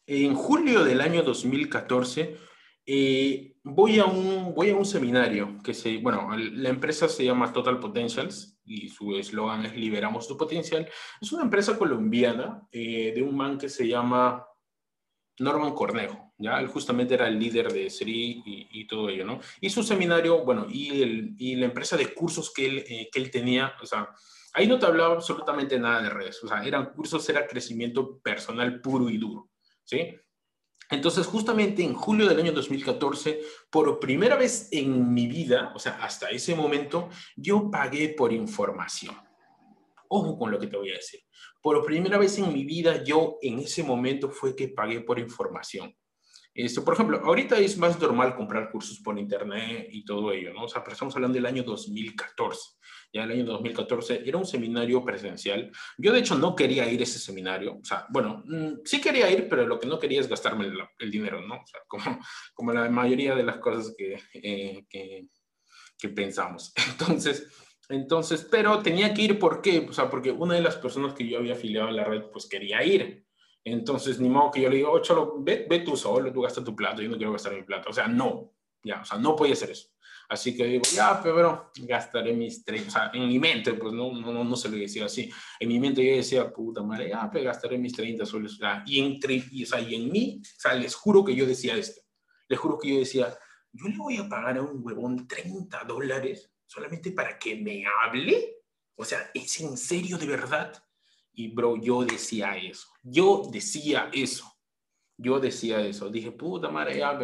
en 0.06 0.32
julio 0.36 0.84
del 0.84 1.00
año 1.00 1.24
2014, 1.24 2.53
eh, 2.86 3.56
voy, 3.62 3.98
a 3.98 4.04
un, 4.04 4.54
voy 4.54 4.70
a 4.70 4.76
un 4.76 4.84
seminario 4.84 5.58
que 5.62 5.72
se, 5.72 5.98
bueno, 5.98 6.36
la 6.36 6.68
empresa 6.68 7.08
se 7.08 7.24
llama 7.24 7.52
Total 7.52 7.80
Potentials 7.80 8.58
y 8.64 8.88
su 8.88 9.16
eslogan 9.16 9.64
es 9.66 9.76
Liberamos 9.76 10.28
tu 10.28 10.36
potencial. 10.36 10.88
Es 11.20 11.32
una 11.32 11.44
empresa 11.44 11.78
colombiana 11.78 12.66
eh, 12.70 13.12
de 13.14 13.22
un 13.22 13.36
man 13.36 13.58
que 13.58 13.68
se 13.68 13.88
llama 13.88 14.46
Norman 15.38 15.74
Cornejo, 15.74 16.32
¿ya? 16.38 16.60
Él 16.60 16.68
justamente 16.68 17.14
era 17.14 17.26
el 17.26 17.38
líder 17.38 17.72
de 17.72 17.90
SRI 17.90 18.42
y, 18.70 18.86
todo 18.86 19.08
ello, 19.08 19.24
¿no? 19.24 19.40
Y 19.60 19.70
su 19.70 19.82
seminario, 19.82 20.44
bueno, 20.44 20.66
y, 20.70 21.34
y 21.38 21.56
la 21.56 21.66
empresa 21.66 21.96
de 21.96 22.12
cursos 22.14 22.52
que 22.52 22.66
él, 22.66 22.84
eh, 22.86 23.08
que 23.10 23.18
él 23.18 23.30
tenía, 23.30 23.74
o 23.82 23.86
sea, 23.86 24.10
ahí 24.52 24.66
no 24.66 24.78
te 24.78 24.86
hablaba 24.86 25.14
absolutamente 25.14 25.78
nada 25.78 26.02
de 26.02 26.10
redes, 26.10 26.42
o 26.44 26.48
sea, 26.48 26.64
eran 26.64 26.92
cursos, 26.92 27.28
era 27.28 27.46
crecimiento 27.46 28.20
personal 28.20 28.80
puro 28.80 29.10
y 29.10 29.18
duro, 29.18 29.50
¿sí? 29.82 30.14
Entonces, 30.90 31.26
justamente 31.26 31.82
en 31.82 31.94
julio 31.94 32.28
del 32.28 32.38
año 32.38 32.52
2014, 32.52 33.40
por 33.70 33.98
primera 33.98 34.36
vez 34.36 34.68
en 34.70 35.12
mi 35.12 35.26
vida, 35.26 35.72
o 35.74 35.78
sea, 35.78 35.98
hasta 36.02 36.30
ese 36.30 36.54
momento, 36.54 37.08
yo 37.36 37.70
pagué 37.70 38.10
por 38.10 38.32
información. 38.32 39.16
Ojo 40.08 40.38
con 40.38 40.50
lo 40.50 40.58
que 40.58 40.66
te 40.66 40.76
voy 40.76 40.90
a 40.90 40.96
decir. 40.96 41.20
Por 41.62 41.84
primera 41.84 42.18
vez 42.18 42.38
en 42.38 42.52
mi 42.52 42.64
vida, 42.64 43.02
yo 43.02 43.38
en 43.40 43.58
ese 43.58 43.82
momento 43.82 44.30
fue 44.30 44.54
que 44.54 44.68
pagué 44.68 45.00
por 45.00 45.18
información. 45.18 45.94
Por 46.84 46.94
ejemplo, 46.94 47.20
ahorita 47.24 47.58
es 47.58 47.76
más 47.78 47.98
normal 48.00 48.36
comprar 48.36 48.70
cursos 48.70 49.00
por 49.00 49.18
internet 49.18 49.88
y 49.90 50.04
todo 50.04 50.32
ello, 50.32 50.52
¿no? 50.52 50.64
O 50.64 50.68
sea, 50.68 50.82
pero 50.82 50.92
estamos 50.92 51.14
hablando 51.16 51.34
del 51.34 51.46
año 51.46 51.62
2014 51.62 52.78
ya 53.14 53.22
el 53.22 53.30
año 53.30 53.44
2014, 53.44 54.22
era 54.26 54.36
un 54.36 54.44
seminario 54.44 55.02
presencial. 55.04 55.70
Yo 55.96 56.12
de 56.12 56.18
hecho 56.18 56.34
no 56.34 56.56
quería 56.56 56.90
ir 56.90 56.98
a 56.98 57.04
ese 57.04 57.20
seminario, 57.20 57.78
o 57.80 57.84
sea, 57.84 58.06
bueno, 58.10 58.42
mm, 58.44 58.80
sí 58.84 59.00
quería 59.00 59.30
ir, 59.30 59.48
pero 59.48 59.64
lo 59.66 59.78
que 59.78 59.86
no 59.86 60.00
quería 60.00 60.20
es 60.20 60.28
gastarme 60.28 60.66
el, 60.98 61.10
dinero, 61.10 61.40
¿no? 61.40 61.54
O 61.54 61.66
sea, 61.66 61.80
como, 61.86 62.02
como 62.54 62.72
la 62.72 62.90
mayoría 62.90 63.36
de 63.36 63.44
las 63.44 63.58
cosas 63.58 63.94
que, 63.96 64.20
eh, 64.34 64.84
que, 64.90 65.28
que 65.96 66.08
pensamos. 66.08 66.72
Entonces, 66.90 67.46
Entonces, 67.88 68.48
pero 68.50 68.82
tenía 68.82 69.14
que 69.14 69.22
ir, 69.22 69.38
¿por 69.38 69.62
qué? 69.62 69.86
O 69.88 69.92
sea, 69.92 70.10
porque 70.10 70.32
una 70.32 70.54
de 70.54 70.62
las 70.62 70.76
personas 70.76 71.14
que 71.14 71.28
yo 71.28 71.38
había 71.38 71.52
afiliado 71.52 71.88
a 71.88 71.92
la 71.92 72.04
red, 72.04 72.22
pues 72.32 72.48
quería 72.48 72.82
ir. 72.82 73.23
Entonces, 73.64 74.20
ni 74.20 74.28
modo 74.28 74.50
que 74.50 74.60
yo 74.60 74.68
le 74.68 74.76
diga, 74.76 74.90
oh, 74.90 75.00
cholo, 75.00 75.36
ve, 75.38 75.66
ve 75.68 75.80
tú 75.80 75.96
solo, 75.96 76.30
tú 76.32 76.42
gastas 76.42 76.64
tu 76.64 76.76
plata, 76.76 77.02
yo 77.02 77.08
no 77.08 77.16
quiero 77.16 77.32
gastar 77.32 77.54
mi 77.54 77.62
plata. 77.62 77.88
O 77.88 77.92
sea, 77.92 78.06
no, 78.06 78.52
ya, 78.82 79.00
o 79.00 79.04
sea, 79.04 79.18
no 79.18 79.34
podía 79.34 79.54
hacer 79.54 79.70
eso. 79.70 79.88
Así 80.28 80.56
que 80.56 80.64
digo, 80.64 80.82
ya, 80.94 81.20
pero 81.22 81.70
gastaré 81.76 82.32
mis 82.32 82.64
30, 82.64 82.88
o 82.88 82.90
sea, 82.90 83.10
en 83.12 83.28
mi 83.28 83.38
mente, 83.38 83.74
pues 83.74 83.92
no, 83.92 84.12
no, 84.12 84.44
no, 84.44 84.56
se 84.56 84.68
lo 84.68 84.76
decía 84.76 85.06
así. 85.06 85.30
En 85.60 85.68
mi 85.68 85.78
mente 85.78 86.04
yo 86.04 86.16
decía, 86.16 86.50
puta 86.52 86.82
madre, 86.82 87.10
ya, 87.10 87.28
pero 87.30 87.46
gastaré 87.46 87.78
mis 87.78 87.92
30 87.92 88.24
soles. 88.24 88.58
Y, 88.86 89.00
entre, 89.00 89.42
y, 89.50 89.64
o 89.64 89.66
sea, 89.66 89.80
y 89.80 89.94
en 89.94 90.10
mí, 90.10 90.40
o 90.42 90.60
sea, 90.60 90.74
les 90.74 90.94
juro 90.94 91.24
que 91.24 91.34
yo 91.34 91.46
decía 91.46 91.76
esto. 91.76 92.00
Les 92.48 92.58
juro 92.58 92.78
que 92.78 92.90
yo 92.90 92.98
decía, 92.98 93.36
yo 93.72 93.88
le 93.88 93.96
voy 93.96 94.16
a 94.16 94.28
pagar 94.28 94.58
a 94.58 94.62
un 94.62 94.80
huevón 94.82 95.26
30 95.26 95.84
dólares 95.84 96.50
solamente 96.66 97.12
para 97.12 97.38
que 97.38 97.56
me 97.56 97.84
hable. 97.86 98.62
O 98.96 99.04
sea, 99.04 99.30
¿es 99.34 99.60
en 99.60 99.76
serio 99.76 100.16
de 100.16 100.26
verdad? 100.26 100.83
Y 101.34 101.48
bro, 101.48 101.76
yo 101.76 102.04
decía 102.04 102.56
eso. 102.56 102.88
Yo 103.02 103.42
decía 103.50 104.08
eso. 104.12 104.50
Yo 105.16 105.40
decía 105.40 105.80
eso. 105.80 106.08
Dije, 106.08 106.32
puta 106.32 106.70
madre, 106.70 106.98
ya, 106.98 107.18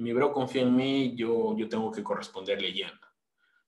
mi 0.00 0.12
bro 0.12 0.32
confía 0.32 0.62
en 0.62 0.74
mí, 0.74 1.14
yo, 1.16 1.56
yo 1.56 1.68
tengo 1.68 1.90
que 1.90 2.02
corresponder 2.02 2.60
leyendo. 2.60 3.06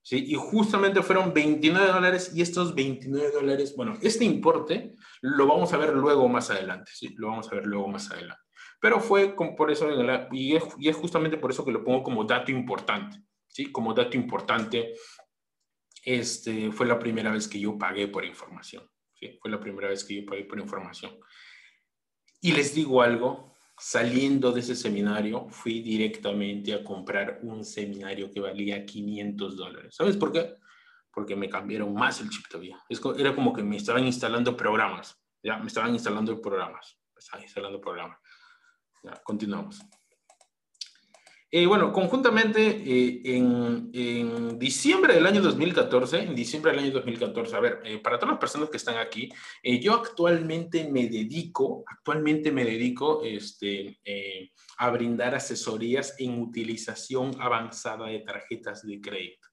¿Sí? 0.05 0.25
Y 0.27 0.35
justamente 0.35 1.01
fueron 1.03 1.33
29 1.33 1.93
dólares 1.93 2.33
y 2.35 2.43
estos 2.43 2.75
29 2.75 3.31
dólares, 3.31 3.75
bueno, 3.77 3.95
este 4.03 4.25
importe 4.25 4.97
lo 5.20 5.47
vamos 5.47 5.73
a 5.73 5.77
ver 5.77 5.95
luego 5.95 6.29
más 6.29 6.51
adelante, 6.51 6.91
¿sí? 6.93 7.14
Lo 7.16 7.29
vamos 7.29 7.53
a 7.53 7.55
ver 7.55 7.66
luego 7.66 7.87
más 7.87 8.11
adelante. 8.11 8.43
Pero 8.81 8.99
fue 8.99 9.37
por 9.37 9.70
eso, 9.70 9.89
y, 10.33 10.57
es, 10.57 10.64
y 10.79 10.89
es 10.89 10.97
justamente 10.97 11.37
por 11.37 11.53
eso 11.53 11.64
que 11.64 11.70
lo 11.70 11.85
pongo 11.85 12.03
como 12.03 12.25
dato 12.25 12.51
importante, 12.51 13.23
¿sí? 13.47 13.70
Como 13.70 13.95
dato 13.95 14.16
importante, 14.16 14.95
este, 16.05 16.73
fue 16.73 16.87
la 16.87 16.99
primera 16.99 17.31
vez 17.31 17.47
que 17.47 17.61
yo 17.61 17.79
pagué 17.79 18.09
por 18.09 18.25
información, 18.25 18.83
¿sí? 19.31 19.39
Fue 19.41 19.51
la 19.51 19.61
primera 19.61 19.89
vez 19.89 20.05
que 20.05 20.20
yo 20.20 20.27
pagué 20.27 20.45
por 20.45 20.59
información. 20.59 21.12
Y 22.41 22.53
les 22.53 22.75
digo 22.75 23.03
algo, 23.03 23.53
Saliendo 23.85 24.53
de 24.53 24.61
ese 24.61 24.77
seminario, 24.77 25.49
fui 25.49 25.81
directamente 25.81 26.73
a 26.73 26.85
comprar 26.85 27.41
un 27.43 27.64
seminario 27.64 28.31
que 28.31 28.39
valía 28.39 28.87
500 28.87 29.57
dólares. 29.57 29.97
¿Sabes 29.97 30.16
por 30.16 30.31
qué? 30.31 30.55
Porque 31.11 31.35
me 31.35 31.49
cambiaron 31.49 31.93
más 31.93 32.20
el 32.20 32.31
chip 32.31 32.47
todavía. 32.49 32.79
Era 33.18 33.35
como 33.35 33.53
que 33.53 33.64
me 33.64 33.77
estaban 33.77 34.05
instalando 34.05 34.57
programas. 34.57 35.20
Ya, 35.43 35.59
me 35.59 35.66
estaban 35.66 35.93
instalando 35.93 36.41
programas. 36.41 36.97
Me 37.12 37.18
estaban 37.18 37.43
instalando 37.43 37.81
programas. 37.81 38.20
Ya, 39.03 39.20
continuamos. 39.25 39.81
Eh, 41.55 41.66
bueno, 41.66 41.92
conjuntamente 41.92 42.62
eh, 42.66 43.20
en, 43.24 44.59
diciembre 44.59 45.12
del 45.12 45.26
año 45.26 45.42
2014, 45.42 46.22
en 46.22 46.34
diciembre 46.34 46.72
del 46.72 46.84
año 46.84 46.92
2014, 46.92 47.55
a 47.55 47.61
ver, 47.61 47.80
eh, 47.84 47.98
para 47.98 48.18
todas 48.18 48.32
las 48.32 48.40
personas 48.40 48.70
que 48.70 48.78
están 48.78 48.96
aquí, 48.96 49.28
yo 49.62 49.92
actualmente 49.92 50.88
me 50.90 51.09
dedico, 51.09 51.84
actualmente 51.86 52.50
me 52.50 52.64
dedico 52.64 53.22
este, 53.22 54.00
a 54.78 54.88
brindar 54.88 55.34
asesorías 55.34 56.14
en 56.18 56.40
utilización 56.40 57.32
avanzada 57.38 58.07
de 58.07 58.20
tarjetas 58.20 58.86
de 58.86 58.98
crédito. 59.03 59.48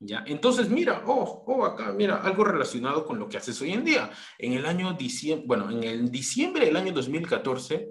¿Ya? 0.00 0.24
Entonces, 0.26 0.68
mira, 0.68 1.04
oh, 1.06 1.44
oh, 1.46 1.64
acá, 1.64 1.92
mira, 1.92 2.16
algo 2.22 2.42
relacionado 2.44 3.04
con 3.04 3.20
lo 3.20 3.28
que 3.28 3.36
haces 3.36 3.60
hoy 3.62 3.72
en 3.72 3.84
día. 3.84 4.10
En 4.36 4.54
el 4.54 4.66
año 4.66 4.92
diciembre, 4.94 5.46
bueno, 5.46 5.70
en 5.70 5.84
el 5.84 6.10
diciembre 6.10 6.66
del 6.66 6.76
año 6.76 6.92
2014, 6.92 7.88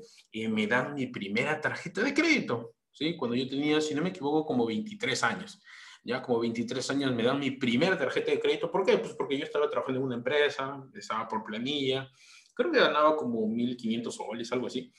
me 0.49 0.67
dan 0.67 0.93
mi 0.93 1.07
primera 1.07 1.61
tarjeta 1.61 2.01
de 2.01 2.13
crédito. 2.13 2.76
¿Sí? 2.97 3.15
Cuando 3.15 3.35
yo 3.35 3.47
tenía, 3.47 3.79
si 3.79 3.93
no 3.93 4.01
me 4.01 4.09
equivoco, 4.09 4.45
como 4.45 4.65
23 4.65 5.23
años. 5.23 5.61
Ya 6.03 6.21
como 6.21 6.39
23 6.39 6.89
años 6.91 7.13
me 7.13 7.23
dan 7.23 7.39
mi 7.39 7.51
primera 7.51 7.97
tarjeta 7.97 8.31
de 8.31 8.39
crédito. 8.39 8.71
¿Por 8.71 8.85
qué? 8.85 8.97
Pues 8.97 9.13
porque 9.13 9.37
yo 9.37 9.43
estaba 9.43 9.69
trabajando 9.69 9.99
en 9.99 10.05
una 10.05 10.15
empresa, 10.15 10.83
estaba 10.95 11.27
por 11.27 11.43
planilla, 11.43 12.09
creo 12.53 12.71
que 12.71 12.79
ganaba 12.79 13.15
como 13.15 13.41
1.500 13.47 14.11
soles, 14.11 14.51
algo 14.51 14.67
así. 14.67 14.91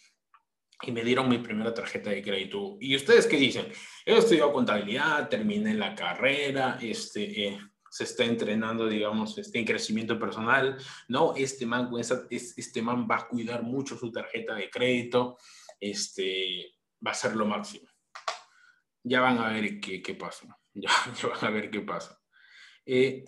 Y 0.82 0.92
me 0.92 1.03
dieron 1.03 1.28
mi 1.28 1.38
primera 1.38 1.74
tarjeta 1.74 2.11
de 2.11 2.22
crédito. 2.22 2.76
¿Y 2.80 2.94
ustedes 2.94 3.26
qué 3.26 3.36
dicen? 3.36 3.66
He 4.07 4.16
estudiado 4.16 4.53
contabilidad, 4.53 5.28
terminé 5.28 5.74
la 5.74 5.94
carrera, 5.94 6.78
este, 6.80 7.49
eh, 7.49 7.59
se 7.90 8.05
está 8.05 8.24
entrenando, 8.24 8.86
digamos, 8.86 9.36
este, 9.38 9.59
en 9.59 9.64
crecimiento 9.64 10.18
personal. 10.20 10.76
No, 11.09 11.34
este 11.34 11.66
man, 11.66 11.90
este 11.99 12.82
man 12.82 13.09
va 13.11 13.16
a 13.16 13.28
cuidar 13.28 13.64
mucho 13.64 13.96
su 13.96 14.12
tarjeta 14.12 14.55
de 14.55 14.70
crédito. 14.70 15.36
Este, 15.80 16.76
va 17.05 17.12
a 17.12 17.14
ser 17.14 17.34
lo 17.34 17.46
máximo. 17.46 17.88
Ya 19.09 19.20
van 19.20 19.38
a 19.38 19.48
ver 19.48 19.80
qué, 19.80 20.02
qué 20.02 20.14
pasa. 20.14 20.46
Ya, 20.74 20.90
van 21.28 21.44
a 21.44 21.50
ver 21.50 21.70
qué 21.70 21.80
pasa. 21.80 22.20
Eh, 22.86 23.24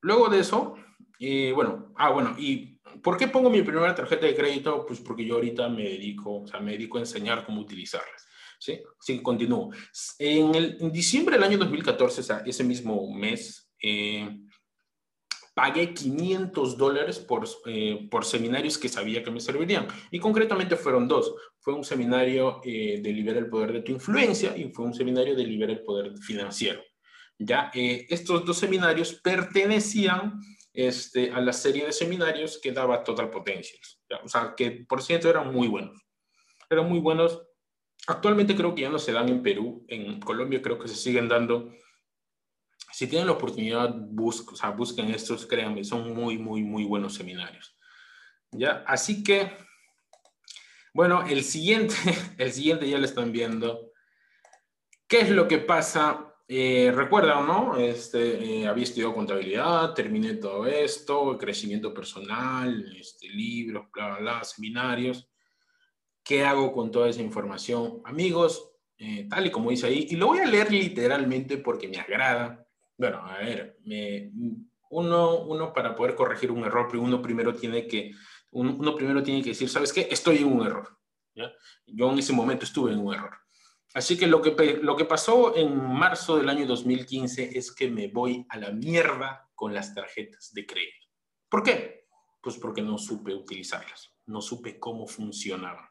luego 0.00 0.28
de 0.28 0.38
eso, 0.40 0.76
eh, 1.18 1.50
bueno, 1.52 1.92
ah, 1.96 2.10
bueno, 2.10 2.36
¿y 2.38 2.78
por 3.02 3.16
qué 3.16 3.26
pongo 3.26 3.50
mi 3.50 3.62
primera 3.62 3.94
tarjeta 3.94 4.26
de 4.26 4.36
crédito? 4.36 4.86
Pues 4.86 5.00
porque 5.00 5.24
yo 5.24 5.34
ahorita 5.34 5.68
me 5.68 5.82
dedico, 5.82 6.42
o 6.42 6.46
sea, 6.46 6.60
me 6.60 6.72
dedico 6.72 6.98
a 6.98 7.00
enseñar 7.00 7.44
cómo 7.44 7.62
utilizarlas. 7.62 8.28
¿Sí? 8.60 8.80
Sí, 9.00 9.20
continúo. 9.22 9.70
En, 10.18 10.54
el, 10.54 10.76
en 10.80 10.92
diciembre 10.92 11.36
del 11.36 11.44
año 11.44 11.58
2014, 11.58 12.20
o 12.20 12.24
sea, 12.24 12.42
ese 12.46 12.64
mismo 12.64 13.12
mes, 13.12 13.70
eh, 13.82 14.45
pagué 15.56 15.94
500 15.94 16.76
dólares 16.76 17.18
por, 17.18 17.48
eh, 17.64 18.06
por 18.10 18.26
seminarios 18.26 18.76
que 18.76 18.90
sabía 18.90 19.24
que 19.24 19.30
me 19.30 19.40
servirían. 19.40 19.88
Y 20.10 20.18
concretamente 20.18 20.76
fueron 20.76 21.08
dos. 21.08 21.34
Fue 21.60 21.72
un 21.72 21.82
seminario 21.82 22.60
eh, 22.62 23.00
de 23.02 23.12
Libera 23.14 23.38
el 23.38 23.48
Poder 23.48 23.72
de 23.72 23.80
tu 23.80 23.90
Influencia 23.90 24.54
y 24.54 24.70
fue 24.70 24.84
un 24.84 24.92
seminario 24.92 25.34
de 25.34 25.44
Libera 25.44 25.72
el 25.72 25.82
Poder 25.82 26.12
Financiero. 26.18 26.82
Ya, 27.38 27.70
eh, 27.72 28.06
estos 28.10 28.44
dos 28.44 28.58
seminarios 28.58 29.14
pertenecían 29.14 30.38
este, 30.74 31.30
a 31.30 31.40
la 31.40 31.54
serie 31.54 31.86
de 31.86 31.92
seminarios 31.92 32.60
que 32.62 32.72
daba 32.72 33.02
Total 33.02 33.30
Potentials. 33.30 34.02
O 34.24 34.28
sea, 34.28 34.52
que 34.54 34.84
por 34.86 35.02
cierto 35.02 35.30
eran 35.30 35.54
muy 35.54 35.68
buenos. 35.68 35.98
Eran 36.68 36.86
muy 36.86 36.98
buenos. 36.98 37.40
Actualmente 38.06 38.54
creo 38.54 38.74
que 38.74 38.82
ya 38.82 38.90
no 38.90 38.98
se 38.98 39.12
dan 39.12 39.30
en 39.30 39.42
Perú. 39.42 39.86
En 39.88 40.20
Colombia 40.20 40.60
creo 40.60 40.78
que 40.78 40.88
se 40.88 40.96
siguen 40.96 41.28
dando 41.28 41.72
si 42.96 43.06
tienen 43.06 43.26
la 43.26 43.34
oportunidad, 43.34 43.94
busquen, 43.94 44.54
o 44.54 44.56
sea, 44.56 44.70
busquen 44.70 45.10
estos, 45.10 45.44
créanme, 45.44 45.84
son 45.84 46.14
muy, 46.14 46.38
muy, 46.38 46.62
muy 46.62 46.84
buenos 46.84 47.12
seminarios. 47.12 47.76
¿Ya? 48.50 48.84
Así 48.86 49.22
que, 49.22 49.52
bueno, 50.94 51.22
el 51.26 51.44
siguiente, 51.44 51.94
el 52.38 52.52
siguiente 52.52 52.88
ya 52.88 52.96
lo 52.96 53.04
están 53.04 53.32
viendo. 53.32 53.92
¿Qué 55.06 55.20
es 55.20 55.28
lo 55.28 55.46
que 55.46 55.58
pasa? 55.58 56.34
Eh, 56.48 56.90
Recuerdan, 56.90 57.46
¿no? 57.46 57.76
Este, 57.76 58.62
eh, 58.62 58.66
había 58.66 58.84
estudiado 58.84 59.14
contabilidad, 59.14 59.92
terminé 59.92 60.32
todo 60.36 60.64
esto, 60.66 61.36
crecimiento 61.36 61.92
personal, 61.92 62.96
este, 62.98 63.28
libros, 63.28 63.88
bla, 63.92 64.06
bla, 64.06 64.18
bla, 64.20 64.44
seminarios. 64.44 65.28
¿Qué 66.24 66.46
hago 66.46 66.72
con 66.72 66.90
toda 66.90 67.10
esa 67.10 67.20
información? 67.20 68.00
Amigos, 68.06 68.70
eh, 68.96 69.26
tal 69.28 69.44
y 69.44 69.50
como 69.50 69.68
dice 69.68 69.86
ahí, 69.86 70.06
y 70.08 70.16
lo 70.16 70.28
voy 70.28 70.38
a 70.38 70.46
leer 70.46 70.72
literalmente 70.72 71.58
porque 71.58 71.88
me 71.88 71.98
agrada. 71.98 72.65
Bueno, 72.96 73.26
a 73.26 73.38
ver, 73.38 73.78
uno, 74.90 75.40
uno 75.40 75.72
para 75.72 75.94
poder 75.94 76.14
corregir 76.14 76.50
un 76.50 76.64
error, 76.64 76.94
uno 76.96 77.20
primero 77.20 77.54
tiene 77.54 77.86
que, 77.86 78.12
uno 78.50 78.94
primero 78.94 79.22
tiene 79.22 79.42
que 79.42 79.50
decir, 79.50 79.68
¿sabes 79.68 79.92
qué? 79.92 80.08
Estoy 80.10 80.38
en 80.38 80.46
un 80.46 80.66
error. 80.66 80.96
Yo 81.86 82.10
en 82.10 82.18
ese 82.18 82.32
momento 82.32 82.64
estuve 82.64 82.92
en 82.92 82.98
un 82.98 83.14
error. 83.14 83.36
Así 83.94 84.18
que 84.18 84.26
lo 84.26 84.42
que, 84.42 84.78
lo 84.82 84.96
que 84.96 85.04
pasó 85.04 85.56
en 85.56 85.74
marzo 85.76 86.36
del 86.36 86.48
año 86.48 86.66
2015 86.66 87.56
es 87.56 87.74
que 87.74 87.90
me 87.90 88.08
voy 88.08 88.44
a 88.48 88.58
la 88.58 88.70
mierda 88.70 89.48
con 89.54 89.72
las 89.72 89.94
tarjetas 89.94 90.52
de 90.52 90.66
crédito. 90.66 91.06
¿Por 91.48 91.62
qué? 91.62 92.06
Pues 92.42 92.58
porque 92.58 92.82
no 92.82 92.98
supe 92.98 93.34
utilizarlas, 93.34 94.12
no 94.26 94.40
supe 94.40 94.78
cómo 94.78 95.06
funcionaban. 95.06 95.86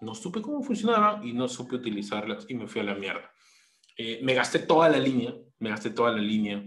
No 0.00 0.14
supe 0.14 0.42
cómo 0.42 0.62
funcionaban 0.62 1.26
y 1.26 1.32
no 1.32 1.48
supe 1.48 1.76
utilizarlas 1.76 2.44
y 2.48 2.54
me 2.54 2.66
fui 2.66 2.80
a 2.80 2.84
la 2.84 2.94
mierda. 2.94 3.30
Eh, 3.96 4.20
me 4.22 4.34
gasté 4.34 4.58
toda 4.58 4.88
la 4.88 4.98
línea, 4.98 5.34
me 5.58 5.70
gasté 5.70 5.90
toda 5.90 6.12
la 6.12 6.20
línea. 6.20 6.62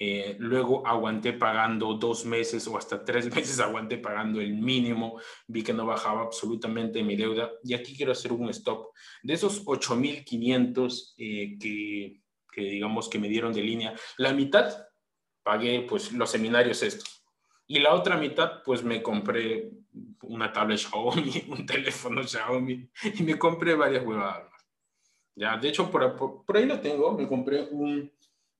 Eh, 0.00 0.36
luego 0.38 0.86
aguanté 0.86 1.32
pagando 1.32 1.94
dos 1.94 2.24
meses 2.24 2.68
o 2.68 2.78
hasta 2.78 3.04
tres 3.04 3.26
meses 3.34 3.58
aguanté 3.58 3.98
pagando 3.98 4.40
el 4.40 4.54
mínimo. 4.54 5.20
Vi 5.46 5.62
que 5.62 5.72
no 5.72 5.86
bajaba 5.86 6.22
absolutamente 6.22 7.02
mi 7.02 7.16
deuda. 7.16 7.50
Y 7.64 7.74
aquí 7.74 7.96
quiero 7.96 8.12
hacer 8.12 8.32
un 8.32 8.48
stop. 8.50 8.92
De 9.22 9.34
esos 9.34 9.64
8.500 9.64 11.14
eh, 11.18 11.58
que, 11.58 12.20
que 12.52 12.60
digamos 12.62 13.08
que 13.08 13.18
me 13.18 13.28
dieron 13.28 13.52
de 13.52 13.62
línea, 13.62 13.94
la 14.18 14.32
mitad 14.32 14.86
pagué 15.42 15.86
pues 15.88 16.12
los 16.12 16.30
seminarios 16.30 16.82
estos. 16.82 17.24
Y 17.66 17.80
la 17.80 17.94
otra 17.94 18.16
mitad, 18.16 18.62
pues 18.64 18.82
me 18.82 19.02
compré 19.02 19.70
una 20.22 20.52
tablet 20.52 20.78
Xiaomi, 20.78 21.44
un 21.48 21.66
teléfono 21.66 22.22
Xiaomi 22.22 22.90
y 23.18 23.22
me 23.22 23.38
compré 23.38 23.74
varias 23.74 24.04
huevadas. 24.04 24.50
Ya, 25.34 25.56
de 25.56 25.68
hecho, 25.68 25.90
por, 25.90 26.44
por, 26.44 26.56
ahí 26.56 26.66
lo 26.66 26.80
tengo. 26.80 27.12
Me 27.12 27.28
compré, 27.28 27.68
un, 27.70 28.10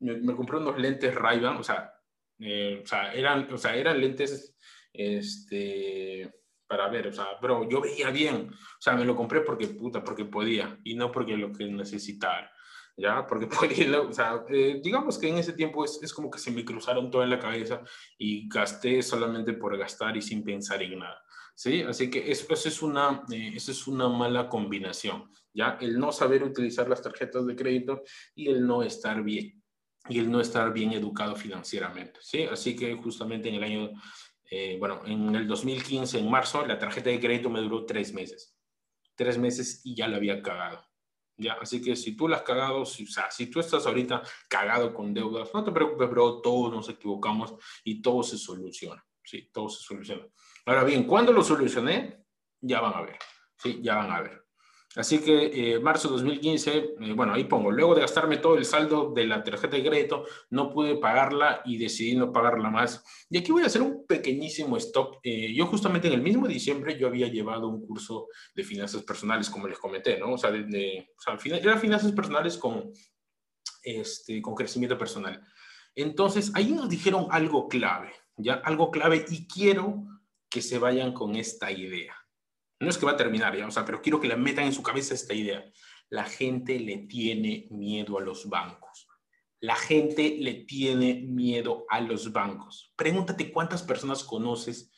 me, 0.01 0.35
compré 0.35 0.59
unos 0.59 0.79
lentes 0.79 1.15
ray 1.15 1.45
o 1.45 1.63
sea, 1.63 1.93
eh, 2.41 2.81
o, 2.83 2.87
sea, 2.87 3.13
eran, 3.13 3.53
o 3.53 3.59
sea, 3.59 3.77
eran 3.77 4.01
lentes 4.01 4.57
este, 4.93 6.33
para 6.67 6.89
ver, 6.89 7.09
o 7.09 7.13
sea, 7.13 7.27
bro, 7.41 7.69
yo 7.69 7.81
veía 7.81 8.11
bien. 8.11 8.51
O 8.53 8.81
sea, 8.81 8.95
me 8.95 9.05
lo 9.05 9.17
compré 9.17 9.41
porque, 9.41 9.69
puta, 9.69 10.05
porque 10.05 10.25
podía 10.25 10.79
y 10.85 10.95
no 10.95 11.11
porque 11.11 11.37
lo 11.37 11.53
que 11.53 11.67
necesitara. 11.67 12.53
¿ya? 12.99 13.27
Porque 13.27 13.49
o 13.97 14.13
sea, 14.13 14.45
eh, 14.49 14.81
digamos 14.83 15.19
que 15.19 15.29
en 15.29 15.39
ese 15.39 15.53
tiempo 15.53 15.85
es, 15.85 15.99
es, 16.03 16.13
como 16.13 16.31
que 16.31 16.39
se 16.39 16.51
me 16.51 16.65
cruzaron 16.65 17.11
todo 17.11 17.23
en 17.23 17.31
la 17.31 17.39
cabeza 17.39 17.81
y 18.19 18.49
gasté 18.49 19.03
solamente 19.03 19.55
por 19.55 19.79
gastar 19.79 20.17
y 20.17 20.23
sin 20.23 20.45
pensar 20.45 20.83
en 20.83 20.99
nada, 20.99 21.23
¿sí? 21.55 21.83
Así 21.83 22.11
que 22.11 22.31
eso, 22.31 22.53
eso 22.53 22.69
es, 22.69 22.83
una, 22.83 23.23
eh, 23.31 23.53
eso 23.55 23.71
es 23.71 23.87
una 23.87 24.09
mala 24.09 24.49
combinación, 24.49 25.31
¿ya? 25.55 25.79
El 25.81 25.99
no 25.99 26.11
saber 26.11 26.43
utilizar 26.43 26.89
las 26.89 27.01
tarjetas 27.01 27.47
de 27.47 27.55
crédito 27.55 28.03
y 28.35 28.49
el 28.49 28.67
no 28.67 28.83
estar 28.83 29.23
bien, 29.23 29.58
y 30.09 30.19
el 30.19 30.31
no 30.31 30.41
estar 30.41 30.73
bien 30.73 30.93
educado 30.93 31.37
financieramente, 31.37 32.21
¿sí? 32.23 32.45
Así 32.45 32.75
que 32.75 32.95
justamente 32.95 33.49
en 33.49 33.57
el 33.57 33.63
año, 33.63 33.91
eh, 34.51 34.77
bueno, 34.79 35.03
en 35.05 35.35
el 35.35 35.47
2015, 35.47 36.19
en 36.19 36.31
marzo, 36.31 36.65
la 36.67 36.79
tarjeta 36.79 37.11
de 37.11 37.21
crédito 37.21 37.51
me 37.51 37.61
duró 37.61 37.85
tres 37.85 38.13
meses, 38.13 38.57
tres 39.15 39.39
meses 39.39 39.81
y 39.85 39.95
ya 39.95 40.09
la 40.09 40.17
había 40.17 40.43
cagado. 40.43 40.85
¿ya? 41.37 41.55
Así 41.55 41.81
que 41.81 41.97
si 41.97 42.17
tú 42.17 42.29
la 42.29 42.37
has 42.37 42.43
cagado, 42.43 42.85
si, 42.85 43.05
o 43.05 43.07
sea, 43.07 43.31
si 43.31 43.47
tú 43.47 43.61
estás 43.61 43.87
ahorita 43.87 44.23
cagado 44.49 44.93
con 44.93 45.15
deudas, 45.15 45.51
no 45.55 45.65
te 45.65 45.73
preocupes, 45.73 46.11
bro, 46.11 46.41
todos 46.41 46.73
nos 46.73 46.89
equivocamos 46.89 47.55
y 47.85 48.03
todo 48.03 48.23
se 48.23 48.37
soluciona, 48.37 49.05
¿sí? 49.23 49.49
Todo 49.53 49.69
se 49.69 49.83
soluciona. 49.83 50.27
Ahora 50.67 50.85
bien, 50.85 51.05
¿cuándo 51.05 51.33
lo 51.33 51.43
solucioné? 51.43 52.25
Ya 52.61 52.81
van 52.81 52.95
a 52.95 53.03
ver, 53.03 53.19
¿sí? 53.57 53.81
Ya 53.83 53.97
van 53.97 54.11
a 54.11 54.21
ver. 54.21 54.48
Así 54.97 55.19
que 55.19 55.75
eh, 55.75 55.81
marzo 55.81 56.09
2015, 56.09 56.77
eh, 56.77 57.13
bueno, 57.15 57.35
ahí 57.35 57.45
pongo, 57.45 57.71
luego 57.71 57.95
de 57.95 58.01
gastarme 58.01 58.39
todo 58.39 58.57
el 58.57 58.65
saldo 58.65 59.13
de 59.15 59.27
la 59.27 59.45
tarjeta 59.45 59.77
de 59.77 59.85
crédito, 59.85 60.25
no 60.51 60.71
pude 60.71 60.97
pagarla 60.97 61.61
y 61.65 61.77
decidí 61.77 62.17
no 62.17 62.33
pagarla 62.33 62.71
más. 62.71 63.05
Y 63.29 63.39
aquí 63.39 63.53
voy 63.53 63.63
a 63.63 63.67
hacer 63.67 63.83
un 63.83 64.07
pequeñísimo 64.07 64.79
stop. 64.79 65.19
Eh, 65.23 65.53
yo 65.55 65.67
justamente 65.67 66.09
en 66.09 66.15
el 66.15 66.23
mismo 66.23 66.49
diciembre 66.49 66.99
yo 66.99 67.07
había 67.07 67.29
llevado 67.29 67.69
un 67.69 67.87
curso 67.87 68.29
de 68.55 68.65
finanzas 68.65 69.03
personales, 69.03 69.51
como 69.51 69.69
les 69.69 69.79
comenté, 69.79 70.19
¿no? 70.19 70.33
O 70.33 70.39
sea, 70.39 70.51
de, 70.51 71.09
o 71.17 71.21
sea 71.21 71.59
era 71.59 71.77
finanzas 71.77 72.13
personales 72.13 72.57
con, 72.57 72.91
este, 73.83 74.41
con 74.41 74.55
crecimiento 74.55 74.97
personal. 74.97 75.43
Entonces, 75.95 76.51
ahí 76.55 76.73
nos 76.73 76.89
dijeron 76.89 77.27
algo 77.31 77.69
clave, 77.69 78.13
¿ya? 78.37 78.55
Algo 78.65 78.91
clave 78.91 79.27
y 79.29 79.47
quiero 79.47 80.07
que 80.49 80.63
se 80.63 80.79
vayan 80.79 81.13
con 81.13 81.37
esta 81.37 81.71
idea. 81.71 82.18
No 82.81 82.89
es 82.89 82.99
que 82.99 83.07
va 83.07 83.13
a 83.13 83.17
terminar 83.17 83.57
ya, 83.57 83.67
o 83.67 83.71
sea, 83.71 83.85
pero 83.85 84.01
quiero 84.01 84.21
que 84.21 84.29
le 84.29 84.37
metan 84.37 84.65
en 84.65 84.73
su 84.73 84.83
cabeza 84.83 85.15
esta 85.15 85.35
idea. 85.35 85.65
La 86.11 86.25
gente 86.25 86.79
le 86.79 86.99
tiene 86.99 87.67
miedo 87.71 88.19
a 88.19 88.23
los 88.23 88.49
bancos. 88.49 89.09
La 89.61 89.75
gente 89.75 90.37
le 90.39 90.55
tiene 90.65 91.15
miedo 91.15 91.85
a 91.89 92.01
los 92.01 92.33
bancos. 92.33 92.93
Pregúntate 92.97 93.51
cuántas 93.51 93.83
personas 93.83 94.23
conoces, 94.23 94.93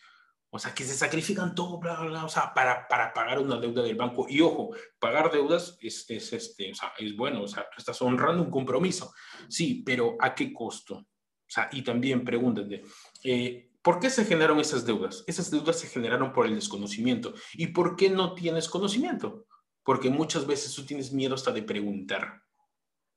o 0.51 0.59
sea, 0.59 0.75
que 0.75 0.85
se 0.85 0.95
sacrifican 0.95 1.55
todo, 1.55 1.79
bla, 1.79 2.01
bla, 2.01 2.25
o 2.25 2.29
sea, 2.29 2.53
para, 2.53 2.87
para 2.89 3.13
pagar 3.15 3.39
una 3.39 3.59
deuda 3.59 3.83
del 3.83 3.97
banco. 3.97 4.27
Y 4.29 4.41
ojo, 4.41 4.75
pagar 4.99 5.31
deudas 5.31 5.79
es, 5.81 6.05
es, 6.11 6.33
este, 6.33 6.73
o 6.73 6.75
sea, 6.75 6.93
es 6.99 7.17
bueno, 7.17 7.43
o 7.43 7.49
sea, 7.49 7.67
estás 7.79 8.03
honrando 8.03 8.43
un 8.43 8.51
compromiso. 8.51 9.15
Sí, 9.49 9.83
pero 9.87 10.17
¿a 10.21 10.35
qué 10.35 10.53
costo? 10.53 10.97
O 10.97 11.53
sea, 11.53 11.69
y 11.73 11.83
también 11.83 12.25
pregúntate, 12.25 12.83
eh, 13.25 13.70
¿Por 13.83 13.99
qué 13.99 14.11
se 14.11 14.25
generaron 14.25 14.61
esas 14.61 14.85
deudas? 14.85 15.25
Esas 15.27 15.51
deudas 15.51 15.79
se 15.79 15.87
generaron 15.87 16.33
por 16.33 16.47
el 16.47 16.55
desconocimiento. 16.55 17.33
¿Y 17.55 17.69
por 17.69 17.97
qué 17.97 18.11
no 18.11 18.35
tienes 18.35 18.69
conocimiento? 18.69 19.47
Porque 19.83 20.11
muchas 20.11 20.47
veces 20.47 20.75
tú 20.75 20.85
tienes 20.85 21.13
miedo 21.13 21.35
hasta 21.35 21.51
de 21.51 21.63
preguntar. 21.63 22.43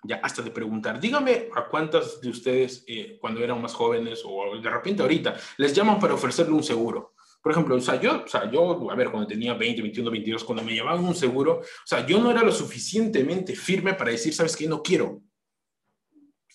Ya, 0.03 0.17
hasta 0.23 0.41
de 0.41 0.51
preguntar. 0.51 0.99
Dígame 0.99 1.49
a 1.55 1.67
cuántas 1.67 2.21
de 2.21 2.29
ustedes, 2.29 2.83
eh, 2.87 3.17
cuando 3.19 3.43
eran 3.43 3.61
más 3.61 3.73
jóvenes 3.73 4.21
o 4.25 4.57
de 4.61 4.69
repente 4.69 5.01
ahorita, 5.01 5.35
les 5.57 5.73
llaman 5.73 5.99
para 5.99 6.13
ofrecerle 6.13 6.53
un 6.53 6.63
seguro. 6.63 7.13
Por 7.41 7.51
ejemplo, 7.51 7.75
o 7.75 7.81
sea, 7.81 7.99
yo, 7.99 8.23
o 8.23 8.27
sea, 8.27 8.49
yo, 8.49 8.89
a 8.89 8.95
ver, 8.95 9.11
cuando 9.11 9.27
tenía 9.27 9.53
20, 9.53 9.81
21, 9.81 10.11
22, 10.11 10.43
cuando 10.45 10.63
me 10.63 10.75
llamaban 10.75 11.03
un 11.03 11.15
seguro, 11.15 11.59
o 11.59 11.85
sea, 11.85 12.05
yo 12.05 12.19
no 12.19 12.31
era 12.31 12.41
lo 12.41 12.53
suficientemente 12.53 13.53
firme 13.53 13.93
para 13.95 14.11
decir, 14.11 14.33
¿sabes 14.33 14.55
qué? 14.55 14.65
No 14.65 14.81
quiero 14.81 15.21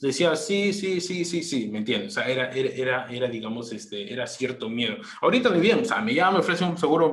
decía, 0.01 0.36
sí, 0.36 0.72
sí, 0.72 1.01
sí, 1.01 1.24
sí, 1.24 1.42
sí, 1.42 1.68
¿me 1.68 1.78
entiendes? 1.78 2.12
O 2.12 2.20
sea, 2.20 2.28
era, 2.28 2.51
era, 2.53 3.07
era, 3.07 3.28
digamos, 3.28 3.72
este, 3.72 4.12
era 4.12 4.26
cierto 4.26 4.68
miedo. 4.68 4.96
Ahorita 5.20 5.51
ni 5.51 5.61
bien, 5.61 5.80
o 5.80 5.84
sea, 5.84 6.01
me 6.01 6.14
llama, 6.14 6.32
me 6.32 6.38
ofrece 6.38 6.64
un 6.64 6.78
seguro, 6.78 7.12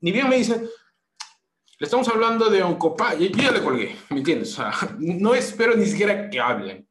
ni 0.00 0.10
bien 0.12 0.28
me 0.28 0.36
dice, 0.36 0.60
le 1.78 1.84
estamos 1.84 2.08
hablando 2.08 2.48
de 2.48 2.62
Oncopa, 2.62 3.14
yo, 3.14 3.26
yo 3.26 3.42
ya 3.42 3.50
le 3.50 3.62
colgué, 3.62 3.96
¿me 4.10 4.18
entiendes? 4.18 4.52
O 4.52 4.56
sea, 4.56 4.72
no 4.98 5.34
espero 5.34 5.76
ni 5.76 5.86
siquiera 5.86 6.30
que 6.30 6.40
hablen, 6.40 6.88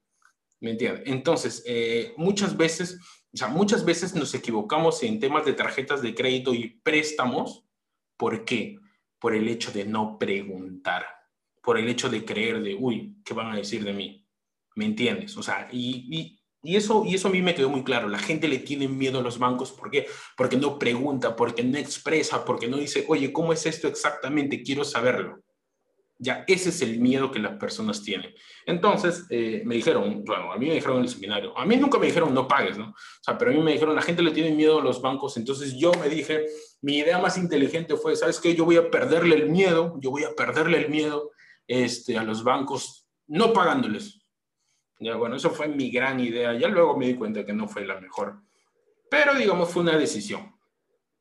¿me 0.59 0.71
entiendes? 0.71 1.03
Entonces, 1.07 1.63
eh, 1.65 2.13
muchas 2.17 2.55
veces, 2.55 2.99
o 3.33 3.37
sea, 3.37 3.47
muchas 3.47 3.83
veces 3.83 4.13
nos 4.13 4.33
equivocamos 4.35 5.01
en 5.03 5.19
temas 5.19 5.45
de 5.45 5.53
tarjetas 5.53 6.01
de 6.01 6.13
crédito 6.13 6.53
y 6.53 6.79
préstamos, 6.83 7.65
¿por 8.17 8.45
qué? 8.45 8.77
Por 9.17 9.33
el 9.33 9.47
hecho 9.47 9.71
de 9.71 9.85
no 9.85 10.19
preguntar, 10.19 11.05
por 11.63 11.79
el 11.79 11.87
hecho 11.87 12.09
de 12.09 12.23
creer 12.23 12.61
de, 12.61 12.75
uy, 12.75 13.15
¿qué 13.25 13.33
van 13.33 13.51
a 13.51 13.55
decir 13.55 13.83
de 13.83 13.93
mí? 13.93 14.22
¿Me 14.75 14.85
entiendes? 14.85 15.37
O 15.37 15.43
sea, 15.43 15.67
y, 15.71 16.39
y, 16.63 16.75
eso, 16.75 17.03
y 17.05 17.15
eso 17.15 17.27
a 17.27 17.31
mí 17.31 17.41
me 17.41 17.53
quedó 17.53 17.69
muy 17.69 17.83
claro. 17.83 18.07
La 18.07 18.19
gente 18.19 18.47
le 18.47 18.59
tiene 18.59 18.87
miedo 18.87 19.19
a 19.19 19.23
los 19.23 19.37
bancos. 19.37 19.71
¿Por 19.71 19.91
qué? 19.91 20.07
Porque 20.35 20.57
no 20.57 20.79
pregunta, 20.79 21.35
porque 21.35 21.63
no 21.63 21.77
expresa, 21.77 22.43
porque 22.45 22.67
no 22.67 22.77
dice, 22.77 23.05
oye, 23.07 23.31
¿cómo 23.31 23.53
es 23.53 23.65
esto 23.65 23.87
exactamente? 23.87 24.63
Quiero 24.63 24.83
saberlo. 24.83 25.43
Ya, 26.19 26.45
ese 26.47 26.69
es 26.69 26.81
el 26.81 26.99
miedo 26.99 27.31
que 27.31 27.39
las 27.39 27.57
personas 27.57 28.01
tienen. 28.01 28.33
Entonces, 28.65 29.25
eh, 29.29 29.61
me 29.65 29.75
dijeron, 29.75 30.23
bueno, 30.23 30.53
a 30.53 30.57
mí 30.57 30.67
me 30.67 30.75
dijeron 30.75 30.97
en 30.97 31.03
el 31.03 31.09
seminario, 31.09 31.57
a 31.57 31.65
mí 31.65 31.75
nunca 31.75 31.97
me 31.99 32.05
dijeron 32.05 32.33
no 32.33 32.47
pagues, 32.47 32.77
¿no? 32.77 32.91
O 32.91 32.95
sea, 33.21 33.37
pero 33.37 33.51
a 33.51 33.53
mí 33.53 33.59
me 33.59 33.73
dijeron, 33.73 33.93
la 33.93 34.01
gente 34.01 34.21
le 34.21 34.31
tiene 34.31 34.51
miedo 34.55 34.79
a 34.79 34.83
los 34.83 35.01
bancos. 35.01 35.35
Entonces 35.35 35.75
yo 35.77 35.91
me 35.95 36.07
dije, 36.07 36.45
mi 36.81 36.99
idea 36.99 37.19
más 37.19 37.37
inteligente 37.37 37.97
fue, 37.97 38.15
¿sabes 38.15 38.39
qué? 38.39 38.55
Yo 38.55 38.63
voy 38.63 38.77
a 38.77 38.89
perderle 38.89 39.35
el 39.35 39.49
miedo, 39.49 39.97
yo 39.99 40.11
voy 40.11 40.23
a 40.23 40.33
perderle 40.33 40.77
el 40.77 40.89
miedo 40.89 41.31
este, 41.67 42.17
a 42.17 42.23
los 42.23 42.43
bancos 42.43 43.03
no 43.27 43.53
pagándoles. 43.53 44.22
Ya, 45.03 45.15
bueno, 45.15 45.35
eso 45.35 45.49
fue 45.49 45.67
mi 45.67 45.91
gran 45.91 46.19
idea. 46.19 46.53
Ya 46.53 46.69
luego 46.69 46.97
me 46.97 47.07
di 47.07 47.15
cuenta 47.15 47.45
que 47.45 47.53
no 47.53 47.67
fue 47.67 47.85
la 47.85 47.99
mejor. 47.99 48.41
Pero, 49.09 49.35
digamos, 49.35 49.69
fue 49.69 49.83
una 49.83 49.97
decisión. 49.97 50.55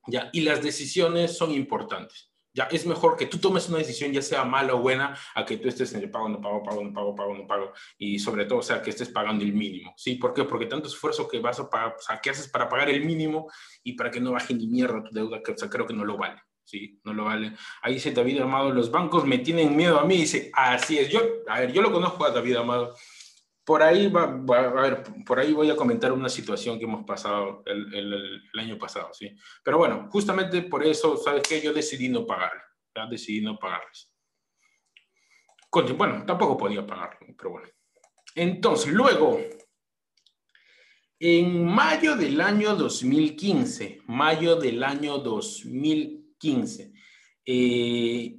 Ya, 0.07 0.30
y 0.33 0.43
las 0.43 0.62
decisiones 0.62 1.37
son 1.37 1.51
importantes. 1.51 2.33
Ya, 2.55 2.64
es 2.64 2.87
mejor 2.87 3.16
que 3.16 3.26
tú 3.26 3.39
tomes 3.39 3.68
una 3.68 3.78
decisión, 3.78 4.12
ya 4.12 4.20
sea 4.20 4.45
mala 4.45 4.74
o 4.74 4.78
buena, 4.78 5.16
a 5.35 5.45
que 5.45 5.57
tú 5.57 5.68
estés 5.68 5.95
en 5.95 6.03
el 6.03 6.11
pago, 6.11 6.28
no 6.28 6.41
pago, 6.41 6.62
pago, 6.62 6.85
no 6.85 6.93
pago, 6.93 7.14
pago, 7.14 7.35
no 7.35 7.47
pago. 7.47 7.72
Y 7.99 8.18
sobre 8.18 8.45
todo, 8.45 8.59
o 8.59 8.62
sea, 8.62 8.83
que 8.83 8.91
estés 8.91 9.09
pagando 9.09 9.43
el 9.43 9.53
mínimo. 9.53 9.95
¿Sí? 9.97 10.16
¿Por 10.16 10.35
qué? 10.35 10.45
Porque 10.45 10.66
tanto 10.66 10.89
esfuerzo 10.89 11.26
que 11.26 11.41
vas 11.41 11.59
a 11.61 11.68
pagar, 11.68 11.97
o 11.99 12.03
sea, 12.03 12.20
haces 12.30 12.49
para 12.49 12.68
pagar 12.68 12.91
el 12.91 13.05
mínimo 13.05 13.51
y 13.83 13.95
para 13.95 14.11
que 14.11 14.20
no 14.20 14.33
baje 14.33 14.55
ni 14.55 14.66
mierda 14.68 15.03
tu 15.03 15.12
deuda, 15.12 15.43
que 15.43 15.53
o 15.53 15.59
sea, 15.59 15.68
creo 15.68 15.87
que 15.87 15.95
no 15.95 16.05
lo 16.05 16.16
vale. 16.16 16.41
Sí, 16.64 17.01
no 17.05 17.12
lo 17.12 17.24
vale. 17.24 17.55
Ahí 17.83 17.95
dice 17.95 18.12
David 18.12 18.41
Amado, 18.41 18.70
los 18.70 18.91
bancos 18.91 19.26
me 19.26 19.39
tienen 19.39 19.74
miedo 19.74 19.99
a 19.99 20.05
mí. 20.05 20.16
Dice, 20.16 20.51
así 20.55 20.99
es. 20.99 21.11
Yo, 21.11 21.20
a 21.49 21.61
ver, 21.61 21.72
yo 21.72 21.83
lo 21.83 21.93
conozco 21.93 22.24
a 22.24 22.30
David 22.30 22.57
Amado 22.57 22.95
por 23.64 23.82
ahí 23.82 24.08
va, 24.08 24.24
a 24.24 24.82
ver, 24.82 25.02
por 25.24 25.38
ahí 25.38 25.52
voy 25.52 25.70
a 25.70 25.76
comentar 25.76 26.12
una 26.12 26.28
situación 26.28 26.78
que 26.78 26.84
hemos 26.84 27.04
pasado 27.04 27.62
el, 27.66 27.94
el, 27.94 28.60
año 28.60 28.76
pasado, 28.76 29.10
¿sí? 29.12 29.34
Pero 29.62 29.78
bueno, 29.78 30.08
justamente 30.10 30.62
por 30.62 30.84
eso, 30.84 31.16
¿sabes 31.16 31.42
qué? 31.48 31.60
Yo 31.60 31.72
decidí 31.72 32.08
no 32.08 32.26
pagar. 32.26 32.52
Decidí 33.10 33.40
no 33.40 33.58
pagarles. 33.58 34.12
Bueno, 35.96 36.24
tampoco 36.26 36.56
podía 36.58 36.86
pagarlo, 36.86 37.34
pero 37.36 37.50
bueno. 37.50 37.68
Entonces, 38.34 38.92
luego, 38.92 39.40
en 41.18 41.64
mayo 41.64 42.16
del 42.16 42.40
año 42.40 42.74
2015, 42.76 44.02
mayo 44.06 44.56
del 44.56 44.82
año 44.82 45.18
2015, 45.18 46.92
eh, 47.46 48.36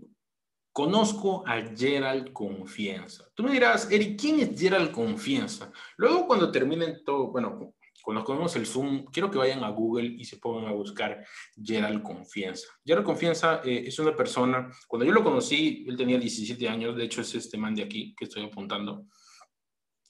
Conozco 0.74 1.44
a 1.48 1.62
Gerald 1.76 2.34
Confianza. 2.34 3.30
Tú 3.36 3.44
me 3.44 3.52
dirás, 3.52 3.90
Eric, 3.92 4.20
¿quién 4.20 4.40
es 4.40 4.60
Gerald 4.60 4.92
Confianza? 4.92 5.72
Luego 5.98 6.26
cuando 6.26 6.52
terminen 6.52 7.04
todo, 7.06 7.28
bueno, 7.28 7.76
cuando 8.02 8.24
comemos 8.24 8.56
el 8.56 8.66
Zoom, 8.66 9.06
quiero 9.06 9.30
que 9.30 9.38
vayan 9.38 9.64
a 9.64 9.70
Google 9.70 10.08
y 10.08 10.26
se 10.26 10.38
pongan 10.38 10.66
a 10.66 10.72
buscar 10.72 11.24
Gerald 11.56 12.02
Confianza. 12.02 12.68
Gerald 12.84 13.06
Confianza 13.06 13.62
eh, 13.64 13.84
es 13.86 14.00
una 14.00 14.16
persona, 14.16 14.68
cuando 14.88 15.06
yo 15.06 15.14
lo 15.14 15.24
conocí, 15.24 15.86
él 15.88 15.96
tenía 15.96 16.18
17 16.18 16.68
años, 16.68 16.96
de 16.96 17.04
hecho 17.04 17.22
es 17.22 17.36
este 17.36 17.58
man 17.58 17.76
de 17.76 17.84
aquí 17.84 18.16
que 18.18 18.26
estoy 18.26 18.44
apuntando. 18.44 19.06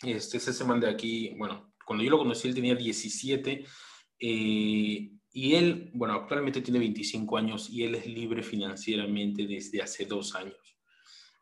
Este 0.01 0.37
es 0.37 0.47
ese 0.47 0.63
man 0.63 0.79
de 0.79 0.89
aquí, 0.89 1.35
bueno, 1.37 1.73
cuando 1.85 2.05
yo 2.05 2.09
lo 2.09 2.17
conocí, 2.19 2.47
él 2.47 2.55
tenía 2.55 2.73
17. 2.73 3.65
Eh, 4.19 5.11
y 5.33 5.55
él, 5.55 5.89
bueno, 5.93 6.13
actualmente 6.13 6.61
tiene 6.61 6.79
25 6.79 7.37
años 7.37 7.67
y 7.69 7.83
él 7.83 7.95
es 7.95 8.05
libre 8.05 8.43
financieramente 8.43 9.47
desde 9.47 9.81
hace 9.81 10.05
dos 10.05 10.35
años. 10.35 10.55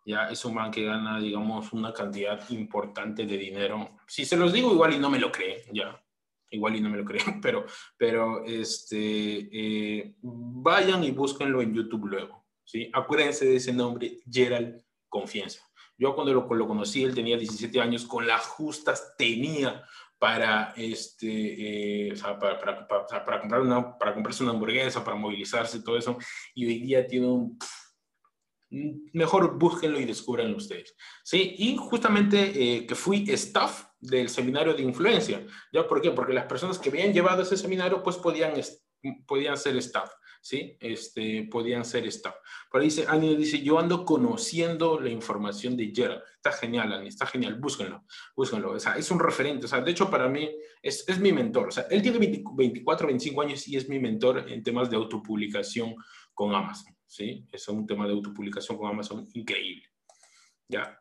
Ya 0.06 0.30
es 0.30 0.44
un 0.46 0.56
man 0.56 0.72
que 0.72 0.86
gana, 0.86 1.20
digamos, 1.20 1.74
una 1.74 1.94
cantidad 1.94 2.50
importante 2.50 3.26
de 3.26 3.38
dinero. 3.38 3.98
Si 4.08 4.24
se 4.24 4.38
los 4.38 4.54
digo 4.54 4.72
igual 4.74 4.94
y 4.94 4.98
no 4.98 5.10
me 5.10 5.20
lo 5.20 5.30
creen, 5.30 5.62
ya. 5.74 6.02
Igual 6.50 6.78
y 6.78 6.82
no 6.82 6.90
me 6.90 6.98
lo 6.98 7.06
creen, 7.06 7.40
pero, 7.42 7.66
pero 7.98 8.46
este, 8.46 9.50
eh, 9.52 10.16
vayan 10.22 11.04
y 11.04 11.12
búsquenlo 11.12 11.62
en 11.62 11.74
YouTube 11.74 12.08
luego. 12.08 12.46
¿sí? 12.64 12.90
Acuérdense 12.94 13.46
de 13.46 13.58
ese 13.58 13.74
nombre, 13.74 14.20
Gerald 14.30 14.82
Confianza. 15.10 15.62
Yo 15.98 16.16
cuando 16.16 16.34
lo, 16.34 16.56
lo 16.56 16.68
conocí, 16.68 17.04
él 17.04 17.14
tenía 17.14 17.38
17 17.38 17.80
años, 17.80 18.06
con 18.06 18.26
las 18.26 18.48
justas 18.48 19.14
tenía 19.18 19.84
para, 20.22 20.72
este, 20.78 22.10
eh, 22.10 22.14
para, 22.40 22.88
para, 22.88 23.40
comprar 23.42 23.62
una, 23.62 23.98
para 23.98 24.14
comprarse 24.14 24.44
una 24.44 24.52
hamburguesa, 24.52 25.04
para 25.04 25.18
movilizarse, 25.18 25.82
todo 25.82 25.98
eso. 25.98 26.16
Y 26.54 26.68
hoy 26.68 26.80
día 26.82 27.08
tiene 27.08 27.26
un, 27.26 27.58
mejor 29.14 29.58
búsquenlo 29.58 30.00
y 30.00 30.06
descubranlo 30.06 30.58
ustedes. 30.58 30.96
¿sí? 31.24 31.56
Y 31.58 31.76
justamente 31.76 32.52
eh, 32.54 32.86
que 32.86 32.94
fui 32.94 33.26
staff 33.32 33.86
del 34.00 34.30
seminario 34.30 34.76
de 34.76 34.84
influencia. 34.84 35.44
¿Ya 35.74 35.88
por 35.88 36.00
qué? 36.00 36.12
Porque 36.12 36.34
las 36.34 36.46
personas 36.46 36.78
que 36.78 36.90
habían 36.90 37.14
llevado 37.14 37.42
ese 37.42 37.58
seminario 37.58 38.04
pues 38.04 38.18
podían, 38.18 38.54
podían 39.26 39.58
ser 39.58 39.76
staff. 39.78 40.12
¿Sí? 40.42 40.76
Este, 40.80 41.44
podían 41.44 41.86
ser 41.86 42.06
staff. 42.08 42.36
Ahí 42.74 42.86
dice, 42.86 43.06
Ani 43.08 43.36
dice, 43.36 43.62
yo 43.62 43.80
ando 43.80 44.04
conociendo 44.04 45.00
la 45.00 45.10
información 45.10 45.78
de 45.78 45.94
Gerald. 45.96 46.22
Está 46.36 46.52
genial, 46.52 46.92
Ani, 46.92 47.08
está 47.08 47.26
genial, 47.28 47.56
búsquenlo, 47.56 48.04
búsquenlo. 48.36 48.72
O 48.72 48.80
sea, 48.80 48.98
es 48.98 49.10
un 49.12 49.20
referente, 49.20 49.66
o 49.66 49.70
sea, 49.70 49.82
de 49.82 49.92
hecho 49.92 50.10
para 50.10 50.28
mí 50.28 50.50
es, 50.82 51.08
es 51.08 51.20
mi 51.20 51.32
mentor. 51.32 51.68
O 51.68 51.72
sea, 51.72 51.86
él 51.90 52.02
tiene 52.02 52.18
24, 52.20 53.08
25 53.08 53.42
años 53.42 53.68
y 53.68 53.78
es 53.78 53.88
mi 53.88 54.00
mentor 54.00 54.52
en 54.52 54.64
temas 54.64 54.90
de 54.90 54.96
autopublicación 54.96 55.96
con 56.34 56.56
Amazon, 56.56 56.96
¿sí? 57.06 57.46
Es 57.52 57.68
un 57.68 57.86
tema 57.86 58.08
de 58.08 58.14
autopublicación 58.14 58.78
con 58.78 58.90
Amazon 58.90 59.28
increíble. 59.34 59.84
Ya. 60.68 60.98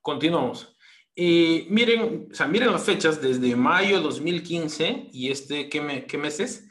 Continuamos. 0.00 0.76
Y 1.14 1.66
miren, 1.70 2.28
o 2.30 2.34
sea, 2.34 2.46
miren 2.46 2.70
las 2.70 2.84
fechas 2.84 3.20
desde 3.20 3.56
mayo 3.56 4.00
2015 4.00 5.08
y 5.12 5.30
este, 5.30 5.68
¿qué, 5.68 5.80
me, 5.80 6.06
qué 6.06 6.18
meses? 6.18 6.65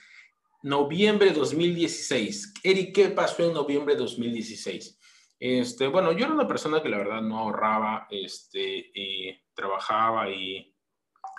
Noviembre 0.65 1.29
2016. 1.29 2.55
Eric, 2.63 2.95
¿qué 2.95 3.09
pasó 3.09 3.45
en 3.45 3.53
noviembre 3.53 3.95
2016? 3.95 4.99
Este, 5.39 5.85
bueno, 5.85 6.11
yo 6.11 6.25
era 6.25 6.33
una 6.33 6.47
persona 6.47 6.81
que 6.81 6.89
la 6.89 6.97
verdad 6.97 7.21
no 7.21 7.37
ahorraba, 7.37 8.07
este, 8.09 8.89
eh, 8.95 9.43
trabajaba 9.53 10.27
y 10.31 10.74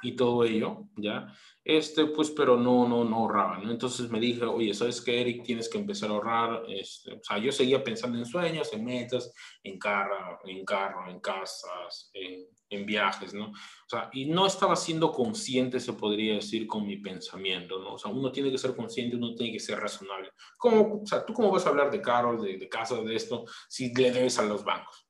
y 0.02 0.16
todo 0.16 0.44
ello, 0.44 0.84
¿ya? 0.96 1.32
Este, 1.64 2.06
pues, 2.06 2.30
pero 2.30 2.56
no, 2.56 2.86
no, 2.86 3.04
no 3.04 3.16
ahorraba, 3.16 3.58
¿no? 3.58 3.70
Entonces 3.70 4.08
me 4.08 4.20
dije, 4.20 4.44
oye, 4.44 4.72
¿sabes 4.72 5.00
qué, 5.00 5.20
Eric? 5.20 5.42
Tienes 5.42 5.68
que 5.68 5.78
empezar 5.78 6.10
a 6.10 6.12
ahorrar. 6.12 6.62
Este, 6.68 7.14
o 7.14 7.22
sea, 7.22 7.38
yo 7.38 7.50
seguía 7.50 7.82
pensando 7.82 8.18
en 8.18 8.26
sueños, 8.26 8.72
en 8.72 8.84
metas, 8.84 9.32
en 9.62 9.78
carro, 9.78 10.38
en 10.44 10.64
carro, 10.64 11.10
en 11.10 11.18
casas, 11.20 12.10
en, 12.12 12.46
en 12.70 12.86
viajes, 12.86 13.34
¿no? 13.34 13.46
O 13.46 13.88
sea, 13.88 14.10
y 14.12 14.26
no 14.26 14.46
estaba 14.46 14.76
siendo 14.76 15.12
consciente, 15.12 15.80
se 15.80 15.92
podría 15.94 16.34
decir, 16.34 16.66
con 16.66 16.86
mi 16.86 16.98
pensamiento, 16.98 17.78
¿no? 17.78 17.94
O 17.94 17.98
sea, 17.98 18.10
uno 18.10 18.30
tiene 18.30 18.50
que 18.50 18.58
ser 18.58 18.76
consciente, 18.76 19.16
uno 19.16 19.34
tiene 19.34 19.52
que 19.52 19.60
ser 19.60 19.80
razonable. 19.80 20.30
¿Cómo, 20.58 21.02
o 21.02 21.06
sea, 21.06 21.24
¿tú 21.24 21.32
cómo 21.32 21.50
vas 21.50 21.66
a 21.66 21.70
hablar 21.70 21.90
de 21.90 22.00
carros, 22.00 22.42
de, 22.42 22.58
de 22.58 22.68
casas, 22.68 23.04
de 23.04 23.16
esto, 23.16 23.44
si 23.68 23.92
le 23.94 24.12
debes 24.12 24.38
a 24.38 24.42
los 24.44 24.64
bancos? 24.64 25.08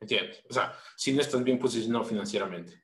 ¿Entiendes? 0.00 0.42
O 0.50 0.52
sea, 0.52 0.74
si 0.96 1.12
no 1.12 1.20
estás 1.20 1.42
bien 1.42 1.58
posicionado 1.58 2.04
financieramente. 2.04 2.83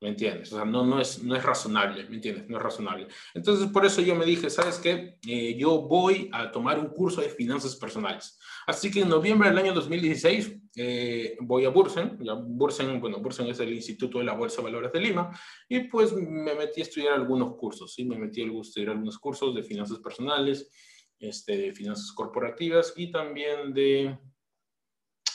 ¿Me 0.00 0.08
entiendes? 0.08 0.50
O 0.52 0.56
sea, 0.56 0.64
no, 0.64 0.84
no, 0.84 0.98
es, 0.98 1.22
no 1.22 1.36
es 1.36 1.42
razonable, 1.42 2.08
¿me 2.08 2.16
entiendes? 2.16 2.48
No 2.48 2.56
es 2.56 2.62
razonable. 2.62 3.06
Entonces, 3.34 3.68
por 3.68 3.84
eso 3.84 4.00
yo 4.00 4.14
me 4.14 4.24
dije, 4.24 4.48
¿sabes 4.48 4.78
qué? 4.78 5.18
Eh, 5.28 5.56
yo 5.58 5.82
voy 5.82 6.30
a 6.32 6.50
tomar 6.50 6.78
un 6.78 6.86
curso 6.88 7.20
de 7.20 7.28
finanzas 7.28 7.76
personales. 7.76 8.38
Así 8.66 8.90
que 8.90 9.00
en 9.00 9.10
noviembre 9.10 9.50
del 9.50 9.58
año 9.58 9.74
2016 9.74 10.56
eh, 10.76 11.36
voy 11.40 11.66
a 11.66 11.68
Bursen. 11.68 12.18
Ya 12.22 12.32
Bursen, 12.32 12.98
bueno, 12.98 13.18
Bursen 13.18 13.48
es 13.48 13.60
el 13.60 13.74
Instituto 13.74 14.18
de 14.18 14.24
la 14.24 14.32
Bolsa 14.32 14.58
de 14.58 14.64
Valores 14.64 14.90
de 14.90 15.00
Lima. 15.00 15.38
Y 15.68 15.80
pues 15.80 16.14
me 16.14 16.54
metí 16.54 16.80
a 16.80 16.84
estudiar 16.84 17.12
algunos 17.12 17.56
cursos, 17.56 17.92
¿sí? 17.92 18.06
Me 18.06 18.16
metí 18.16 18.40
a 18.42 18.60
estudiar 18.60 18.92
algunos 18.92 19.18
cursos 19.18 19.54
de 19.54 19.62
finanzas 19.62 19.98
personales, 19.98 20.70
este, 21.18 21.58
de 21.58 21.72
finanzas 21.74 22.10
corporativas 22.12 22.94
y 22.96 23.10
también 23.10 23.74
de 23.74 24.18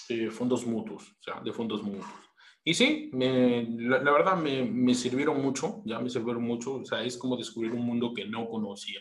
eh, 0.09 0.31
fondos 0.31 0.65
mutuos, 0.65 1.11
o 1.11 1.23
sea, 1.23 1.39
de 1.41 1.53
fondos 1.53 1.83
mutuos. 1.83 2.24
Y 2.67 2.73
sí, 2.73 3.11
me, 3.13 3.63
la, 3.77 3.99
verdad 3.99 4.37
me, 4.37 4.63
me, 4.63 4.95
sirvieron 4.95 5.39
mucho, 5.39 5.83
ya 5.85 5.99
me 5.99 6.09
sirvieron 6.09 6.41
mucho, 6.41 6.77
o 6.77 6.85
sea, 6.85 7.03
es 7.03 7.15
como 7.15 7.37
descubrir 7.37 7.71
un 7.71 7.85
mundo 7.85 8.11
que 8.11 8.25
no 8.25 8.49
conocía, 8.49 8.99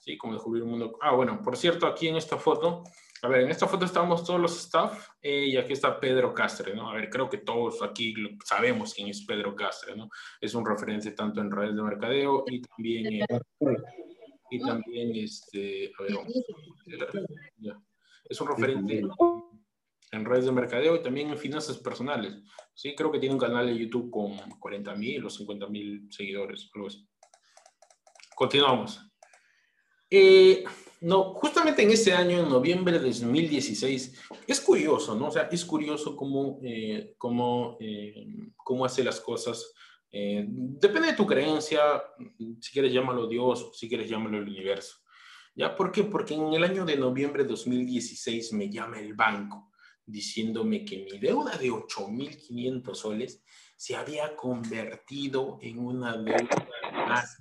¿sí? 0.00 0.18
Como 0.18 0.32
descubrir 0.32 0.64
un 0.64 0.70
mundo... 0.70 0.98
Ah, 1.00 1.14
bueno, 1.14 1.40
por 1.40 1.56
cierto, 1.56 1.86
aquí 1.86 2.08
en 2.08 2.16
esta 2.16 2.38
foto, 2.38 2.82
a 3.22 3.28
ver, 3.28 3.42
en 3.42 3.50
esta 3.50 3.68
foto 3.68 3.84
estamos 3.84 4.24
todos 4.24 4.40
los 4.40 4.58
staff 4.58 5.10
eh, 5.22 5.46
y 5.46 5.56
aquí 5.56 5.74
está 5.74 6.00
Pedro 6.00 6.34
Castre, 6.34 6.74
¿no? 6.74 6.90
A 6.90 6.94
ver, 6.94 7.08
creo 7.08 7.28
que 7.30 7.38
todos 7.38 7.84
aquí 7.84 8.16
sabemos 8.44 8.92
quién 8.92 9.06
es 9.06 9.24
Pedro 9.24 9.54
Castre, 9.54 9.94
¿no? 9.94 10.08
Es 10.40 10.52
un 10.56 10.66
referente 10.66 11.12
tanto 11.12 11.40
en 11.40 11.52
redes 11.52 11.76
de 11.76 11.82
mercadeo 11.82 12.42
y 12.48 12.62
también... 12.62 13.24
y 14.50 14.58
también, 14.58 15.14
este, 15.14 15.92
a 15.96 16.02
ver, 16.02 16.14
vamos, 16.16 16.32
es 18.28 18.40
un 18.40 18.48
referente 18.48 19.02
en 20.14 20.24
redes 20.24 20.46
de 20.46 20.52
mercadeo 20.52 20.96
y 20.96 21.02
también 21.02 21.30
en 21.30 21.38
finanzas 21.38 21.78
personales. 21.78 22.34
Sí, 22.72 22.94
creo 22.94 23.10
que 23.10 23.18
tiene 23.18 23.34
un 23.34 23.40
canal 23.40 23.66
de 23.66 23.78
YouTube 23.78 24.10
con 24.10 24.36
40 24.58 24.94
mil 24.94 25.24
o 25.24 25.30
50 25.30 25.66
mil 25.68 26.08
seguidores, 26.10 26.70
algo 26.74 26.88
así. 26.88 27.06
Continuamos. 28.34 29.00
Eh, 30.10 30.64
no, 31.00 31.34
justamente 31.34 31.82
en 31.82 31.90
ese 31.90 32.12
año, 32.12 32.40
en 32.40 32.48
noviembre 32.48 32.98
de 32.98 33.10
2016, 33.10 34.20
es 34.46 34.60
curioso, 34.60 35.14
¿no? 35.14 35.28
O 35.28 35.30
sea, 35.30 35.48
es 35.50 35.64
curioso 35.64 36.16
cómo, 36.16 36.58
eh, 36.62 37.14
cómo, 37.18 37.76
eh, 37.80 38.26
cómo 38.56 38.84
hace 38.84 39.04
las 39.04 39.20
cosas. 39.20 39.72
depende 40.12 41.08
de 41.08 41.16
tu 41.16 41.26
creencia, 41.26 41.80
si 42.60 42.72
quieres 42.72 42.92
llamarlo 42.92 43.26
Dios, 43.26 43.70
si 43.74 43.88
quieres 43.88 44.08
llamarlo 44.08 44.38
el 44.38 44.48
universo. 44.48 44.98
¿Ya? 45.56 45.74
¿Por 45.74 45.90
qué? 45.90 46.04
Porque 46.04 46.34
en 46.34 46.52
el 46.54 46.62
año 46.62 46.84
de 46.84 46.96
noviembre 46.96 47.42
de 47.42 47.50
2016 47.50 48.52
me 48.52 48.70
llama 48.70 49.00
el 49.00 49.14
banco 49.14 49.72
diciéndome 50.06 50.84
que 50.84 50.98
mi 50.98 51.18
deuda 51.18 51.56
de 51.56 51.70
8.500 51.70 52.94
soles 52.94 53.42
se 53.76 53.96
había 53.96 54.36
convertido 54.36 55.58
en 55.62 55.78
una 55.78 56.16
deuda 56.16 56.68
más 57.06 57.38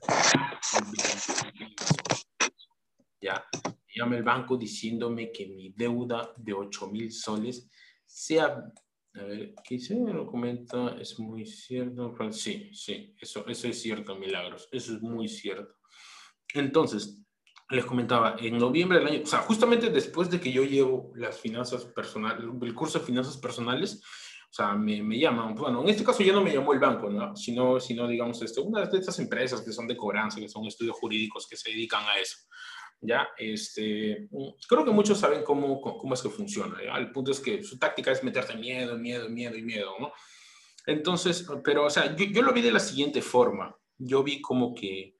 ya 3.21 3.45
me 3.53 3.93
llama 3.95 4.17
el 4.17 4.23
banco 4.23 4.57
diciéndome 4.57 5.31
que 5.31 5.47
mi 5.47 5.69
deuda 5.69 6.33
de 6.37 6.53
8.000 6.53 7.11
soles 7.11 7.69
sea 8.05 8.63
a 9.15 9.23
ver, 9.25 9.53
¿qué 9.63 9.75
dice? 9.75 9.95
Lo 9.95 10.25
comenta, 10.25 10.97
es 10.99 11.19
muy 11.19 11.45
cierto. 11.45 12.15
Sí, 12.31 12.71
sí, 12.73 13.15
eso, 13.21 13.45
eso 13.47 13.67
es 13.67 13.79
cierto, 13.79 14.15
milagros. 14.15 14.67
Eso 14.71 14.95
es 14.95 15.01
muy 15.01 15.27
cierto. 15.27 15.75
Entonces, 16.53 17.21
les 17.69 17.85
comentaba, 17.85 18.35
en 18.39 18.57
noviembre 18.57 18.99
del 18.99 19.07
año, 19.07 19.21
o 19.23 19.25
sea, 19.25 19.39
justamente 19.39 19.89
después 19.89 20.29
de 20.29 20.39
que 20.39 20.51
yo 20.51 20.63
llevo 20.63 21.11
las 21.15 21.39
finanzas 21.39 21.85
personales, 21.85 22.43
el 22.61 22.73
curso 22.75 22.99
de 22.99 23.05
finanzas 23.05 23.37
personales, 23.37 24.01
o 24.53 24.55
sea, 24.55 24.75
me, 24.75 25.01
me, 25.01 25.17
llaman, 25.17 25.55
bueno, 25.55 25.81
en 25.81 25.89
este 25.89 26.03
caso 26.03 26.21
ya 26.21 26.31
no 26.31 26.43
me 26.43 26.53
llamó 26.53 26.73
el 26.73 26.79
banco, 26.79 27.09
¿no? 27.09 27.35
Sino, 27.35 27.79
sino 27.79 28.07
digamos, 28.07 28.39
este, 28.43 28.61
una 28.61 28.85
de 28.85 28.99
estas 28.99 29.17
empresas 29.17 29.61
que 29.61 29.71
son 29.71 29.87
de 29.87 29.97
cobranza, 29.97 30.39
que 30.39 30.47
son 30.47 30.67
estudios 30.67 30.95
jurídicos 30.95 31.47
que 31.47 31.57
se 31.57 31.71
dedican 31.71 32.03
a 32.05 32.19
eso. 32.19 32.37
¿Ya? 33.01 33.27
Este, 33.35 34.29
creo 34.69 34.85
que 34.85 34.91
muchos 34.91 35.19
saben 35.19 35.43
cómo, 35.43 35.81
cómo 35.81 36.13
es 36.13 36.21
que 36.21 36.29
funciona, 36.29 36.77
¿ya? 36.83 36.95
El 36.97 37.11
punto 37.11 37.31
es 37.31 37.39
que 37.39 37.63
su 37.63 37.79
táctica 37.79 38.11
es 38.11 38.23
meterte 38.23 38.55
miedo, 38.55 38.95
miedo, 38.97 39.27
miedo 39.27 39.57
y 39.57 39.63
miedo, 39.63 39.91
¿no? 39.99 40.13
Entonces, 40.85 41.47
pero, 41.63 41.85
o 41.85 41.89
sea, 41.89 42.15
yo, 42.15 42.25
yo 42.25 42.43
lo 42.43 42.53
vi 42.53 42.61
de 42.61 42.71
la 42.71 42.79
siguiente 42.79 43.23
forma. 43.23 43.75
Yo 43.97 44.21
vi 44.21 44.39
como 44.39 44.75
que, 44.75 45.17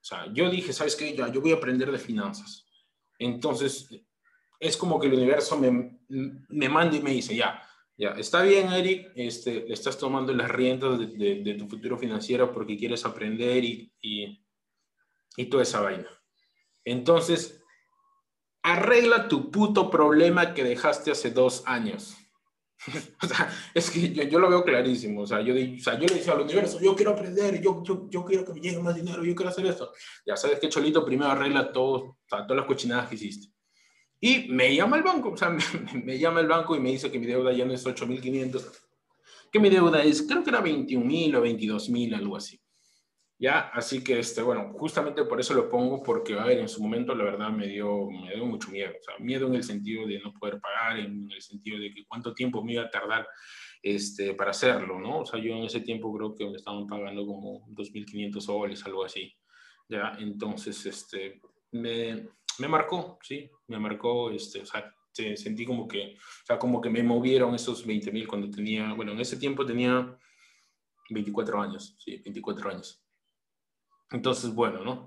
o 0.00 0.04
sea, 0.04 0.32
yo 0.32 0.50
dije, 0.50 0.72
¿sabes 0.72 0.96
qué? 0.96 1.14
Ya, 1.14 1.28
yo 1.28 1.40
voy 1.40 1.52
a 1.52 1.56
aprender 1.56 1.90
de 1.92 1.98
finanzas. 1.98 2.66
Entonces, 3.18 3.88
es 4.58 4.76
como 4.76 4.98
que 4.98 5.08
el 5.08 5.14
universo 5.14 5.58
me, 5.58 5.98
me 6.08 6.68
manda 6.68 6.96
y 6.96 7.02
me 7.02 7.10
dice, 7.10 7.36
ya, 7.36 7.62
ya, 7.96 8.10
está 8.12 8.42
bien, 8.42 8.72
Eric, 8.72 9.12
este, 9.14 9.70
estás 9.70 9.98
tomando 9.98 10.32
las 10.32 10.50
riendas 10.50 10.98
de, 10.98 11.42
de, 11.42 11.54
tu 11.54 11.68
futuro 11.68 11.98
financiero 11.98 12.50
porque 12.50 12.78
quieres 12.78 13.04
aprender 13.04 13.62
y, 13.62 13.92
y, 14.00 14.42
y 15.36 15.44
toda 15.46 15.64
esa 15.64 15.82
vaina. 15.82 16.08
Entonces, 16.82 17.62
arregla 18.62 19.28
tu 19.28 19.50
puto 19.50 19.90
problema 19.90 20.54
que 20.54 20.64
dejaste 20.64 21.10
hace 21.10 21.30
dos 21.30 21.62
años. 21.66 22.16
o 23.22 23.26
sea, 23.26 23.50
es 23.74 23.90
que 23.90 24.12
yo, 24.12 24.22
yo, 24.24 24.38
lo 24.38 24.48
veo 24.48 24.64
clarísimo. 24.64 25.22
O 25.22 25.26
sea, 25.26 25.40
yo, 25.40 25.54
o 25.54 25.80
sea, 25.80 25.98
yo 25.98 26.06
le 26.06 26.14
decía 26.14 26.32
al 26.32 26.42
universo, 26.42 26.80
yo 26.80 26.94
quiero 26.96 27.12
aprender, 27.12 27.60
yo, 27.60 27.82
yo, 27.82 28.08
yo, 28.08 28.24
quiero 28.24 28.44
que 28.44 28.54
me 28.54 28.60
llegue 28.60 28.78
más 28.80 28.94
dinero, 28.94 29.24
yo 29.24 29.34
quiero 29.34 29.50
hacer 29.50 29.66
esto. 29.66 29.92
Ya 30.26 30.36
sabes 30.36 30.58
que 30.58 30.68
Cholito 30.68 31.04
primero 31.04 31.30
arregla 31.30 31.72
todo, 31.72 31.94
o 31.94 32.18
sea, 32.28 32.46
todas 32.46 32.56
las 32.56 32.66
cochinadas 32.66 33.08
que 33.08 33.16
hiciste. 33.16 33.48
Y 34.20 34.48
me 34.48 34.74
llama 34.74 34.96
el 34.96 35.02
banco, 35.02 35.30
o 35.30 35.36
sea, 35.36 35.50
me, 35.50 35.60
me 36.04 36.18
llama 36.18 36.40
el 36.40 36.46
banco 36.46 36.74
y 36.74 36.80
me 36.80 36.90
dice 36.90 37.10
que 37.10 37.18
mi 37.18 37.26
deuda 37.26 37.52
ya 37.52 37.64
no 37.64 37.74
es 37.74 37.84
8.500, 37.86 38.64
que 39.52 39.60
mi 39.60 39.68
deuda 39.68 40.02
es, 40.02 40.22
creo 40.22 40.42
que 40.42 40.50
era 40.50 40.62
21.000 40.62 41.36
o 41.36 41.44
22.000, 41.44 42.16
algo 42.16 42.36
así. 42.36 42.60
Ya, 43.42 43.70
así 43.72 44.04
que, 44.04 44.18
este, 44.18 44.42
bueno, 44.42 44.70
justamente 44.74 45.24
por 45.24 45.40
eso 45.40 45.54
lo 45.54 45.66
pongo, 45.66 46.02
porque, 46.02 46.34
a 46.38 46.44
ver, 46.44 46.58
en 46.58 46.68
su 46.68 46.82
momento 46.82 47.14
la 47.14 47.24
verdad 47.24 47.48
me 47.48 47.66
dio, 47.66 48.10
me 48.10 48.34
dio 48.34 48.44
mucho 48.44 48.70
miedo, 48.70 48.90
o 48.90 49.02
sea, 49.02 49.14
miedo 49.18 49.46
en 49.46 49.54
el 49.54 49.64
sentido 49.64 50.06
de 50.06 50.20
no 50.20 50.34
poder 50.34 50.60
pagar, 50.60 50.98
en 50.98 51.26
el 51.32 51.40
sentido 51.40 51.78
de 51.78 51.90
que 51.90 52.04
cuánto 52.06 52.34
tiempo 52.34 52.62
me 52.62 52.74
iba 52.74 52.82
a 52.82 52.90
tardar 52.90 53.26
este, 53.82 54.34
para 54.34 54.50
hacerlo, 54.50 55.00
¿no? 55.00 55.20
O 55.20 55.24
sea, 55.24 55.40
yo 55.40 55.54
en 55.54 55.64
ese 55.64 55.80
tiempo 55.80 56.14
creo 56.14 56.34
que 56.34 56.50
me 56.50 56.56
estaban 56.56 56.86
pagando 56.86 57.24
como 57.24 57.66
2.500 57.68 58.40
soles, 58.42 58.84
algo 58.84 59.06
así, 59.06 59.34
ya, 59.88 60.12
entonces, 60.18 60.84
este, 60.84 61.40
me, 61.72 62.28
me 62.58 62.68
marcó, 62.68 63.18
sí, 63.22 63.50
me 63.68 63.78
marcó, 63.78 64.30
este, 64.32 64.60
o 64.60 64.66
sea, 64.66 64.94
sentí 65.14 65.64
como 65.64 65.88
que, 65.88 66.14
o 66.18 66.46
sea, 66.46 66.58
como 66.58 66.78
que 66.82 66.90
me 66.90 67.02
movieron 67.02 67.54
esos 67.54 67.86
20.000 67.86 68.26
cuando 68.26 68.50
tenía, 68.50 68.92
bueno, 68.92 69.12
en 69.12 69.20
ese 69.20 69.38
tiempo 69.38 69.64
tenía 69.64 70.14
24 71.08 71.62
años, 71.62 71.96
sí, 71.98 72.20
24 72.22 72.70
años. 72.70 73.02
Entonces, 74.10 74.54
bueno, 74.54 74.84
¿no? 74.84 75.06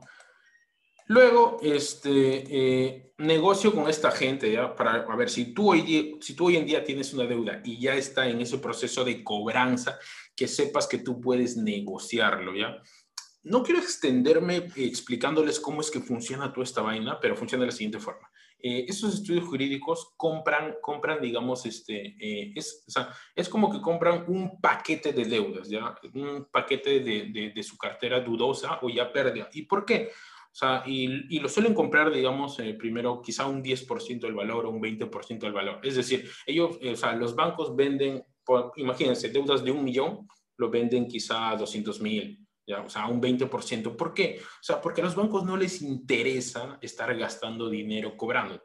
Luego, 1.07 1.59
este, 1.61 2.43
eh, 2.49 3.13
negocio 3.17 3.73
con 3.73 3.89
esta 3.89 4.11
gente, 4.11 4.51
¿ya? 4.51 4.75
Para, 4.75 5.01
a 5.01 5.15
ver, 5.15 5.29
si 5.29 5.53
tú, 5.53 5.71
hoy, 5.71 6.17
si 6.21 6.35
tú 6.35 6.47
hoy 6.47 6.55
en 6.55 6.65
día 6.65 6.83
tienes 6.83 7.13
una 7.13 7.25
deuda 7.25 7.61
y 7.63 7.79
ya 7.79 7.95
está 7.95 8.27
en 8.27 8.39
ese 8.41 8.57
proceso 8.59 9.03
de 9.03 9.23
cobranza, 9.23 9.99
que 10.35 10.47
sepas 10.47 10.87
que 10.87 10.99
tú 10.99 11.19
puedes 11.19 11.57
negociarlo, 11.57 12.55
¿ya? 12.55 12.81
No 13.43 13.61
quiero 13.61 13.81
extenderme 13.81 14.69
explicándoles 14.75 15.59
cómo 15.59 15.81
es 15.81 15.91
que 15.91 15.99
funciona 15.99 16.53
toda 16.53 16.63
esta 16.63 16.81
vaina, 16.81 17.19
pero 17.19 17.35
funciona 17.35 17.63
de 17.63 17.71
la 17.71 17.75
siguiente 17.75 17.99
forma. 17.99 18.29
Eh, 18.65 18.85
estos 18.87 19.15
estudios 19.15 19.45
jurídicos 19.45 20.13
compran, 20.15 20.75
compran 20.81 21.21
digamos, 21.21 21.65
este, 21.65 22.15
eh, 22.17 22.53
es, 22.55 22.85
o 22.87 22.91
sea, 22.91 23.09
es 23.35 23.49
como 23.49 23.69
que 23.69 23.81
compran 23.81 24.23
un 24.29 24.61
paquete 24.61 25.11
de 25.11 25.25
deudas, 25.25 25.67
¿ya? 25.67 25.93
Un 26.13 26.47
paquete 26.49 27.01
de, 27.01 27.51
de, 27.53 27.63
su 27.63 27.77
cartera 27.77 28.21
dudosa 28.21 28.79
o 28.81 28.89
ya 28.89 29.11
pérdida. 29.11 29.49
¿Y 29.51 29.63
por 29.63 29.83
qué? 29.83 30.11
O 30.53 30.55
sea, 30.55 30.83
y, 30.85 31.35
y, 31.35 31.39
lo 31.39 31.49
suelen 31.49 31.73
comprar, 31.73 32.13
digamos, 32.13 32.57
eh, 32.59 32.75
primero 32.75 33.21
quizá 33.21 33.47
un 33.47 33.63
10% 33.63 34.21
del 34.21 34.35
valor 34.35 34.67
o 34.67 34.69
un 34.69 34.81
20% 34.81 35.39
del 35.39 35.51
valor. 35.51 35.79
Es 35.83 35.95
decir, 35.95 36.29
ellos, 36.45 36.77
eh, 36.79 36.91
o 36.91 36.95
sea, 36.95 37.13
los 37.15 37.35
bancos 37.35 37.75
venden, 37.75 38.23
por, 38.45 38.71
imagínense, 38.77 39.29
deudas 39.29 39.63
de 39.63 39.71
un 39.71 39.83
millón, 39.83 40.27
lo 40.57 40.69
venden 40.69 41.07
quizá 41.07 41.49
a 41.49 41.57
200 41.57 41.99
mil, 42.01 42.42
¿ya? 42.65 42.81
o 42.81 42.89
sea, 42.89 43.07
un 43.07 43.21
20%. 43.21 43.95
¿Por 43.95 44.13
qué? 44.13 44.39
O 44.41 44.63
sea, 44.63 44.81
porque 44.81 45.01
a 45.01 45.05
los 45.05 45.15
bancos 45.15 45.45
no 45.45 45.57
les 45.57 45.81
interesa 45.81 46.77
estar 46.81 47.15
gastando 47.17 47.69
dinero 47.69 48.15
cobrando. 48.17 48.61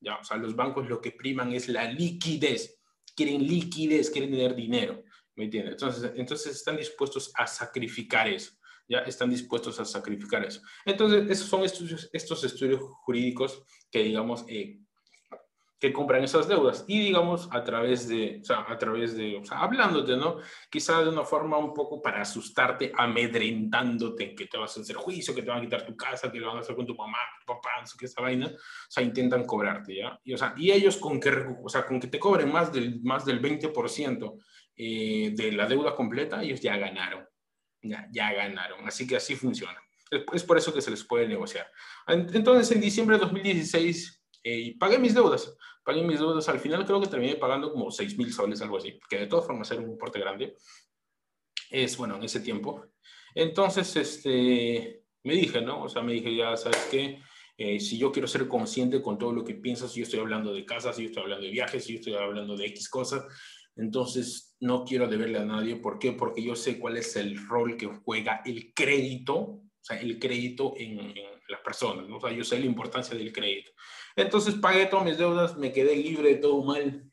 ¿ya? 0.00 0.16
O 0.16 0.24
sea, 0.24 0.36
los 0.36 0.54
bancos 0.56 0.88
lo 0.88 1.00
que 1.00 1.12
priman 1.12 1.52
es 1.52 1.68
la 1.68 1.90
liquidez. 1.90 2.80
Quieren 3.14 3.46
liquidez, 3.46 4.10
quieren 4.10 4.30
tener 4.30 4.54
dinero. 4.54 5.02
¿Me 5.36 5.44
entiendes? 5.44 5.72
Entonces, 5.72 6.12
entonces 6.16 6.56
están 6.56 6.76
dispuestos 6.76 7.32
a 7.34 7.46
sacrificar 7.46 8.28
eso 8.28 8.52
ya 8.90 8.98
están 8.98 9.30
dispuestos 9.30 9.78
a 9.78 9.84
sacrificar 9.84 10.44
eso. 10.44 10.60
Entonces, 10.84 11.30
esos 11.30 11.46
son 11.46 11.62
estudios, 11.62 12.10
estos 12.12 12.42
estudios 12.42 12.80
jurídicos 13.04 13.62
que, 13.88 14.02
digamos, 14.02 14.44
eh, 14.48 14.79
que 15.80 15.92
compran 15.92 16.22
esas 16.22 16.46
deudas 16.46 16.84
y, 16.86 17.00
digamos, 17.00 17.48
a 17.50 17.64
través 17.64 18.06
de, 18.06 18.40
o 18.42 18.44
sea, 18.44 18.66
a 18.68 18.76
través 18.76 19.16
de, 19.16 19.38
o 19.38 19.44
sea, 19.44 19.60
hablándote, 19.60 20.16
¿no? 20.16 20.36
Quizá 20.70 21.02
de 21.02 21.08
una 21.08 21.24
forma 21.24 21.56
un 21.56 21.72
poco 21.72 22.02
para 22.02 22.20
asustarte, 22.20 22.92
amedrentándote, 22.94 24.34
que 24.34 24.46
te 24.46 24.58
vas 24.58 24.76
a 24.76 24.82
hacer 24.82 24.96
juicio, 24.96 25.34
que 25.34 25.42
te 25.42 25.48
van 25.48 25.58
a 25.58 25.62
quitar 25.62 25.86
tu 25.86 25.96
casa, 25.96 26.30
que 26.30 26.38
lo 26.38 26.48
van 26.48 26.58
a 26.58 26.60
hacer 26.60 26.76
con 26.76 26.86
tu 26.86 26.94
mamá, 26.94 27.18
tu 27.40 27.46
papá, 27.46 27.70
no 27.80 27.86
sé 27.86 27.96
qué, 27.98 28.04
esa 28.04 28.20
vaina, 28.20 28.46
o 28.46 28.90
sea, 28.90 29.02
intentan 29.02 29.44
cobrarte, 29.44 29.96
¿ya? 29.96 30.20
Y, 30.22 30.34
o 30.34 30.38
sea, 30.38 30.54
y 30.56 30.70
ellos 30.70 30.98
con 30.98 31.18
que, 31.18 31.30
o 31.64 31.68
sea, 31.68 31.86
con 31.86 31.98
que 31.98 32.08
te 32.08 32.18
cobren 32.18 32.52
más 32.52 32.70
del, 32.72 33.00
más 33.02 33.24
del 33.24 33.40
20% 33.40 34.38
eh, 34.76 35.32
de 35.34 35.52
la 35.52 35.66
deuda 35.66 35.94
completa, 35.94 36.42
ellos 36.42 36.60
ya 36.60 36.76
ganaron 36.76 37.26
ya, 37.82 38.08
ya 38.10 38.32
ganaron. 38.32 38.86
Así 38.86 39.06
que 39.06 39.16
así 39.16 39.34
funciona. 39.34 39.80
Es 40.32 40.42
por 40.42 40.58
eso 40.58 40.74
que 40.74 40.80
se 40.80 40.90
les 40.90 41.04
puede 41.04 41.28
negociar. 41.28 41.70
Entonces, 42.08 42.74
en 42.74 42.80
diciembre 42.80 43.16
de 43.16 43.24
2016, 43.24 44.22
eh, 44.42 44.76
pagué 44.78 44.98
mis 44.98 45.14
deudas. 45.14 45.54
Pagué 45.90 46.04
mis 46.04 46.20
deudas. 46.20 46.48
Al 46.48 46.60
final 46.60 46.86
creo 46.86 47.00
que 47.00 47.08
terminé 47.08 47.34
pagando 47.34 47.72
como 47.72 47.90
6 47.90 48.16
mil 48.16 48.32
soles, 48.32 48.62
algo 48.62 48.76
así, 48.76 48.96
que 49.08 49.18
de 49.18 49.26
todas 49.26 49.44
formas 49.44 49.68
era 49.72 49.80
un 49.80 49.90
importe 49.90 50.20
grande. 50.20 50.54
Es 51.68 51.96
bueno, 51.96 52.14
en 52.14 52.22
ese 52.22 52.38
tiempo. 52.38 52.84
Entonces, 53.34 53.96
este, 53.96 55.02
me 55.24 55.34
dije, 55.34 55.60
¿no? 55.60 55.82
O 55.82 55.88
sea, 55.88 56.00
me 56.02 56.12
dije, 56.12 56.32
ya, 56.32 56.56
¿sabes 56.56 56.86
qué? 56.92 57.18
Eh, 57.58 57.80
si 57.80 57.98
yo 57.98 58.12
quiero 58.12 58.28
ser 58.28 58.46
consciente 58.46 59.02
con 59.02 59.18
todo 59.18 59.32
lo 59.32 59.42
que 59.42 59.54
piensas, 59.54 59.90
si 59.90 59.98
yo 59.98 60.04
estoy 60.04 60.20
hablando 60.20 60.54
de 60.54 60.64
casas, 60.64 60.94
si 60.94 61.02
yo 61.02 61.08
estoy 61.08 61.24
hablando 61.24 61.46
de 61.46 61.50
viajes, 61.50 61.84
si 61.84 61.94
yo 61.94 61.98
estoy 61.98 62.14
hablando 62.14 62.56
de 62.56 62.66
X 62.66 62.88
cosas, 62.88 63.24
entonces, 63.74 64.56
no 64.60 64.84
quiero 64.84 65.08
deberle 65.08 65.38
a 65.38 65.44
nadie. 65.44 65.74
¿Por 65.74 65.98
qué? 65.98 66.12
Porque 66.12 66.40
yo 66.40 66.54
sé 66.54 66.78
cuál 66.78 66.98
es 66.98 67.16
el 67.16 67.36
rol 67.48 67.76
que 67.76 67.86
juega 67.86 68.42
el 68.44 68.72
crédito, 68.74 69.62
o 69.80 69.84
sea, 69.84 69.98
el 69.98 70.18
crédito 70.18 70.74
en, 70.76 71.14
las 71.48 71.60
personas, 71.62 72.06
¿no? 72.08 72.18
O 72.18 72.20
sea, 72.20 72.30
yo 72.30 72.44
sé 72.44 72.58
la 72.58 72.66
importancia 72.66 73.16
del 73.16 73.32
crédito. 73.32 73.72
Entonces, 74.14 74.54
pagué 74.54 74.86
todas 74.86 75.04
mis 75.04 75.18
deudas, 75.18 75.56
me 75.56 75.72
quedé 75.72 75.96
libre 75.96 76.28
de 76.30 76.36
todo 76.36 76.62
mal. 76.62 77.10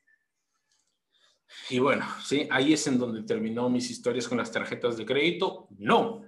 Y 1.70 1.80
bueno, 1.80 2.06
sí, 2.24 2.48
ahí 2.52 2.74
es 2.74 2.86
en 2.88 3.00
donde 3.00 3.24
terminó 3.24 3.70
mis 3.70 3.90
historias 3.90 4.28
con 4.28 4.38
las 4.38 4.52
tarjetas 4.52 4.98
de 4.98 5.06
crédito. 5.06 5.68
No, 5.78 6.24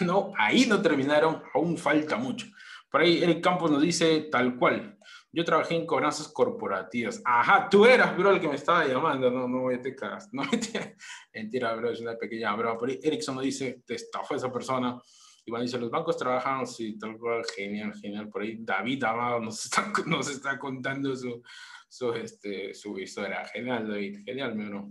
no, 0.00 0.32
ahí 0.38 0.66
no 0.66 0.80
terminaron, 0.80 1.42
aún 1.54 1.76
falta 1.76 2.16
mucho. 2.16 2.46
Por 2.90 3.00
ahí 3.00 3.22
Eric 3.22 3.42
Campos 3.42 3.70
nos 3.70 3.82
dice 3.82 4.28
tal 4.30 4.56
cual. 4.58 4.98
Yo 5.32 5.44
trabajé 5.44 5.76
en 5.76 5.86
cobranzas 5.86 6.28
corporativas. 6.28 7.22
Ajá, 7.24 7.68
tú 7.70 7.86
eras, 7.86 8.14
bro, 8.16 8.32
el 8.32 8.40
que 8.40 8.48
me 8.48 8.56
estaba 8.56 8.86
llamando. 8.86 9.30
No, 9.30 9.48
no, 9.48 9.80
te 9.80 9.94
cagas. 9.94 10.28
No, 10.32 10.42
mentira, 11.34 11.74
bro, 11.74 11.90
es 11.90 12.00
una 12.00 12.16
pequeña 12.16 12.54
broma. 12.54 12.78
Por 12.78 12.90
ahí 12.90 13.00
Erickson 13.02 13.36
nos 13.36 13.44
dice, 13.44 13.82
te 13.86 13.94
estafó 13.94 14.34
esa 14.34 14.52
persona. 14.52 15.00
Iván 15.44 15.62
dice, 15.62 15.78
los 15.78 15.90
bancos 15.90 16.16
trabajan, 16.16 16.66
sí, 16.66 16.96
tal 16.98 17.18
cual, 17.18 17.44
genial, 17.56 17.92
genial. 17.94 18.28
Por 18.28 18.42
ahí 18.42 18.58
David 18.60 19.02
Amado 19.04 19.40
nos 19.40 19.64
está, 19.64 19.92
nos 20.06 20.30
está 20.30 20.58
contando 20.58 21.14
su, 21.16 21.42
su, 21.88 22.12
este, 22.12 22.74
su 22.74 22.98
historia. 22.98 23.44
Genial, 23.46 23.88
David, 23.88 24.24
genial, 24.24 24.54
mi 24.54 24.66
bro. 24.66 24.90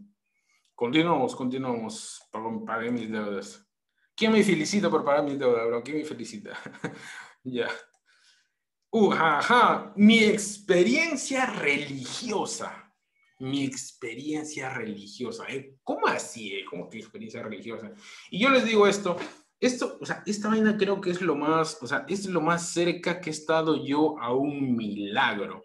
Continuamos, 0.76 1.36
continuamos. 1.36 2.22
Pagué 2.66 2.92
mis 2.92 3.10
deudas. 3.10 3.66
¿Quién 4.16 4.34
me 4.34 4.44
felicita 4.44 4.90
por 4.90 5.06
pagar 5.06 5.24
mis 5.24 5.40
deudas, 5.40 5.66
bro? 5.68 5.82
¿Quién 5.84 5.98
me 5.98 6.06
felicita? 6.06 6.52
ya. 7.44 7.70
Uh, 8.92 9.14
ajá, 9.14 9.94
mi 9.96 10.20
experiencia 10.24 11.46
religiosa. 11.46 12.94
Mi 13.40 13.64
experiencia 13.64 14.70
religiosa. 14.70 15.46
¿eh? 15.48 15.78
¿Cómo 15.82 16.08
así? 16.08 16.54
Eh? 16.54 16.66
¿Cómo 16.70 16.90
que 16.90 16.98
experiencia 16.98 17.42
religiosa? 17.42 17.92
Y 18.30 18.40
yo 18.40 18.50
les 18.50 18.66
digo 18.66 18.86
esto, 18.86 19.18
esto, 19.62 20.00
o 20.02 20.06
sea, 20.06 20.24
esta 20.26 20.50
vaina 20.50 20.76
creo 20.76 21.00
que 21.00 21.12
es 21.12 21.22
lo 21.22 21.36
más, 21.36 21.78
o 21.82 21.88
sea, 21.88 22.04
es 22.10 22.26
lo 22.26 22.42
más 22.42 22.74
cerca 22.74 23.22
que 23.22 23.30
he 23.30 23.34
estado 23.34 23.86
yo 23.86 24.20
a 24.20 24.34
un 24.34 24.76
milagro. 24.76 25.64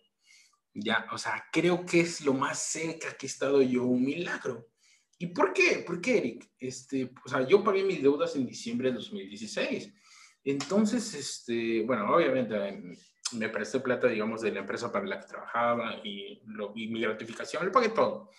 Ya, 0.74 1.06
o 1.10 1.16
sea, 1.16 1.46
creo 1.50 1.86
que 1.86 2.00
es 2.00 2.20
lo 2.20 2.34
más 2.34 2.58
cerca 2.58 3.16
que 3.16 3.24
he 3.24 3.30
estado 3.30 3.62
yo 3.62 3.82
a 3.82 3.86
un 3.86 4.04
milagro. 4.04 4.68
¿Y 5.18 5.28
por 5.28 5.54
qué? 5.54 5.82
¿Por 5.86 6.02
qué, 6.02 6.18
Eric? 6.18 6.50
Este, 6.58 7.10
o 7.24 7.28
sea, 7.28 7.48
yo 7.48 7.64
pagué 7.64 7.82
mis 7.84 8.02
deudas 8.02 8.36
en 8.36 8.46
diciembre 8.46 8.90
de 8.90 8.96
2016. 8.96 9.94
Entonces, 10.44 11.14
este, 11.14 11.82
bueno, 11.82 12.14
obviamente 12.14 12.54
me 13.32 13.48
presté 13.48 13.80
plata, 13.80 14.08
digamos, 14.08 14.42
de 14.42 14.52
la 14.52 14.60
empresa 14.60 14.92
para 14.92 15.06
la 15.06 15.18
que 15.18 15.26
trabajaba 15.26 16.00
y, 16.04 16.42
lo, 16.44 16.72
y 16.76 16.88
mi 16.88 17.00
gratificación, 17.00 17.64
le 17.64 17.72
pagué 17.72 17.88
todo. 17.88 18.30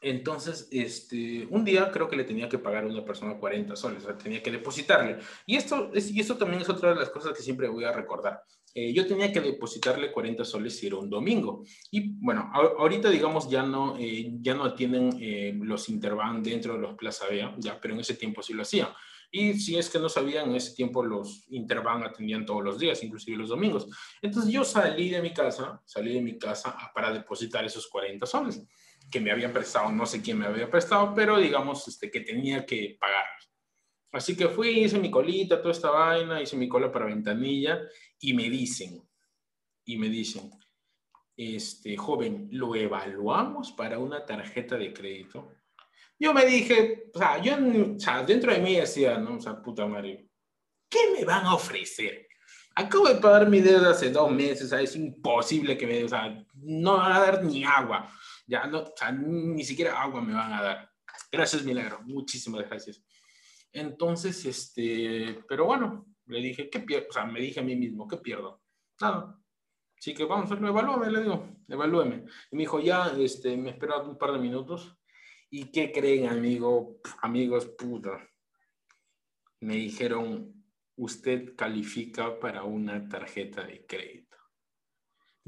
Entonces, 0.00 0.68
este, 0.70 1.46
un 1.50 1.64
día 1.64 1.90
creo 1.90 2.08
que 2.08 2.16
le 2.16 2.24
tenía 2.24 2.48
que 2.48 2.58
pagar 2.58 2.84
a 2.84 2.86
una 2.86 3.04
persona 3.04 3.38
40 3.38 3.74
soles, 3.76 4.04
o 4.04 4.06
sea, 4.06 4.16
tenía 4.16 4.42
que 4.42 4.50
depositarle. 4.50 5.18
Y 5.46 5.56
esto, 5.56 5.90
es, 5.92 6.10
y 6.10 6.20
esto 6.20 6.36
también 6.36 6.62
es 6.62 6.68
otra 6.68 6.90
de 6.90 6.96
las 6.96 7.10
cosas 7.10 7.36
que 7.36 7.42
siempre 7.42 7.68
voy 7.68 7.84
a 7.84 7.92
recordar. 7.92 8.42
Eh, 8.74 8.92
yo 8.92 9.06
tenía 9.06 9.32
que 9.32 9.40
depositarle 9.40 10.12
40 10.12 10.44
soles 10.44 10.78
si 10.78 10.86
era 10.86 10.96
un 10.96 11.10
domingo. 11.10 11.64
Y 11.90 12.12
bueno, 12.20 12.50
ahorita, 12.52 13.10
digamos, 13.10 13.50
ya 13.50 13.62
no, 13.62 13.96
eh, 13.98 14.30
ya 14.40 14.54
no 14.54 14.72
tienen 14.74 15.18
eh, 15.20 15.58
los 15.60 15.88
Interbank 15.88 16.44
dentro 16.44 16.74
de 16.74 16.80
los 16.80 16.94
Plaza 16.94 17.26
Vea, 17.28 17.54
ya, 17.58 17.80
pero 17.80 17.94
en 17.94 18.00
ese 18.00 18.14
tiempo 18.14 18.42
sí 18.42 18.52
lo 18.52 18.62
hacían. 18.62 18.88
Y 19.30 19.54
si 19.54 19.76
es 19.76 19.90
que 19.90 19.98
no 19.98 20.08
sabían, 20.08 20.50
en 20.50 20.56
ese 20.56 20.74
tiempo 20.74 21.02
los 21.02 21.44
Interbank 21.50 22.06
atendían 22.06 22.46
todos 22.46 22.62
los 22.62 22.78
días, 22.78 23.02
inclusive 23.02 23.36
los 23.36 23.48
domingos. 23.48 23.88
Entonces 24.22 24.52
yo 24.52 24.64
salí 24.64 25.10
de 25.10 25.20
mi 25.20 25.34
casa, 25.34 25.82
salí 25.84 26.14
de 26.14 26.22
mi 26.22 26.38
casa 26.38 26.76
para 26.94 27.12
depositar 27.12 27.64
esos 27.64 27.88
40 27.88 28.24
soles 28.26 28.64
que 29.10 29.20
me 29.20 29.30
habían 29.30 29.52
prestado, 29.52 29.90
no 29.90 30.06
sé 30.06 30.20
quién 30.20 30.38
me 30.38 30.46
había 30.46 30.70
prestado, 30.70 31.14
pero 31.14 31.38
digamos 31.38 31.86
este, 31.88 32.10
que 32.10 32.20
tenía 32.20 32.64
que 32.64 32.96
pagar. 33.00 33.26
Así 34.12 34.36
que 34.36 34.48
fui, 34.48 34.70
hice 34.70 34.98
mi 34.98 35.10
colita, 35.10 35.60
toda 35.60 35.72
esta 35.72 35.90
vaina, 35.90 36.40
hice 36.40 36.56
mi 36.56 36.68
cola 36.68 36.90
para 36.90 37.06
ventanilla 37.06 37.80
y 38.18 38.32
me 38.32 38.48
dicen, 38.48 39.02
y 39.84 39.96
me 39.96 40.08
dicen, 40.08 40.50
este 41.36 41.96
joven, 41.96 42.48
¿lo 42.52 42.74
evaluamos 42.74 43.72
para 43.72 43.98
una 43.98 44.24
tarjeta 44.24 44.76
de 44.76 44.92
crédito? 44.92 45.52
yo 46.18 46.34
me 46.34 46.44
dije, 46.44 47.10
o 47.14 47.18
sea, 47.18 47.40
yo, 47.40 47.54
o 47.54 48.00
sea, 48.00 48.22
dentro 48.24 48.52
de 48.52 48.58
mí 48.58 48.76
decía, 48.76 49.18
no, 49.18 49.36
o 49.36 49.40
sea, 49.40 49.62
puta 49.62 49.86
madre, 49.86 50.28
¿qué 50.88 50.98
me 51.16 51.24
van 51.24 51.46
a 51.46 51.54
ofrecer? 51.54 52.26
Acabo 52.74 53.08
de 53.08 53.16
pagar 53.16 53.48
mi 53.48 53.60
deuda 53.60 53.90
hace 53.90 54.10
dos 54.10 54.30
meses, 54.30 54.72
es 54.72 54.96
imposible 54.96 55.76
que 55.76 55.86
me, 55.86 56.04
o 56.04 56.08
sea, 56.08 56.44
no 56.54 56.96
van 56.96 57.12
a 57.12 57.20
dar 57.20 57.44
ni 57.44 57.64
agua, 57.64 58.12
ya, 58.48 58.66
no, 58.66 58.80
o 58.80 58.94
sea, 58.96 59.12
ni 59.12 59.62
siquiera 59.62 60.02
agua 60.02 60.20
me 60.20 60.34
van 60.34 60.52
a 60.52 60.62
dar. 60.62 60.90
Gracias, 61.30 61.62
Milagro, 61.64 62.00
muchísimas 62.02 62.68
gracias. 62.68 63.00
Entonces, 63.72 64.44
este, 64.44 65.44
pero 65.48 65.66
bueno, 65.66 66.06
le 66.26 66.40
dije, 66.40 66.68
¿qué 66.68 66.80
pierdo? 66.80 67.06
O 67.10 67.12
sea, 67.12 67.24
me 67.24 67.40
dije 67.40 67.60
a 67.60 67.62
mí 67.62 67.76
mismo, 67.76 68.08
¿qué 68.08 68.16
pierdo? 68.16 68.62
Nada. 69.00 69.38
Así 69.96 70.14
que 70.14 70.24
vamos, 70.24 70.50
evalúame, 70.50 71.10
le 71.10 71.22
digo, 71.22 71.48
evalúeme. 71.68 72.24
Y 72.50 72.56
me 72.56 72.62
dijo, 72.62 72.80
ya, 72.80 73.12
este, 73.18 73.56
me 73.56 73.70
espera 73.70 73.98
un 73.98 74.18
par 74.18 74.32
de 74.32 74.38
minutos 74.38 74.98
¿Y 75.50 75.70
qué 75.70 75.92
creen, 75.92 76.28
amigo, 76.28 77.00
amigos, 77.22 77.66
puta? 77.66 78.28
Me 79.60 79.76
dijeron, 79.76 80.62
usted 80.96 81.56
califica 81.56 82.38
para 82.38 82.64
una 82.64 83.08
tarjeta 83.08 83.64
de 83.64 83.86
crédito. 83.86 84.27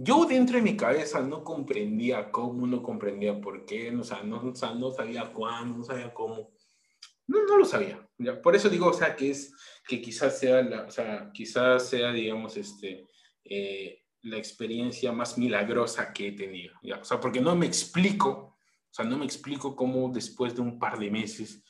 Yo 0.02 0.24
dentro 0.24 0.56
de 0.56 0.62
mi 0.62 0.78
cabeza 0.78 1.20
no 1.20 1.44
comprendía 1.44 2.30
cómo, 2.30 2.66
no 2.66 2.82
comprendía 2.82 3.38
por 3.38 3.66
qué, 3.66 3.94
o 3.94 4.02
sea, 4.02 4.22
no, 4.22 4.54
sabía 4.54 5.30
cuándo, 5.30 5.76
no 5.76 5.84
sabía 5.84 6.14
cómo. 6.14 6.54
No, 7.26 7.58
lo 7.58 7.66
sabía. 7.66 8.08
Por 8.42 8.56
eso 8.56 8.70
digo, 8.70 8.86
o 8.86 8.94
sea, 8.94 9.14
que 9.14 9.30
es 9.30 9.52
que 9.86 10.00
quizás 10.00 10.38
sea, 10.38 10.62
la, 10.62 10.84
o 10.84 10.90
sea, 10.90 11.30
quizás 11.34 11.86
sea, 11.86 12.12
digamos, 12.12 12.56
este, 12.56 13.08
eh, 13.44 14.02
la 14.22 14.38
experiencia 14.38 15.12
más 15.12 15.36
milagrosa 15.36 16.14
que 16.14 16.28
he 16.28 16.32
tenido. 16.32 16.72
¿ya? 16.82 16.96
O 16.96 17.04
sea, 17.04 17.20
porque 17.20 17.42
no 17.42 17.54
me 17.54 17.66
explico, 17.66 18.30
o 18.30 18.90
sea, 18.90 19.04
no 19.04 19.18
me 19.18 19.26
explico 19.26 19.76
cómo 19.76 20.08
después 20.08 20.54
de 20.54 20.62
un 20.62 20.78
par 20.78 20.98
de 20.98 21.10
meses 21.10 21.62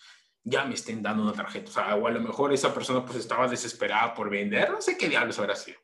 ya 0.45 0.64
me 0.66 0.74
estén 0.74 1.03
dando 1.03 1.24
una 1.24 1.33
tarjeta. 1.33 1.68
O 1.68 1.72
sea, 1.72 1.93
a 1.95 1.97
lo 1.97 2.20
mejor 2.20 2.53
esa 2.53 2.72
persona 2.72 3.05
pues 3.05 3.18
estaba 3.18 3.49
desesperada 3.49 4.14
por 4.14 4.31
vender, 4.31 4.70
no 4.70 4.81
sé 4.81 4.97
qué 4.97 5.09
diablos 5.09 5.41
habrá 5.41 5.57
sido. 5.57 5.78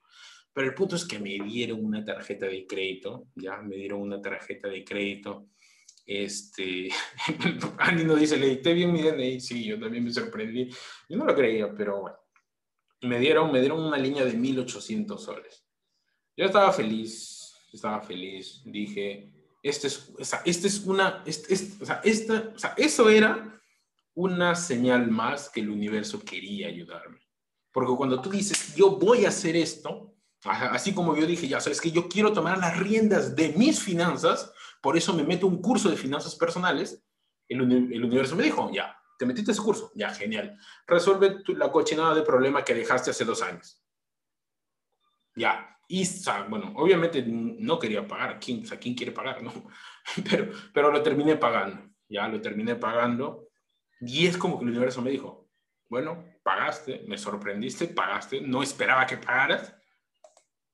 Pero 0.57 0.68
el 0.68 0.74
punto 0.74 0.96
es 0.96 1.04
que 1.04 1.18
me 1.18 1.38
dieron 1.44 1.84
una 1.84 2.02
tarjeta 2.02 2.46
de 2.46 2.66
crédito, 2.66 3.28
ya 3.34 3.59
me 3.59 3.76
dieron 3.76 4.00
una 4.00 4.22
tarjeta 4.22 4.68
de 4.68 4.82
crédito. 4.82 5.50
Este, 6.07 6.88
Andy 7.78 8.04
nos 8.04 8.18
dice, 8.18 8.38
le 8.38 8.48
dicté 8.48 8.72
bien 8.72 8.90
mi 8.90 9.02
DNI, 9.02 9.38
sí, 9.38 9.62
yo 9.62 9.78
también 9.78 10.02
me 10.02 10.11
sorprendí. 10.11 10.70
Yo 11.11 11.18
no 11.18 11.26
lo 11.26 11.34
creía, 11.34 11.74
pero 11.74 12.00
bueno. 12.00 12.16
Me 13.02 13.18
dieron, 13.18 13.52
me 13.52 13.61
dieron 13.61 13.84
una 13.84 13.98
línea 13.98 14.24
de 14.24 14.32
1800 14.32 15.22
soles. 15.22 15.62
Yo 16.34 16.46
estaba 16.46 16.72
feliz, 16.72 17.52
estaba 17.70 18.00
feliz. 18.00 18.62
Dije, 18.64 19.30
este 19.62 19.88
es, 19.88 20.11
este 20.46 20.68
es 20.68 20.80
una, 20.86 21.22
esta, 21.26 22.52
o 22.54 22.59
sea, 22.59 22.72
eso 22.78 23.11
era 23.11 23.61
una 24.14 24.54
señal 24.54 25.11
más 25.11 25.50
que 25.50 25.61
el 25.61 25.68
universo 25.68 26.18
quería 26.24 26.68
ayudarme. 26.68 27.20
Porque 27.70 27.94
cuando 27.94 28.22
tú 28.22 28.30
dices, 28.30 28.74
yo 28.74 28.96
voy 28.96 29.26
a 29.26 29.28
hacer 29.28 29.54
esto, 29.54 30.15
Así 30.45 30.95
como 30.95 31.16
yo 31.16 31.26
dije, 31.26 31.49
ya 31.49 31.61
sabes 31.61 31.80
que 31.80 31.91
yo 31.91 32.09
quiero 32.09 32.32
tomar 32.32 32.59
las 32.59 32.78
riendas 32.78 33.34
de 33.34 33.51
mis 33.57 33.82
finanzas, 33.82 34.53
por 34.80 34.97
eso 34.97 35.12
me 35.12 35.24
meto 35.24 35.47
un 35.47 35.61
curso 35.61 35.91
de 35.91 35.97
finanzas 35.97 36.34
personales. 36.37 37.03
El, 37.49 37.61
universo 37.62 38.37
me 38.37 38.45
dijo, 38.45 38.70
ya, 38.72 38.97
te 39.18 39.26
metiste 39.26 39.53
ese 39.53 39.62
curso, 39.62 39.91
ya, 39.95 40.11
genial. 40.11 40.59
Resuelve 40.87 41.43
la 41.49 41.70
cochinada 41.70 42.14
de 42.14 42.22
problema 42.22 42.64
que 42.64 42.74
dejaste 42.74 43.11
hace 43.11 43.24
dos 43.24 43.43
años. 43.43 43.82
Ya, 45.34 45.76
y 45.89 46.05
bueno, 46.49 46.72
obviamente 46.76 47.24
no 47.26 47.78
quería 47.78 48.07
pagar, 48.07 48.41
¿quién, 48.41 48.62
o 48.62 48.66
sea, 48.66 48.78
¿quién 48.78 48.95
quiere 48.95 49.12
pagar? 49.12 49.43
No? 49.43 49.53
Pero, 50.30 50.53
pero 50.72 50.93
lo 50.93 51.03
terminé 51.03 51.34
pagando, 51.34 51.82
ya 52.09 52.28
lo 52.28 52.41
terminé 52.41 52.76
pagando. 52.76 53.49
Y 54.01 54.28
es 54.28 54.37
como 54.37 54.57
que 54.57 54.64
el 54.64 54.70
universo 54.70 55.03
me 55.03 55.11
dijo, 55.11 55.49
bueno, 55.89 56.24
pagaste, 56.45 57.05
me 57.09 57.18
sorprendiste, 57.18 57.89
pagaste, 57.89 58.41
no 58.41 58.62
esperaba 58.62 59.05
que 59.05 59.16
pagaras 59.16 59.74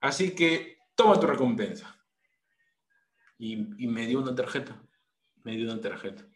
Así 0.03 0.35
que 0.35 0.79
toma 0.97 1.19
tu 1.19 1.29
recompensa. 1.29 1.97
Y, 3.39 3.57
me 3.87 4.07
dio 4.07 4.21
una 4.21 4.35
tarjeta. 4.35 4.83
Me 5.45 5.53
dio 5.53 5.73
una 5.73 5.81
tarjeta. 5.81 6.27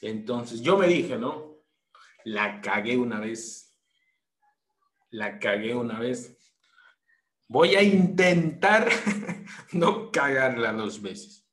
Entonces 0.00 0.62
yo 0.62 0.78
me 0.78 0.88
dije, 0.88 1.18
¿no? 1.18 1.58
La 2.24 2.62
cagué 2.62 2.96
una 2.96 3.20
vez. 3.20 3.76
La 5.10 5.38
cagué 5.38 5.74
una 5.74 6.00
vez. 6.00 6.34
Voy 7.46 7.74
a 7.74 7.82
intentar 7.82 8.88
no 9.72 10.10
cagarla 10.10 10.72
dos 10.72 11.02
veces. 11.02 11.46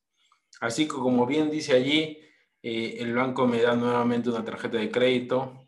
Así 0.61 0.85
que 0.85 0.93
como 0.93 1.25
bien 1.25 1.51
dice 1.51 1.73
allí, 1.73 2.17
eh, 2.63 2.95
el 2.99 3.13
banco 3.13 3.45
me 3.45 3.61
da 3.61 3.75
nuevamente 3.75 4.29
una 4.29 4.45
tarjeta 4.45 4.77
de 4.77 4.89
crédito 4.89 5.67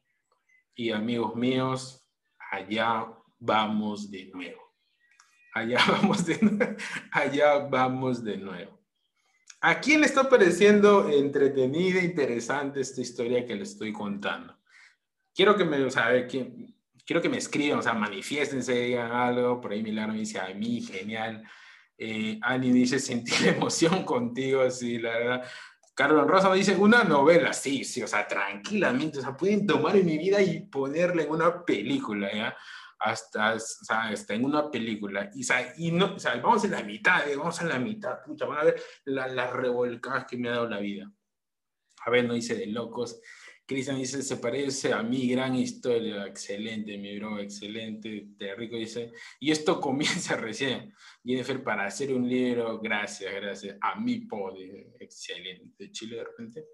y 0.75 0.91
amigos 0.91 1.36
míos, 1.36 2.07
allá 2.51 3.07
vamos 3.39 4.09
de 4.09 4.27
nuevo 4.27 4.62
allá 5.54 5.80
vamos 5.88 6.26
de, 6.26 6.78
allá 7.12 7.60
vamos 7.60 8.24
de 8.24 8.38
nuevo. 8.38 8.80
¿A 9.62 9.80
quién 9.80 10.01
le 10.01 10.08
está 10.08 10.28
pareciendo 10.28 11.10
entretenida, 11.10 12.01
interesante 12.01 12.82
esta 12.82 12.99
historia 12.99 13.45
que 13.45 13.56
le 13.56 13.64
estoy 13.64 13.93
contando? 13.93 14.58
Quiero 15.34 15.56
que 15.56 15.64
me, 15.64 15.82
o 15.82 15.89
sea, 15.89 16.28
quiero 16.28 17.22
que 17.22 17.30
me 17.30 17.38
escriban, 17.38 17.80
o 17.80 17.82
sea, 17.82 17.93
manifiéstense, 17.93 18.74
digan 18.74 19.12
algo. 19.12 19.62
Por 19.62 19.72
ahí 19.72 19.82
Milano 19.82 20.14
dice, 20.14 20.38
a 20.38 20.54
mí, 20.54 20.82
genial. 20.82 21.43
Eh, 21.97 22.39
Ani 22.41 22.72
dice, 22.72 22.99
sentir 22.99 23.47
emoción 23.47 24.04
contigo, 24.04 24.70
sí, 24.70 24.97
la 24.97 25.12
verdad. 25.12 25.43
Carlos 25.95 26.28
Rosa 26.28 26.49
me 26.49 26.58
dice, 26.58 26.76
una 26.76 27.06
novela, 27.06 27.54
sí, 27.54 27.86
sí, 27.86 28.01
o 28.01 28.08
sea, 28.08 28.28
tranquilamente, 28.28 29.20
o 29.20 29.22
sea, 29.22 29.38
pueden 29.38 29.66
tomar 29.66 29.95
en 29.95 30.08
mi 30.08 30.18
vida 30.18 30.41
y 30.41 30.62
ponerla 30.62 31.24
en 31.24 31.30
una 31.30 31.64
película, 31.64 32.34
¿ya? 32.34 32.58
Hasta, 33.04 33.54
o 33.54 33.60
sea, 33.60 34.04
hasta 34.04 34.34
en 34.34 34.45
una 34.45 34.72
película. 34.72 35.30
Y, 35.34 35.45
y 35.78 35.91
no, 35.91 36.16
o 36.16 36.20
sea, 36.20 36.36
vamos 36.38 36.64
en 36.64 36.72
la 36.72 36.84
mitad, 36.84 37.30
eh, 37.30 37.36
vamos 37.36 37.60
en 37.62 37.70
la 37.70 37.80
mitad, 37.80 38.24
pucha, 38.24 38.45
van 38.45 38.60
a 38.60 38.64
ver 38.64 38.82
las 39.06 39.34
la 39.34 39.51
revolcadas 39.51 40.26
que 40.26 40.38
me 40.38 40.49
ha 40.49 40.54
dado 40.54 40.70
la 40.70 40.80
vida. 40.80 41.12
A 42.06 42.10
ver, 42.10 42.26
no 42.26 42.34
dice 42.34 42.56
de 42.56 42.68
locos. 42.68 43.20
Cristian 43.66 43.97
dice, 43.97 44.22
se 44.22 44.38
parece 44.38 44.93
a 44.93 45.04
mi 45.04 45.28
gran 45.28 45.56
historia. 45.56 46.26
Excelente, 46.26 46.97
mi 46.97 47.18
bro, 47.18 47.39
excelente. 47.39 48.28
Rico 48.58 48.78
dice, 48.78 49.12
y 49.39 49.51
esto 49.51 49.80
comienza 49.82 50.36
recién. 50.38 50.93
Jennifer, 51.24 51.62
para 51.64 51.86
hacer 51.86 52.14
un 52.14 52.28
libro, 52.28 52.80
gracias, 52.80 53.34
gracias. 53.34 53.78
A 53.82 53.99
mi 53.99 54.22
poder, 54.22 54.95
excelente. 54.99 55.91
Chile 55.91 56.18
de 56.18 56.24
repente. 56.24 56.66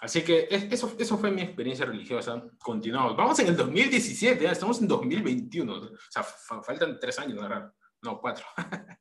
Así 0.00 0.22
que 0.22 0.48
eso, 0.50 0.94
eso 0.98 1.18
fue 1.18 1.30
mi 1.30 1.42
experiencia 1.42 1.86
religiosa. 1.86 2.42
Continuamos. 2.58 3.16
Vamos 3.16 3.38
en 3.38 3.48
el 3.48 3.56
2017, 3.56 4.44
ya 4.44 4.52
estamos 4.52 4.80
en 4.80 4.88
2021. 4.88 5.72
O 5.72 5.90
sea, 6.10 6.22
faltan 6.22 6.98
tres 7.00 7.18
años, 7.18 7.36
¿no? 7.40 7.72
No, 8.02 8.20
cuatro. 8.20 8.44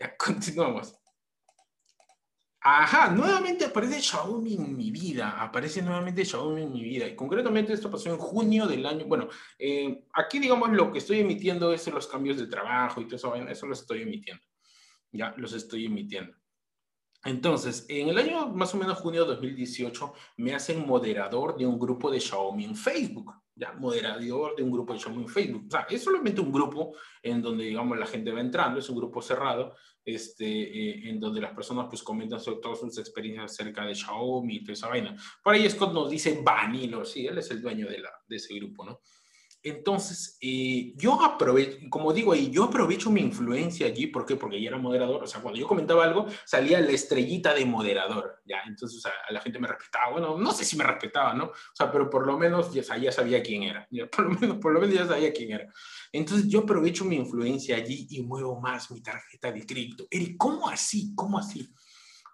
ya, 0.00 0.16
continuamos. 0.16 0.94
Ajá, 2.68 3.10
nuevamente 3.10 3.64
aparece 3.64 4.00
Xiaomi 4.00 4.54
en 4.54 4.76
mi 4.76 4.90
vida, 4.90 5.40
aparece 5.40 5.82
nuevamente 5.82 6.24
Xiaomi 6.24 6.62
en 6.62 6.72
mi 6.72 6.82
vida. 6.82 7.06
Y 7.06 7.14
concretamente 7.14 7.72
esto 7.72 7.88
pasó 7.88 8.10
en 8.10 8.18
junio 8.18 8.66
del 8.66 8.84
año, 8.84 9.04
bueno, 9.06 9.28
eh, 9.56 10.04
aquí 10.14 10.40
digamos 10.40 10.70
lo 10.70 10.90
que 10.90 10.98
estoy 10.98 11.20
emitiendo 11.20 11.72
es 11.72 11.86
los 11.86 12.08
cambios 12.08 12.38
de 12.38 12.48
trabajo 12.48 13.00
y 13.00 13.04
todo 13.04 13.14
eso, 13.14 13.34
eso 13.36 13.66
lo 13.66 13.72
estoy 13.72 14.02
emitiendo. 14.02 14.42
Ya, 15.12 15.32
los 15.36 15.52
estoy 15.52 15.86
emitiendo. 15.86 16.36
Entonces, 17.26 17.84
en 17.88 18.08
el 18.08 18.18
año 18.18 18.48
más 18.48 18.74
o 18.74 18.78
menos 18.78 18.98
junio 18.98 19.22
de 19.22 19.34
2018, 19.34 20.12
me 20.38 20.54
hacen 20.54 20.86
moderador 20.86 21.56
de 21.56 21.66
un 21.66 21.78
grupo 21.78 22.10
de 22.10 22.20
Xiaomi 22.20 22.64
en 22.64 22.76
Facebook. 22.76 23.32
Ya, 23.58 23.72
moderador 23.72 24.54
de 24.54 24.62
un 24.62 24.70
grupo 24.70 24.92
de 24.92 24.98
Xiaomi 24.98 25.22
en 25.22 25.28
Facebook. 25.28 25.64
O 25.66 25.70
sea, 25.70 25.86
es 25.88 26.04
solamente 26.04 26.40
un 26.40 26.52
grupo 26.52 26.94
en 27.22 27.40
donde, 27.40 27.64
digamos, 27.64 27.98
la 27.98 28.06
gente 28.06 28.30
va 28.30 28.40
entrando, 28.40 28.78
es 28.78 28.88
un 28.90 28.96
grupo 28.96 29.22
cerrado, 29.22 29.74
este, 30.04 30.46
eh, 30.46 31.08
en 31.08 31.18
donde 31.18 31.40
las 31.40 31.54
personas 31.54 31.86
pues 31.88 32.02
comentan 32.02 32.38
sobre 32.38 32.60
todas 32.60 32.80
sus 32.80 32.98
experiencias 32.98 33.52
acerca 33.52 33.84
de 33.84 33.94
Xiaomi 33.94 34.56
y 34.56 34.62
toda 34.62 34.74
esa 34.74 34.88
vaina. 34.88 35.16
Por 35.42 35.54
ahí 35.54 35.68
Scott 35.68 35.92
nos 35.92 36.10
dice 36.10 36.40
Vanilo, 36.44 37.04
sí, 37.04 37.26
él 37.26 37.38
es 37.38 37.50
el 37.50 37.60
dueño 37.62 37.88
de, 37.88 37.98
la, 37.98 38.10
de 38.26 38.36
ese 38.36 38.54
grupo, 38.54 38.84
¿no? 38.84 39.00
Entonces, 39.68 40.38
eh, 40.40 40.92
yo 40.94 41.20
aprovecho, 41.20 41.78
como 41.90 42.12
digo 42.12 42.32
ahí, 42.32 42.52
yo 42.52 42.62
aprovecho 42.62 43.10
mi 43.10 43.20
influencia 43.20 43.88
allí, 43.88 44.06
¿por 44.06 44.24
qué? 44.24 44.36
Porque 44.36 44.62
ya 44.62 44.68
era 44.68 44.78
moderador, 44.78 45.24
o 45.24 45.26
sea, 45.26 45.42
cuando 45.42 45.58
yo 45.58 45.66
comentaba 45.66 46.04
algo, 46.04 46.26
salía 46.44 46.78
la 46.80 46.92
estrellita 46.92 47.52
de 47.52 47.64
moderador, 47.64 48.40
¿ya? 48.46 48.58
Entonces, 48.64 48.98
o 48.98 49.00
sea, 49.00 49.12
la 49.28 49.40
gente 49.40 49.58
me 49.58 49.66
respetaba, 49.66 50.12
bueno, 50.12 50.38
no 50.38 50.52
sé 50.52 50.64
si 50.64 50.76
me 50.76 50.84
respetaba, 50.84 51.34
¿no? 51.34 51.46
O 51.46 51.74
sea, 51.74 51.90
pero 51.90 52.08
por 52.08 52.28
lo 52.28 52.38
menos 52.38 52.72
ya, 52.72 52.96
ya 52.96 53.10
sabía 53.10 53.42
quién 53.42 53.64
era, 53.64 53.88
¿ya? 53.90 54.06
Por, 54.16 54.26
lo 54.26 54.38
menos, 54.38 54.58
por 54.58 54.72
lo 54.72 54.80
menos 54.80 54.94
ya 54.94 55.04
sabía 55.04 55.32
quién 55.32 55.50
era. 55.50 55.66
Entonces, 56.12 56.46
yo 56.46 56.60
aprovecho 56.60 57.04
mi 57.04 57.16
influencia 57.16 57.74
allí 57.74 58.06
y 58.10 58.22
muevo 58.22 58.60
más 58.60 58.88
mi 58.92 59.02
tarjeta 59.02 59.50
de 59.50 59.66
cripto. 59.66 60.06
Eric, 60.08 60.36
¿cómo 60.38 60.68
así? 60.68 61.12
¿Cómo 61.16 61.40
así? 61.40 61.74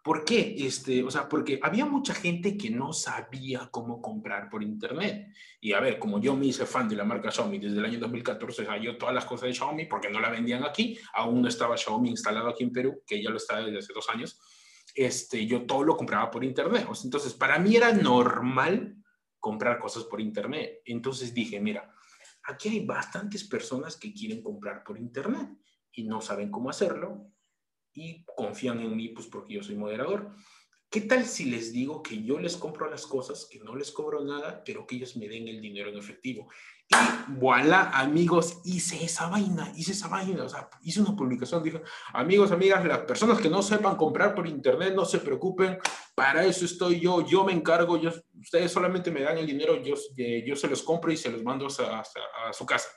¿Por 0.02 0.24
qué? 0.24 0.56
Este, 0.58 1.04
o 1.04 1.10
sea, 1.12 1.28
porque 1.28 1.60
había 1.62 1.86
mucha 1.86 2.12
gente 2.12 2.56
que 2.56 2.70
no 2.70 2.92
sabía 2.92 3.68
cómo 3.70 4.02
comprar 4.02 4.50
por 4.50 4.62
internet. 4.64 5.28
Y 5.60 5.72
a 5.72 5.80
ver, 5.80 6.00
como 6.00 6.20
yo 6.20 6.34
me 6.34 6.46
hice 6.46 6.66
fan 6.66 6.88
de 6.88 6.96
la 6.96 7.04
marca 7.04 7.30
Xiaomi 7.30 7.58
desde 7.58 7.78
el 7.78 7.84
año 7.84 8.00
2014, 8.00 8.62
o 8.62 8.64
sea, 8.64 8.76
yo 8.78 8.98
todas 8.98 9.14
las 9.14 9.24
cosas 9.24 9.46
de 9.46 9.54
Xiaomi, 9.54 9.86
porque 9.86 10.10
no 10.10 10.18
la 10.18 10.28
vendían 10.28 10.64
aquí, 10.64 10.98
aún 11.14 11.40
no 11.40 11.48
estaba 11.48 11.76
Xiaomi 11.76 12.10
instalado 12.10 12.48
aquí 12.48 12.64
en 12.64 12.72
Perú, 12.72 13.02
que 13.06 13.22
ya 13.22 13.30
lo 13.30 13.36
está 13.36 13.60
desde 13.60 13.78
hace 13.78 13.92
dos 13.92 14.08
años, 14.10 14.40
este, 14.94 15.46
yo 15.46 15.66
todo 15.66 15.84
lo 15.84 15.96
compraba 15.96 16.30
por 16.32 16.42
internet. 16.42 16.86
Entonces, 17.04 17.32
para 17.34 17.60
mí 17.60 17.76
era 17.76 17.92
normal 17.92 18.96
comprar 19.38 19.78
cosas 19.78 20.04
por 20.04 20.20
internet. 20.20 20.80
Entonces 20.84 21.32
dije, 21.32 21.60
mira, 21.60 21.92
aquí 22.44 22.68
hay 22.68 22.84
bastantes 22.84 23.44
personas 23.44 23.96
que 23.96 24.12
quieren 24.12 24.42
comprar 24.42 24.82
por 24.82 24.98
internet 24.98 25.48
y 25.92 26.04
no 26.04 26.20
saben 26.20 26.50
cómo 26.50 26.70
hacerlo 26.70 27.31
y 27.94 28.24
confían 28.24 28.80
en 28.80 28.96
mí, 28.96 29.08
pues 29.08 29.26
porque 29.26 29.54
yo 29.54 29.62
soy 29.62 29.76
moderador. 29.76 30.30
¿Qué 30.92 31.00
tal 31.00 31.24
si 31.24 31.46
les 31.46 31.72
digo 31.72 32.02
que 32.02 32.22
yo 32.22 32.38
les 32.38 32.54
compro 32.58 32.90
las 32.90 33.06
cosas, 33.06 33.48
que 33.50 33.58
no 33.60 33.74
les 33.74 33.90
cobro 33.90 34.22
nada, 34.22 34.62
pero 34.62 34.86
que 34.86 34.96
ellos 34.96 35.16
me 35.16 35.26
den 35.26 35.48
el 35.48 35.58
dinero 35.58 35.88
en 35.88 35.96
efectivo? 35.96 36.50
Y 36.86 36.94
voilà, 37.38 37.88
amigos, 37.94 38.60
hice 38.66 39.02
esa 39.02 39.26
vaina, 39.28 39.72
hice 39.74 39.92
esa 39.92 40.08
vaina, 40.08 40.44
o 40.44 40.48
sea, 40.50 40.68
hice 40.82 41.00
una 41.00 41.16
publicación, 41.16 41.62
dije, 41.62 41.80
amigos, 42.12 42.52
amigas, 42.52 42.84
las 42.84 42.98
personas 42.98 43.40
que 43.40 43.48
no 43.48 43.62
sepan 43.62 43.96
comprar 43.96 44.34
por 44.34 44.46
internet, 44.46 44.92
no 44.94 45.06
se 45.06 45.20
preocupen, 45.20 45.78
para 46.14 46.44
eso 46.44 46.66
estoy 46.66 47.00
yo, 47.00 47.26
yo 47.26 47.42
me 47.42 47.54
encargo, 47.54 47.96
yo, 47.96 48.12
ustedes 48.38 48.70
solamente 48.70 49.10
me 49.10 49.22
dan 49.22 49.38
el 49.38 49.46
dinero, 49.46 49.82
yo, 49.82 49.94
eh, 50.18 50.44
yo 50.46 50.54
se 50.56 50.68
los 50.68 50.82
compro 50.82 51.10
y 51.10 51.16
se 51.16 51.30
los 51.30 51.42
mando 51.42 51.66
a, 51.66 52.02
a 52.48 52.52
su 52.52 52.66
casa. 52.66 52.90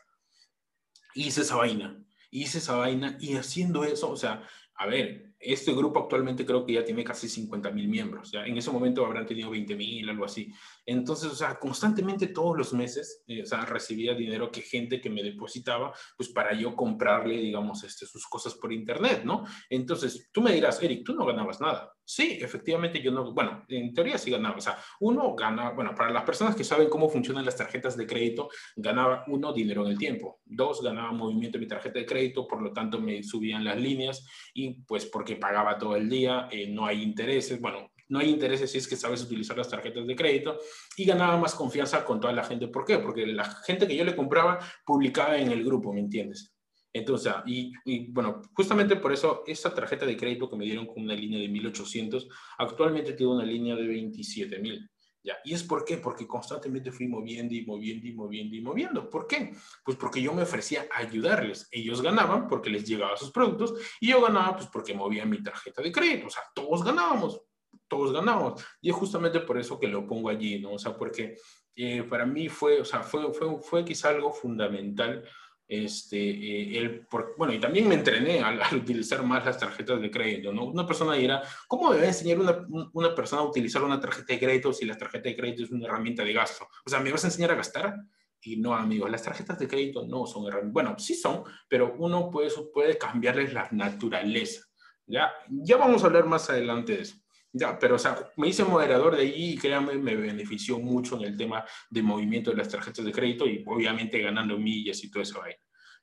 Hice 1.13 1.43
esa 1.43 1.55
vaina, 1.55 1.97
hice 2.29 2.57
esa 2.57 2.75
vaina 2.75 3.17
y 3.21 3.37
haciendo 3.37 3.85
eso, 3.85 4.09
o 4.11 4.17
sea, 4.17 4.45
a 4.77 4.87
ver, 4.87 5.33
este 5.39 5.73
grupo 5.73 5.99
actualmente 5.99 6.45
creo 6.45 6.65
que 6.65 6.73
ya 6.73 6.83
tiene 6.83 7.03
casi 7.03 7.29
50 7.29 7.71
mil 7.71 7.87
miembros, 7.87 8.31
¿ya? 8.31 8.45
En 8.45 8.57
ese 8.57 8.71
momento 8.71 9.05
habrán 9.05 9.25
tenido 9.25 9.49
20 9.49 9.75
mil, 9.75 10.09
algo 10.09 10.25
así. 10.25 10.51
Entonces, 10.85 11.31
o 11.31 11.35
sea, 11.35 11.57
constantemente 11.59 12.27
todos 12.27 12.57
los 12.57 12.73
meses, 12.73 13.23
eh, 13.27 13.43
o 13.43 13.45
sea, 13.45 13.65
recibía 13.65 14.13
dinero 14.13 14.51
que 14.51 14.61
gente 14.61 14.99
que 14.99 15.09
me 15.09 15.23
depositaba, 15.23 15.93
pues 16.17 16.29
para 16.29 16.53
yo 16.53 16.75
comprarle, 16.75 17.37
digamos, 17.37 17.83
este, 17.83 18.05
sus 18.05 18.27
cosas 18.27 18.55
por 18.55 18.73
internet, 18.73 19.23
¿no? 19.23 19.45
Entonces, 19.69 20.29
tú 20.31 20.41
me 20.41 20.51
dirás, 20.53 20.81
Eric, 20.81 21.03
tú 21.05 21.13
no 21.13 21.25
ganabas 21.25 21.61
nada. 21.61 21.94
Sí, 22.07 22.37
efectivamente 22.39 23.01
yo 23.01 23.11
no, 23.11 23.33
bueno, 23.33 23.65
en 23.67 23.91
teoría 23.91 24.19
sí 24.19 24.29
ganaba. 24.29 24.57
O 24.57 24.61
sea, 24.61 24.77
uno 24.99 25.33
gana, 25.33 25.71
bueno, 25.71 25.95
para 25.95 26.11
las 26.11 26.23
personas 26.23 26.55
que 26.55 26.63
saben 26.63 26.87
cómo 26.87 27.09
funcionan 27.09 27.43
las 27.43 27.57
tarjetas 27.57 27.97
de 27.97 28.05
crédito, 28.05 28.47
ganaba 28.75 29.23
uno 29.27 29.51
dinero 29.51 29.83
en 29.83 29.91
el 29.91 29.97
tiempo. 29.97 30.39
Dos, 30.45 30.83
ganaba 30.83 31.11
movimiento 31.11 31.57
de 31.57 31.65
mi 31.65 31.67
tarjeta 31.67 31.97
de 31.97 32.05
crédito, 32.05 32.47
por 32.47 32.61
lo 32.61 32.71
tanto 32.71 32.99
me 32.99 33.23
subían 33.23 33.63
las 33.63 33.77
líneas 33.77 34.23
y 34.53 34.83
pues 34.83 35.07
porque 35.07 35.35
pagaba 35.35 35.79
todo 35.79 35.95
el 35.95 36.07
día, 36.07 36.47
eh, 36.51 36.67
no 36.67 36.85
hay 36.85 37.01
intereses, 37.01 37.59
bueno, 37.59 37.91
no 38.07 38.19
hay 38.19 38.29
intereses 38.29 38.71
si 38.71 38.77
es 38.77 38.87
que 38.87 38.95
sabes 38.95 39.23
utilizar 39.23 39.57
las 39.57 39.69
tarjetas 39.69 40.05
de 40.05 40.15
crédito 40.15 40.59
y 40.95 41.05
ganaba 41.05 41.37
más 41.37 41.55
confianza 41.55 42.05
con 42.05 42.19
toda 42.19 42.33
la 42.33 42.43
gente. 42.43 42.67
¿Por 42.67 42.85
qué? 42.85 42.99
Porque 42.99 43.25
la 43.25 43.45
gente 43.65 43.87
que 43.87 43.95
yo 43.95 44.03
le 44.03 44.15
compraba 44.15 44.59
publicaba 44.85 45.37
en 45.37 45.51
el 45.51 45.63
grupo, 45.63 45.91
¿me 45.91 46.01
entiendes? 46.01 46.54
Entonces, 46.95 47.33
y, 47.45 47.73
y, 47.83 48.07
bueno, 48.07 48.41
justamente 48.53 48.95
por 48.95 49.11
eso 49.11 49.43
esta 49.45 49.73
tarjeta 49.73 50.05
de 50.05 50.15
crédito 50.15 50.49
que 50.49 50.55
me 50.55 50.63
dieron 50.63 50.85
con 50.85 51.03
una 51.03 51.13
línea 51.13 51.37
de 51.41 51.49
1800, 51.49 52.29
actualmente 52.57 53.11
tiene 53.11 53.33
una 53.33 53.43
línea 53.43 53.75
de 53.75 53.85
27000. 53.85 54.89
¿Ya? 55.21 55.35
¿Y 55.43 55.53
es 55.53 55.63
por 55.63 55.83
qué? 55.83 55.97
Porque 55.97 56.25
constantemente 56.25 56.93
fui 56.93 57.09
moviendo 57.09 57.53
y 57.53 57.65
moviendo 57.65 58.07
y 58.07 58.13
moviendo 58.13 58.55
y 58.55 58.61
moviendo. 58.61 59.09
¿Por 59.09 59.27
qué? 59.27 59.53
Pues 59.83 59.97
porque 59.97 60.21
yo 60.21 60.33
me 60.33 60.43
ofrecía 60.43 60.87
ayudarles. 60.89 61.67
Ellos 61.69 62.01
ganaban 62.01 62.47
porque 62.47 62.69
les 62.69 62.87
llegaba 62.87 63.17
sus 63.17 63.31
productos 63.31 63.73
y 63.99 64.11
yo 64.11 64.21
ganaba 64.21 64.55
pues 64.55 64.69
porque 64.71 64.93
movía 64.93 65.25
mi 65.25 65.43
tarjeta 65.43 65.81
de 65.81 65.91
crédito. 65.91 66.27
O 66.27 66.29
sea, 66.29 66.43
todos 66.53 66.81
ganábamos, 66.81 67.41
todos 67.89 68.13
ganábamos. 68.13 68.63
Y 68.79 68.91
es 68.91 68.95
justamente 68.95 69.41
por 69.41 69.57
eso 69.57 69.77
que 69.77 69.89
lo 69.89 70.07
pongo 70.07 70.29
allí, 70.29 70.59
¿no? 70.59 70.71
O 70.73 70.79
sea, 70.79 70.95
porque 70.95 71.35
eh, 71.75 72.03
para 72.03 72.25
mí 72.25 72.47
fue, 72.47 72.79
o 72.79 72.85
sea, 72.85 73.03
fue, 73.03 73.33
fue, 73.33 73.59
fue 73.61 73.83
quizá 73.83 74.09
algo 74.09 74.31
fundamental 74.31 75.27
este, 75.67 76.17
eh, 76.17 76.77
el, 76.77 77.07
bueno, 77.37 77.53
y 77.53 77.59
también 77.59 77.87
me 77.87 77.95
entrené 77.95 78.41
al, 78.41 78.61
utilizar 78.75 79.23
más 79.23 79.45
las 79.45 79.57
tarjetas 79.57 79.99
de 79.99 80.11
crédito, 80.11 80.53
¿no? 80.53 80.65
Una 80.65 80.85
persona 80.85 81.15
dirá, 81.15 81.41
¿cómo 81.67 81.93
debe 81.93 82.07
enseñar 82.07 82.39
una, 82.39 82.65
una, 82.93 83.15
persona 83.15 83.41
a 83.41 83.45
utilizar 83.45 83.83
una 83.83 83.99
tarjeta 83.99 84.33
de 84.33 84.39
crédito 84.39 84.73
si 84.73 84.85
la 84.85 84.97
tarjeta 84.97 85.29
de 85.29 85.35
crédito 85.35 85.63
es 85.63 85.71
una 85.71 85.85
herramienta 85.85 86.23
de 86.23 86.33
gasto? 86.33 86.67
O 86.85 86.89
sea, 86.89 86.99
¿me 86.99 87.11
vas 87.11 87.23
a 87.23 87.27
enseñar 87.27 87.51
a 87.51 87.55
gastar? 87.55 87.95
Y 88.41 88.57
no, 88.57 88.75
amigos, 88.75 89.09
las 89.09 89.23
tarjetas 89.23 89.57
de 89.57 89.67
crédito 89.67 90.05
no 90.05 90.27
son 90.27 90.45
herramientas. 90.45 90.73
Bueno, 90.73 90.95
sí 90.99 91.15
son, 91.15 91.43
pero 91.67 91.95
uno 91.97 92.29
puede, 92.29 92.51
puede 92.71 92.97
cambiarles 92.97 93.53
la 93.53 93.67
naturaleza. 93.71 94.61
¿ya? 95.07 95.31
ya 95.49 95.77
vamos 95.77 96.03
a 96.03 96.07
hablar 96.07 96.25
más 96.25 96.49
adelante 96.49 96.95
de 96.95 97.01
eso. 97.01 97.15
Ya, 97.57 97.79
pero 97.79 97.95
o 97.95 97.97
sea, 97.97 98.17
me 98.35 98.49
hice 98.49 98.65
moderador 98.65 99.15
de 99.15 99.21
ahí 99.21 99.53
y 99.53 99.57
créanme, 99.57 99.93
me 99.93 100.13
benefició 100.13 100.77
mucho 100.77 101.15
en 101.15 101.23
el 101.23 101.37
tema 101.37 101.63
de 101.89 102.01
movimiento 102.01 102.51
de 102.51 102.57
las 102.57 102.67
tarjetas 102.67 103.05
de 103.05 103.13
crédito 103.13 103.47
y 103.47 103.63
obviamente 103.65 104.19
ganando 104.19 104.57
millas 104.57 105.01
y 105.05 105.09
todo 105.09 105.23
eso 105.23 105.41
ahí. 105.41 105.53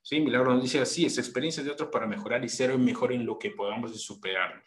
Sí, 0.00 0.18
Milagro 0.18 0.54
nos 0.54 0.62
dice 0.62 0.80
así, 0.80 1.04
es 1.04 1.18
experiencia 1.18 1.62
de 1.62 1.70
otros 1.70 1.90
para 1.92 2.06
mejorar 2.06 2.42
y 2.42 2.48
ser 2.48 2.76
mejor 2.78 3.12
en 3.12 3.26
lo 3.26 3.38
que 3.38 3.50
podamos 3.50 4.02
superar. 4.02 4.64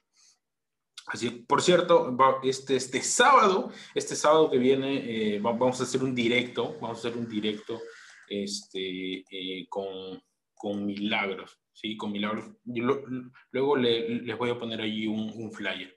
Así, 1.08 1.32
por 1.32 1.64
cierto, 1.64 2.16
este, 2.44 2.76
este 2.76 3.02
sábado, 3.02 3.72
este 3.96 4.16
sábado 4.16 4.52
que 4.52 4.60
viene, 4.60 5.36
eh, 5.36 5.40
vamos 5.40 5.80
a 5.82 5.86
hacer 5.86 6.04
un 6.04 6.14
directo, 6.14 6.78
vamos 6.80 7.04
a 7.04 7.08
hacer 7.08 7.18
un 7.18 7.28
directo 7.28 7.82
este, 8.30 9.26
eh, 9.28 9.66
con, 9.68 10.22
con 10.54 10.86
Milagros, 10.86 11.60
¿sí? 11.74 11.98
Con 11.98 12.12
Milagros. 12.12 12.46
luego 12.64 13.76
les 13.76 14.38
voy 14.38 14.52
a 14.52 14.60
poner 14.60 14.82
allí 14.82 15.08
un, 15.08 15.32
un 15.34 15.52
flyer. 15.52 15.95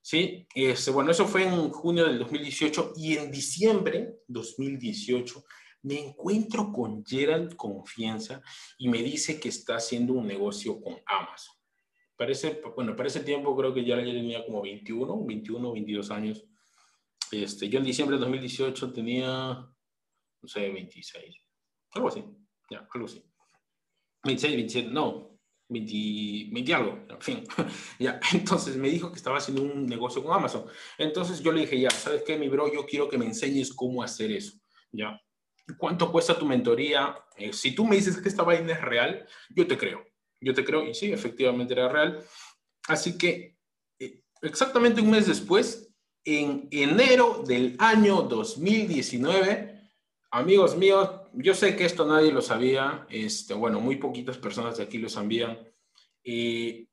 ¿Sí? 0.00 0.46
Este, 0.54 0.90
bueno, 0.90 1.10
eso 1.10 1.26
fue 1.26 1.44
en 1.44 1.70
junio 1.70 2.06
del 2.06 2.18
2018 2.18 2.92
y 2.96 3.16
en 3.16 3.30
diciembre 3.30 4.20
2018 4.26 5.44
me 5.82 5.98
encuentro 6.00 6.72
con 6.72 7.04
Gerald 7.04 7.54
Confianza 7.56 8.42
y 8.78 8.88
me 8.88 9.02
dice 9.02 9.38
que 9.38 9.48
está 9.48 9.76
haciendo 9.76 10.14
un 10.14 10.26
negocio 10.26 10.80
con 10.80 10.96
Amazon. 11.06 11.56
Parece, 12.16 12.60
bueno, 12.74 12.96
para 12.96 13.06
ese 13.06 13.20
tiempo 13.20 13.56
creo 13.56 13.72
que 13.72 13.84
ya 13.84 13.96
tenía 13.96 14.44
como 14.44 14.60
21, 14.60 15.24
21, 15.24 15.72
22 15.72 16.10
años. 16.10 16.44
Este, 17.30 17.68
yo 17.68 17.78
en 17.78 17.84
diciembre 17.84 18.16
de 18.16 18.20
2018 18.22 18.92
tenía, 18.92 19.22
no 19.22 20.48
sé, 20.48 20.68
26, 20.68 21.36
algo 21.92 22.08
así, 22.08 22.24
ya, 22.70 22.88
algo 22.92 23.06
así. 23.06 23.22
26, 24.24 24.56
27, 24.56 24.90
no, 24.90 25.37
20, 25.68 26.74
algo, 26.74 27.06
en 27.08 27.20
fin. 27.20 27.44
ya, 27.98 28.20
entonces 28.32 28.76
me 28.76 28.88
dijo 28.88 29.10
que 29.10 29.16
estaba 29.16 29.38
haciendo 29.38 29.62
un 29.62 29.86
negocio 29.86 30.22
con 30.22 30.34
Amazon. 30.34 30.64
Entonces 30.96 31.40
yo 31.40 31.52
le 31.52 31.62
dije, 31.62 31.78
ya, 31.78 31.90
¿sabes 31.90 32.22
qué, 32.26 32.38
mi 32.38 32.48
bro? 32.48 32.72
Yo 32.72 32.86
quiero 32.86 33.08
que 33.08 33.18
me 33.18 33.26
enseñes 33.26 33.72
cómo 33.72 34.02
hacer 34.02 34.30
eso. 34.32 34.54
Ya. 34.92 35.20
¿Cuánto 35.76 36.10
cuesta 36.10 36.38
tu 36.38 36.46
mentoría? 36.46 37.16
Eh, 37.36 37.52
si 37.52 37.74
tú 37.74 37.84
me 37.84 37.96
dices 37.96 38.16
que 38.16 38.28
esta 38.28 38.42
vaina 38.42 38.72
es 38.72 38.80
real, 38.80 39.26
yo 39.50 39.66
te 39.66 39.76
creo. 39.76 40.04
Yo 40.40 40.54
te 40.54 40.64
creo 40.64 40.86
y 40.86 40.94
sí, 40.94 41.12
efectivamente 41.12 41.74
era 41.74 41.88
real. 41.88 42.24
Así 42.86 43.18
que 43.18 43.58
eh, 43.98 44.22
exactamente 44.40 45.02
un 45.02 45.10
mes 45.10 45.26
después, 45.26 45.92
en 46.24 46.68
enero 46.70 47.42
del 47.46 47.76
año 47.78 48.22
2019, 48.22 49.90
amigos 50.30 50.76
míos, 50.76 51.17
yo 51.34 51.54
sé 51.54 51.76
que 51.76 51.84
esto 51.84 52.06
nadie 52.06 52.32
lo 52.32 52.42
sabía, 52.42 53.06
este, 53.10 53.54
bueno, 53.54 53.80
muy 53.80 53.96
poquitas 53.96 54.38
personas 54.38 54.76
de 54.76 54.84
aquí 54.84 54.98
lo 54.98 55.08
sabían. 55.08 55.58
Eh, 56.24 56.86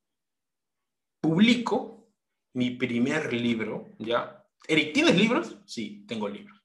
publico 1.21 2.09
mi 2.53 2.71
primer 2.71 3.33
libro, 3.33 3.95
¿ya? 3.99 4.45
Eric, 4.67 4.93
¿tienes 4.93 5.17
libros? 5.17 5.57
Sí, 5.65 6.05
tengo 6.07 6.29
libros. 6.29 6.61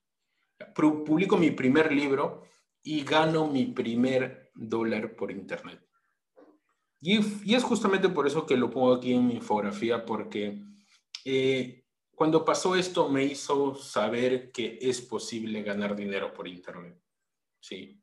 Publico 0.75 1.37
mi 1.37 1.51
primer 1.51 1.93
libro 1.93 2.45
y 2.83 3.03
gano 3.03 3.47
mi 3.47 3.67
primer 3.67 4.51
dólar 4.55 5.17
por 5.17 5.31
internet. 5.31 5.81
Y, 7.01 7.55
es 7.55 7.65
justamente 7.65 8.09
por 8.09 8.27
eso 8.27 8.47
que 8.47 8.57
lo 8.57 8.71
pongo 8.71 8.95
aquí 8.95 9.15
en 9.15 9.27
mi 9.27 9.35
infografía, 9.35 10.05
porque 10.05 10.63
eh, 11.25 11.85
cuando 12.15 12.45
pasó 12.45 12.77
esto 12.77 13.09
me 13.09 13.25
hizo 13.25 13.75
saber 13.75 14.53
que 14.53 14.79
es 14.81 15.01
posible 15.01 15.63
ganar 15.63 15.97
dinero 15.97 16.33
por 16.35 16.47
internet. 16.47 17.01
Sí, 17.61 18.01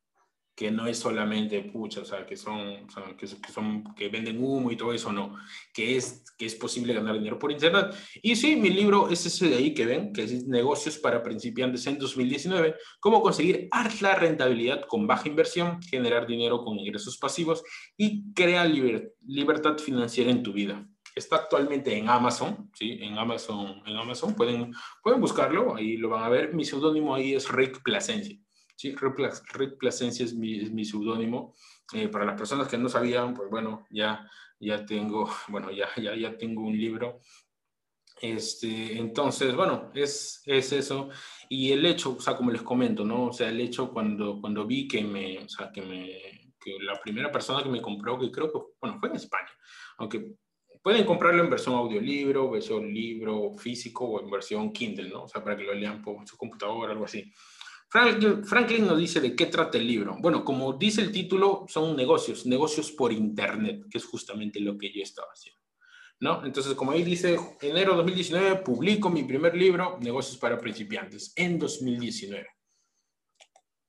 que 0.58 0.72
no 0.72 0.88
es 0.88 0.98
solamente 0.98 1.62
pucha, 1.62 2.02
o 2.02 2.06
sea, 2.06 2.26
que 2.26 2.36
son, 2.36 2.88
que, 3.16 3.28
son, 3.28 3.94
que 3.94 4.10
venden 4.10 4.44
humo 4.44 4.72
y 4.72 4.76
todo 4.76 4.92
eso, 4.92 5.14
no, 5.14 5.38
que 5.72 5.96
es, 5.96 6.26
que 6.36 6.48
es 6.48 6.56
posible 6.56 6.96
ganar 6.96 7.14
dinero 7.14 7.38
por 7.38 7.52
internet. 7.52 7.94
Y 8.24 8.36
sí, 8.36 8.56
mi 8.56 8.72
libro 8.72 9.08
es 9.12 9.24
ese 9.28 9.50
de 9.50 9.56
ahí 9.58 9.76
que 9.76 9.86
ven, 9.86 10.12
que 10.12 10.24
es 10.24 10.48
Negocios 10.48 10.98
para 10.98 11.22
principiantes 11.22 11.86
en 11.86 12.00
2019, 12.00 12.74
cómo 13.00 13.22
conseguir 13.22 13.68
alta 13.70 14.16
rentabilidad 14.16 14.82
con 14.88 15.06
baja 15.06 15.30
inversión, 15.30 15.80
generar 15.84 16.26
dinero 16.26 16.64
con 16.64 16.80
ingresos 16.80 17.20
pasivos 17.20 17.64
y 17.96 18.34
crear 18.34 18.68
libertad 18.68 19.78
financiera 19.78 20.32
en 20.32 20.42
tu 20.42 20.54
vida. 20.54 20.90
Está 21.14 21.36
actualmente 21.36 21.96
en 21.96 22.10
Amazon, 22.10 22.72
¿sí? 22.74 22.98
En 23.00 23.16
Amazon, 23.20 23.84
en 23.86 23.96
Amazon 23.96 24.34
pueden, 24.34 24.72
pueden 25.04 25.22
buscarlo, 25.22 25.76
ahí 25.76 25.98
lo 25.98 26.10
van 26.10 26.24
a 26.24 26.30
ver. 26.30 26.56
Mi 26.56 26.66
seudónimo 26.66 27.14
ahí 27.14 27.36
es 27.36 27.48
Rick 27.48 27.84
Plasencia. 27.84 28.40
Sí, 28.78 28.96
Rick 28.96 29.78
Plasencia 29.80 30.24
es 30.24 30.36
mi, 30.36 30.60
es 30.60 30.72
mi 30.72 30.86
seudónimo. 30.86 31.56
Eh, 31.94 32.10
para 32.10 32.26
las 32.26 32.38
personas 32.38 32.68
que 32.68 32.78
no 32.78 32.88
sabían, 32.90 33.34
pues 33.34 33.50
bueno, 33.50 33.88
ya, 33.90 34.30
ya 34.60 34.86
tengo, 34.86 35.28
bueno, 35.48 35.72
ya, 35.72 35.90
ya, 35.98 36.16
ya 36.16 36.38
tengo 36.38 36.62
un 36.62 36.78
libro. 36.78 37.20
Este, 38.22 38.98
entonces, 39.00 39.56
bueno, 39.56 39.92
es, 39.96 40.44
es 40.46 40.72
eso. 40.74 41.10
Y 41.50 41.72
el 41.72 41.86
hecho, 41.88 42.18
o 42.18 42.20
sea, 42.20 42.36
como 42.36 42.52
les 42.52 42.62
comento, 42.62 43.04
¿no? 43.04 43.26
O 43.26 43.34
sea, 43.34 43.50
el 43.50 43.60
hecho 43.60 43.92
cuando, 43.92 44.40
cuando 44.40 44.68
vi 44.68 44.88
que 44.88 45.04
me, 45.04 45.40
o 45.40 45.50
sea, 45.50 45.72
que 45.72 45.82
me, 45.82 46.54
que 46.60 46.78
la 46.80 47.02
primera 47.02 47.32
persona 47.32 47.64
que 47.64 47.70
me 47.70 47.82
compró, 47.82 48.20
que 48.20 48.32
creo 48.32 48.52
que, 48.52 48.60
bueno, 48.80 49.00
fue 49.00 49.10
en 49.10 49.16
España, 49.16 49.50
aunque 49.98 50.36
pueden 50.84 51.04
comprarlo 51.04 51.44
en 51.44 51.50
versión 51.50 51.76
audiolibro, 51.76 52.52
versión 52.52 52.94
libro 52.94 53.54
físico 53.58 54.06
o 54.06 54.22
en 54.22 54.30
versión 54.30 54.72
Kindle, 54.72 55.10
¿no? 55.10 55.24
O 55.24 55.28
sea, 55.28 55.44
para 55.44 55.58
que 55.58 55.64
lo 55.64 55.74
lean 55.74 56.04
por 56.04 56.28
su 56.28 56.38
computadora, 56.38 56.92
algo 56.92 57.06
así. 57.06 57.34
Franklin 57.90 58.86
nos 58.86 58.98
dice 58.98 59.22
de 59.22 59.36
qué 59.36 59.46
trata 59.46 59.78
el 59.78 59.88
libro. 59.88 60.18
Bueno, 60.20 60.44
como 60.44 60.74
dice 60.74 61.02
el 61.02 61.12
título, 61.12 61.66
son 61.68 61.96
negocios, 61.96 62.46
negocios 62.46 62.92
por 62.92 63.14
Internet, 63.14 63.86
que 63.90 63.98
es 63.98 64.06
justamente 64.06 64.60
lo 64.60 64.78
que 64.78 64.92
yo 64.92 65.02
estaba 65.02 65.30
haciendo. 65.32 65.62
¿No? 66.20 66.44
Entonces, 66.44 66.74
como 66.74 66.92
ahí 66.92 67.04
dice, 67.04 67.38
enero 67.62 67.96
2019 67.96 68.58
publico 68.58 69.10
mi 69.10 69.24
primer 69.24 69.56
libro, 69.56 70.00
Negocios 70.02 70.38
para 70.38 70.58
principiantes, 70.58 71.32
en 71.36 71.60
2019. 71.60 72.48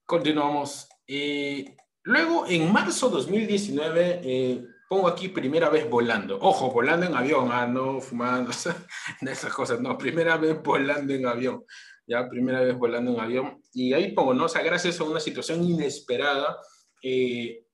Continuamos. 0.04 0.88
Eh, 1.06 1.74
luego, 2.02 2.46
en 2.46 2.70
marzo 2.70 3.08
2019, 3.08 4.20
eh, 4.22 4.64
pongo 4.88 5.08
aquí 5.08 5.28
primera 5.28 5.70
vez 5.70 5.88
volando. 5.88 6.38
Ojo, 6.40 6.70
volando 6.70 7.06
en 7.06 7.16
avión, 7.16 7.48
ah, 7.50 7.66
no 7.66 8.00
fumando, 8.00 8.50
esas 9.22 9.52
cosas, 9.52 9.80
no, 9.80 9.96
primera 9.96 10.36
vez 10.36 10.62
volando 10.62 11.14
en 11.14 11.26
avión 11.26 11.64
ya 12.08 12.28
primera 12.28 12.60
vez 12.60 12.76
volando 12.76 13.12
en 13.12 13.20
avión. 13.20 13.62
Y 13.72 13.92
ahí 13.92 14.12
pongo, 14.12 14.32
¿no? 14.32 14.46
O 14.46 14.48
sea, 14.48 14.62
gracias 14.62 14.98
a 14.98 15.04
una 15.04 15.20
situación 15.20 15.62
inesperada, 15.62 16.58
eh, 17.02 17.66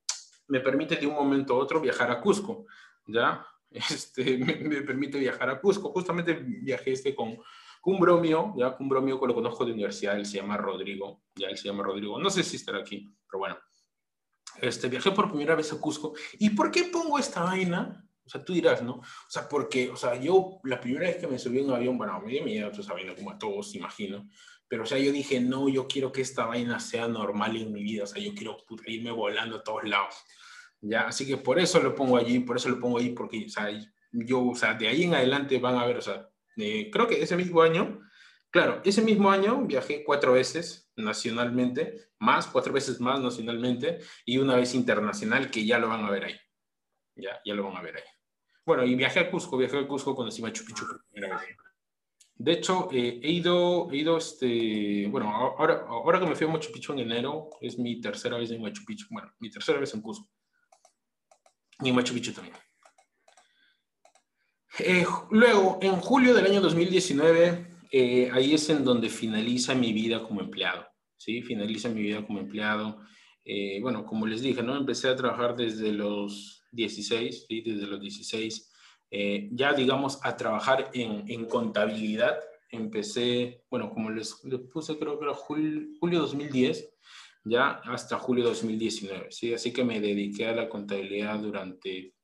me 0.48 0.61
permite 0.61 0.97
de 0.97 1.06
un 1.06 1.15
momento 1.15 1.55
a 1.55 1.59
otro 1.59 1.81
viajar 1.81 2.11
a 2.11 2.20
Cusco, 2.20 2.66
¿ya? 3.06 3.47
este, 3.70 4.36
me, 4.39 4.82
permite 4.82 5.19
viajar 5.19 5.48
a 5.48 5.61
Cusco. 5.61 5.90
Justamente 5.90 6.35
viajé 6.35 6.93
este 6.93 7.15
con, 7.15 7.39
un 7.86 8.01
bromio, 8.01 8.55
ya 8.56 8.77
un 8.81 8.89
bromio 8.89 9.20
que 9.20 9.27
lo 9.27 9.35
conozco 9.35 9.65
de 9.65 9.73
universidad, 9.73 10.16
él 10.16 10.27
se 10.27 10.39
llama 10.39 10.56
Rodrigo, 10.56 11.23
ya 11.35 11.48
él 11.48 11.56
se 11.56 11.69
llama 11.69 11.82
Rodrigo, 11.82 12.19
no 12.19 12.31
sé 12.31 12.43
si 12.43 12.56
estará 12.56 12.78
aquí, 12.78 13.15
pero 13.28 13.39
bueno. 13.39 13.59
Este, 14.61 14.89
viajé 14.89 15.11
por 15.11 15.28
primera 15.28 15.55
vez 15.55 15.73
a 15.73 15.81
Cusco. 15.81 16.15
¿Y 16.39 16.51
por 16.51 16.70
qué 16.70 16.85
pongo 16.85 17.19
esta 17.19 17.43
vaina? 17.43 18.04
O 18.27 18.31
sea, 18.31 18.45
tú 18.45 18.55
dirás, 18.55 18.83
¿no? 18.83 18.95
O 18.95 19.05
sea, 19.29 19.49
porque, 19.49 19.91
o 19.91 19.97
sea, 19.97 20.17
yo 20.17 20.61
la 20.65 20.81
primera 20.81 21.07
vez 21.07 21.19
que 21.19 21.27
me 21.27 21.39
subí 21.39 21.61
a 21.61 21.65
un 21.65 21.73
avión, 21.73 21.99
bueno, 21.99 22.21
me 22.21 22.33
dio 22.33 22.45
miedo 22.45 22.71
esa 22.71 22.95
vaina, 22.95 23.15
como 23.15 23.31
a 23.31 23.39
todos, 23.39 23.75
imagino. 23.75 24.29
Pero, 24.67 24.85
o 24.85 24.87
sea, 24.87 24.99
yo 24.99 25.13
dije, 25.13 25.41
no, 25.41 25.69
yo 25.69 25.87
quiero 25.87 26.11
que 26.11 26.23
esta 26.23 26.47
vaina 26.47 26.81
sea 26.81 27.07
normal 27.07 27.57
en 27.57 27.73
mi 27.73 27.83
vida. 27.83 28.05
O 28.05 28.07
sea, 28.07 28.23
yo 28.23 28.35
quiero 28.35 28.57
irme 28.87 29.11
volando 29.11 29.57
a 29.57 29.63
todos 29.63 29.85
lados. 29.85 30.15
¿Ya? 30.81 31.07
Así 31.09 31.27
que 31.27 31.37
por 31.37 31.59
eso 31.59 31.81
lo 31.81 31.95
pongo 31.95 32.17
allí, 32.17 32.41
por 32.41 32.57
eso 32.57 32.69
lo 32.69 32.81
pongo 32.81 32.99
ahí, 32.99 33.11
porque, 33.11 33.45
o 33.47 33.49
sea, 33.49 33.69
yo, 34.13 34.47
o 34.47 34.55
sea, 34.55 34.75
de 34.75 34.89
ahí 34.89 35.05
en 35.05 35.15
adelante 35.15 35.59
van 35.59 35.77
a 35.77 35.87
ver, 35.87 35.99
o 35.99 36.03
sea, 36.03 36.29
eh, 36.57 36.91
creo 36.91 37.07
que 37.07 37.23
ese 37.23 37.37
mismo 37.37 37.63
año, 37.63 38.01
claro, 38.51 38.81
ese 38.85 39.03
mismo 39.03 39.31
año 39.31 39.63
viajé 39.63 40.05
cuatro 40.05 40.33
veces 40.35 40.91
nacionalmente, 40.97 42.11
más, 42.19 42.47
cuatro 42.47 42.73
veces 42.73 43.01
más 43.01 43.21
nacionalmente, 43.21 44.01
y 44.25 44.39
una 44.39 44.57
vez 44.57 44.75
internacional, 44.75 45.51
que 45.51 45.65
ya 45.65 45.79
lo 45.79 45.89
van 45.89 46.05
a 46.05 46.11
ver 46.11 46.25
ahí. 46.25 46.37
Ya, 47.16 47.41
ya 47.45 47.55
lo 47.55 47.65
van 47.65 47.77
a 47.77 47.82
ver 47.82 47.97
ahí. 47.97 48.03
Bueno, 48.66 48.85
y 48.85 48.95
viajé 48.95 49.20
a 49.20 49.31
Cusco, 49.31 49.57
viajé 49.57 49.78
a 49.78 49.86
Cusco 49.86 50.15
cuando 50.15 50.31
encima 50.31 50.49
Machu 50.49 50.65
Picchu 50.65 50.86
primera 51.11 51.39
vez. 51.39 51.57
De 52.36 52.53
hecho, 52.53 52.89
eh, 52.93 53.20
he 53.23 53.31
ido, 53.31 53.91
he 53.93 53.99
ido, 53.99 54.16
este, 54.16 55.07
bueno, 55.09 55.31
ahora, 55.31 55.85
ahora 55.86 56.19
que 56.19 56.27
me 56.27 56.35
fui 56.35 56.47
a 56.47 56.51
Machu 56.51 56.73
Picchu 56.73 56.93
en 56.93 57.01
enero, 57.01 57.51
es 57.61 57.78
mi 57.78 58.01
tercera 58.01 58.39
vez 58.39 58.51
en 58.51 58.62
Machu 58.62 58.85
Picchu, 58.85 59.07
bueno, 59.11 59.31
mi 59.39 59.51
tercera 59.51 59.78
vez 59.78 59.95
en 59.95 60.01
Cusco. 60.01 60.28
Y 61.81 61.91
en 61.91 61.95
Machu 61.95 62.15
Picchu 62.15 62.32
también. 62.32 62.57
Eh, 64.81 65.07
luego, 65.31 65.78
en 65.81 65.95
julio 65.97 66.35
del 66.35 66.47
año 66.47 66.61
2019, 66.61 67.77
eh, 67.93 68.31
ahí 68.32 68.55
es 68.55 68.69
en 68.70 68.85
donde 68.85 69.09
finaliza 69.09 69.74
mi 69.74 69.93
vida 69.93 70.23
como 70.24 70.41
empleado, 70.41 70.89
¿sí? 71.16 71.43
Finaliza 71.43 71.89
mi 71.89 72.03
vida 72.03 72.27
como 72.27 72.41
empleado. 72.41 73.01
bueno, 73.82 74.05
como 74.07 74.27
les 74.27 74.41
dije, 74.41 74.62
¿no? 74.62 74.74
Empecé 74.74 75.09
a 75.09 75.16
trabajar 75.16 75.55
desde 75.55 75.93
los 75.93 76.64
16, 76.75 77.47
¿sí? 77.49 77.61
desde 77.61 77.87
los 77.87 78.01
16, 78.01 78.73
eh, 79.11 79.49
ya 79.53 79.73
digamos 79.73 80.19
a 80.23 80.37
trabajar 80.37 80.91
en, 80.93 81.25
en, 81.29 81.47
contabilidad. 81.47 82.41
Empecé, 82.71 83.63
bueno, 83.71 83.91
como 83.91 84.11
les, 84.11 84.43
les 84.45 84.61
puse, 84.61 84.99
creo 84.99 85.19
que 85.19 85.25
era 85.25 85.35
julio, 85.35 85.89
julio 86.01 86.21
2010, 86.21 86.91
ya 87.45 87.81
hasta 87.85 88.19
julio 88.19 88.45
2019, 88.45 89.31
¿sí? 89.31 89.55
Así 89.55 89.73
que 89.73 89.85
me 89.85 90.01
dediqué 90.01 90.47
a 90.47 90.55
la 90.55 90.69
contabilidad 90.69 91.39
durante, 91.39 92.15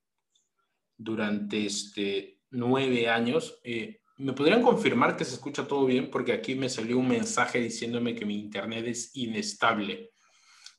durante 0.96 1.66
este, 1.66 2.40
nueve 2.50 3.08
años. 3.08 3.60
Eh, 3.62 4.00
¿Me 4.16 4.32
podrían 4.32 4.62
confirmar 4.62 5.16
que 5.16 5.24
se 5.24 5.34
escucha 5.34 5.66
todo 5.66 5.86
bien? 5.86 6.10
Porque 6.10 6.32
aquí 6.32 6.54
me 6.54 6.68
salió 6.68 6.98
un 6.98 7.08
mensaje 7.08 7.60
diciéndome 7.60 8.14
que 8.14 8.26
mi 8.26 8.38
internet 8.38 8.86
es 8.86 9.14
inestable. 9.14 10.12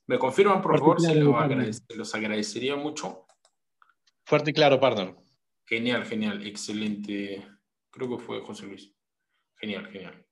¿Me 0.07 0.19
confirman, 0.19 0.61
por 0.61 0.77
favor? 0.77 0.99
Se 0.99 1.15
los 1.95 2.15
agradecería 2.15 2.75
mucho. 2.75 3.25
Fuerte 4.31 4.51
y 4.51 4.53
claro, 4.53 4.79
partner. 4.79 5.13
Genial, 5.65 6.05
genial, 6.05 6.47
excelente. 6.47 7.45
Creo 7.89 8.11
que 8.11 8.23
fue 8.23 8.39
José 8.39 8.65
Luis. 8.65 8.95
Genial, 9.57 9.87
genial. 9.87 10.25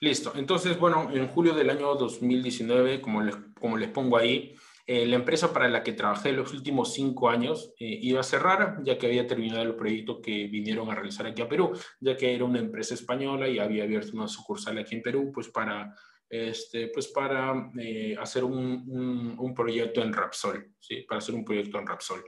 Listo. 0.00 0.32
Entonces, 0.36 0.78
bueno, 0.78 1.10
en 1.12 1.26
julio 1.26 1.52
del 1.52 1.70
año 1.70 1.96
2019, 1.96 3.00
como 3.00 3.22
les, 3.22 3.34
como 3.58 3.76
les 3.76 3.90
pongo 3.90 4.16
ahí, 4.16 4.54
eh, 4.86 5.04
la 5.04 5.16
empresa 5.16 5.52
para 5.52 5.68
la 5.68 5.82
que 5.82 5.94
trabajé 5.94 6.30
los 6.30 6.52
últimos 6.52 6.94
cinco 6.94 7.28
años 7.28 7.74
eh, 7.80 7.98
iba 8.02 8.20
a 8.20 8.22
cerrar, 8.22 8.78
ya 8.84 8.96
que 8.96 9.08
había 9.08 9.26
terminado 9.26 9.64
el 9.64 9.74
proyecto 9.74 10.20
que 10.22 10.46
vinieron 10.46 10.88
a 10.88 10.94
realizar 10.94 11.26
aquí 11.26 11.42
a 11.42 11.48
Perú, 11.48 11.72
ya 11.98 12.16
que 12.16 12.36
era 12.36 12.44
una 12.44 12.60
empresa 12.60 12.94
española 12.94 13.48
y 13.48 13.58
había 13.58 13.82
abierto 13.82 14.12
una 14.14 14.28
sucursal 14.28 14.78
aquí 14.78 14.94
en 14.94 15.02
Perú, 15.02 15.32
pues 15.34 15.48
para, 15.48 15.92
este, 16.30 16.86
pues 16.94 17.08
para 17.08 17.68
eh, 17.80 18.14
hacer 18.16 18.44
un, 18.44 18.84
un, 18.86 19.34
un, 19.36 19.54
proyecto 19.54 20.02
en 20.02 20.12
Rapsol, 20.12 20.72
¿sí? 20.78 21.02
Para 21.02 21.18
hacer 21.18 21.34
un 21.34 21.44
proyecto 21.44 21.80
en 21.80 21.86
Rapsol. 21.88 22.22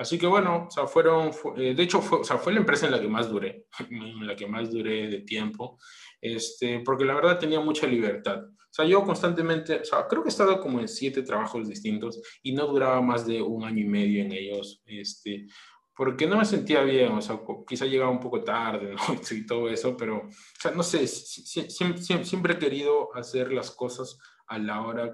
Así 0.00 0.18
que 0.18 0.26
bueno, 0.26 0.66
o 0.66 0.70
sea, 0.70 0.86
fueron, 0.86 1.30
eh, 1.58 1.74
de 1.74 1.82
hecho, 1.82 2.00
fue, 2.00 2.20
o 2.20 2.24
sea, 2.24 2.38
fue 2.38 2.54
la 2.54 2.60
empresa 2.60 2.86
en 2.86 2.92
la 2.92 3.00
que 3.02 3.06
más 3.06 3.28
duré, 3.28 3.66
en 3.90 4.26
la 4.26 4.34
que 4.34 4.46
más 4.46 4.70
duré 4.70 5.08
de 5.08 5.20
tiempo, 5.20 5.78
este, 6.22 6.80
porque 6.80 7.04
la 7.04 7.12
verdad 7.12 7.38
tenía 7.38 7.60
mucha 7.60 7.86
libertad. 7.86 8.42
O 8.42 8.72
sea, 8.72 8.86
yo 8.86 9.04
constantemente, 9.04 9.80
o 9.80 9.84
sea, 9.84 10.06
creo 10.08 10.22
que 10.22 10.30
he 10.30 10.32
estado 10.32 10.58
como 10.58 10.80
en 10.80 10.88
siete 10.88 11.22
trabajos 11.22 11.68
distintos 11.68 12.18
y 12.42 12.52
no 12.52 12.66
duraba 12.66 13.02
más 13.02 13.26
de 13.26 13.42
un 13.42 13.62
año 13.62 13.80
y 13.84 13.88
medio 13.88 14.22
en 14.22 14.32
ellos, 14.32 14.80
este, 14.86 15.46
porque 15.94 16.26
no 16.26 16.38
me 16.38 16.46
sentía 16.46 16.82
bien, 16.82 17.12
o 17.12 17.20
sea, 17.20 17.38
quizá 17.68 17.84
llegaba 17.84 18.10
un 18.10 18.20
poco 18.20 18.42
tarde, 18.42 18.94
¿no? 19.08 19.20
Y 19.30 19.44
todo 19.44 19.68
eso, 19.68 19.98
pero, 19.98 20.16
o 20.16 20.30
sea, 20.58 20.70
no 20.70 20.82
sé, 20.82 21.06
siempre, 21.06 22.24
siempre 22.24 22.54
he 22.54 22.58
querido 22.58 23.14
hacer 23.14 23.52
las 23.52 23.70
cosas 23.70 24.18
a 24.46 24.58
la 24.58 24.80
hora 24.80 25.12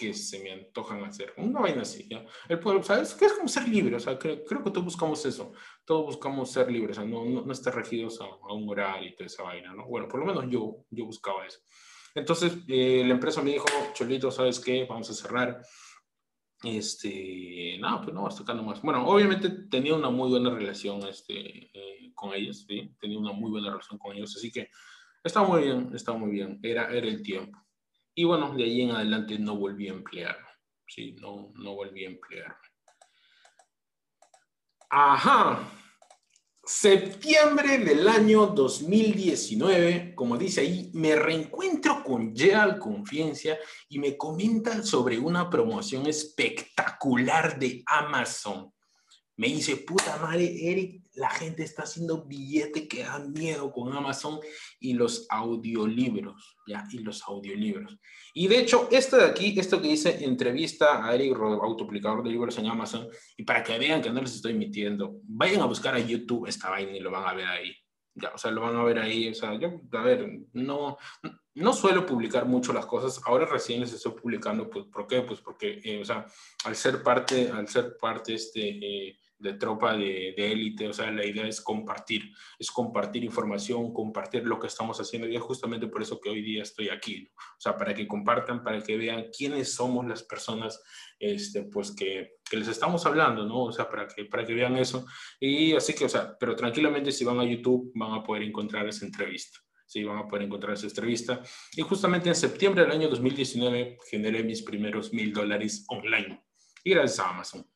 que 0.00 0.14
se 0.14 0.42
me 0.42 0.52
antojan 0.52 1.04
hacer. 1.04 1.34
Una 1.36 1.60
vaina 1.60 1.82
así, 1.82 2.08
¿ya? 2.08 2.24
El 2.48 2.58
pueblo, 2.58 2.82
¿sabes? 2.82 3.12
Que 3.12 3.26
es 3.26 3.34
como 3.34 3.48
ser 3.48 3.68
libre, 3.68 3.96
o 3.96 4.00
sea, 4.00 4.18
creo, 4.18 4.42
creo, 4.44 4.64
que 4.64 4.70
todos 4.70 4.86
buscamos 4.86 5.24
eso, 5.26 5.52
todos 5.84 6.06
buscamos 6.06 6.50
ser 6.50 6.72
libres, 6.72 6.96
o 6.96 7.00
sea, 7.02 7.10
no, 7.10 7.24
no, 7.24 7.52
estar 7.52 7.74
regidos 7.74 8.18
a, 8.22 8.54
un 8.54 8.66
horario 8.68 9.10
y 9.10 9.14
toda 9.14 9.26
esa 9.26 9.42
vaina, 9.42 9.74
¿no? 9.74 9.86
Bueno, 9.86 10.08
por 10.08 10.20
lo 10.20 10.26
menos 10.26 10.46
yo, 10.48 10.86
yo 10.90 11.04
buscaba 11.04 11.46
eso. 11.46 11.60
Entonces, 12.14 12.56
eh, 12.66 13.04
la 13.06 13.14
empresa 13.14 13.42
me 13.42 13.50
dijo, 13.50 13.66
Cholito, 13.92 14.30
¿sabes 14.30 14.58
qué? 14.58 14.86
Vamos 14.88 15.10
a 15.10 15.14
cerrar. 15.14 15.62
Este, 16.62 17.78
no, 17.78 18.00
pues 18.02 18.14
no, 18.14 18.26
hasta 18.26 18.42
acá 18.42 18.54
nomás. 18.54 18.80
Bueno, 18.82 19.06
obviamente 19.06 19.50
tenía 19.70 19.94
una 19.94 20.10
muy 20.10 20.30
buena 20.30 20.50
relación 20.50 21.06
este, 21.06 21.70
eh, 21.72 22.12
con 22.14 22.32
ellos, 22.34 22.64
¿sí? 22.66 22.94
Tenía 22.98 23.18
una 23.18 23.32
muy 23.32 23.50
buena 23.50 23.70
relación 23.70 23.98
con 23.98 24.16
ellos, 24.16 24.34
así 24.36 24.50
que 24.50 24.68
estaba 25.22 25.46
muy 25.46 25.62
bien, 25.62 25.90
estaba 25.94 26.18
muy 26.18 26.30
bien, 26.30 26.58
era, 26.62 26.90
era 26.90 27.06
el 27.06 27.22
tiempo. 27.22 27.58
Y 28.14 28.24
bueno, 28.24 28.54
de 28.54 28.64
ahí 28.64 28.82
en 28.82 28.90
adelante 28.90 29.38
no 29.38 29.56
volví 29.56 29.88
a 29.88 29.92
emplearme. 29.92 30.48
Sí, 30.86 31.12
no, 31.20 31.52
no 31.54 31.74
volví 31.74 32.04
a 32.04 32.08
emplearme. 32.08 32.56
Ajá. 34.90 35.72
Septiembre 36.62 37.78
del 37.78 38.06
año 38.06 38.46
2019, 38.48 40.14
como 40.14 40.36
dice 40.36 40.60
ahí, 40.60 40.90
me 40.94 41.16
reencuentro 41.16 42.02
con 42.04 42.36
Gerald 42.36 42.78
Confianza 42.78 43.56
y 43.88 43.98
me 43.98 44.16
comentan 44.16 44.84
sobre 44.84 45.18
una 45.18 45.48
promoción 45.48 46.06
espectacular 46.06 47.58
de 47.58 47.82
Amazon. 47.86 48.72
Me 49.36 49.48
dice, 49.48 49.78
puta 49.78 50.18
madre, 50.18 50.44
Eric, 50.70 51.09
la 51.20 51.30
gente 51.30 51.62
está 51.62 51.82
haciendo 51.82 52.24
billete 52.24 52.88
que 52.88 53.02
da 53.02 53.18
miedo 53.18 53.70
con 53.70 53.92
Amazon 53.92 54.40
y 54.80 54.94
los 54.94 55.26
audiolibros, 55.28 56.56
¿ya? 56.66 56.88
Y 56.90 57.00
los 57.00 57.22
audiolibros. 57.24 57.98
Y 58.32 58.48
de 58.48 58.58
hecho, 58.58 58.88
esto 58.90 59.18
de 59.18 59.26
aquí, 59.26 59.54
esto 59.58 59.82
que 59.82 59.88
dice 59.88 60.24
entrevista 60.24 61.04
a 61.04 61.14
Eric, 61.14 61.36
autoplicador 61.36 62.22
de 62.24 62.30
libros 62.30 62.56
en 62.58 62.66
Amazon, 62.66 63.06
y 63.36 63.44
para 63.44 63.62
que 63.62 63.78
vean 63.78 64.00
que 64.00 64.10
no 64.10 64.22
les 64.22 64.34
estoy 64.34 64.54
mintiendo, 64.54 65.20
vayan 65.24 65.60
a 65.60 65.66
buscar 65.66 65.94
a 65.94 65.98
YouTube 65.98 66.48
esta 66.48 66.70
vaina 66.70 66.96
y 66.96 67.00
lo 67.00 67.10
van 67.10 67.28
a 67.28 67.34
ver 67.34 67.46
ahí. 67.46 67.76
Ya, 68.14 68.30
o 68.34 68.38
sea, 68.38 68.50
lo 68.50 68.62
van 68.62 68.76
a 68.76 68.82
ver 68.82 68.98
ahí. 68.98 69.28
O 69.28 69.34
sea, 69.34 69.54
yo, 69.58 69.80
a 69.92 70.02
ver, 70.02 70.26
no, 70.54 70.96
no 71.54 71.72
suelo 71.74 72.06
publicar 72.06 72.46
mucho 72.46 72.72
las 72.72 72.86
cosas. 72.86 73.20
Ahora 73.26 73.44
recién 73.44 73.80
les 73.80 73.92
estoy 73.92 74.12
publicando, 74.12 74.70
pues, 74.70 74.86
¿por 74.86 75.06
qué? 75.06 75.20
Pues 75.20 75.40
porque, 75.40 75.80
eh, 75.84 76.00
o 76.00 76.04
sea, 76.04 76.26
al 76.64 76.76
ser 76.76 77.02
parte, 77.02 77.50
al 77.50 77.68
ser 77.68 77.96
parte, 78.00 78.34
este, 78.34 78.68
eh, 78.68 79.19
de 79.40 79.54
tropa 79.54 79.96
de 79.96 80.34
élite, 80.36 80.86
o 80.86 80.92
sea, 80.92 81.10
la 81.10 81.24
idea 81.24 81.46
es 81.46 81.60
compartir, 81.60 82.32
es 82.58 82.70
compartir 82.70 83.24
información, 83.24 83.92
compartir 83.92 84.44
lo 84.44 84.58
que 84.60 84.66
estamos 84.66 85.00
haciendo 85.00 85.26
y 85.26 85.34
es 85.34 85.42
justamente 85.42 85.86
por 85.86 86.02
eso 86.02 86.20
que 86.20 86.28
hoy 86.28 86.42
día 86.42 86.62
estoy 86.62 86.90
aquí, 86.90 87.30
o 87.36 87.60
sea, 87.60 87.76
para 87.76 87.94
que 87.94 88.06
compartan, 88.06 88.62
para 88.62 88.82
que 88.82 88.96
vean 88.96 89.26
quiénes 89.36 89.74
somos 89.74 90.06
las 90.06 90.22
personas, 90.22 90.82
este, 91.18 91.64
pues 91.64 91.92
que, 91.92 92.38
que, 92.48 92.56
les 92.58 92.68
estamos 92.68 93.04
hablando, 93.06 93.46
¿no? 93.46 93.64
O 93.64 93.72
sea, 93.72 93.88
para 93.88 94.06
que, 94.06 94.26
para 94.26 94.44
que 94.44 94.54
vean 94.54 94.76
eso. 94.76 95.06
Y 95.40 95.72
así 95.74 95.94
que, 95.94 96.04
o 96.04 96.08
sea, 96.08 96.36
pero 96.38 96.54
tranquilamente 96.54 97.10
si 97.12 97.24
van 97.24 97.40
a 97.40 97.44
YouTube 97.44 97.92
van 97.94 98.12
a 98.12 98.22
poder 98.22 98.42
encontrar 98.42 98.86
esa 98.88 99.06
entrevista. 99.06 99.58
Sí, 99.86 100.04
van 100.04 100.18
a 100.18 100.28
poder 100.28 100.46
encontrar 100.46 100.74
esa 100.74 100.86
entrevista. 100.86 101.42
Y 101.74 101.82
justamente 101.82 102.28
en 102.28 102.36
septiembre 102.36 102.82
del 102.82 102.92
año 102.92 103.08
2019 103.08 103.98
generé 104.08 104.44
mis 104.44 104.62
primeros 104.62 105.12
mil 105.12 105.32
dólares 105.32 105.84
online. 105.88 106.44
Y 106.84 106.90
gracias 106.90 107.18
a 107.18 107.30
Amazon. 107.30 107.66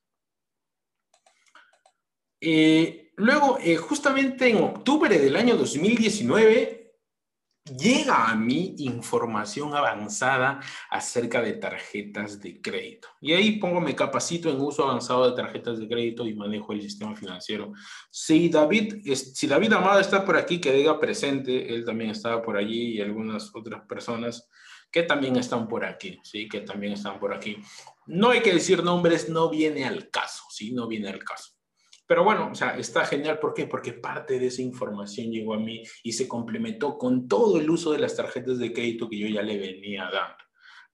Eh, 2.47 3.13
luego, 3.17 3.59
eh, 3.59 3.77
justamente 3.77 4.47
en 4.51 4.59
octubre 4.59 5.19
del 5.19 5.35
año 5.35 5.57
2019, 5.57 6.85
llega 7.79 8.27
a 8.29 8.35
mí 8.37 8.75
información 8.81 9.75
avanzada 9.75 10.61
acerca 10.91 11.41
de 11.41 11.55
tarjetas 11.55 12.39
de 12.43 12.61
crédito. 12.61 13.09
Y 13.23 13.33
ahí 13.33 13.53
pongo, 13.53 13.81
me 13.81 13.97
capacito 13.97 14.51
en 14.51 14.61
uso 14.61 14.85
avanzado 14.85 15.31
de 15.31 15.35
tarjetas 15.35 15.79
de 15.79 15.89
crédito 15.89 16.27
y 16.27 16.35
manejo 16.35 16.75
el 16.75 16.83
sistema 16.83 17.17
financiero. 17.17 17.73
Si 18.11 18.51
David, 18.51 19.15
si 19.15 19.47
David 19.47 19.73
Amada 19.73 20.03
está 20.03 20.23
por 20.23 20.37
aquí, 20.37 20.61
que 20.61 20.73
diga 20.73 21.01
presente, 21.01 21.75
él 21.75 21.83
también 21.87 22.11
estaba 22.11 22.43
por 22.43 22.59
allí 22.59 22.97
y 22.97 23.01
algunas 23.01 23.55
otras 23.55 23.87
personas 23.87 24.51
que 24.93 25.03
también 25.03 25.37
están 25.37 25.67
por 25.67 25.87
aquí, 25.87 26.21
¿sí? 26.23 26.47
Que 26.47 26.61
también 26.61 26.93
están 26.93 27.19
por 27.19 27.33
aquí. 27.33 27.57
No 28.07 28.31
hay 28.31 28.43
que 28.43 28.53
decir 28.53 28.85
nombres, 28.85 29.31
no 29.31 29.49
viene 29.49 29.87
al 29.87 30.11
caso, 30.11 30.45
¿sí? 30.51 30.73
No 30.73 30.87
viene 30.87 31.09
al 31.09 31.25
caso. 31.25 31.54
Pero 32.07 32.25
bueno, 32.25 32.51
o 32.53 32.55
sea, 32.55 32.77
está 32.77 33.05
genial. 33.07 33.39
¿Por 33.39 33.55
qué? 33.55 33.67
Porque 33.67 33.93
parte 33.93 34.39
de 34.39 34.47
esa 34.47 34.63
información 34.63 35.31
llegó 35.31 35.55
a 35.55 35.59
mí 35.59 35.83
y 36.03 36.13
se 36.13 36.29
complementó 36.29 36.99
con 36.99 37.29
todo 37.29 37.59
el 37.59 37.69
uso 37.71 37.93
de 37.93 37.99
las 37.99 38.17
tarjetas 38.17 38.59
de 38.59 38.73
crédito 38.73 39.09
que 39.09 39.19
yo 39.19 39.29
ya 39.29 39.43
le 39.43 39.59
venía 39.59 40.05
dando. 40.05 40.45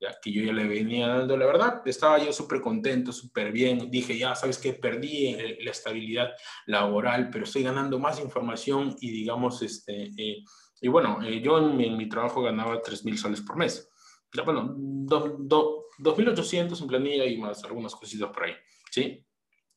Ya, 0.00 0.16
que 0.22 0.32
yo 0.32 0.42
ya 0.42 0.54
le 0.54 0.66
venía 0.66 1.08
dando, 1.08 1.36
la 1.36 1.44
verdad, 1.44 1.82
estaba 1.84 2.18
yo 2.18 2.32
súper 2.32 2.62
contento, 2.62 3.12
súper 3.12 3.52
bien. 3.52 3.90
Dije, 3.90 4.16
ya, 4.16 4.34
¿sabes 4.34 4.56
qué? 4.56 4.72
Perdí 4.72 5.36
la 5.62 5.70
estabilidad 5.70 6.30
laboral, 6.66 7.28
pero 7.30 7.44
estoy 7.44 7.64
ganando 7.64 7.98
más 7.98 8.18
información 8.18 8.96
y 8.98 9.10
digamos, 9.10 9.60
este, 9.60 10.10
eh, 10.16 10.42
y 10.80 10.88
bueno, 10.88 11.18
eh, 11.22 11.42
yo 11.42 11.58
en 11.58 11.96
mi, 11.96 12.08
trabajo 12.08 12.42
ganaba 12.42 12.80
3 12.80 13.04
mil 13.04 13.18
soles 13.18 13.42
por 13.42 13.56
mes. 13.56 13.90
Ya, 14.32 14.42
bueno, 14.42 14.74
2.800 14.74 16.80
en 16.80 16.86
planilla 16.86 17.26
y 17.26 17.36
más 17.36 17.62
algunas 17.64 17.94
cositas 17.94 18.30
por 18.30 18.44
ahí, 18.44 18.54
¿sí? 18.90 19.22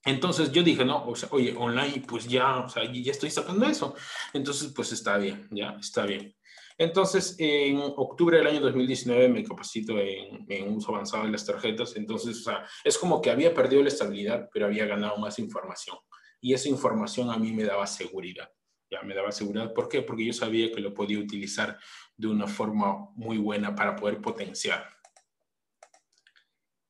Entonces 0.06 0.52
yo 0.52 0.64
dije, 0.64 0.84
no, 0.84 1.06
o 1.06 1.16
sea, 1.16 1.30
oye, 1.32 1.56
online, 1.58 2.04
pues 2.08 2.28
ya, 2.28 2.60
o 2.60 2.70
sea, 2.70 2.84
ya 2.92 3.12
estoy 3.12 3.32
sacando 3.32 3.66
eso. 3.66 3.96
Entonces, 4.34 4.72
pues 4.76 4.92
está 4.92 5.18
bien, 5.18 5.48
ya, 5.52 5.78
está 5.80 6.06
bien. 6.06 6.36
Entonces, 6.78 7.36
en 7.40 7.78
octubre 7.78 8.38
del 8.38 8.48
año 8.48 8.60
2019 8.60 9.30
me 9.30 9.44
capacito 9.44 9.98
en, 10.00 10.46
en, 10.50 10.76
uso 10.76 10.92
avanzado 10.92 11.24
de 11.24 11.32
las 11.32 11.46
tarjetas. 11.46 11.96
Entonces, 11.96 12.40
o 12.40 12.44
sea, 12.44 12.66
es 12.84 12.98
como 12.98 13.22
que 13.22 13.30
había 13.30 13.54
perdido 13.54 13.82
la 13.84 13.90
estabilidad, 13.90 14.50
pero 14.52 14.66
había 14.66 14.86
ganado 14.86 15.18
más 15.18 15.40
información. 15.40 15.98
Y 16.42 16.54
esa 16.54 16.68
información 16.68 17.30
a 17.30 17.38
mí 17.38 17.54
me 17.54 17.64
daba 17.64 17.88
seguridad. 17.88 18.50
Ya 18.90 19.02
me 19.04 19.16
daba 19.16 19.32
seguridad. 19.32 19.74
¿Por 19.74 19.88
qué? 19.88 20.02
Porque 20.02 20.26
yo 20.26 20.34
sabía 20.34 20.72
que 20.72 20.82
lo 20.82 20.94
podía 20.94 21.20
utilizar 21.20 21.80
de 22.18 22.28
una 22.28 22.48
forma 22.48 23.10
muy 23.16 23.38
buena 23.38 23.74
para 23.74 23.96
poder 23.96 24.20
potenciar 24.20 24.86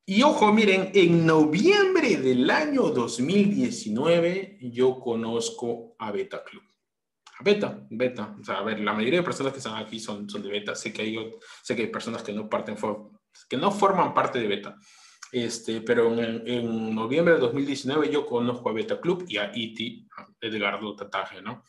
y 0.05 0.21
ojo, 0.23 0.51
miren, 0.51 0.91
en 0.93 1.25
noviembre 1.25 2.17
del 2.17 2.49
año 2.49 2.89
2019 2.89 4.57
yo 4.61 4.99
conozco 4.99 5.95
a 5.97 6.11
Beta 6.11 6.43
Club. 6.43 6.63
A 7.39 7.43
Beta, 7.43 7.87
Beta. 7.89 8.35
O 8.39 8.43
sea, 8.43 8.59
a 8.59 8.63
ver, 8.63 8.79
la 8.81 8.93
mayoría 8.93 9.19
de 9.19 9.25
personas 9.25 9.53
que 9.53 9.59
están 9.59 9.77
aquí 9.77 9.99
son, 9.99 10.29
son 10.29 10.43
de 10.43 10.49
Beta. 10.49 10.75
Sé 10.75 10.91
que, 10.91 11.03
hay, 11.03 11.31
sé 11.61 11.75
que 11.75 11.83
hay 11.83 11.87
personas 11.87 12.21
que 12.21 12.33
no, 12.33 12.49
parten, 12.49 12.75
que 13.47 13.57
no 13.57 13.71
forman 13.71 14.13
parte 14.13 14.39
de 14.39 14.47
Beta. 14.47 14.77
Este, 15.31 15.81
pero 15.81 16.13
en, 16.13 16.93
noviembre 16.93 17.33
de 17.33 17.39
2019 17.39 18.11
yo 18.11 18.25
conozco 18.25 18.69
a 18.69 18.73
Beta 18.73 19.01
Club 19.01 19.25
y 19.27 19.37
a 19.37 19.51
E.T., 19.55 20.05
Edgardo 20.41 20.95
Tataje, 20.95 21.41
¿no? 21.41 21.63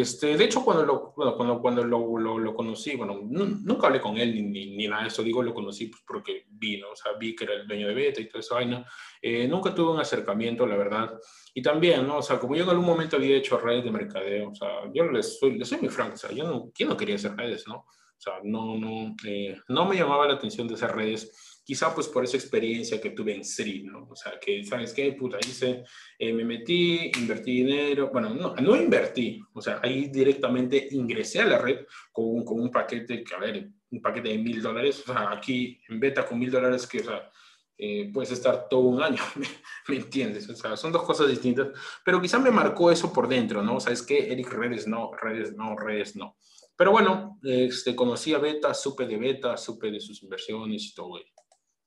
Este, 0.00 0.36
de 0.36 0.44
hecho, 0.44 0.64
cuando 0.64 0.84
lo, 0.84 1.12
cuando, 1.12 1.60
cuando 1.60 1.84
lo, 1.84 2.18
lo, 2.18 2.54
conocí, 2.56 2.96
bueno, 2.96 3.20
nunca 3.22 3.86
hablé 3.86 4.00
con 4.00 4.18
él 4.18 4.34
ni, 4.34 4.74
ni, 4.74 4.88
nada 4.88 5.02
de 5.02 5.08
eso, 5.08 5.22
digo, 5.22 5.40
lo 5.40 5.54
conocí 5.54 5.86
pues, 5.86 6.02
porque 6.04 6.46
vino, 6.48 6.90
o 6.90 6.96
sea, 6.96 7.12
vi 7.12 7.36
que 7.36 7.44
era 7.44 7.54
el 7.54 7.68
dueño 7.68 7.86
de 7.86 7.94
Beta 7.94 8.20
y 8.20 8.26
toda 8.26 8.40
esa 8.40 8.56
vaina. 8.56 8.84
Eh, 9.22 9.46
nunca 9.46 9.72
tuve 9.72 9.92
un 9.92 10.00
acercamiento, 10.00 10.66
la 10.66 10.76
verdad. 10.76 11.16
Y 11.54 11.62
también, 11.62 12.08
¿no? 12.08 12.18
O 12.18 12.22
sea, 12.22 12.40
como 12.40 12.56
yo 12.56 12.64
en 12.64 12.70
algún 12.70 12.86
momento 12.86 13.14
había 13.14 13.36
hecho 13.36 13.56
redes 13.56 13.84
de 13.84 13.92
mercadeo, 13.92 14.50
o 14.50 14.54
sea, 14.56 14.92
yo 14.92 15.04
les 15.12 15.38
soy, 15.38 15.56
les 15.56 15.68
soy 15.68 15.78
muy 15.78 15.90
franco, 15.90 16.14
o 16.14 16.18
sea, 16.18 16.32
yo 16.32 16.42
no, 16.42 16.72
¿quién 16.74 16.88
no 16.88 16.96
quería 16.96 17.14
hacer 17.14 17.36
redes, 17.36 17.68
no? 17.68 17.76
O 17.76 18.20
sea, 18.20 18.40
no, 18.42 18.76
no, 18.76 19.14
eh, 19.24 19.56
no 19.68 19.84
me 19.84 19.94
llamaba 19.94 20.26
la 20.26 20.34
atención 20.34 20.66
de 20.66 20.74
hacer 20.74 20.90
redes 20.90 21.53
quizá 21.64 21.94
pues 21.94 22.08
por 22.08 22.22
esa 22.24 22.36
experiencia 22.36 23.00
que 23.00 23.10
tuve 23.10 23.34
en 23.34 23.44
Sri, 23.44 23.82
¿no? 23.82 24.06
O 24.10 24.14
sea, 24.14 24.38
que, 24.38 24.64
¿sabes 24.64 24.92
qué? 24.92 25.12
Puta, 25.12 25.38
hice, 25.40 25.84
eh, 26.18 26.32
me 26.32 26.44
metí, 26.44 27.10
invertí 27.16 27.64
dinero, 27.64 28.10
bueno, 28.12 28.30
no, 28.30 28.54
no 28.54 28.76
invertí, 28.76 29.40
o 29.52 29.60
sea, 29.60 29.80
ahí 29.82 30.08
directamente 30.08 30.88
ingresé 30.90 31.40
a 31.40 31.46
la 31.46 31.58
red 31.58 31.86
con, 32.12 32.44
con 32.44 32.60
un 32.60 32.70
paquete, 32.70 33.24
que 33.24 33.34
a 33.34 33.38
ver, 33.38 33.70
un 33.90 34.02
paquete 34.02 34.28
de 34.28 34.38
mil 34.38 34.60
dólares, 34.60 35.02
o 35.08 35.12
sea, 35.12 35.32
aquí 35.32 35.80
en 35.88 35.98
beta 35.98 36.26
con 36.26 36.38
mil 36.38 36.50
dólares, 36.50 36.86
que, 36.86 37.00
o 37.00 37.04
sea, 37.04 37.30
eh, 37.76 38.10
puedes 38.12 38.30
estar 38.30 38.68
todo 38.68 38.82
un 38.82 39.02
año, 39.02 39.22
¿me, 39.88 39.96
entiendes? 39.96 40.48
O 40.48 40.54
sea, 40.54 40.76
son 40.76 40.92
dos 40.92 41.02
cosas 41.02 41.28
distintas, 41.28 41.68
pero 42.04 42.20
quizá 42.20 42.38
me 42.38 42.50
marcó 42.50 42.90
eso 42.90 43.12
por 43.12 43.26
dentro, 43.26 43.62
¿no? 43.62 43.76
O 43.76 43.80
sea, 43.80 43.92
es 43.92 44.02
que 44.02 44.32
Eric, 44.32 44.52
redes 44.52 44.86
no, 44.86 45.10
redes 45.20 45.56
no, 45.56 45.76
redes 45.76 46.14
no. 46.14 46.36
Pero 46.76 46.90
bueno, 46.90 47.38
este, 47.42 47.94
conocí 47.94 48.34
a 48.34 48.38
Beta, 48.38 48.74
supe 48.74 49.06
de 49.06 49.16
Beta, 49.16 49.56
supe 49.56 49.90
de 49.90 50.00
sus 50.00 50.22
inversiones 50.22 50.84
y 50.84 50.94
todo 50.94 51.18
ello. 51.18 51.33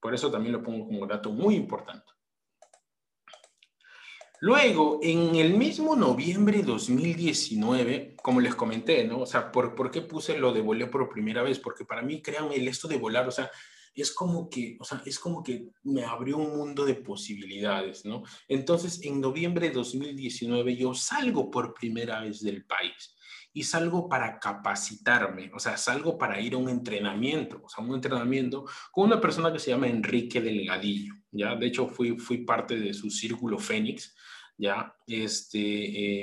Por 0.07 0.15
eso 0.15 0.31
también 0.31 0.53
lo 0.53 0.63
pongo 0.63 0.87
como 0.87 1.05
dato 1.05 1.31
muy 1.31 1.55
importante. 1.55 2.05
Luego, 4.39 5.01
en 5.03 5.35
el 5.35 5.55
mismo 5.55 5.97
noviembre 5.97 6.59
de 6.59 6.63
2019, 6.63 8.15
como 8.23 8.39
les 8.39 8.55
comenté, 8.55 9.03
¿no? 9.03 9.19
O 9.19 9.25
sea, 9.25 9.51
¿por, 9.51 9.75
¿por 9.75 9.91
qué 9.91 10.01
puse 10.01 10.37
lo 10.37 10.53
de 10.53 10.61
volar 10.61 10.89
por 10.89 11.09
primera 11.09 11.43
vez? 11.43 11.59
Porque 11.59 11.83
para 11.83 12.03
mí, 12.03 12.21
créanme, 12.21 12.55
el 12.55 12.69
esto 12.69 12.87
de 12.87 12.97
volar, 12.97 13.27
o 13.27 13.31
sea, 13.31 13.51
es 13.93 14.13
como 14.13 14.49
que, 14.49 14.77
o 14.79 14.85
sea, 14.85 15.03
es 15.05 15.19
como 15.19 15.43
que 15.43 15.71
me 15.83 16.05
abrió 16.05 16.37
un 16.37 16.55
mundo 16.55 16.85
de 16.85 16.95
posibilidades, 16.95 18.05
¿no? 18.05 18.23
Entonces, 18.47 19.03
en 19.03 19.19
noviembre 19.19 19.67
de 19.67 19.73
2019 19.73 20.77
yo 20.77 20.93
salgo 20.93 21.51
por 21.51 21.73
primera 21.73 22.21
vez 22.21 22.41
del 22.41 22.63
país 22.63 23.16
y 23.57 23.63
salgo 23.63 24.07
para 24.07 24.37
capacitarme, 24.39 25.49
o 25.51 25.57
sea, 25.57 25.77
salgo 25.77 26.15
para 26.15 26.39
ir 26.39 26.53
a 26.53 26.57
un 26.57 26.69
entrenamiento, 26.69 27.59
o 27.63 27.67
sea, 27.67 27.83
un 27.83 27.95
entrenamiento 27.95 28.65
con 28.91 29.05
una 29.05 29.19
persona 29.19 29.51
que 29.51 29.57
se 29.57 29.71
llama 29.71 29.87
Enrique 29.87 30.39
Delgadillo, 30.39 31.15
¿ya? 31.31 31.55
De 31.55 31.65
hecho, 31.65 31.87
fui, 31.87 32.19
fui 32.19 32.45
parte 32.45 32.79
de 32.79 32.93
su 32.93 33.09
círculo 33.09 33.57
Fénix, 33.57 34.15
¿ya? 34.59 34.93
Este, 35.07 35.59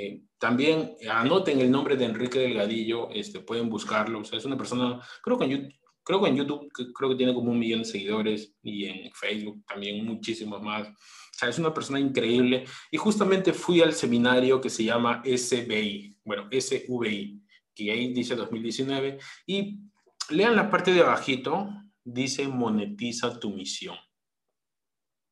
eh, 0.06 0.22
también 0.38 0.94
anoten 1.10 1.58
el 1.58 1.72
nombre 1.72 1.96
de 1.96 2.04
Enrique 2.04 2.38
Delgadillo, 2.38 3.10
este, 3.10 3.40
pueden 3.40 3.68
buscarlo, 3.68 4.20
o 4.20 4.24
sea, 4.24 4.38
es 4.38 4.44
una 4.44 4.56
persona, 4.56 5.00
creo 5.20 5.36
que 5.36 5.46
en 5.46 5.50
YouTube, 5.50 5.74
creo 6.04 6.22
que 6.22 6.28
en 6.28 6.36
YouTube 6.36 6.68
creo 6.94 7.10
que 7.10 7.16
tiene 7.16 7.34
como 7.34 7.50
un 7.50 7.58
millón 7.58 7.80
de 7.80 7.86
seguidores 7.86 8.54
y 8.62 8.84
en 8.84 9.10
Facebook 9.12 9.64
también 9.66 10.04
muchísimos 10.04 10.62
más. 10.62 10.86
O 10.86 11.36
sea, 11.36 11.48
es 11.48 11.58
una 11.58 11.74
persona 11.74 11.98
increíble. 11.98 12.64
Y 12.92 12.96
justamente 12.96 13.52
fui 13.52 13.80
al 13.80 13.92
seminario 13.92 14.60
que 14.60 14.70
se 14.70 14.84
llama 14.84 15.20
SBI, 15.24 16.13
bueno, 16.24 16.48
SVI, 16.50 17.42
que 17.74 17.90
ahí 17.90 18.12
dice 18.12 18.34
2019. 18.34 19.18
Y 19.46 19.80
lean 20.30 20.56
la 20.56 20.70
parte 20.70 20.92
de 20.92 21.00
abajito, 21.00 21.68
dice 22.02 22.48
monetiza 22.48 23.38
tu 23.38 23.50
misión. 23.50 23.96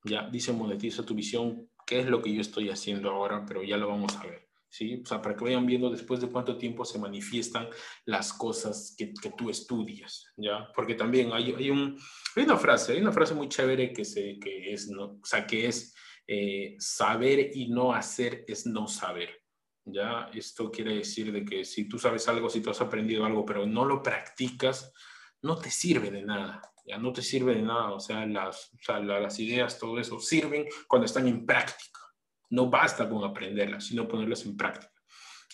Ya, 0.05 0.29
dice 0.29 0.53
monetiza 0.53 1.05
tu 1.05 1.15
misión, 1.15 1.71
qué 1.87 2.01
es 2.01 2.07
lo 2.07 2.21
que 2.23 2.35
yo 2.35 2.41
estoy 2.41 2.71
haciendo 2.71 3.11
ahora, 3.11 3.45
pero 3.47 3.63
ya 3.63 3.77
lo 3.77 3.89
vamos 3.89 4.17
a 4.17 4.27
ver. 4.27 4.49
¿sí? 4.73 5.03
O 5.05 5.07
sea, 5.07 5.21
para 5.21 5.37
que 5.37 5.45
vayan 5.45 5.67
viendo 5.67 5.91
después 5.91 6.21
de 6.21 6.29
cuánto 6.29 6.57
tiempo 6.57 6.85
se 6.85 6.99
manifiestan 6.99 7.69
las 8.07 8.33
cosas 8.33 8.95
que, 8.97 9.13
que 9.13 9.31
tú 9.31 9.51
estudias, 9.51 10.33
¿ya? 10.37 10.73
Porque 10.75 10.95
también 10.95 11.31
hay, 11.33 11.53
hay, 11.53 11.71
un, 11.71 11.99
hay 12.35 12.43
una 12.45 12.57
frase, 12.57 12.95
hay 12.95 13.03
una 13.03 13.13
frase 13.13 13.35
muy 13.35 13.49
chévere 13.49 13.93
que, 13.93 14.05
se, 14.05 14.39
que 14.39 14.73
es, 14.73 14.89
¿no? 14.89 15.05
o 15.05 15.25
sea, 15.25 15.47
que 15.47 15.67
es 15.67 15.95
eh, 16.27 16.75
saber 16.79 17.51
y 17.55 17.69
no 17.69 17.93
hacer 17.93 18.45
es 18.49 18.67
no 18.67 18.89
saber, 18.89 19.42
¿ya? 19.85 20.31
Esto 20.33 20.71
quiere 20.71 20.97
decir 20.97 21.33
de 21.33 21.45
que 21.45 21.65
si 21.65 21.89
tú 21.89 21.99
sabes 21.99 22.29
algo, 22.29 22.49
si 22.49 22.61
tú 22.61 22.71
has 22.71 22.81
aprendido 22.81 23.25
algo, 23.25 23.45
pero 23.45 23.67
no 23.67 23.85
lo 23.85 24.03
practicas, 24.03 24.93
no 25.43 25.57
te 25.57 25.71
sirve 25.71 26.11
de 26.11 26.23
nada, 26.23 26.63
ya 26.87 26.99
no 26.99 27.13
te 27.13 27.23
sirve 27.23 27.55
de 27.55 27.63
nada, 27.63 27.93
o 27.93 28.01
sea, 28.01 28.27
las, 28.27 28.73
o 28.75 28.83
sea, 28.83 29.01
las 29.01 29.39
ideas, 29.39 29.79
todo 29.79 29.99
eso, 29.99 30.21
sirven 30.21 30.67
cuando 30.87 31.07
están 31.07 31.29
en 31.29 31.45
práctica. 31.47 32.01
No 32.51 32.69
basta 32.69 33.09
con 33.09 33.25
aprenderlas, 33.25 33.87
sino 33.87 34.07
ponerlas 34.07 34.45
en 34.45 34.57
práctica. 34.57 34.93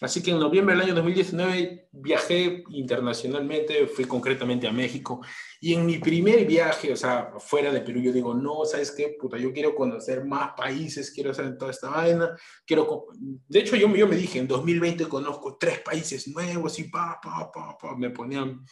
Así 0.00 0.22
que 0.22 0.30
en 0.30 0.38
noviembre 0.38 0.76
del 0.76 0.84
año 0.84 0.94
2019 0.94 1.88
viajé 1.90 2.62
internacionalmente, 2.70 3.86
fui 3.88 4.04
concretamente 4.04 4.68
a 4.68 4.72
México 4.72 5.20
y 5.60 5.74
en 5.74 5.84
mi 5.86 5.98
primer 5.98 6.46
viaje, 6.46 6.92
o 6.92 6.96
sea, 6.96 7.32
fuera 7.38 7.72
de 7.72 7.80
Perú, 7.80 8.00
yo 8.00 8.12
digo, 8.12 8.32
no, 8.32 8.64
¿sabes 8.64 8.92
qué? 8.92 9.16
Puta, 9.18 9.36
yo 9.38 9.52
quiero 9.52 9.74
conocer 9.74 10.24
más 10.24 10.52
países, 10.56 11.10
quiero 11.10 11.32
hacer 11.32 11.58
toda 11.58 11.72
esta 11.72 11.90
vaina, 11.90 12.36
quiero... 12.64 13.06
De 13.48 13.58
hecho, 13.58 13.74
yo, 13.74 13.92
yo 13.94 14.06
me 14.06 14.16
dije, 14.16 14.38
en 14.38 14.46
2020 14.46 15.08
conozco 15.08 15.56
tres 15.58 15.80
países 15.80 16.28
nuevos 16.28 16.78
y 16.78 16.84
pa, 16.84 17.18
pa, 17.20 17.50
pa, 17.50 17.76
pa, 17.76 17.96
me 17.96 18.10
ponían 18.10 18.64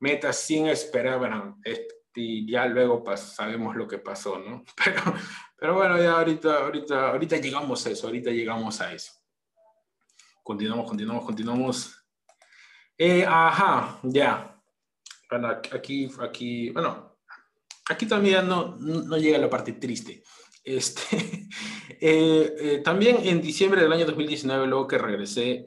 metas 0.00 0.40
sin 0.40 0.66
esperar, 0.66 1.18
bueno, 1.18 1.56
y 2.16 2.50
ya 2.50 2.66
luego 2.66 3.04
sabemos 3.16 3.76
lo 3.76 3.86
que 3.86 3.98
pasó, 3.98 4.38
¿no? 4.38 4.64
Pero, 4.84 5.02
pero 5.56 5.74
bueno, 5.74 5.98
ya 5.98 6.12
ahorita, 6.18 6.64
ahorita, 6.64 7.10
ahorita 7.10 7.36
llegamos 7.38 7.86
a 7.86 7.90
eso, 7.90 8.06
ahorita 8.06 8.30
llegamos 8.30 8.80
a 8.80 8.92
eso. 8.92 9.23
Continuamos, 10.44 10.86
continuamos, 10.86 11.24
continuamos. 11.24 12.06
Eh, 12.98 13.24
ajá, 13.26 13.98
ya. 14.02 14.62
Bueno, 15.30 15.48
aquí, 15.48 16.08
aquí, 16.20 16.68
bueno, 16.68 17.16
aquí 17.88 18.06
también 18.06 18.46
no, 18.46 18.76
no 18.76 19.16
llega 19.16 19.38
la 19.38 19.48
parte 19.48 19.72
triste. 19.72 20.22
Este, 20.62 21.02
eh, 22.00 22.54
eh, 22.60 22.80
también 22.84 23.18
en 23.24 23.40
diciembre 23.40 23.80
del 23.80 23.92
año 23.92 24.04
2019, 24.04 24.66
luego 24.66 24.86
que 24.86 24.98
regresé, 24.98 25.64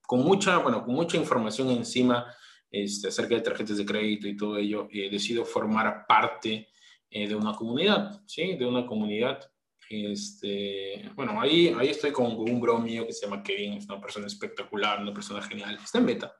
con 0.00 0.20
mucha, 0.20 0.58
bueno, 0.58 0.84
con 0.84 0.94
mucha 0.94 1.16
información 1.16 1.68
encima 1.70 2.32
este, 2.70 3.08
acerca 3.08 3.34
de 3.34 3.40
tarjetas 3.40 3.78
de 3.78 3.84
crédito 3.84 4.28
y 4.28 4.36
todo 4.36 4.58
ello, 4.58 4.88
decido 5.10 5.44
formar 5.44 6.06
parte 6.06 6.68
eh, 7.14 7.28
de 7.28 7.34
una 7.34 7.52
comunidad, 7.54 8.22
¿sí? 8.26 8.56
De 8.56 8.64
una 8.64 8.86
comunidad. 8.86 9.51
Este, 9.92 11.10
bueno, 11.14 11.38
ahí, 11.38 11.68
ahí 11.78 11.88
estoy 11.88 12.12
con, 12.12 12.32
un 12.32 12.60
bro 12.60 12.78
mío 12.78 13.06
que 13.06 13.12
se 13.12 13.26
llama 13.26 13.42
Kevin, 13.42 13.74
es 13.74 13.84
una 13.84 14.00
persona 14.00 14.26
espectacular, 14.26 15.02
una 15.02 15.12
persona 15.12 15.42
genial, 15.42 15.78
está 15.82 15.98
en 15.98 16.06
beta, 16.06 16.34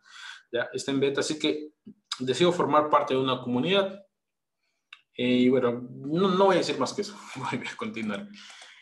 ¿ya? 0.51 0.71
Está 0.73 0.91
en 0.91 1.01
beta, 1.01 1.21
así 1.21 1.39
que 1.39 1.75
decido 2.19 2.51
formar 2.51 2.89
parte 2.89 3.13
de 3.13 3.21
una 3.21 3.41
comunidad. 3.43 4.03
Eh, 5.15 5.27
y 5.27 5.49
bueno, 5.51 5.87
no, 5.91 6.29
no 6.29 6.47
voy 6.47 6.55
a 6.55 6.59
decir 6.59 6.79
más 6.79 6.95
que 6.95 7.03
eso, 7.03 7.15
voy 7.37 7.61
a 7.61 7.77
continuar. 7.77 8.27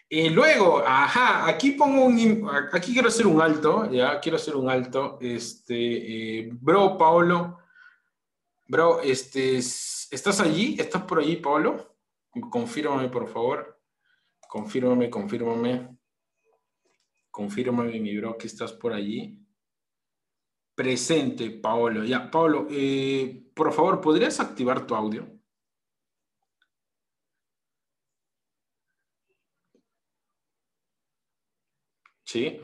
Y 0.09 0.29
luego, 0.29 0.85
ajá, 0.87 1.49
aquí 1.49 1.73
pongo 1.73 2.05
un, 2.05 2.49
aquí 2.73 2.93
quiero 2.93 3.09
hacer 3.09 3.27
un 3.27 3.41
alto, 3.41 3.91
ya, 3.91 4.21
quiero 4.21 4.37
hacer 4.37 4.55
un 4.55 4.69
alto. 4.69 5.19
Este, 5.21 6.39
eh, 6.39 6.51
bro, 6.53 6.97
Paolo, 6.97 7.59
bro, 8.69 9.01
este, 9.01 9.57
¿estás 9.57 10.41
allí? 10.41 10.77
¿Estás 10.79 11.03
por 11.03 11.19
allí, 11.19 11.37
Paolo? 11.37 11.97
Confírmame, 12.51 13.09
por 13.09 13.29
favor. 13.29 13.80
Confírmame, 14.51 15.09
confírmame. 15.09 15.97
Confírmame, 17.31 18.01
mi 18.01 18.17
bro, 18.17 18.37
que 18.37 18.49
estás 18.49 18.73
por 18.73 18.93
allí. 18.93 19.39
Presente, 20.75 21.51
Paolo. 21.51 22.05
Ya, 22.05 22.29
Paolo, 22.33 22.67
eh, 22.69 23.45
por 23.55 23.73
favor, 23.73 24.01
¿podrías 24.01 24.41
activar 24.41 24.89
tu 24.89 24.97
audio? 24.97 25.41
Sí. 32.25 32.61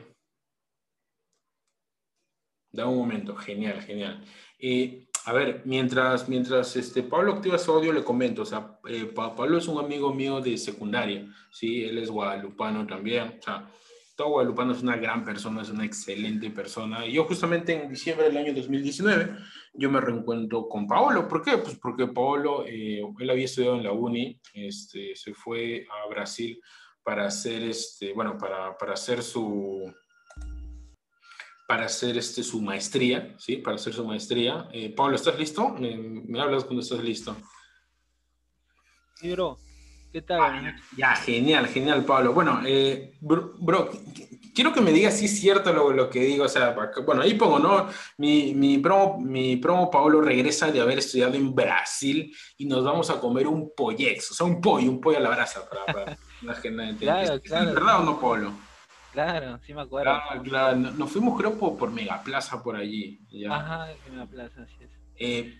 Da 2.71 2.85
un 2.87 2.97
momento, 2.97 3.35
genial, 3.35 3.81
genial. 3.81 4.23
Eh, 4.59 5.06
a 5.27 5.33
ver, 5.33 5.61
mientras, 5.65 6.29
mientras 6.29 6.73
este, 6.77 7.03
Pablo 7.03 7.33
activa 7.33 7.57
su 7.57 7.73
audio, 7.73 7.91
le 7.91 8.01
comento, 8.01 8.43
o 8.43 8.45
sea, 8.45 8.79
eh, 8.87 9.11
Pablo 9.13 9.57
es 9.57 9.67
un 9.67 9.77
amigo 9.77 10.13
mío 10.13 10.39
de 10.39 10.57
secundaria, 10.57 11.27
¿sí? 11.51 11.83
Él 11.83 11.97
es 11.97 12.09
guadalupano 12.09 12.87
también, 12.87 13.37
o 13.37 13.41
sea, 13.41 13.69
todo 14.15 14.29
guadalupano 14.29 14.71
es 14.71 14.81
una 14.81 14.95
gran 14.95 15.25
persona, 15.25 15.63
es 15.63 15.69
una 15.69 15.83
excelente 15.83 16.49
persona. 16.49 17.05
Y 17.05 17.11
yo 17.11 17.25
justamente 17.25 17.73
en 17.73 17.89
diciembre 17.89 18.27
del 18.27 18.37
año 18.37 18.53
2019, 18.53 19.35
yo 19.73 19.91
me 19.91 19.99
reencuentro 19.99 20.69
con 20.69 20.87
Paolo. 20.87 21.27
¿Por 21.27 21.43
qué? 21.43 21.57
Pues 21.57 21.77
porque 21.77 22.07
Paolo, 22.07 22.65
eh, 22.65 23.01
él 23.19 23.29
había 23.29 23.45
estudiado 23.45 23.75
en 23.75 23.83
la 23.83 23.91
uni, 23.91 24.39
este, 24.53 25.13
se 25.13 25.33
fue 25.33 25.85
a 25.91 26.07
Brasil 26.07 26.57
para 27.03 27.25
hacer 27.25 27.63
este, 27.63 28.13
bueno, 28.13 28.37
para, 28.37 28.77
para 28.77 28.93
hacer 28.93 29.21
su 29.21 29.93
para 31.67 31.85
hacer 31.85 32.17
este, 32.17 32.43
su 32.43 32.61
maestría, 32.61 33.35
¿sí? 33.37 33.57
Para 33.57 33.75
hacer 33.75 33.93
su 33.93 34.05
maestría. 34.05 34.69
Eh, 34.71 34.89
Pablo, 34.95 35.17
¿estás 35.17 35.37
listo? 35.37 35.75
Me, 35.77 36.39
hablas 36.39 36.63
cuando 36.63 36.81
estás 36.81 37.03
listo. 37.03 37.35
Sí, 39.15 39.31
bro. 39.33 39.59
¿Qué 40.13 40.21
tal? 40.21 40.39
Ah, 40.39 40.75
ya, 40.95 41.15
genial, 41.17 41.67
genial, 41.67 42.05
Pablo. 42.05 42.31
Bueno, 42.31 42.61
eh, 42.65 43.17
bro, 43.19 43.91
quiero 44.55 44.71
que 44.71 44.79
me 44.79 44.93
digas 44.93 45.17
si 45.17 45.25
es 45.25 45.37
cierto 45.37 45.73
lo, 45.73 45.91
lo, 45.91 46.09
que 46.09 46.21
digo. 46.21 46.45
O 46.45 46.47
sea, 46.47 46.73
bueno, 47.05 47.21
ahí 47.21 47.33
pongo, 47.33 47.59
¿no? 47.59 47.89
Mi, 48.17 48.53
mi, 48.55 48.77
promo, 48.77 49.19
mi 49.19 49.57
promo 49.57 49.91
Pablo 49.91 50.21
regresa 50.21 50.71
de 50.71 50.79
haber 50.79 50.99
estudiado 50.99 51.33
en 51.33 51.53
Brasil 51.53 52.33
y 52.57 52.65
nos 52.65 52.85
vamos 52.85 53.09
a 53.09 53.19
comer 53.19 53.45
un 53.45 53.73
pollex, 53.75 54.31
o 54.31 54.33
sea, 54.33 54.47
un 54.47 54.61
pollo, 54.61 54.89
un 54.89 55.01
pollo 55.01 55.17
a 55.17 55.21
la 55.21 55.29
brasa 55.31 55.67
para, 55.69 55.85
para 55.85 56.17
la 56.43 56.53
gente. 56.55 56.95
claro, 56.97 57.41
claro. 57.41 57.67
¿Es 57.67 57.75
verdad 57.75 58.01
o 58.01 58.05
no, 58.05 58.21
Pablo? 58.21 58.66
Claro, 59.17 59.59
sí 59.65 59.73
me 59.73 59.81
acuerdo. 59.81 60.11
Claro, 60.11 60.43
claro. 60.43 60.77
Nos 60.77 61.11
fuimos, 61.11 61.35
creo, 61.39 61.57
por, 61.57 61.75
por 61.75 61.89
Megaplaza 61.89 62.61
por 62.61 62.75
allí. 62.75 63.19
Ajá, 63.49 63.87
Megaplaza, 64.11 64.61
así 64.61 64.75
es. 64.79 64.91
Eh, 65.15 65.59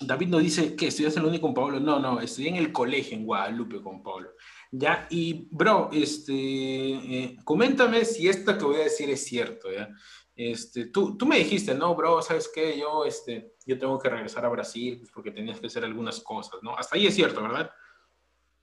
David 0.00 0.28
nos 0.28 0.40
dice 0.40 0.74
que 0.74 0.86
estudias 0.86 1.14
en 1.14 1.24
la 1.24 1.28
uni 1.28 1.38
con 1.38 1.52
Pablo. 1.52 1.78
No, 1.78 2.00
no, 2.00 2.18
estudié 2.22 2.48
en 2.48 2.56
el 2.56 2.72
colegio 2.72 3.14
en 3.18 3.26
Guadalupe 3.26 3.82
con 3.82 4.02
Pablo. 4.02 4.30
Ya, 4.70 5.06
y 5.10 5.46
bro, 5.50 5.90
este, 5.92 6.32
eh, 6.32 7.36
coméntame 7.44 8.02
si 8.06 8.28
esto 8.28 8.56
que 8.56 8.64
voy 8.64 8.76
a 8.76 8.84
decir 8.84 9.10
es 9.10 9.26
cierto, 9.26 9.70
¿ya? 9.70 9.90
Este, 10.34 10.86
tú, 10.86 11.18
tú 11.18 11.26
me 11.26 11.36
dijiste, 11.36 11.74
no, 11.74 11.94
bro, 11.94 12.22
¿sabes 12.22 12.50
qué? 12.54 12.78
Yo, 12.78 13.04
este, 13.04 13.56
yo 13.66 13.78
tengo 13.78 13.98
que 13.98 14.08
regresar 14.08 14.46
a 14.46 14.48
Brasil 14.48 14.96
pues, 15.00 15.10
porque 15.10 15.32
tenías 15.32 15.60
que 15.60 15.66
hacer 15.66 15.84
algunas 15.84 16.20
cosas, 16.20 16.62
¿no? 16.62 16.74
Hasta 16.74 16.96
ahí 16.96 17.06
es 17.06 17.14
cierto, 17.14 17.42
¿verdad? 17.42 17.70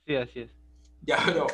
Sí, 0.08 0.16
así 0.16 0.40
es. 0.40 0.52
Ya, 1.02 1.20
pero, 1.24 1.46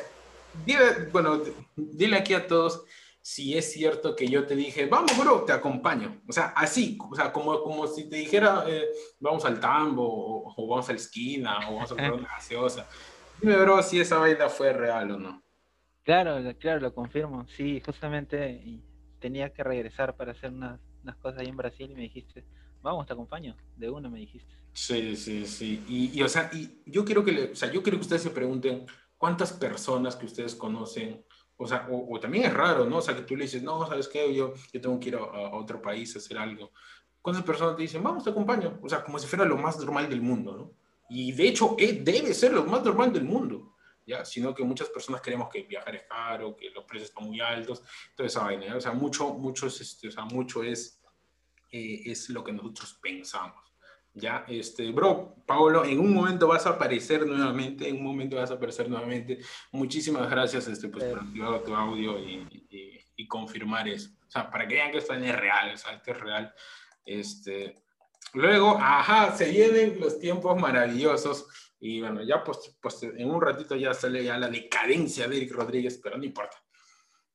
dile, 0.64 1.08
bueno, 1.12 1.40
dile 1.76 2.16
aquí 2.16 2.34
a 2.34 2.46
todos 2.46 2.84
si 3.22 3.56
es 3.56 3.72
cierto 3.72 4.16
que 4.16 4.26
yo 4.26 4.46
te 4.46 4.56
dije, 4.56 4.86
vamos, 4.86 5.16
bro, 5.18 5.44
te 5.44 5.52
acompaño. 5.52 6.20
O 6.26 6.32
sea, 6.32 6.46
así, 6.56 6.98
o 7.10 7.14
sea, 7.14 7.32
como, 7.32 7.62
como 7.62 7.86
si 7.86 8.08
te 8.08 8.16
dijera, 8.16 8.64
eh, 8.66 8.88
vamos 9.18 9.44
al 9.44 9.60
tambo, 9.60 10.52
o, 10.56 10.66
vamos 10.66 10.88
a 10.88 10.92
la 10.92 10.98
esquina, 10.98 11.58
o 11.68 11.74
vamos 11.74 11.92
a 11.92 11.94
comprar 11.94 12.12
una 12.14 12.28
gaseosa. 12.28 12.88
Dime, 13.40 13.56
bro, 13.56 13.82
si 13.82 14.00
esa 14.00 14.18
vaina 14.18 14.48
fue 14.48 14.72
real 14.72 15.12
o 15.12 15.18
no. 15.18 15.42
Claro, 16.02 16.38
claro, 16.58 16.80
lo 16.80 16.94
confirmo. 16.94 17.46
Sí, 17.56 17.82
justamente 17.84 18.82
tenía 19.20 19.52
que 19.52 19.62
regresar 19.62 20.16
para 20.16 20.32
hacer 20.32 20.50
unas, 20.50 20.80
unas 21.02 21.16
cosas 21.16 21.40
ahí 21.40 21.48
en 21.48 21.56
Brasil 21.56 21.90
y 21.90 21.94
me 21.94 22.02
dijiste, 22.02 22.44
vamos, 22.80 23.06
te 23.06 23.12
acompaño. 23.12 23.54
De 23.76 23.90
una 23.90 24.08
me 24.08 24.18
dijiste. 24.18 24.54
Sí, 24.72 25.14
sí, 25.16 25.46
sí. 25.46 25.84
Y, 25.88 26.18
y 26.18 26.22
o 26.22 26.28
sea, 26.28 26.50
y 26.52 26.82
yo 26.86 27.04
quiero 27.04 27.24
que, 27.24 27.32
le, 27.32 27.52
o 27.52 27.56
sea, 27.56 27.70
yo 27.70 27.82
quiero 27.82 27.98
que 27.98 28.02
ustedes 28.02 28.22
se 28.22 28.30
pregunten, 28.30 28.86
¿cuántas 29.20 29.52
personas 29.52 30.16
que 30.16 30.24
ustedes 30.24 30.54
conocen 30.54 31.22
o 31.62 31.66
sea, 31.66 31.86
o, 31.90 32.18
también 32.18 32.44
es 32.44 32.54
raro, 32.54 32.86
¿no? 32.86 32.96
O 32.96 33.02
sea, 33.02 33.14
que 33.14 33.20
tú 33.20 33.36
le 33.36 33.44
dices, 33.44 33.62
no, 33.62 33.86
¿sabes 33.86 34.08
qué? 34.08 34.34
Yo, 34.34 34.54
yo 34.72 34.80
tengo 34.80 34.98
que 34.98 35.10
ir 35.10 35.16
a, 35.16 35.20
otro 35.54 35.82
país 35.82 36.16
a 36.16 36.18
hacer 36.18 36.38
algo. 36.38 36.72
¿Cuántas 37.20 37.44
personas 37.44 37.76
te 37.76 37.82
dicen, 37.82 38.02
vamos, 38.02 38.24
te 38.24 38.30
acompaño? 38.30 38.78
O 38.80 38.88
sea, 38.88 39.04
como 39.04 39.18
si 39.18 39.26
fuera 39.26 39.44
lo 39.44 39.58
más 39.58 39.78
normal 39.78 40.08
del 40.08 40.22
mundo, 40.22 40.56
¿no? 40.56 40.72
Y 41.10 41.32
de 41.32 41.48
hecho, 41.48 41.76
eh, 41.78 42.00
debe 42.02 42.32
ser 42.32 42.54
lo 42.54 42.64
más 42.64 42.82
normal 42.82 43.12
del 43.12 43.24
mundo, 43.24 43.76
¿ya? 44.06 44.24
Sino 44.24 44.54
que 44.54 44.64
muchas 44.64 44.88
personas 44.88 45.20
creemos 45.20 45.50
que 45.50 45.64
viajar 45.64 45.96
es 45.96 46.04
caro, 46.08 46.56
que 46.56 46.70
los 46.70 46.84
precios 46.84 47.10
están 47.10 47.26
muy 47.26 47.42
altos, 47.42 47.82
toda 48.16 48.26
esa 48.26 48.42
vaina, 48.42 48.74
O 48.74 48.80
sea, 48.80 48.92
mucho, 48.92 49.34
mucho 49.34 49.66
es, 49.66 49.82
este, 49.82 50.08
o 50.08 50.10
sea, 50.10 50.24
mucho 50.24 50.62
es, 50.62 50.98
eh, 51.70 52.04
es 52.06 52.30
lo 52.30 52.42
que 52.42 52.52
nosotros 52.52 52.98
pensamos. 53.02 53.69
Ya, 54.12 54.44
este, 54.48 54.90
bro, 54.90 55.36
Paolo, 55.46 55.84
en 55.84 56.00
un 56.00 56.12
momento 56.12 56.48
vas 56.48 56.66
a 56.66 56.70
aparecer 56.70 57.24
nuevamente, 57.24 57.88
en 57.88 57.96
un 57.96 58.04
momento 58.04 58.36
vas 58.36 58.50
a 58.50 58.54
aparecer 58.54 58.88
nuevamente. 58.88 59.38
Muchísimas 59.70 60.28
gracias 60.28 60.66
este, 60.66 60.88
pues, 60.88 61.04
por 61.04 61.20
activar 61.20 61.62
tu 61.62 61.74
audio 61.74 62.18
y, 62.18 62.46
y, 63.16 63.28
confirmar 63.28 63.86
eso. 63.86 64.10
O 64.26 64.30
sea, 64.30 64.50
para 64.50 64.66
que 64.66 64.76
vean 64.76 64.90
que 64.90 64.98
esto 64.98 65.12
es 65.12 65.36
real, 65.36 65.74
o 65.74 65.76
sea, 65.76 65.92
esto 65.92 66.10
es 66.10 66.20
real. 66.20 66.54
Este, 67.04 67.82
luego, 68.32 68.76
ajá, 68.80 69.36
se 69.36 69.50
vienen 69.50 70.00
los 70.00 70.18
tiempos 70.18 70.58
maravillosos. 70.60 71.46
Y 71.78 72.00
bueno, 72.00 72.22
ya 72.22 72.42
pues, 72.42 72.76
pues 72.80 73.02
en 73.02 73.30
un 73.30 73.40
ratito 73.40 73.76
ya 73.76 73.94
sale 73.94 74.24
ya 74.24 74.38
la 74.38 74.48
decadencia 74.48 75.28
de 75.28 75.36
Eric 75.36 75.52
Rodríguez, 75.52 76.00
pero 76.02 76.18
no 76.18 76.24
importa. 76.24 76.56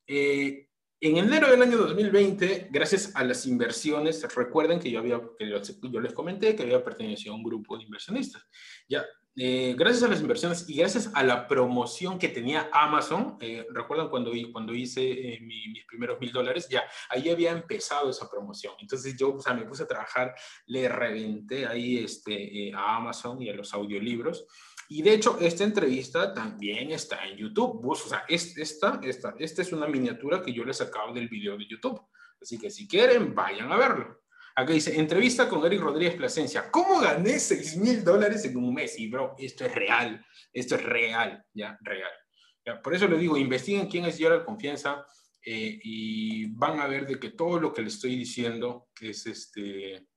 Eh, 0.07 0.69
en 1.05 1.17
enero 1.17 1.49
del 1.51 1.61
año 1.61 1.77
2020, 1.77 2.69
gracias 2.71 3.15
a 3.15 3.23
las 3.23 3.45
inversiones, 3.45 4.23
recuerden 4.33 4.79
que 4.79 4.89
yo, 4.89 4.99
había, 4.99 5.21
que 5.37 5.47
yo 5.49 5.99
les 5.99 6.13
comenté 6.13 6.55
que 6.55 6.63
había 6.63 6.83
pertenecido 6.83 7.33
a 7.33 7.37
un 7.37 7.43
grupo 7.43 7.77
de 7.77 7.83
inversionistas. 7.83 8.43
Ya, 8.89 9.05
eh, 9.37 9.75
gracias 9.77 10.01
a 10.03 10.07
las 10.07 10.21
inversiones 10.21 10.67
y 10.69 10.77
gracias 10.77 11.11
a 11.13 11.21
la 11.21 11.47
promoción 11.47 12.17
que 12.17 12.29
tenía 12.29 12.69
Amazon, 12.71 13.37
eh, 13.41 13.67
recuerdan 13.69 14.09
cuando, 14.09 14.33
hice 14.73 15.33
eh, 15.35 15.39
mis 15.41 15.85
primeros 15.85 16.19
mil 16.19 16.31
dólares, 16.31 16.67
ya 16.69 16.83
ahí 17.09 17.29
había 17.29 17.51
empezado 17.51 18.09
esa 18.09 18.29
promoción. 18.29 18.73
Entonces 18.79 19.15
yo 19.17 19.35
o 19.35 19.39
sea, 19.39 19.53
me 19.53 19.65
puse 19.65 19.83
a 19.83 19.87
trabajar, 19.87 20.33
le 20.65 20.87
reventé 20.89 21.67
ahí 21.67 21.97
este, 21.97 22.71
a 22.73 22.95
Amazon 22.95 23.41
y 23.41 23.49
a 23.49 23.53
los 23.53 23.73
audiolibros. 23.73 24.47
Y 24.87 25.01
de 25.01 25.13
hecho, 25.13 25.37
esta 25.39 25.63
entrevista 25.63 26.33
también 26.33 26.91
está 26.91 27.25
en 27.25 27.37
YouTube. 27.37 27.85
o 27.85 27.95
sea, 27.95 28.25
esta, 28.27 28.99
esta, 29.03 29.35
esta 29.39 29.61
es 29.61 29.71
una 29.71 29.87
miniatura 29.87 30.41
que 30.41 30.53
yo 30.53 30.63
les 30.63 30.77
sacado 30.77 31.13
del 31.13 31.27
video 31.27 31.57
de 31.57 31.67
YouTube. 31.67 32.01
Así 32.41 32.59
que 32.59 32.69
si 32.69 32.87
quieren, 32.87 33.33
vayan 33.33 33.71
a 33.71 33.77
verlo. 33.77 34.21
Acá 34.57 34.71
dice, 34.71 34.97
entrevista 34.97 35.49
con 35.49 35.65
Eric 35.65 35.81
Rodríguez 35.81 36.15
Plasencia. 36.15 36.71
¿Cómo 36.71 36.99
gané 37.01 37.39
6 37.39 37.77
mil 37.77 38.03
dólares 38.03 38.45
en 38.45 38.55
un 38.55 38.73
mes? 38.73 38.97
Y 38.97 39.09
bro, 39.09 39.35
esto 39.37 39.65
es 39.65 39.75
real. 39.75 40.25
Esto 40.53 40.75
es 40.75 40.83
real, 40.83 41.43
ya, 41.53 41.77
real. 41.81 42.81
por 42.81 42.95
eso 42.95 43.07
les 43.07 43.19
digo, 43.19 43.37
investiguen 43.37 43.87
quién 43.87 44.05
es 44.05 44.17
Gerald 44.17 44.45
Confianza 44.45 45.05
eh, 45.43 45.77
y 45.83 46.45
van 46.55 46.79
a 46.79 46.87
ver 46.87 47.05
de 47.05 47.19
que 47.19 47.31
todo 47.31 47.59
lo 47.59 47.73
que 47.73 47.81
les 47.81 47.95
estoy 47.95 48.15
diciendo 48.15 48.87
es 49.01 49.25
este 49.25 50.07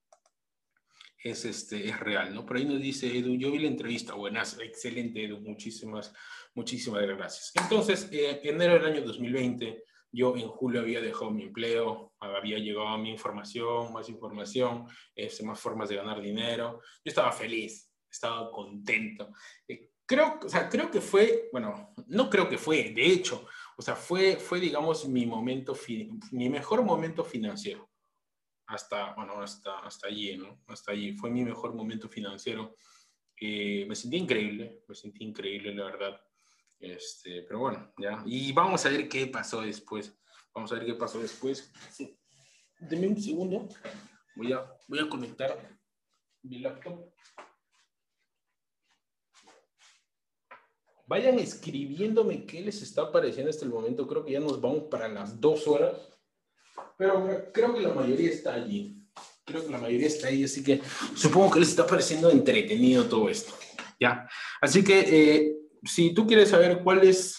es, 1.23 1.45
este, 1.45 1.89
es 1.89 1.99
real, 1.99 2.35
¿no? 2.35 2.47
Por 2.47 2.57
ahí 2.57 2.65
nos 2.65 2.81
dice 2.81 3.17
Edu, 3.17 3.35
yo 3.35 3.51
vi 3.51 3.59
la 3.59 3.69
entrevista, 3.69 4.15
buenas, 4.15 4.59
excelente 4.61 5.25
Edu, 5.25 5.41
muchísimas, 5.41 6.13
muchísimas 6.55 7.03
gracias. 7.03 7.53
Entonces, 7.55 8.09
eh, 8.13 8.41
enero 8.45 8.75
del 8.75 8.87
año 8.87 9.03
2020, 9.03 9.85
yo 10.13 10.37
en 10.37 10.49
julio 10.49 10.81
había 10.81 11.01
dejado 11.01 11.31
mi 11.31 11.45
empleo, 11.45 12.13
había 12.21 12.59
llegado 12.59 12.89
a 12.89 12.99
mi 12.99 13.11
información, 13.11 13.93
más 13.93 14.09
información, 14.09 14.87
este, 15.15 15.45
más 15.45 15.61
formas 15.61 15.89
de 15.89 15.97
ganar 15.97 16.21
dinero. 16.21 16.81
Yo 17.05 17.11
estaba 17.11 17.33
feliz, 17.33 17.91
estaba 18.11 18.51
contento. 18.51 19.31
Eh, 19.67 19.91
creo, 20.07 20.39
o 20.43 20.49
sea, 20.49 20.69
creo 20.69 20.91
que 20.91 21.01
fue, 21.01 21.49
bueno, 21.53 21.95
no 22.07 22.31
creo 22.31 22.49
que 22.49 22.57
fue, 22.57 22.91
de 22.91 23.07
hecho, 23.07 23.47
o 23.77 23.83
sea, 23.83 23.95
fue, 23.95 24.37
fue 24.37 24.61
digamos, 24.61 25.07
mi 25.09 25.27
momento, 25.27 25.77
mi 26.33 26.49
mejor 26.49 26.83
momento 26.83 27.23
financiero 27.25 27.88
hasta, 28.69 29.15
bueno, 29.15 29.41
hasta, 29.41 29.79
hasta 29.81 30.09
allí, 30.09 30.37
¿no? 30.37 30.63
Hasta 30.67 30.93
allí. 30.93 31.13
Fue 31.13 31.31
mi 31.31 31.43
mejor 31.43 31.75
momento 31.75 32.09
financiero. 32.09 32.75
Eh, 33.41 33.87
me 33.89 33.95
sentí 33.97 34.19
increíble, 34.19 34.83
me 34.87 34.95
sentí 34.95 35.25
increíble, 35.25 35.75
la 35.75 35.85
verdad. 35.85 36.21
Este, 36.79 37.43
pero 37.43 37.61
bueno, 37.61 37.93
ya. 37.99 38.23
Y 38.27 38.53
vamos 38.53 38.85
a 38.85 38.91
ver 38.91 39.09
qué 39.09 39.27
pasó 39.27 39.63
después. 39.63 40.15
Vamos 40.55 40.71
a 40.71 40.75
ver 40.75 40.85
qué 40.85 40.95
pasó 40.95 41.19
después. 41.19 41.73
Sí. 41.91 42.19
Deme 42.79 43.09
un 43.09 43.21
segundo. 43.21 43.69
Voy 44.37 44.53
a, 44.53 44.71
voy 44.87 44.99
a 44.99 45.09
conectar 45.09 45.79
mi 46.43 46.59
laptop. 46.59 47.11
Vayan 51.07 51.39
escribiéndome 51.39 52.45
qué 52.45 52.61
les 52.61 52.83
está 52.83 53.11
pareciendo 53.11 53.49
hasta 53.49 53.65
el 53.65 53.71
momento. 53.71 54.07
Creo 54.07 54.27
que 54.27 54.33
ya 54.33 54.41
nos 54.41 54.61
vamos 54.61 54.85
para 54.91 55.09
las 55.09 55.41
dos 55.41 55.67
horas. 55.67 56.18
Pero 56.97 57.51
creo 57.53 57.75
que 57.75 57.81
la 57.81 57.95
mayoría 57.95 58.31
está 58.31 58.55
allí. 58.55 58.97
Creo 59.45 59.65
que 59.65 59.73
la 59.73 59.79
mayoría 59.79 60.07
está 60.07 60.29
ahí, 60.29 60.45
así 60.45 60.63
que 60.63 60.81
supongo 61.15 61.53
que 61.53 61.61
les 61.61 61.71
está 61.71 61.87
pareciendo 61.87 62.31
entretenido 62.31 63.05
todo 63.05 63.29
esto. 63.29 63.55
¿Ya? 63.99 64.29
Así 64.61 64.85
que 64.85 65.01
eh, 65.01 65.57
si 65.85 66.13
tú 66.13 66.27
quieres 66.27 66.51
saber 66.51 66.83
cuál 66.83 67.03
es, 67.07 67.39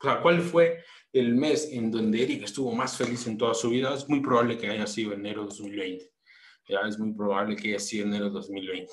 o 0.00 0.04
sea, 0.04 0.20
cuál 0.20 0.40
fue 0.42 0.84
el 1.12 1.34
mes 1.34 1.70
en 1.72 1.90
donde 1.90 2.22
Eric 2.22 2.42
estuvo 2.42 2.74
más 2.74 2.96
feliz 2.96 3.26
en 3.26 3.38
toda 3.38 3.54
su 3.54 3.70
vida, 3.70 3.94
es 3.94 4.08
muy 4.08 4.20
probable 4.20 4.58
que 4.58 4.68
haya 4.68 4.86
sido 4.86 5.12
enero 5.12 5.42
de 5.42 5.48
2020. 5.48 6.12
Ya 6.68 6.80
es 6.86 6.98
muy 6.98 7.14
probable 7.14 7.56
que 7.56 7.68
haya 7.68 7.78
sido 7.78 8.06
enero 8.06 8.26
de 8.26 8.32
2020. 8.32 8.92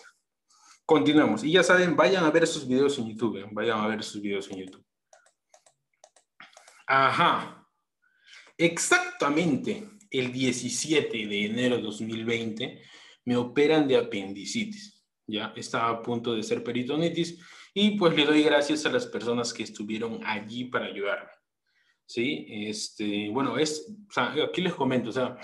Continuamos. 0.86 1.44
Y 1.44 1.52
ya 1.52 1.64
saben, 1.64 1.96
vayan 1.96 2.24
a 2.24 2.32
ver 2.32 2.44
esos 2.44 2.68
videos 2.68 2.98
en 2.98 3.10
YouTube. 3.10 3.38
¿eh? 3.38 3.46
Vayan 3.52 3.80
a 3.80 3.88
ver 3.88 4.00
esos 4.00 4.22
videos 4.22 4.50
en 4.52 4.60
YouTube. 4.60 4.86
Ajá. 6.88 7.63
Exactamente 8.58 9.88
el 10.12 10.32
17 10.32 11.28
de 11.28 11.46
enero 11.46 11.78
de 11.78 11.82
2020 11.82 12.82
me 13.26 13.36
operan 13.38 13.88
de 13.88 13.98
apendicitis. 13.98 15.04
Ya 15.26 15.54
estaba 15.56 15.90
a 15.90 16.02
punto 16.02 16.36
de 16.36 16.44
ser 16.44 16.64
peritonitis 16.64 17.40
y 17.74 17.98
pues 17.98 18.16
le 18.16 18.26
doy 18.26 18.44
gracias 18.44 18.86
a 18.86 18.92
las 18.92 19.08
personas 19.08 19.54
que 19.54 19.64
estuvieron 19.64 20.20
allí 20.26 20.66
para 20.66 20.86
ayudarme. 20.86 21.32
Sí, 22.06 22.46
este, 22.50 23.30
bueno, 23.30 23.58
es, 23.58 23.88
o 24.10 24.12
sea, 24.12 24.34
aquí 24.44 24.62
les 24.62 24.74
comento, 24.74 25.10
o 25.10 25.14
sea, 25.14 25.38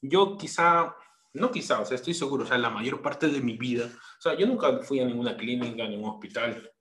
yo 0.00 0.36
quizá 0.36 0.94
no 1.36 1.50
quizá, 1.50 1.80
o 1.80 1.84
sea, 1.84 1.96
estoy 1.96 2.14
seguro, 2.14 2.44
o 2.44 2.46
sea, 2.46 2.58
la 2.58 2.70
mayor 2.70 3.02
parte 3.02 3.28
de 3.28 3.40
mi 3.40 3.56
vida, 3.56 3.86
o 3.86 4.20
sea, 4.20 4.36
yo 4.36 4.46
nunca 4.46 4.78
fui 4.82 5.00
a 5.00 5.04
ninguna 5.04 5.36
clínica, 5.36 5.84
a 5.84 5.88
ningún 5.88 6.10
hospital. 6.10 6.72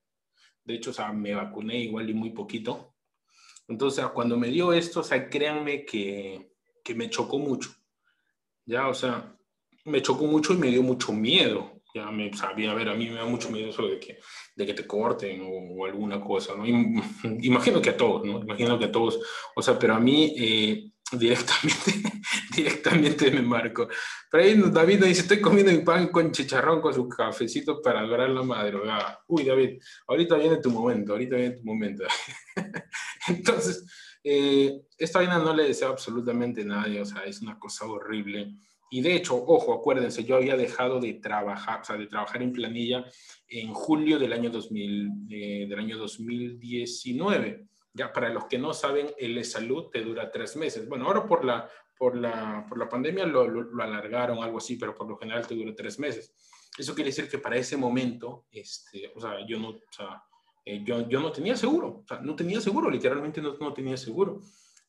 De 0.63 0.75
hecho, 0.75 0.89
o 0.91 0.93
sea, 0.93 1.11
me 1.11 1.35
vacuné 1.35 1.79
igual 1.79 2.09
y 2.09 2.13
muy 2.13 2.31
poquito. 2.31 2.94
Entonces, 3.67 4.05
cuando 4.07 4.37
me 4.37 4.49
dio 4.49 4.73
esto, 4.73 4.99
o 4.99 5.03
sea, 5.03 5.29
créanme 5.29 5.85
que, 5.85 6.51
que 6.83 6.95
me 6.95 7.09
chocó 7.09 7.39
mucho. 7.39 7.71
Ya, 8.65 8.87
o 8.87 8.93
sea, 8.93 9.35
me 9.85 10.01
chocó 10.01 10.25
mucho 10.25 10.53
y 10.53 10.57
me 10.57 10.67
dio 10.67 10.83
mucho 10.83 11.13
miedo. 11.13 11.71
Ya 11.93 12.11
me 12.11 12.31
sabía, 12.33 12.71
a 12.71 12.75
ver, 12.75 12.89
a 12.89 12.93
mí 12.93 13.09
me 13.09 13.15
da 13.15 13.25
mucho 13.25 13.49
miedo 13.49 13.69
eso 13.69 13.87
de 13.87 13.99
que, 13.99 14.19
de 14.55 14.65
que 14.65 14.73
te 14.73 14.85
corten 14.85 15.41
o, 15.45 15.85
alguna 15.85 16.19
cosa, 16.19 16.53
¿no? 16.55 16.65
Imagino 17.41 17.81
que 17.81 17.91
a 17.91 17.97
todos, 17.97 18.25
¿no? 18.25 18.41
Imagino 18.41 18.77
que 18.77 18.85
a 18.85 18.91
todos. 18.91 19.19
O 19.55 19.61
sea, 19.61 19.79
pero 19.79 19.95
a 19.95 19.99
mí, 19.99 20.35
eh, 20.37 20.91
directamente, 21.11 22.11
directamente 22.55 23.31
me 23.31 23.41
marco. 23.41 23.87
Pero 24.31 24.43
ahí 24.43 24.61
David 24.71 25.03
dice, 25.05 25.21
estoy 25.21 25.39
comiendo 25.39 25.71
mi 25.71 25.79
pan 25.79 26.07
con 26.07 26.31
chicharrón, 26.31 26.81
con 26.81 26.93
su 26.93 27.07
cafecito 27.07 27.81
para 27.81 28.01
lograr 28.01 28.29
la 28.29 28.43
madrugada. 28.43 29.19
Uy, 29.27 29.43
David, 29.43 29.79
ahorita 30.07 30.35
viene 30.37 30.57
tu 30.57 30.71
momento, 30.71 31.13
ahorita 31.13 31.35
viene 31.35 31.55
tu 31.55 31.63
momento. 31.63 32.03
Entonces, 33.27 33.85
eh, 34.23 34.81
esta 34.97 35.19
vaina 35.19 35.37
no 35.37 35.53
le 35.53 35.65
deseo 35.65 35.89
absolutamente 35.89 36.63
a 36.63 36.65
nadie, 36.65 37.01
o 37.01 37.05
sea, 37.05 37.23
es 37.25 37.41
una 37.41 37.59
cosa 37.59 37.85
horrible. 37.85 38.55
Y 38.89 39.01
de 39.01 39.15
hecho, 39.15 39.35
ojo, 39.35 39.73
acuérdense, 39.73 40.23
yo 40.23 40.35
había 40.35 40.55
dejado 40.55 40.99
de 40.99 41.13
trabajar, 41.15 41.81
o 41.81 41.83
sea, 41.83 41.97
de 41.97 42.07
trabajar 42.07 42.41
en 42.41 42.51
planilla 42.53 43.05
en 43.47 43.73
julio 43.73 44.17
del 44.17 44.33
año, 44.33 44.49
2000, 44.49 45.11
eh, 45.29 45.65
del 45.67 45.79
año 45.79 45.97
2019. 45.97 47.67
Ya 47.95 48.11
para 48.11 48.27
los 48.29 48.45
que 48.45 48.57
no 48.57 48.73
saben, 48.73 49.07
el 49.17 49.43
salud 49.45 49.89
te 49.89 50.01
dura 50.01 50.29
tres 50.29 50.57
meses. 50.57 50.87
Bueno, 50.87 51.05
ahora 51.05 51.25
por 51.25 51.45
la, 51.45 51.69
por 51.97 52.17
la, 52.17 52.65
por 52.67 52.77
la 52.77 52.89
pandemia 52.89 53.25
lo, 53.25 53.47
lo, 53.47 53.81
alargaron, 53.81 54.43
algo 54.43 54.57
así, 54.57 54.75
pero 54.75 54.93
por 54.93 55.07
lo 55.07 55.17
general 55.17 55.47
te 55.47 55.55
dura 55.55 55.73
tres 55.73 55.97
meses. 55.97 56.35
Eso 56.77 56.93
quiere 56.93 57.09
decir 57.09 57.29
que 57.29 57.39
para 57.39 57.55
ese 57.55 57.77
momento, 57.77 58.47
este, 58.51 59.13
o 59.15 59.21
sea, 59.21 59.47
yo 59.47 59.57
no, 59.59 59.69
o 59.69 59.79
sea, 59.89 60.21
eh, 60.65 60.83
yo, 60.83 61.07
yo 61.07 61.21
no 61.21 61.31
tenía 61.31 61.55
seguro, 61.55 62.01
o 62.03 62.05
sea, 62.05 62.19
no 62.19 62.35
tenía 62.35 62.59
seguro, 62.59 62.89
literalmente 62.89 63.41
no, 63.41 63.55
no 63.57 63.73
tenía 63.73 63.95
seguro. 63.95 64.41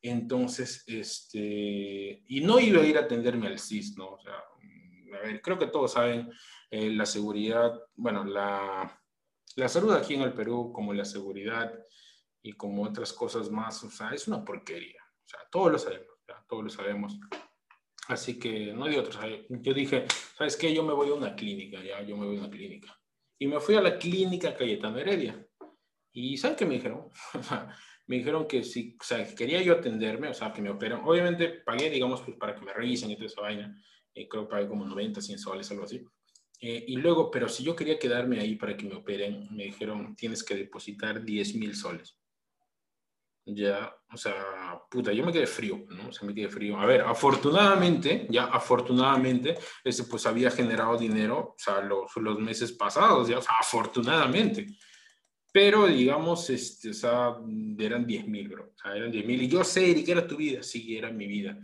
Entonces, 0.03 0.83
este, 0.89 2.25
y 2.27 2.41
no 2.41 2.59
iba 2.59 2.83
a 2.83 2.87
ir 2.87 2.99
a 2.99 3.03
atenderme 3.03 3.47
al 3.47 3.61
CIS, 3.61 3.97
¿no? 3.97 4.15
O 4.15 4.19
sea, 4.19 4.35
a 4.35 5.27
ver, 5.27 5.41
creo 5.41 5.59
que 5.59 5.69
todos 5.69 5.93
saben 5.93 6.29
eh, 6.71 6.91
la 6.91 7.07
seguridad, 7.07 7.73
bueno, 7.95 8.25
la, 8.25 9.01
la 9.55 9.69
salud 9.69 9.93
aquí 9.93 10.15
en 10.15 10.23
el 10.23 10.33
Perú, 10.33 10.73
como 10.73 10.93
la 10.93 11.05
seguridad, 11.05 11.73
y 12.47 12.53
como 12.53 12.85
otras 12.85 13.13
cosas 13.13 13.51
más, 13.51 13.83
o 13.83 13.91
sea, 13.91 14.11
es 14.11 14.29
una 14.29 14.45
porquería. 14.45 15.03
O 15.03 15.29
sea, 15.29 15.41
todos 15.51 15.73
lo 15.73 15.79
sabemos, 15.79 16.15
ya, 16.29 16.45
todos 16.49 16.63
lo 16.63 16.71
sabemos. 16.71 17.19
Así 18.07 18.39
que 18.39 18.73
no 18.73 18.85
de 18.85 19.01
otros. 19.01 19.19
Yo 19.49 19.75
dije, 19.75 20.07
¿sabes 20.39 20.57
qué? 20.57 20.73
Yo 20.73 20.85
me 20.85 20.93
voy 20.93 21.09
a 21.09 21.15
una 21.15 21.35
clínica, 21.35 21.83
ya, 21.83 22.01
yo 22.03 22.17
me 22.17 22.25
voy 22.25 22.37
a 22.37 22.41
una 22.43 22.51
clínica. 22.51 22.97
Y 23.37 23.49
me 23.49 23.59
fui 23.59 23.75
a 23.75 23.81
la 23.81 23.99
clínica 23.99 24.55
Cayetano 24.55 24.97
Heredia. 24.97 25.45
Y 26.13 26.37
¿saben 26.37 26.57
qué 26.57 26.67
me 26.67 26.75
dijeron? 26.75 27.11
me 28.07 28.19
dijeron 28.19 28.47
que 28.47 28.63
si, 28.63 28.97
o 29.01 29.03
sea, 29.03 29.27
quería 29.35 29.61
yo 29.61 29.73
atenderme, 29.73 30.29
o 30.29 30.35
sea, 30.35 30.53
que 30.53 30.63
me 30.63 30.71
operan. 30.71 31.01
Obviamente 31.05 31.49
pagué, 31.49 31.91
digamos, 31.91 32.21
pues 32.21 32.37
para 32.37 32.55
que 32.55 32.65
me 32.65 32.73
revisen 32.73 33.11
y 33.11 33.17
toda 33.17 33.27
esa 33.27 33.41
vaina. 33.41 33.83
Eh, 34.15 34.29
creo 34.29 34.45
que 34.45 34.51
pagué 34.51 34.69
como 34.69 34.87
90, 34.87 35.21
100 35.21 35.39
soles, 35.41 35.69
algo 35.73 35.83
así. 35.83 36.01
Eh, 36.61 36.85
y 36.87 36.97
luego, 36.99 37.29
pero 37.29 37.49
si 37.49 37.65
yo 37.65 37.75
quería 37.75 37.99
quedarme 37.99 38.39
ahí 38.39 38.55
para 38.55 38.77
que 38.77 38.87
me 38.87 38.95
operen, 38.95 39.49
me 39.51 39.65
dijeron, 39.65 40.15
tienes 40.15 40.45
que 40.45 40.55
depositar 40.55 41.25
10 41.25 41.57
mil 41.57 41.75
soles. 41.75 42.17
Ya, 43.49 43.95
o 44.13 44.17
sea, 44.17 44.35
puta, 44.91 45.13
yo 45.13 45.25
me 45.25 45.33
quedé 45.33 45.47
frío, 45.47 45.87
¿no? 45.89 46.09
O 46.09 46.13
sea, 46.13 46.27
me 46.27 46.35
quedé 46.35 46.49
frío. 46.49 46.79
A 46.81 46.85
ver, 46.85 47.03
afortunadamente, 47.03 48.27
ya 48.29 48.47
afortunadamente, 48.47 49.57
ese 49.85 50.05
pues 50.05 50.27
había 50.27 50.51
generado 50.51 50.99
dinero, 50.99 51.39
o 51.39 51.55
sea, 51.57 51.81
los, 51.81 52.11
los 52.17 52.41
meses 52.41 52.73
pasados, 52.73 53.29
ya, 53.29 53.39
o 53.39 53.43
sea, 53.43 53.55
afortunadamente. 53.61 54.67
Pero, 55.53 55.87
digamos, 55.87 56.51
este, 56.51 56.91
o 56.91 56.95
sea, 56.95 57.37
eran 57.79 58.05
10 58.05 58.27
mil, 58.27 58.49
bro. 58.49 58.73
O 58.75 58.79
sea, 58.79 58.97
eran 58.97 59.13
10 59.13 59.25
mil. 59.25 59.43
Y 59.43 59.49
yo 59.49 59.63
sé, 59.65 59.91
Eric, 59.91 60.09
era 60.09 60.27
tu 60.27 60.37
vida. 60.37 60.63
Sí, 60.63 60.97
era 60.97 61.11
mi 61.11 61.27
vida. 61.27 61.57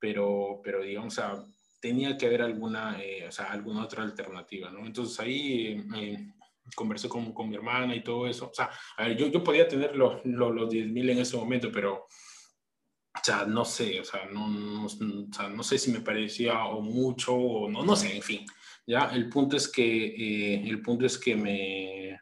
Pero, 0.00 0.60
pero 0.64 0.82
digamos, 0.82 1.18
o 1.18 1.46
tenía 1.80 2.16
que 2.16 2.26
haber 2.26 2.42
alguna, 2.42 3.00
eh, 3.02 3.26
o 3.28 3.32
sea, 3.32 3.46
alguna 3.46 3.84
otra 3.84 4.02
alternativa, 4.02 4.70
¿no? 4.70 4.84
Entonces 4.84 5.20
ahí 5.20 5.86
eh, 5.94 6.32
conversé 6.74 7.08
con, 7.08 7.32
con, 7.32 7.48
mi 7.48 7.56
hermana 7.56 7.94
y 7.94 8.02
todo 8.02 8.26
eso. 8.26 8.48
O 8.50 8.54
sea, 8.54 8.70
a 8.96 9.04
ver, 9.04 9.16
yo, 9.16 9.28
yo 9.28 9.42
podía 9.42 9.68
tener 9.68 9.96
los, 9.96 10.24
los, 10.24 10.54
los 10.54 10.70
10 10.70 10.88
mil 10.88 11.10
en 11.10 11.18
ese 11.18 11.36
momento, 11.36 11.70
pero, 11.72 11.94
o 11.94 13.24
sea, 13.24 13.44
no 13.44 13.64
sé, 13.64 14.00
o 14.00 14.04
sea 14.04 14.26
no, 14.26 14.48
no, 14.48 14.86
o 14.86 14.88
sea, 14.88 15.48
no 15.48 15.62
sé 15.62 15.78
si 15.78 15.90
me 15.90 16.00
parecía 16.00 16.64
o 16.66 16.80
mucho 16.80 17.34
o 17.34 17.70
no, 17.70 17.84
no 17.84 17.96
sé, 17.96 18.16
en 18.16 18.22
fin. 18.22 18.46
Ya, 18.86 19.10
el 19.12 19.28
punto 19.28 19.56
es 19.56 19.68
que, 19.68 20.06
eh, 20.06 20.68
el 20.68 20.80
punto 20.80 21.04
es 21.04 21.18
que 21.18 21.36
me 21.36 22.18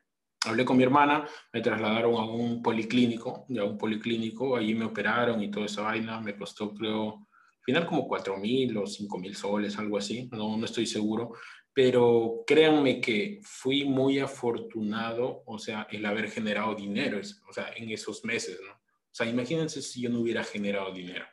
hablé 0.46 0.64
con 0.64 0.76
mi 0.76 0.82
hermana, 0.82 1.26
me 1.52 1.60
trasladaron 1.60 2.14
a 2.14 2.24
un 2.24 2.62
policlínico, 2.62 3.46
ya 3.48 3.64
un 3.64 3.78
policlínico, 3.78 4.56
allí 4.56 4.74
me 4.74 4.84
operaron 4.84 5.42
y 5.42 5.50
toda 5.50 5.66
esa 5.66 5.82
vaina, 5.82 6.20
me 6.20 6.36
costó 6.36 6.72
creo, 6.74 7.26
al 7.58 7.64
final 7.64 7.86
como 7.86 8.06
4 8.06 8.36
mil 8.36 8.76
o 8.76 8.86
5 8.86 9.18
mil 9.18 9.34
soles, 9.34 9.78
algo 9.78 9.98
así, 9.98 10.28
no, 10.32 10.56
no 10.56 10.64
estoy 10.64 10.86
seguro, 10.86 11.32
pero 11.76 12.42
créanme 12.46 13.02
que 13.02 13.38
fui 13.42 13.84
muy 13.84 14.18
afortunado, 14.18 15.42
o 15.44 15.58
sea, 15.58 15.86
el 15.90 16.06
haber 16.06 16.30
generado 16.30 16.74
dinero, 16.74 17.20
o 17.20 17.52
sea, 17.52 17.70
en 17.76 17.90
esos 17.90 18.24
meses, 18.24 18.58
¿no? 18.66 18.72
O 18.72 19.12
sea, 19.12 19.26
imagínense 19.26 19.82
si 19.82 20.00
yo 20.00 20.08
no 20.08 20.20
hubiera 20.20 20.42
generado 20.42 20.90
dinero. 20.90 21.26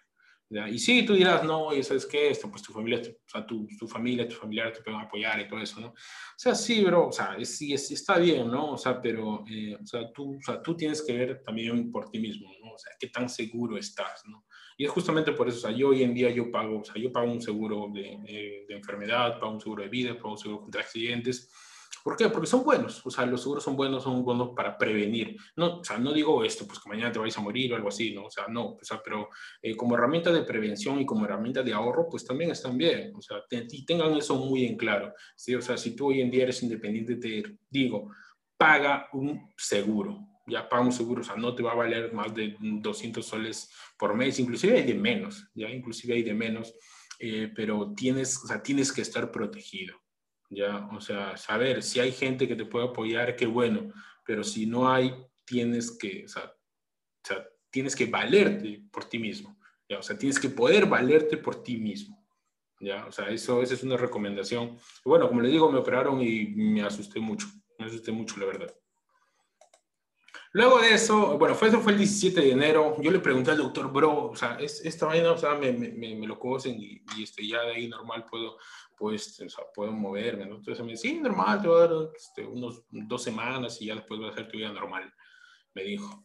¿ya? 0.50 0.68
Y 0.68 0.80
sí, 0.80 1.06
tú 1.06 1.14
dirás, 1.14 1.46
no, 1.46 1.74
y 1.74 1.82
sabes 1.82 2.06
qué, 2.06 2.30
esto, 2.30 2.52
pues 2.52 2.62
tu 2.62 2.74
familia, 2.74 3.00
o 3.00 3.30
sea, 3.30 3.48
tu, 3.48 3.66
tu 3.80 3.88
familia, 3.88 4.28
tus 4.28 4.38
familiares 4.38 4.78
te 4.78 4.84
pueden 4.84 5.00
apoyar 5.00 5.40
y 5.40 5.48
todo 5.48 5.62
eso, 5.62 5.80
¿no? 5.80 5.88
O 5.88 5.96
sea, 6.36 6.54
sí, 6.54 6.84
bro, 6.84 7.08
o 7.08 7.12
sea, 7.14 7.38
sí, 7.46 7.72
es, 7.72 7.90
está 7.92 8.18
bien, 8.18 8.52
¿no? 8.52 8.74
O 8.74 8.78
sea, 8.78 9.02
pero, 9.02 9.46
eh, 9.50 9.78
o, 9.82 9.86
sea, 9.86 10.12
tú, 10.12 10.36
o 10.40 10.42
sea, 10.42 10.62
tú 10.62 10.76
tienes 10.76 11.02
que 11.04 11.14
ver 11.14 11.42
también 11.42 11.90
por 11.90 12.10
ti 12.10 12.20
mismo, 12.20 12.52
¿no? 12.62 12.74
O 12.74 12.78
sea, 12.78 12.92
qué 13.00 13.08
tan 13.08 13.30
seguro 13.30 13.78
estás, 13.78 14.24
¿no? 14.28 14.44
Y 14.78 14.86
es 14.86 14.92
justamente 14.92 15.32
por 15.32 15.48
eso, 15.48 15.58
o 15.58 15.62
sea, 15.62 15.72
yo 15.72 15.90
hoy 15.90 16.04
en 16.04 16.14
día 16.14 16.30
yo 16.30 16.52
pago, 16.52 16.80
o 16.80 16.84
sea, 16.84 17.02
yo 17.02 17.12
pago 17.12 17.32
un 17.32 17.42
seguro 17.42 17.90
de, 17.94 18.66
de, 18.68 18.76
enfermedad, 18.76 19.40
pago 19.40 19.54
un 19.54 19.62
seguro 19.62 19.84
de 19.84 19.90
vida, 19.90 20.16
pago 20.16 20.32
un 20.32 20.38
seguro 20.38 20.62
contra 20.62 20.82
accidentes. 20.82 21.52
¿Por 22.04 22.18
qué? 22.18 22.28
Porque 22.28 22.48
son 22.48 22.66
buenos, 22.66 23.06
o 23.06 23.10
sea, 23.10 23.26
los 23.26 23.42
seguros 23.42 23.64
son 23.64 23.78
buenos, 23.78 24.04
son 24.04 24.26
buenos 24.26 24.50
para 24.56 24.78
prevenir. 24.78 25.38
No, 25.56 25.80
o 25.80 25.84
sea, 25.84 25.98
no 25.98 26.12
digo 26.12 26.44
esto, 26.44 26.68
pues 26.68 26.80
que 26.80 26.90
mañana 26.90 27.12
te 27.14 27.20
vais 27.20 27.38
a 27.38 27.42
morir 27.42 27.72
o 27.72 27.76
algo 27.78 27.88
así, 27.88 28.14
¿no? 28.14 28.26
O 28.26 28.30
sea, 28.30 28.46
no, 28.50 28.72
o 28.72 28.80
sea, 28.82 29.02
pero 29.02 29.30
eh, 29.62 29.74
como 29.76 29.96
herramienta 29.96 30.30
de 30.30 30.44
prevención 30.44 31.00
y 31.00 31.06
como 31.06 31.24
herramienta 31.24 31.64
de 31.64 31.72
ahorro, 31.72 32.10
pues 32.10 32.26
también 32.26 32.52
están 32.52 32.78
bien, 32.78 33.14
o 33.16 33.22
sea, 33.22 33.38
y 33.50 33.86
tengan 33.86 34.14
eso 34.18 34.36
muy 34.36 34.66
en 34.66 34.76
claro, 34.76 35.14
¿sí? 35.36 35.56
O 35.56 35.62
sea, 35.62 35.78
si 35.78 35.96
tú 35.96 36.08
hoy 36.08 36.20
en 36.20 36.30
día 36.30 36.44
eres 36.44 36.62
independiente, 36.62 37.16
te 37.16 37.58
digo, 37.70 38.12
paga 38.58 39.08
un 39.14 39.54
seguro, 39.56 40.33
ya 40.46 40.68
paga 40.68 40.84
un 40.84 40.92
seguro, 40.92 41.22
o 41.22 41.24
sea, 41.24 41.36
no 41.36 41.56
te 41.56 41.64
va 41.64 41.72
a 41.72 41.76
valer 41.76 42.14
más 42.14 42.34
de 42.34 42.56
200 42.60 43.26
soles 43.26 43.72
por 43.98 44.16
mes, 44.16 44.40
inclusive 44.40 44.78
hay 44.78 44.84
de 44.84 44.94
menos, 44.94 45.48
ya, 45.54 45.70
inclusive 45.70 46.16
hay 46.16 46.24
de 46.24 46.34
menos, 46.34 46.74
eh, 47.20 47.52
pero 47.56 47.94
tienes, 47.96 48.44
o 48.44 48.48
sea, 48.48 48.62
tienes 48.62 48.92
que 48.92 49.02
estar 49.02 49.32
protegido, 49.32 49.98
ya, 50.50 50.90
o 50.92 51.00
sea, 51.00 51.38
saber 51.38 51.82
si 51.84 52.00
hay 52.00 52.12
gente 52.12 52.48
que 52.48 52.56
te 52.56 52.66
puede 52.66 52.88
apoyar, 52.88 53.36
qué 53.36 53.46
bueno, 53.46 53.94
pero 54.26 54.44
si 54.44 54.66
no 54.66 54.92
hay, 54.92 55.14
tienes 55.46 55.98
que, 55.98 56.26
o 56.26 56.28
sea, 56.28 56.44
o 56.46 57.28
sea 57.28 57.48
tienes 57.70 57.96
que 57.96 58.06
valerte 58.06 58.84
por 58.92 59.06
ti 59.06 59.20
mismo, 59.20 59.58
ya, 59.90 60.00
o 60.00 60.04
sea, 60.04 60.18
tienes 60.18 60.40
que 60.40 60.50
poder 60.50 60.86
valerte 60.86 61.38
por 61.38 61.64
ti 61.64 61.78
mismo. 61.78 62.22
Ya, 62.80 63.06
o 63.06 63.12
sea, 63.14 63.30
eso, 63.30 63.62
esa 63.62 63.76
es 63.76 63.84
una 63.84 63.96
recomendación. 63.96 64.78
Bueno, 65.06 65.30
como 65.30 65.40
les 65.40 65.54
digo, 65.54 65.72
me 65.72 65.80
operaron 65.80 66.22
y 66.22 66.48
me 66.48 66.82
asusté 66.82 67.18
mucho, 67.22 67.48
me 67.80 67.86
asusté 67.86 68.12
mucho, 68.12 68.38
la 68.38 68.46
verdad. 68.46 68.76
Luego 70.56 70.80
de 70.80 70.94
eso, 70.94 71.36
bueno, 71.40 71.56
fue, 71.56 71.70
eso 71.70 71.80
fue 71.82 71.94
el 71.94 71.98
17 71.98 72.40
de 72.40 72.52
enero. 72.52 72.96
Yo 73.02 73.10
le 73.10 73.18
pregunté 73.18 73.50
al 73.50 73.58
doctor, 73.58 73.92
bro, 73.92 74.30
o 74.30 74.36
sea, 74.36 74.58
es, 74.60 74.86
esta 74.86 75.08
vaina, 75.08 75.32
o 75.32 75.38
sea, 75.38 75.56
me, 75.56 75.72
me, 75.72 76.16
me 76.16 76.28
lo 76.28 76.38
cosen 76.38 76.76
y, 76.80 77.02
y 77.18 77.24
este, 77.24 77.48
ya 77.48 77.64
de 77.64 77.74
ahí 77.74 77.88
normal 77.88 78.24
puedo, 78.30 78.58
pues, 78.96 79.42
o 79.42 79.50
sea, 79.50 79.66
puedo 79.74 79.92
moverme, 79.92 80.46
¿no? 80.46 80.58
Entonces 80.58 80.86
me 80.86 80.92
dice, 80.92 81.10
sí, 81.10 81.20
normal, 81.20 81.60
te 81.60 81.68
voy 81.68 81.82
a 81.82 81.88
dar 81.88 82.10
este, 82.16 82.46
unos 82.46 82.84
dos 82.92 83.24
semanas 83.24 83.82
y 83.82 83.88
ya 83.88 83.96
después 83.96 84.20
voy 84.20 84.30
a 84.30 84.32
hacer 84.32 84.48
tu 84.48 84.58
vida 84.58 84.72
normal, 84.72 85.12
me 85.74 85.84
dijo. 85.84 86.24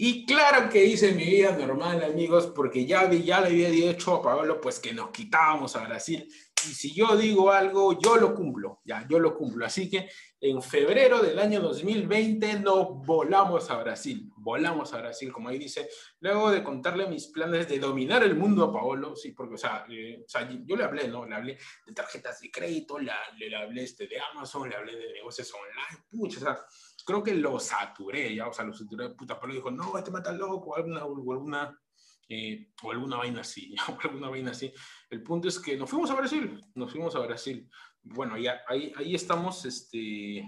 Y 0.00 0.26
claro 0.26 0.68
que 0.68 0.84
hice 0.84 1.12
mi 1.12 1.24
vida 1.24 1.56
normal, 1.56 2.02
amigos, 2.02 2.48
porque 2.48 2.86
ya, 2.86 3.08
ya 3.12 3.40
le 3.40 3.48
había 3.48 3.70
dicho 3.70 4.14
a 4.14 4.22
Pablo, 4.22 4.60
pues, 4.60 4.80
que 4.80 4.92
nos 4.92 5.10
quitábamos 5.10 5.76
a 5.76 5.86
Brasil 5.86 6.28
y 6.66 6.74
si 6.74 6.94
yo 6.94 7.16
digo 7.16 7.52
algo, 7.52 7.98
yo 8.00 8.16
lo 8.16 8.34
cumplo, 8.34 8.80
ya, 8.84 9.06
yo 9.08 9.18
lo 9.18 9.36
cumplo. 9.36 9.64
Así 9.64 9.88
que 9.88 10.08
en 10.40 10.62
febrero 10.62 11.20
del 11.20 11.38
año 11.38 11.60
2020 11.60 12.60
nos 12.60 13.04
volamos 13.06 13.70
a 13.70 13.76
Brasil, 13.76 14.30
volamos 14.36 14.92
a 14.92 14.98
Brasil, 14.98 15.32
como 15.32 15.48
ahí 15.48 15.58
dice, 15.58 15.88
luego 16.20 16.50
de 16.50 16.62
contarle 16.62 17.06
mis 17.06 17.28
planes 17.28 17.68
de 17.68 17.78
dominar 17.78 18.22
el 18.24 18.34
mundo 18.34 18.64
a 18.64 18.72
Paolo, 18.72 19.14
sí, 19.14 19.32
porque, 19.32 19.54
o 19.54 19.58
sea, 19.58 19.84
eh, 19.88 20.22
o 20.24 20.28
sea 20.28 20.48
yo 20.64 20.76
le 20.76 20.84
hablé, 20.84 21.08
¿no? 21.08 21.26
Le 21.26 21.34
hablé 21.34 21.58
de 21.86 21.92
tarjetas 21.92 22.40
de 22.40 22.50
crédito, 22.50 22.98
le, 22.98 23.12
le, 23.38 23.56
hablé 23.56 23.84
este, 23.84 24.06
de 24.06 24.18
Amazon, 24.32 24.68
le 24.68 24.76
hablé 24.76 24.96
de 24.96 25.12
negocios 25.12 25.52
online, 25.52 26.04
pucha, 26.10 26.38
o 26.38 26.40
sea, 26.40 26.58
creo 27.04 27.22
que 27.22 27.34
lo 27.34 27.58
saturé, 27.58 28.34
ya, 28.34 28.48
o 28.48 28.52
sea, 28.52 28.64
lo 28.64 28.74
saturé, 28.74 29.10
puta, 29.10 29.38
Paolo 29.38 29.54
dijo, 29.54 29.70
no, 29.70 29.96
este 29.96 30.10
mata 30.10 30.32
loco, 30.32 30.76
alguna, 30.76 31.00
alguna 31.02 31.78
eh, 32.28 32.72
o 32.82 32.90
alguna 32.90 33.16
vaina 33.16 33.40
así, 33.40 33.74
o 33.88 33.98
alguna 34.02 34.28
vaina 34.28 34.50
así. 34.50 34.72
El 35.08 35.22
punto 35.22 35.48
es 35.48 35.58
que 35.58 35.76
nos 35.76 35.88
fuimos 35.88 36.10
a 36.10 36.14
Brasil, 36.14 36.60
nos 36.74 36.92
fuimos 36.92 37.14
a 37.16 37.20
Brasil. 37.20 37.68
Bueno, 38.02 38.36
ya, 38.36 38.60
ahí, 38.68 38.92
ahí 38.96 39.14
estamos, 39.14 39.64
este, 39.64 40.46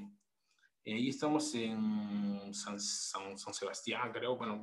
ahí 0.87 1.09
estamos 1.09 1.55
en 1.55 2.53
San, 2.53 2.79
San, 2.79 3.39
San, 3.39 3.55
Sebastián, 3.55 4.13
creo. 4.13 4.37
Bueno, 4.37 4.63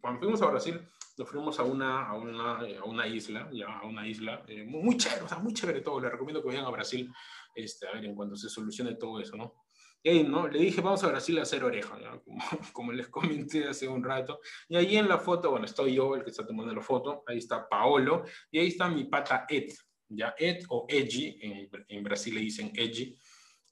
cuando 0.00 0.20
fuimos 0.20 0.42
a 0.42 0.46
Brasil, 0.46 0.80
nos 1.16 1.28
fuimos 1.28 1.58
a 1.58 1.62
una, 1.62 2.08
a 2.08 2.14
una, 2.14 2.58
a 2.58 2.84
una 2.84 3.06
isla, 3.06 3.48
ya, 3.52 3.78
a 3.78 3.86
una 3.86 4.06
isla, 4.06 4.44
eh, 4.48 4.64
muy, 4.64 4.82
muy, 4.82 4.96
chévere, 4.96 5.22
o 5.22 5.28
sea, 5.28 5.38
muy 5.38 5.52
chévere 5.52 5.80
todo. 5.80 6.00
Les 6.00 6.10
recomiendo 6.10 6.42
que 6.42 6.48
vayan 6.48 6.64
a 6.64 6.70
Brasil, 6.70 7.12
este, 7.54 7.86
a 7.86 7.92
ver, 7.92 8.04
en 8.04 8.14
cuanto 8.14 8.36
se 8.36 8.48
solucione 8.48 8.94
todo 8.96 9.20
eso, 9.20 9.36
¿no? 9.36 9.54
Y 10.02 10.22
¿no? 10.22 10.46
Le 10.46 10.60
dije, 10.60 10.80
vamos 10.80 11.02
a 11.02 11.08
Brasil 11.08 11.38
a 11.38 11.42
hacer 11.42 11.64
oreja, 11.64 11.98
como, 12.24 12.42
como, 12.72 12.92
les 12.92 13.08
comenté 13.08 13.68
hace 13.68 13.88
un 13.88 14.02
rato. 14.02 14.40
Y 14.68 14.76
ahí 14.76 14.96
en 14.96 15.08
la 15.08 15.18
foto, 15.18 15.50
bueno, 15.50 15.66
estoy 15.66 15.94
yo, 15.94 16.14
el 16.14 16.24
que 16.24 16.30
está 16.30 16.46
tomando 16.46 16.74
la 16.74 16.82
foto, 16.82 17.24
ahí 17.26 17.38
está 17.38 17.68
Paolo, 17.68 18.24
y 18.50 18.58
ahí 18.58 18.68
está 18.68 18.88
mi 18.88 19.04
pata 19.04 19.44
Ed, 19.48 19.72
ya 20.08 20.34
Ed 20.38 20.64
o 20.68 20.86
Edgy, 20.88 21.38
en, 21.40 21.68
en 21.88 22.02
Brasil 22.04 22.34
le 22.34 22.40
dicen 22.40 22.72
Edgy, 22.74 23.18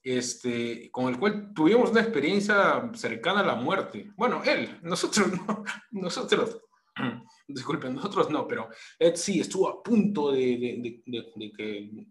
este, 0.03 0.89
con 0.91 1.07
el 1.07 1.19
cual 1.19 1.53
tuvimos 1.53 1.91
una 1.91 2.01
experiencia 2.01 2.89
cercana 2.93 3.41
a 3.41 3.45
la 3.45 3.55
muerte. 3.55 4.11
Bueno, 4.15 4.41
él, 4.43 4.79
nosotros 4.83 5.31
no, 5.31 5.63
nosotros, 5.91 6.61
disculpen, 7.47 7.95
nosotros 7.95 8.29
no, 8.29 8.47
pero 8.47 8.69
Ed 8.99 9.15
sí 9.15 9.39
estuvo 9.39 9.67
a 9.69 9.83
punto 9.83 10.31
de, 10.31 10.39
de, 10.39 11.01
de, 11.05 11.31
de 11.35 11.51
que, 11.51 12.05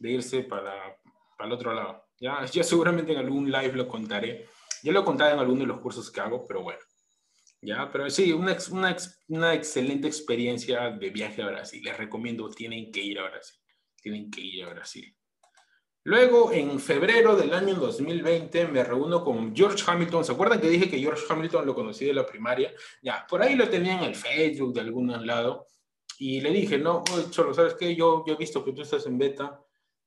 irse 0.00 0.42
para, 0.42 0.98
para 1.36 1.46
el 1.46 1.52
otro 1.52 1.72
lado. 1.72 2.04
Ya, 2.22 2.44
ya 2.52 2.62
seguramente 2.62 3.12
en 3.12 3.18
algún 3.18 3.50
live 3.50 3.72
lo 3.72 3.88
contaré. 3.88 4.48
Yo 4.82 4.92
lo 4.92 5.00
he 5.00 5.04
contado 5.04 5.32
en 5.32 5.40
alguno 5.40 5.60
de 5.60 5.66
los 5.66 5.80
cursos 5.80 6.10
que 6.10 6.20
hago, 6.20 6.44
pero 6.46 6.62
bueno. 6.62 6.80
Ya, 7.60 7.90
pero 7.92 8.08
sí, 8.10 8.32
una, 8.32 8.56
una, 8.70 8.96
una 9.28 9.54
excelente 9.54 10.08
experiencia 10.08 10.90
de 10.90 11.10
viaje 11.10 11.42
a 11.42 11.46
Brasil. 11.46 11.82
Les 11.84 11.96
recomiendo, 11.96 12.48
tienen 12.48 12.90
que 12.90 13.00
ir 13.00 13.18
a 13.18 13.28
Brasil. 13.28 13.60
Tienen 14.00 14.30
que 14.30 14.40
ir 14.40 14.64
a 14.64 14.70
Brasil. 14.70 15.16
Luego, 16.04 16.50
en 16.50 16.80
febrero 16.80 17.36
del 17.36 17.54
año 17.54 17.76
2020, 17.76 18.66
me 18.66 18.82
reúno 18.82 19.22
con 19.22 19.54
George 19.54 19.84
Hamilton. 19.86 20.24
¿Se 20.24 20.32
acuerdan 20.32 20.60
que 20.60 20.68
dije 20.68 20.90
que 20.90 20.98
George 20.98 21.22
Hamilton 21.28 21.66
lo 21.66 21.74
conocí 21.76 22.04
de 22.04 22.14
la 22.14 22.26
primaria? 22.26 22.72
Ya, 23.00 23.24
por 23.28 23.40
ahí 23.42 23.54
lo 23.54 23.68
tenía 23.68 23.98
en 23.98 24.04
el 24.04 24.16
Facebook 24.16 24.74
de 24.74 24.80
algún 24.80 25.24
lado. 25.24 25.68
Y 26.18 26.40
le 26.40 26.50
dije, 26.50 26.78
no, 26.78 27.04
Cholo, 27.30 27.54
¿sabes 27.54 27.74
qué? 27.74 27.94
Yo, 27.94 28.24
yo 28.26 28.34
he 28.34 28.36
visto 28.36 28.64
que 28.64 28.72
tú 28.72 28.82
estás 28.82 29.06
en 29.06 29.18
beta 29.18 29.61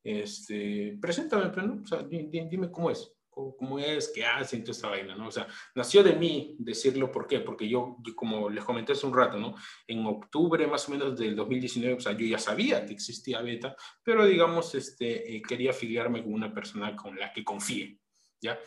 este, 0.05 0.97
preséntame, 1.01 1.49
pero 1.49 1.65
no, 1.65 1.81
o 1.81 1.87
sea, 1.87 2.03
dime, 2.03 2.47
dime 2.47 2.69
cómo 2.69 2.91
es, 2.91 3.11
cómo, 3.27 3.57
cómo, 3.57 3.79
es, 3.79 4.11
qué 4.13 4.23
hacen, 4.23 4.63
toda 4.63 4.71
esta 4.71 4.87
vaina, 4.87 5.15
¿no? 5.15 5.29
O 5.29 5.31
sea, 5.31 5.47
nació 5.73 6.03
de 6.03 6.13
mí 6.13 6.55
decirlo, 6.59 7.11
¿por 7.11 7.25
qué? 7.25 7.39
Porque 7.39 7.67
yo, 7.67 7.97
como 8.15 8.47
les 8.47 8.63
comenté 8.63 8.91
hace 8.91 9.07
un 9.07 9.15
rato, 9.15 9.39
¿no? 9.39 9.55
En 9.87 10.05
octubre 10.05 10.67
más 10.67 10.87
o 10.87 10.91
menos 10.91 11.17
del 11.17 11.35
2019, 11.35 11.95
o 11.95 11.99
sea, 11.99 12.11
yo 12.11 12.27
ya 12.27 12.37
sabía 12.37 12.85
que 12.85 12.93
existía 12.93 13.41
beta, 13.41 13.75
pero 14.03 14.27
digamos, 14.27 14.75
este, 14.75 15.35
eh, 15.35 15.41
quería 15.41 15.71
afiliarme 15.71 16.21
con 16.21 16.33
una 16.33 16.53
persona 16.53 16.95
con 16.95 17.17
la 17.17 17.33
que 17.33 17.43
confíe, 17.43 17.99
¿ya? 18.39 18.59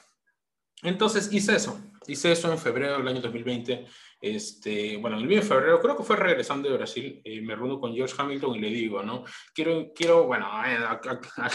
Entonces 0.82 1.32
hice 1.32 1.54
eso, 1.54 1.80
hice 2.08 2.32
eso 2.32 2.50
en 2.50 2.58
febrero 2.58 2.98
del 2.98 3.06
año 3.06 3.20
2020. 3.20 3.86
Este, 4.20 4.96
bueno, 4.96 5.16
el 5.16 5.26
mismo 5.26 5.42
febrero, 5.42 5.80
creo 5.80 5.96
que 5.96 6.02
fue 6.02 6.16
regresando 6.16 6.68
de 6.68 6.76
Brasil, 6.76 7.20
eh, 7.24 7.40
me 7.40 7.54
reúno 7.54 7.78
con 7.78 7.94
George 7.94 8.14
Hamilton 8.18 8.56
y 8.56 8.60
le 8.60 8.68
digo, 8.68 9.02
¿no? 9.02 9.24
Quiero, 9.54 9.92
quiero 9.94 10.26
bueno, 10.26 10.48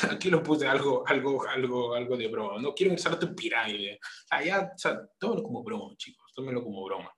aquí 0.09 0.29
lo 0.29 0.41
puse 0.41 0.67
algo, 0.67 1.03
algo, 1.05 1.45
algo, 1.47 1.93
algo 1.93 2.17
de 2.17 2.27
broma, 2.27 2.61
no 2.61 2.73
quiero 2.73 2.93
usar 2.93 3.19
tu 3.19 3.35
pirámide. 3.35 3.99
Allá, 4.29 4.71
o 4.73 4.77
sea, 4.77 5.01
tómelo 5.19 5.43
como 5.43 5.63
broma, 5.63 5.93
chicos, 5.97 6.31
tómelo 6.33 6.63
como 6.63 6.85
broma. 6.85 7.11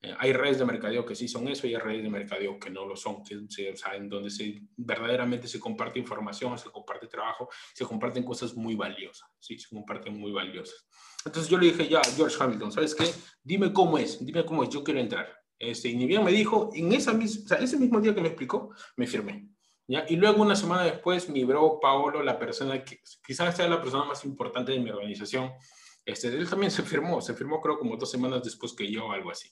Eh, 0.00 0.14
hay 0.16 0.32
redes 0.32 0.58
de 0.58 0.64
mercadeo 0.64 1.04
que 1.04 1.16
sí 1.16 1.26
son 1.26 1.48
eso 1.48 1.66
y 1.66 1.74
hay 1.74 1.80
redes 1.80 2.02
de 2.04 2.10
mercadeo 2.10 2.58
que 2.58 2.70
no 2.70 2.86
lo 2.86 2.96
son, 2.96 3.22
que 3.24 3.36
se, 3.48 3.72
o 3.72 3.76
sea, 3.76 3.96
en 3.96 4.08
donde 4.08 4.30
se, 4.30 4.62
verdaderamente 4.76 5.48
se 5.48 5.58
comparte 5.58 5.98
información, 5.98 6.56
se 6.56 6.70
comparte 6.70 7.08
trabajo, 7.08 7.48
se 7.74 7.84
comparten 7.84 8.22
cosas 8.22 8.54
muy 8.54 8.76
valiosas, 8.76 9.28
sí, 9.40 9.58
se 9.58 9.74
comparten 9.74 10.16
muy 10.16 10.30
valiosas. 10.30 10.86
Entonces 11.28 11.50
yo 11.50 11.58
le 11.58 11.66
dije, 11.66 11.86
ya, 11.88 12.00
George 12.16 12.36
Hamilton, 12.40 12.72
¿sabes 12.72 12.94
qué? 12.94 13.04
Dime 13.42 13.70
cómo 13.70 13.98
es, 13.98 14.24
dime 14.24 14.46
cómo 14.46 14.62
es, 14.62 14.70
yo 14.70 14.82
quiero 14.82 14.98
entrar. 14.98 15.28
Este, 15.58 15.88
y 15.88 15.96
ni 15.96 16.06
bien 16.06 16.24
me 16.24 16.32
dijo, 16.32 16.70
en 16.74 16.90
esa 16.92 17.12
o 17.12 17.26
sea, 17.26 17.58
ese 17.58 17.76
mismo 17.76 18.00
día 18.00 18.14
que 18.14 18.22
me 18.22 18.28
explicó, 18.28 18.70
me 18.96 19.06
firmé. 19.06 19.50
¿ya? 19.86 20.06
Y 20.08 20.16
luego 20.16 20.42
una 20.42 20.56
semana 20.56 20.84
después, 20.84 21.28
mi 21.28 21.44
bro 21.44 21.80
Paolo, 21.80 22.22
la 22.22 22.38
persona 22.38 22.82
que 22.82 23.00
quizás 23.26 23.54
sea 23.54 23.68
la 23.68 23.80
persona 23.82 24.04
más 24.04 24.24
importante 24.24 24.72
de 24.72 24.78
mi 24.78 24.88
organización, 24.88 25.52
este, 26.06 26.28
él 26.28 26.48
también 26.48 26.70
se 26.70 26.82
firmó, 26.82 27.20
se 27.20 27.34
firmó 27.34 27.60
creo 27.60 27.78
como 27.78 27.98
dos 27.98 28.10
semanas 28.10 28.42
después 28.42 28.72
que 28.72 28.90
yo, 28.90 29.12
algo 29.12 29.30
así. 29.30 29.50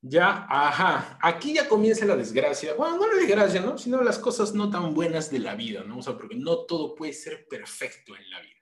Ya, 0.00 0.46
ajá, 0.48 1.18
aquí 1.20 1.52
ya 1.52 1.68
comienza 1.68 2.06
la 2.06 2.16
desgracia, 2.16 2.72
bueno, 2.72 2.96
no 2.96 3.12
la 3.12 3.18
desgracia, 3.18 3.60
¿no? 3.60 3.76
Sino 3.76 4.00
las 4.02 4.18
cosas 4.18 4.54
no 4.54 4.70
tan 4.70 4.94
buenas 4.94 5.30
de 5.30 5.40
la 5.40 5.54
vida, 5.54 5.84
¿no? 5.84 5.98
O 5.98 6.02
sea, 6.02 6.16
porque 6.16 6.36
no 6.36 6.64
todo 6.64 6.94
puede 6.94 7.12
ser 7.12 7.46
perfecto 7.46 8.16
en 8.16 8.30
la 8.30 8.40
vida. 8.40 8.55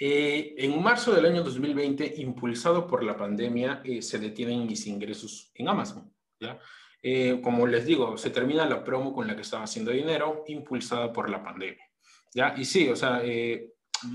Eh, 0.00 0.54
en 0.58 0.80
marzo 0.80 1.12
del 1.12 1.26
año 1.26 1.42
2020, 1.42 2.14
impulsado 2.18 2.86
por 2.86 3.02
la 3.02 3.16
pandemia, 3.16 3.82
eh, 3.84 4.00
se 4.00 4.18
detienen 4.18 4.66
mis 4.66 4.86
ingresos 4.86 5.50
en 5.54 5.68
Amazon. 5.68 6.12
¿ya? 6.38 6.58
Eh, 7.02 7.40
como 7.42 7.66
les 7.66 7.84
digo, 7.84 8.16
se 8.16 8.30
termina 8.30 8.64
la 8.64 8.84
promo 8.84 9.12
con 9.12 9.26
la 9.26 9.34
que 9.34 9.42
estaba 9.42 9.64
haciendo 9.64 9.90
dinero, 9.90 10.44
impulsada 10.46 11.12
por 11.12 11.28
la 11.28 11.42
pandemia. 11.42 11.84
¿ya? 12.32 12.54
Y 12.56 12.64
sí, 12.64 12.88
o 12.88 12.94
sea, 12.94 13.22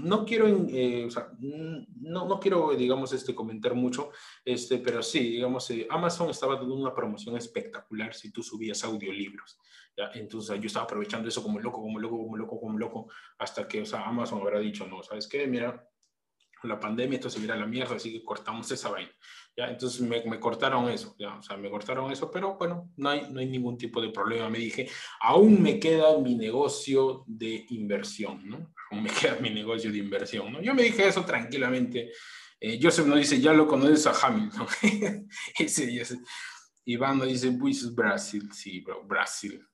no 0.02 0.26
quiero, 0.26 0.46
o 0.48 1.10
sea, 1.10 1.30
no, 1.40 2.28
no, 2.28 2.40
quiero, 2.40 2.76
digamos, 2.76 3.14
este, 3.14 3.36
comentar 3.36 3.74
mucho, 3.74 4.12
este, 4.46 4.78
pero 4.80 5.02
sí, 5.02 5.20
digamos, 5.20 5.72
Amazon 5.90 6.30
estaba 6.30 6.56
dando 6.56 6.76
una 6.76 6.94
promoción 6.94 7.38
espectacular 7.38 8.14
si 8.14 8.32
tú 8.32 8.44
subías 8.44 8.84
audiolibros. 8.84 9.60
¿ya? 9.96 10.12
Entonces 10.14 10.60
yo 10.60 10.68
estaba 10.68 10.86
aprovechando 10.86 11.28
eso 11.30 11.44
como 11.44 11.60
loco, 11.60 11.82
como 11.82 12.00
loco, 12.00 12.18
como 12.18 12.38
loco, 12.38 12.60
como 12.60 12.78
loco, 12.78 13.08
hasta 13.38 13.68
que, 13.68 13.82
o 13.82 13.86
sea, 13.86 14.06
Amazon 14.06 14.42
habrá 14.42 14.60
dicho, 14.60 14.88
no, 14.88 15.04
¿sabes 15.04 15.28
qué? 15.28 15.48
Mira, 15.48 15.88
la 16.68 16.80
pandemia, 16.80 17.18
esto 17.18 17.30
se 17.30 17.40
mira 17.40 17.56
a 17.56 17.58
la 17.58 17.66
mierda, 17.66 17.96
así 17.96 18.12
que 18.12 18.24
cortamos 18.24 18.72
esa 18.72 18.90
vaina. 18.90 19.12
¿ya? 19.56 19.68
Entonces 19.68 20.02
me, 20.02 20.24
me, 20.26 20.40
cortaron 20.40 20.90
eso, 20.90 21.16
¿ya? 21.18 21.36
o 21.36 21.42
sea, 21.42 21.58
me 21.58 21.70
cortaron 21.70 22.12
eso, 22.12 22.32
pero 22.32 22.56
bueno, 22.56 22.92
no 22.98 23.10
hay, 23.10 23.28
no 23.32 23.40
hay 23.40 23.46
ningún 23.46 23.78
tipo 23.78 24.02
de 24.02 24.10
problema. 24.10 24.50
Me 24.50 24.60
dije, 24.60 24.90
aún 25.22 25.62
me 25.62 25.80
queda 25.80 26.18
mi 26.18 26.36
negocio 26.36 27.24
de 27.28 27.66
inversión, 27.70 28.48
¿no? 28.48 28.74
Aún 28.92 29.04
me 29.04 29.10
queda 29.22 29.38
mi 29.40 29.50
negocio 29.50 29.92
de 29.92 29.98
inversión, 29.98 30.52
¿no? 30.52 30.62
Yo 30.62 30.74
me 30.74 30.84
dije 30.84 31.08
eso 31.08 31.24
tranquilamente. 31.24 32.12
Eh, 32.60 32.80
Joseph 32.82 33.06
nos 33.06 33.18
dice, 33.18 33.42
ya 33.42 33.54
lo 33.54 33.68
conoces 33.68 34.08
a 34.08 34.28
Hamilton. 34.28 34.68
ese, 35.60 36.00
ese. 36.00 36.20
Iván 36.86 37.18
nos 37.18 37.28
dice, 37.28 37.52
pues 37.52 37.94
Brasil, 37.94 38.50
sí, 38.54 38.82
bro, 38.82 39.04
Brasil. 39.06 39.66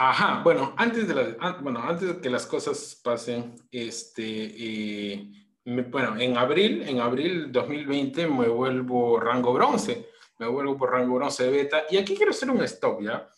Ajá, 0.00 0.42
bueno, 0.44 0.74
antes 0.76 1.08
de, 1.08 1.14
la, 1.14 1.58
bueno, 1.60 1.80
antes 1.82 2.06
de 2.06 2.20
que 2.20 2.30
las 2.30 2.46
cosas 2.46 3.00
pasen, 3.02 3.56
este, 3.68 4.22
eh, 4.24 5.28
bueno, 5.64 6.16
en 6.16 6.38
abril, 6.38 6.82
en 6.82 7.00
abril 7.00 7.50
2020 7.50 8.28
me 8.28 8.46
vuelvo 8.46 9.18
rango 9.18 9.52
bronce, 9.52 10.08
me 10.38 10.46
vuelvo 10.46 10.76
por 10.76 10.92
rango 10.92 11.16
bronce 11.16 11.42
de 11.42 11.50
beta, 11.50 11.82
y 11.90 11.96
aquí 11.96 12.14
quiero 12.14 12.30
hacer 12.30 12.48
un 12.48 12.62
stop, 12.62 13.02
¿ya? 13.02 13.28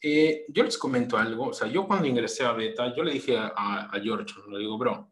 Eh, 0.00 0.46
yo 0.48 0.64
les 0.64 0.78
comento 0.78 1.18
algo, 1.18 1.48
o 1.48 1.52
sea, 1.52 1.68
yo 1.68 1.86
cuando 1.86 2.08
ingresé 2.08 2.46
a 2.46 2.52
beta, 2.52 2.96
yo 2.96 3.04
le 3.04 3.12
dije 3.12 3.36
a, 3.36 3.90
a 3.92 4.00
George, 4.00 4.36
le 4.50 4.60
digo, 4.60 4.78
bro, 4.78 5.10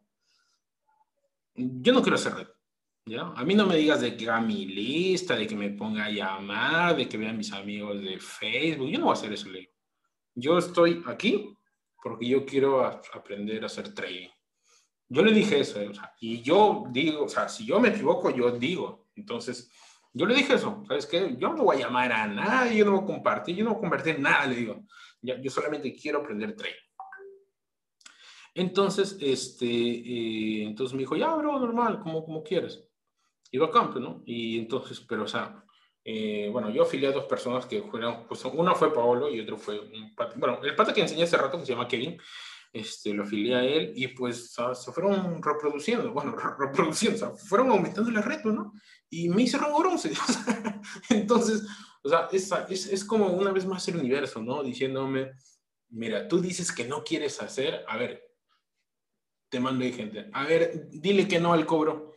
yo 1.53 1.93
no 1.93 2.01
quiero 2.01 2.15
hacer 2.15 2.33
red, 2.33 2.47
¿ya? 3.05 3.31
A 3.35 3.43
mí 3.43 3.53
no 3.53 3.67
me 3.67 3.77
digas 3.77 4.01
de 4.01 4.17
que 4.17 4.27
haga 4.27 4.41
mi 4.41 4.65
lista, 4.65 5.35
de 5.35 5.45
que 5.45 5.55
me 5.55 5.69
ponga 5.69 6.05
a 6.05 6.09
llamar, 6.09 6.95
de 6.95 7.07
que 7.07 7.15
vean 7.15 7.37
mis 7.37 7.53
amigos 7.53 8.01
de 8.01 8.17
Facebook, 8.19 8.89
yo 8.89 8.97
no 8.97 9.05
voy 9.05 9.11
a 9.11 9.19
hacer 9.19 9.31
eso, 9.31 9.49
le 9.49 9.59
digo 9.59 9.74
yo 10.35 10.57
estoy 10.57 11.03
aquí 11.07 11.57
porque 12.03 12.27
yo 12.27 12.45
quiero 12.45 12.85
aprender 12.85 13.63
a 13.63 13.65
hacer 13.65 13.93
trading. 13.93 14.29
Yo 15.07 15.23
le 15.23 15.31
dije 15.31 15.59
eso, 15.59 15.79
o 15.89 15.93
sea, 15.93 16.13
y 16.19 16.41
yo 16.41 16.85
digo, 16.89 17.25
o 17.25 17.29
sea, 17.29 17.47
si 17.47 17.65
yo 17.65 17.79
me 17.79 17.89
equivoco, 17.89 18.29
yo 18.29 18.51
digo. 18.51 19.07
Entonces, 19.15 19.71
yo 20.13 20.25
le 20.25 20.35
dije 20.35 20.53
eso, 20.53 20.83
¿sabes 20.87 21.05
qué? 21.05 21.35
Yo 21.37 21.53
no 21.53 21.63
voy 21.63 21.77
a 21.77 21.79
llamar 21.79 22.11
a 22.11 22.27
nadie, 22.27 22.77
yo 22.77 22.85
no 22.85 22.91
voy 22.91 23.03
a 23.03 23.07
compartir, 23.07 23.55
yo 23.55 23.63
no 23.63 23.71
voy 23.71 23.77
a 23.77 23.81
convertir 23.81 24.19
nada, 24.19 24.45
le 24.45 24.55
digo. 24.55 24.85
yo 25.21 25.49
solamente 25.51 25.93
quiero 25.95 26.19
aprender 26.19 26.55
trading. 26.55 26.75
Entonces, 28.53 29.17
este, 29.19 29.65
eh, 29.65 30.63
entonces 30.63 30.93
me 30.93 31.01
dijo, 31.01 31.15
ya, 31.15 31.35
bro, 31.35 31.59
normal, 31.59 31.99
como, 31.99 32.23
como 32.23 32.43
quieres. 32.43 32.87
Iba 33.51 33.67
a 33.67 33.71
campo, 33.71 33.99
¿no? 33.99 34.23
Y 34.25 34.57
entonces, 34.59 35.01
pero, 35.01 35.23
o 35.23 35.27
sea, 35.27 35.64
eh, 36.07 36.49
bueno, 36.51 36.69
yo 36.69 36.83
afilié 36.83 37.07
a 37.07 37.11
dos 37.11 37.25
personas 37.25 37.65
que 37.65 37.81
fueron, 37.81 38.27
pues 38.27 38.45
uno 38.45 38.75
fue 38.75 38.93
Paolo 38.93 39.27
y 39.27 39.41
otro 39.41 39.57
fue 39.57 39.79
un 39.79 40.13
pata, 40.13 40.35
bueno, 40.37 40.59
el 40.63 40.75
pata 40.75 40.93
que 40.93 41.01
enseñé 41.01 41.23
hace 41.23 41.35
rato, 41.35 41.57
que 41.57 41.65
se 41.65 41.71
llama 41.71 41.87
Kevin, 41.87 42.15
este, 42.71 43.11
lo 43.11 43.23
afilié 43.23 43.55
a 43.55 43.63
él 43.63 43.91
y 43.95 44.09
pues 44.09 44.53
se 44.53 44.91
fueron 44.91 45.41
reproduciendo, 45.41 46.13
bueno, 46.13 46.35
reproduciendo, 46.59 47.15
o 47.15 47.19
sea, 47.19 47.29
fueron 47.35 47.71
aumentando 47.71 48.11
el 48.11 48.21
reto, 48.21 48.51
¿no? 48.51 48.73
Y 49.09 49.29
me 49.29 49.41
hice 49.41 49.57
rango 49.57 49.79
bronce. 49.79 50.11
entonces, 51.09 51.65
o 52.03 52.09
sea, 52.09 52.27
es, 52.31 52.51
es, 52.69 52.85
es 52.85 53.03
como 53.03 53.27
una 53.29 53.51
vez 53.51 53.65
más 53.65 53.87
el 53.87 53.97
universo, 53.97 54.43
¿no? 54.43 54.61
Diciéndome, 54.61 55.31
mira, 55.89 56.27
tú 56.27 56.39
dices 56.39 56.71
que 56.71 56.85
no 56.85 57.03
quieres 57.03 57.41
hacer, 57.41 57.83
a 57.87 57.97
ver, 57.97 58.25
te 59.49 59.59
mando 59.59 59.83
ahí 59.83 59.91
gente. 59.91 60.29
A 60.33 60.43
ver, 60.45 60.87
dile 60.91 61.27
que 61.27 61.39
no 61.39 61.53
al 61.53 61.65
cobro. 61.65 62.13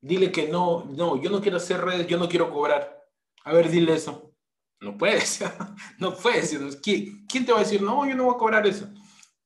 Dile 0.00 0.32
que 0.32 0.48
no, 0.48 0.86
no, 0.86 1.20
yo 1.20 1.28
no 1.28 1.42
quiero 1.42 1.58
hacer 1.58 1.80
redes, 1.82 2.06
yo 2.06 2.16
no 2.16 2.28
quiero 2.28 2.50
cobrar. 2.50 2.99
A 3.44 3.52
ver, 3.52 3.70
dile 3.70 3.94
eso. 3.94 4.34
No 4.80 4.96
puedes, 4.96 5.40
no 5.98 6.16
puedes. 6.16 6.76
¿Quién, 6.82 7.26
¿Quién 7.26 7.44
te 7.44 7.52
va 7.52 7.58
a 7.58 7.62
decir, 7.62 7.82
no, 7.82 8.08
yo 8.08 8.16
no 8.16 8.24
voy 8.24 8.34
a 8.34 8.38
cobrar 8.38 8.66
eso? 8.66 8.88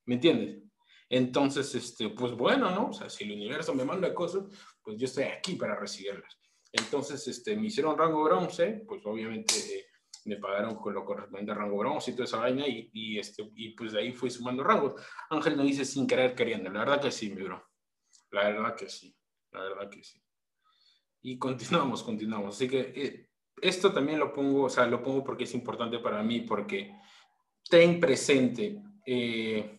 ¿Me 0.07 0.15
entiendes? 0.15 0.63
Entonces, 1.09 1.75
este, 1.75 2.11
pues 2.11 2.33
bueno, 2.33 2.71
¿no? 2.71 2.89
O 2.89 2.93
sea, 2.93 3.09
si 3.09 3.25
el 3.25 3.33
universo 3.33 3.75
me 3.75 3.85
manda 3.85 4.15
cosas, 4.15 4.45
pues 4.83 4.97
yo 4.99 5.07
estoy 5.07 5.25
aquí 5.25 5.57
para 5.57 5.79
recibirlas. 5.79 6.39
Entonces, 6.73 7.27
este, 7.29 7.57
me 7.57 7.67
hicieron 7.67 7.99
rango 7.99 8.25
bronce, 8.25 8.85
pues 8.87 9.05
obviamente 9.05 9.55
eh, 9.55 9.87
me 10.25 10.37
pagaron 10.37 10.77
con 10.77 10.95
lo 10.95 11.05
correspondiente 11.05 11.53
a 11.53 11.55
rango 11.55 11.79
bronce 11.79 12.11
y 12.11 12.15
toda 12.15 12.25
esa 12.25 12.39
vaina, 12.39 12.67
y, 12.67 12.91
y, 12.93 13.19
este, 13.19 13.49
y 13.55 13.75
pues 13.75 13.93
de 13.93 14.01
ahí 14.01 14.13
fui 14.13 14.31
sumando 14.31 14.65
rangos. 14.65 15.01
Ángel 15.31 15.57
me 15.57 15.65
dice 15.65 15.85
sin 15.85 16.07
querer 16.07 16.35
queriendo, 16.35 16.71
la 16.71 16.81
verdad 16.81 17.01
que 17.01 17.11
sí, 17.11 17.31
mi 17.31 17.43
bro. 17.43 17.65
La 18.31 18.49
verdad 18.49 18.75
que 18.75 18.89
sí, 18.89 19.17
la 19.53 19.61
verdad 19.61 19.89
que 19.91 20.03
sí. 20.03 20.21
Y 21.23 21.39
continuamos, 21.39 22.03
continuamos. 22.03 22.57
Así 22.57 22.69
que 22.69 22.81
eh, 22.81 23.29
esto 23.69 23.93
también 23.93 24.19
lo 24.19 24.33
pongo, 24.33 24.65
o 24.65 24.71
sea, 24.71 24.87
lo 24.87 25.03
pongo 25.03 25.25
porque 25.25 25.45
es 25.45 25.55
importante 25.55 25.99
para 25.99 26.23
mí, 26.23 26.41
porque 26.41 26.95
ten 27.69 27.99
presente, 27.99 28.83
eh, 29.07 29.79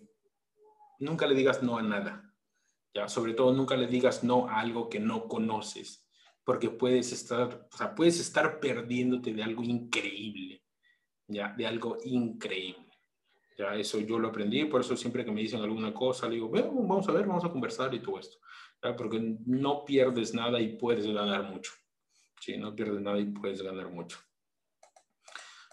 nunca 0.99 1.28
le 1.28 1.36
digas 1.36 1.64
no 1.64 1.78
a 1.78 1.82
nada. 1.82 2.34
¿ya? 2.94 3.07
Sobre 3.07 3.34
todo, 3.34 3.53
nunca 3.53 3.78
le 3.78 3.88
digas 3.88 4.24
no 4.24 4.48
a 4.49 4.60
algo 4.60 4.90
que 4.90 4.99
no 4.99 5.28
conoces 5.28 6.06
porque 6.45 6.70
puedes 6.70 7.12
estar, 7.12 7.68
o 7.74 7.76
sea, 7.76 7.94
puedes 7.95 8.20
estar 8.20 8.60
perdiéndote 8.60 9.34
de 9.34 9.44
algo 9.44 9.64
increíble, 9.64 10.64
ya, 11.28 11.53
de 11.57 11.66
algo 11.66 11.98
increíble. 12.06 12.86
Ya, 13.57 13.74
eso 13.76 13.99
yo 13.99 14.20
lo 14.20 14.28
aprendí, 14.28 14.66
por 14.66 14.82
eso 14.82 14.95
siempre 14.95 15.26
que 15.26 15.32
me 15.32 15.41
dicen 15.41 15.62
alguna 15.62 15.94
cosa, 15.94 16.28
le 16.28 16.36
digo, 16.36 16.49
vamos 16.49 17.07
a 17.07 17.14
ver, 17.14 17.26
vamos 17.26 17.44
a 17.45 17.49
conversar 17.49 17.94
y 17.94 18.02
todo 18.02 18.20
esto. 18.20 18.38
¿ya? 18.84 18.95
Porque 18.95 19.38
no 19.45 19.84
pierdes 19.86 20.34
nada 20.34 20.60
y 20.60 20.78
puedes 20.78 21.07
ganar 21.07 21.44
mucho. 21.44 21.72
Sí, 22.40 22.57
no 22.57 22.76
pierdes 22.76 23.02
nada 23.02 23.20
y 23.20 23.26
puedes 23.26 23.62
ganar 23.62 23.90
mucho. 23.90 24.20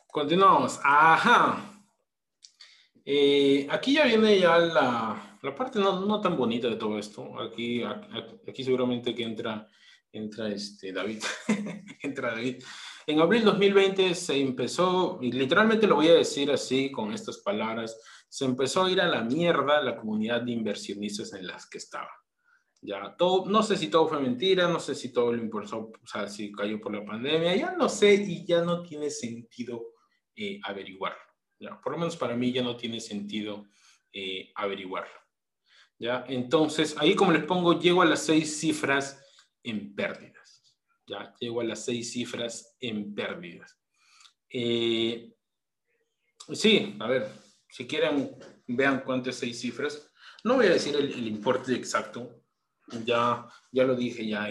Continuamos. 0.06 0.80
Ajá. 0.82 1.84
Eh, 3.04 3.66
aquí 3.70 3.94
ya 3.94 4.04
viene 4.04 4.38
ya 4.38 4.58
la, 4.58 5.38
la 5.42 5.54
parte 5.54 5.78
no, 5.78 6.00
no, 6.06 6.20
tan 6.20 6.36
bonita 6.36 6.68
de 6.68 6.76
todo 6.76 6.98
esto. 6.98 7.40
Aquí, 7.40 7.82
aquí 7.82 8.64
seguramente 8.64 9.14
que 9.14 9.24
entra 9.24 9.68
entra 10.12 10.48
este 10.48 10.92
David, 10.92 11.22
entra 12.02 12.32
David. 12.32 12.62
En 13.06 13.20
abril 13.20 13.44
2020 13.44 14.14
se 14.14 14.40
empezó, 14.40 15.18
y 15.20 15.32
literalmente 15.32 15.86
lo 15.86 15.96
voy 15.96 16.08
a 16.08 16.14
decir 16.14 16.50
así 16.50 16.90
con 16.90 17.12
estas 17.12 17.38
palabras, 17.38 17.98
se 18.28 18.44
empezó 18.44 18.84
a 18.84 18.90
ir 18.90 19.00
a 19.00 19.08
la 19.08 19.22
mierda 19.22 19.82
la 19.82 19.96
comunidad 19.96 20.42
de 20.42 20.52
inversionistas 20.52 21.32
en 21.32 21.46
las 21.46 21.66
que 21.68 21.78
estaba. 21.78 22.10
Ya, 22.84 23.14
todo, 23.16 23.48
no 23.48 23.62
sé 23.62 23.76
si 23.76 23.88
todo 23.88 24.08
fue 24.08 24.20
mentira, 24.20 24.66
no 24.68 24.80
sé 24.80 24.96
si 24.96 25.12
todo 25.12 25.32
lo 25.32 25.40
impulsó, 25.40 25.78
o 25.78 26.06
sea, 26.06 26.28
si 26.28 26.50
cayó 26.50 26.80
por 26.80 26.92
la 26.92 27.04
pandemia, 27.04 27.54
ya 27.54 27.76
no 27.76 27.88
sé 27.88 28.14
y 28.14 28.44
ya 28.44 28.62
no 28.62 28.82
tiene 28.82 29.08
sentido 29.08 29.94
eh, 30.34 30.60
averiguarlo. 30.64 31.22
Por 31.82 31.92
lo 31.92 31.98
menos 31.98 32.16
para 32.16 32.36
mí 32.36 32.52
ya 32.52 32.62
no 32.62 32.76
tiene 32.76 32.98
sentido 33.00 33.66
eh, 34.12 34.50
averiguarlo. 34.56 35.14
Ya, 35.98 36.24
entonces, 36.28 36.96
ahí 36.98 37.14
como 37.14 37.30
les 37.30 37.44
pongo, 37.44 37.78
llego 37.78 38.02
a 38.02 38.06
las 38.06 38.24
seis 38.24 38.58
cifras 38.58 39.24
en 39.62 39.94
pérdidas. 39.94 40.76
Ya 41.06 41.32
llego 41.38 41.60
a 41.60 41.64
las 41.64 41.84
seis 41.84 42.12
cifras 42.12 42.76
en 42.80 43.14
pérdidas. 43.14 43.78
Eh, 44.48 45.32
sí, 46.52 46.96
a 46.98 47.06
ver, 47.06 47.28
si 47.68 47.86
quieren, 47.86 48.36
vean 48.66 49.02
cuántas 49.04 49.36
seis 49.36 49.60
cifras. 49.60 50.10
No 50.44 50.56
voy 50.56 50.66
a 50.66 50.70
decir 50.70 50.96
el, 50.96 51.26
importe 51.28 51.74
exacto, 51.74 52.41
ya, 53.04 53.46
ya 53.70 53.84
lo 53.84 53.94
dije 53.94 54.26
ya 54.26 54.48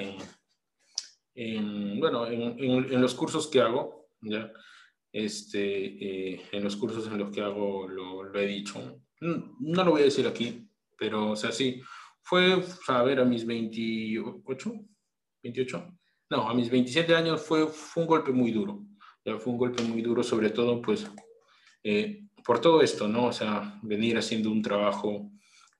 en, 1.34 2.00
bueno, 2.00 2.28
en, 2.28 3.02
los 3.02 3.16
cursos 3.16 3.48
que 3.48 3.62
hago, 3.62 4.10
ya, 4.22 4.52
este, 5.12 6.34
eh, 6.34 6.42
en 6.52 6.64
los 6.64 6.76
cursos 6.76 7.08
en 7.08 7.18
los 7.18 7.32
que 7.32 7.42
hago 7.42 7.88
lo, 7.88 8.34
he 8.40 8.48
dicho. 8.48 9.02
No, 9.22 9.56
no, 9.60 9.84
lo 9.84 9.92
voy 9.92 10.02
a 10.02 10.06
decir 10.06 10.28
aquí, 10.28 10.68
pero, 10.98 11.32
o 11.32 11.36
sea, 11.36 11.52
sí, 11.52 11.82
fue, 12.22 12.64
a 12.88 13.04
ver, 13.04 13.20
a 13.20 13.26
mis 13.26 13.46
28, 13.46 14.74
28, 15.44 15.98
no, 16.30 16.50
a 16.50 16.54
mis 16.54 16.70
27 16.70 17.16
años 17.16 17.42
fue, 17.42 17.68
fue 17.68 18.04
un 18.04 18.08
golpe 18.08 18.32
muy 18.32 18.52
duro. 18.52 18.86
Ya 19.24 19.38
fue 19.38 19.54
un 19.54 19.60
golpe 19.60 19.84
muy 19.84 20.02
duro, 20.02 20.24
sobre 20.24 20.50
todo, 20.50 20.82
pues, 20.82 21.06
eh, 21.84 22.24
por 22.44 22.60
todo 22.60 22.82
esto, 22.82 23.08
¿no? 23.08 23.28
O 23.28 23.34
sea, 23.34 23.80
venir 23.84 24.18
haciendo 24.18 24.50
un 24.50 24.62
trabajo, 24.62 25.32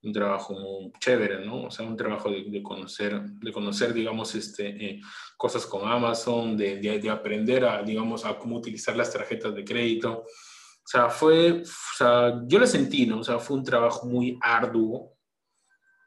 un 0.04 0.12
trabajo 0.12 0.54
muy 0.54 0.92
chévere, 1.00 1.46
¿no? 1.46 1.64
O 1.64 1.72
sea, 1.72 1.86
un 1.86 1.96
trabajo 1.96 2.30
de, 2.32 2.64
conocer, 2.64 3.22
de 3.22 3.52
conocer, 3.52 3.94
digamos, 3.94 4.34
este, 4.36 4.68
eh, 4.68 5.02
cosas 5.38 5.66
con 5.66 5.88
Amazon, 5.88 6.58
de, 6.58 6.78
de, 6.78 7.10
aprender 7.10 7.66
a, 7.66 7.84
digamos, 7.84 8.26
a 8.26 8.38
cómo 8.38 8.58
utilizar 8.58 8.96
las 8.96 9.14
tarjetas 9.14 9.54
de 9.54 9.64
crédito. 9.64 10.24
O 10.24 10.88
sea, 10.88 11.10
fue, 11.10 11.62
o 11.62 11.96
sea, 11.98 12.42
yo 12.48 12.60
lo 12.60 12.66
sentí, 12.66 13.06
¿no? 13.06 13.20
O 13.20 13.24
sea, 13.24 13.38
fue 13.38 13.58
un 13.58 13.64
trabajo 13.64 14.08
muy 14.08 14.40
arduo 14.42 15.16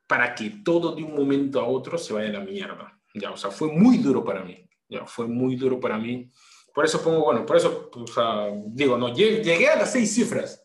para 0.08 0.34
que 0.34 0.50
todo 0.64 0.94
de 0.94 1.02
un 1.02 1.14
momento 1.14 1.60
a 1.60 1.66
otro 1.66 1.96
se 1.96 2.12
vaya 2.12 2.28
a 2.28 2.32
la 2.32 2.40
mierda. 2.40 3.00
Ya, 3.14 3.30
o 3.30 3.36
sea, 3.36 3.50
fue 3.50 3.68
muy 3.68 3.98
duro 3.98 4.24
para 4.24 4.42
mí. 4.42 4.68
Ya, 4.88 5.06
fue 5.06 5.26
muy 5.28 5.56
duro 5.56 5.78
para 5.78 5.98
mí. 5.98 6.30
Por 6.74 6.84
eso 6.84 7.02
pongo, 7.02 7.24
bueno, 7.24 7.46
por 7.46 7.56
eso, 7.56 7.88
o 7.94 8.06
sea, 8.08 8.48
digo, 8.66 8.98
no, 8.98 9.14
llegué 9.14 9.68
a 9.68 9.76
las 9.76 9.92
seis 9.92 10.12
cifras 10.12 10.64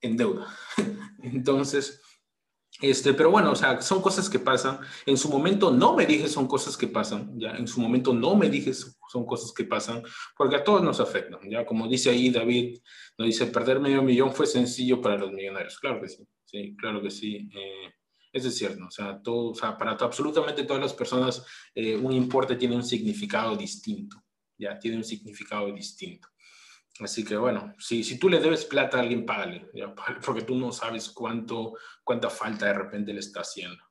en 0.00 0.16
deuda. 0.16 0.46
Entonces, 1.22 2.00
este, 2.80 3.12
pero 3.12 3.30
bueno, 3.30 3.52
o 3.52 3.56
sea, 3.56 3.82
son 3.82 4.00
cosas 4.00 4.30
que 4.30 4.38
pasan. 4.38 4.80
En 5.04 5.16
su 5.16 5.28
momento 5.28 5.70
no 5.70 5.94
me 5.94 6.06
dije 6.06 6.28
son 6.28 6.46
cosas 6.46 6.76
que 6.76 6.88
pasan, 6.88 7.38
ya. 7.38 7.50
En 7.50 7.68
su 7.68 7.80
momento 7.80 8.14
no 8.14 8.36
me 8.36 8.48
dije 8.48 8.72
son 8.72 9.26
cosas 9.26 9.52
que 9.52 9.64
pasan, 9.64 10.02
porque 10.36 10.56
a 10.56 10.64
todos 10.64 10.82
nos 10.82 11.00
afectan, 11.00 11.40
ya. 11.50 11.66
Como 11.66 11.88
dice 11.88 12.10
ahí 12.10 12.30
David, 12.30 12.78
nos 13.18 13.26
dice, 13.26 13.46
perder 13.46 13.80
medio 13.80 14.02
millón 14.02 14.32
fue 14.32 14.46
sencillo 14.46 15.00
para 15.00 15.18
los 15.18 15.32
millonarios. 15.32 15.78
Claro 15.78 16.00
que 16.00 16.08
sí, 16.08 16.26
sí, 16.44 16.76
claro 16.76 17.02
que 17.02 17.10
sí. 17.10 17.48
Eh, 17.54 17.92
eso 18.32 18.48
es 18.48 18.56
cierto, 18.56 18.86
o 18.86 18.90
sea, 18.90 19.20
todo, 19.20 19.50
o 19.50 19.54
sea 19.54 19.76
para 19.76 19.92
absolutamente 19.92 20.62
todas 20.62 20.80
las 20.80 20.94
personas 20.94 21.44
eh, 21.74 21.96
un 21.96 22.12
importe 22.12 22.54
tiene 22.54 22.76
un 22.76 22.84
significado 22.84 23.56
distinto, 23.56 24.22
ya, 24.56 24.78
tiene 24.78 24.98
un 24.98 25.04
significado 25.04 25.72
distinto. 25.72 26.28
Así 27.00 27.24
que 27.24 27.36
bueno, 27.36 27.74
si, 27.78 28.04
si 28.04 28.18
tú 28.18 28.28
le 28.28 28.40
debes 28.40 28.64
plata 28.64 28.98
a 28.98 29.00
alguien, 29.00 29.24
págale, 29.24 29.70
¿ya? 29.74 29.94
porque 30.24 30.42
tú 30.42 30.54
no 30.54 30.72
sabes 30.72 31.10
cuánto, 31.10 31.74
cuánta 32.04 32.30
falta 32.30 32.66
de 32.66 32.74
repente 32.74 33.12
le 33.12 33.20
está 33.20 33.40
haciendo. 33.40 33.82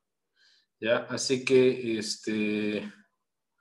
¿ya? 0.79 1.07
Así 1.09 1.43
que, 1.43 1.97
este, 1.97 2.91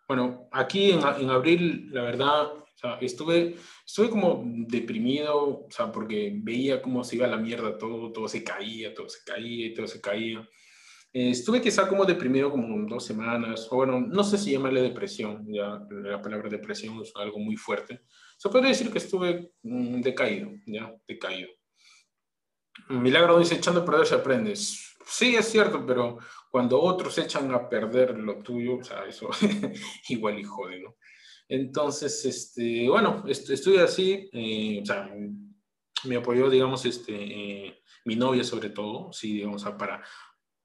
bueno, 0.07 0.49
aquí 0.53 0.91
en, 0.91 1.01
en 1.01 1.31
abril, 1.31 1.89
la 1.93 2.03
verdad, 2.03 2.53
o 2.79 2.81
sea, 2.81 2.99
estuve, 3.01 3.57
estuve 3.85 4.09
como 4.09 4.43
deprimido, 4.69 5.67
o 5.67 5.69
sea, 5.71 5.91
porque 5.91 6.33
veía 6.33 6.81
cómo 6.81 7.03
se 7.03 7.17
iba 7.17 7.27
la 7.27 7.37
mierda 7.37 7.77
todo, 7.77 8.13
todo 8.13 8.29
se 8.29 8.45
caía, 8.45 8.95
todo 8.95 9.09
se 9.09 9.19
caía 9.25 9.75
todo 9.75 9.89
se 9.89 10.01
caía. 10.01 10.49
Eh, 11.13 11.31
estuve 11.31 11.61
quizá 11.61 11.89
como 11.89 12.05
deprimido 12.05 12.51
como 12.51 12.89
dos 12.89 13.05
semanas, 13.05 13.67
o 13.71 13.77
bueno, 13.77 14.01
no 14.01 14.23
sé 14.23 14.39
si 14.39 14.53
llamarle 14.53 14.83
depresión, 14.83 15.45
ya 15.53 15.83
la 15.91 16.23
palabra 16.23 16.49
depresión 16.49 17.01
es 17.01 17.13
algo 17.17 17.41
muy 17.41 17.57
fuerte. 17.57 18.03
Se 18.39 18.49
puede 18.49 18.69
decir 18.69 18.91
que 18.93 18.99
estuve 18.99 19.53
mm, 19.63 20.01
decaído, 20.01 20.51
ya, 20.65 20.95
decaído. 21.07 21.51
Milagro 22.89 23.39
dice, 23.39 23.57
echando 23.57 23.81
a 23.81 23.85
perder 23.85 24.07
se 24.07 24.15
aprendes. 24.15 24.97
Sí, 25.05 25.35
es 25.35 25.49
cierto, 25.49 25.85
pero 25.85 26.19
cuando 26.51 26.81
otros 26.81 27.19
echan 27.19 27.53
a 27.53 27.69
perder 27.69 28.17
lo 28.17 28.39
tuyo, 28.39 28.77
o 28.77 28.85
sea, 28.85 29.05
eso 29.07 29.29
igual 30.09 30.39
y 30.39 30.45
jode, 30.45 30.81
¿no? 30.81 30.97
Entonces, 31.49 32.25
este, 32.25 32.89
bueno, 32.89 33.25
estuve 33.27 33.81
así, 33.81 34.31
eh, 34.33 34.81
o 34.83 34.87
sea, 34.87 35.11
me 36.05 36.17
apoyó, 36.17 36.49
digamos, 36.49 36.85
este, 36.85 37.15
eh, 37.15 37.83
mi 38.05 38.15
novia 38.15 38.45
sobre 38.45 38.71
todo, 38.71 39.13
sí, 39.13 39.33
digamos, 39.33 39.65
para 39.79 40.05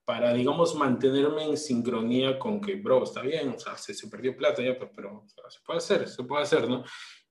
para, 0.06 0.34
digamos, 0.34 0.76
mantenerme 0.76 1.46
en 1.46 1.58
sincronía 1.58 2.38
con 2.38 2.60
que, 2.60 2.76
bro, 2.76 3.04
está 3.04 3.22
bien, 3.22 3.50
o 3.50 3.60
sea, 3.60 3.78
se, 3.78 3.94
se 3.94 4.10
perdió 4.10 4.36
plata 4.36 4.62
ya, 4.62 4.78
pues, 4.78 4.92
pero, 4.94 5.26
se 5.28 5.60
puede 5.66 5.78
hacer, 5.78 6.10
se 6.10 6.24
puede 6.24 6.44
hacer, 6.44 6.68
¿no? 6.68 6.84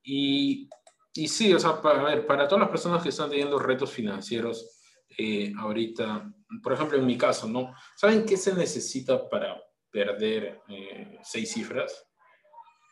Y, 0.03 0.69
y 1.15 1.29
sí, 1.29 1.53
o 1.53 1.59
sea, 1.59 1.81
para, 1.81 2.03
ver, 2.03 2.27
para 2.27 2.49
todas 2.49 2.63
las 2.63 2.71
personas 2.71 3.03
que 3.03 3.11
están 3.11 3.31
teniendo 3.31 3.59
retos 3.59 3.91
financieros 3.91 4.79
eh, 5.19 5.53
ahorita, 5.59 6.33
por 6.63 6.73
ejemplo, 6.73 6.99
en 6.99 7.07
mi 7.07 7.19
caso, 7.19 7.47
¿no? 7.49 7.75
¿Saben 7.97 8.25
qué 8.25 8.37
se 8.37 8.55
necesita 8.55 9.29
para 9.29 9.63
perder 9.91 10.61
eh, 10.69 11.19
seis 11.23 11.53
cifras? 11.53 12.07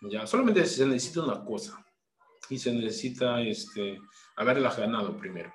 Ya, 0.03 0.27
solamente 0.27 0.65
se 0.67 0.87
necesita 0.87 1.23
una 1.23 1.45
cosa 1.45 1.85
y 2.49 2.59
se 2.59 2.73
necesita 2.73 3.41
este, 3.43 3.99
haberlas 4.37 4.77
ganado 4.79 5.17
primero, 5.17 5.53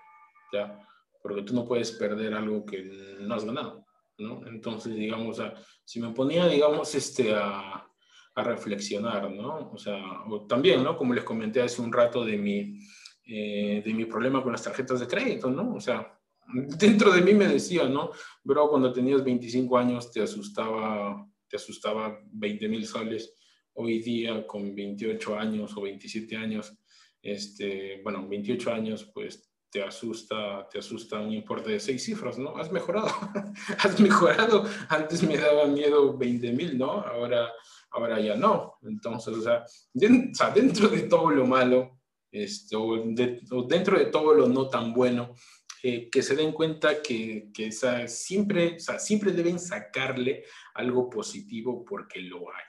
¿ya? 0.54 0.80
Porque 1.22 1.42
tú 1.44 1.54
no 1.54 1.66
puedes 1.66 1.92
perder 1.92 2.34
algo 2.34 2.66
que 2.66 2.84
no 3.20 3.36
has 3.36 3.46
ganado. 3.46 3.86
¿no? 4.18 4.46
Entonces, 4.48 4.96
digamos, 4.96 5.42
si 5.84 6.00
me 6.00 6.14
ponía, 6.14 6.48
digamos, 6.48 6.94
este, 6.96 7.36
a, 7.36 7.88
a, 8.36 8.44
reflexionar, 8.44 9.32
¿no? 9.32 9.72
O 9.72 9.78
sea, 9.78 10.24
o 10.28 10.46
también, 10.46 10.84
¿no? 10.84 10.98
Como 10.98 11.14
les 11.14 11.24
comenté 11.24 11.62
hace 11.62 11.82
un 11.82 11.92
rato 11.92 12.24
de 12.24 12.38
mi, 12.38 12.80
eh, 13.26 13.82
de 13.86 13.94
mi 13.94 14.06
problema 14.06 14.44
con 14.44 14.52
las 14.52 14.64
tarjetas 14.64 15.00
de 15.00 15.08
crédito, 15.08 15.50
¿no? 15.50 15.76
O 15.76 15.80
sea, 15.80 16.20
dentro 16.80 17.12
de 17.12 17.22
mí 17.22 17.34
me 17.34 17.48
decía, 17.48 17.88
¿no? 17.88 18.12
Bro, 18.44 18.70
cuando 18.70 18.94
tenías 18.94 19.24
25 19.24 19.78
años 19.78 20.12
te 20.12 20.22
asustaba, 20.22 21.28
te 21.48 21.56
asustaba 21.56 22.20
20 22.32 22.68
mil 22.68 22.86
soles. 22.86 23.34
Hoy 23.74 24.00
día, 24.00 24.48
con 24.48 24.74
28 24.74 25.38
años 25.38 25.76
o 25.76 25.82
27 25.82 26.38
años, 26.38 26.78
este, 27.22 28.02
bueno, 28.04 28.28
28 28.28 28.72
años, 28.72 29.12
pues 29.14 29.52
te 29.76 29.84
asusta, 29.84 30.70
te 30.70 30.80
asusta 30.80 31.20
un 31.20 31.34
importe 31.34 31.72
de 31.72 31.82
seis 31.82 32.06
cifras, 32.06 32.38
¿no? 32.38 32.56
Has 32.56 32.72
mejorado, 32.72 33.10
has 33.80 34.00
mejorado. 34.00 34.66
Antes 34.88 35.22
me 35.24 35.38
daba 35.38 35.66
miedo 35.66 36.18
20 36.18 36.54
mil, 36.54 36.78
¿no? 36.78 36.92
Ahora, 37.02 37.52
ahora 37.92 38.20
ya 38.20 38.36
no. 38.36 38.76
Entonces, 38.84 39.36
o 39.36 39.42
sea, 39.42 39.66
dentro 39.94 40.90
de 40.90 41.04
todo 41.04 41.30
lo 41.32 41.46
malo, 41.46 42.00
esto, 42.32 43.04
dentro 43.06 43.98
de 43.98 44.06
todo 44.08 44.34
lo 44.34 44.48
no 44.48 44.68
tan 44.68 44.94
bueno, 44.94 45.34
eh, 45.84 46.10
que 46.10 46.22
se 46.22 46.36
den 46.36 46.52
cuenta 46.52 47.02
que, 47.02 47.52
siempre, 48.08 48.76
o 48.76 48.80
sea, 48.80 49.00
siempre 49.00 49.32
deben 49.32 49.60
sacarle 49.60 50.44
algo 50.74 51.10
positivo 51.10 51.86
porque 51.86 52.22
lo 52.22 52.50
hay. 52.52 52.64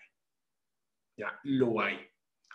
Ya, 1.19 1.41
lo 1.45 1.81
hay 1.81 1.99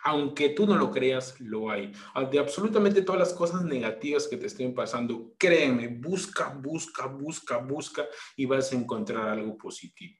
aunque 0.04 0.50
tú 0.50 0.66
no 0.66 0.76
lo 0.76 0.90
creas, 0.90 1.40
lo 1.40 1.70
hay. 1.70 1.92
De 2.30 2.38
absolutamente 2.38 3.02
todas 3.02 3.20
las 3.20 3.32
cosas 3.32 3.64
negativas 3.64 4.26
que 4.26 4.36
te 4.36 4.46
estén 4.46 4.74
pasando, 4.74 5.34
créeme, 5.38 5.88
busca, 5.88 6.48
busca, 6.48 7.06
busca, 7.06 7.58
busca 7.58 8.06
y 8.36 8.46
vas 8.46 8.72
a 8.72 8.76
encontrar 8.76 9.28
algo 9.28 9.56
positivo. 9.56 10.18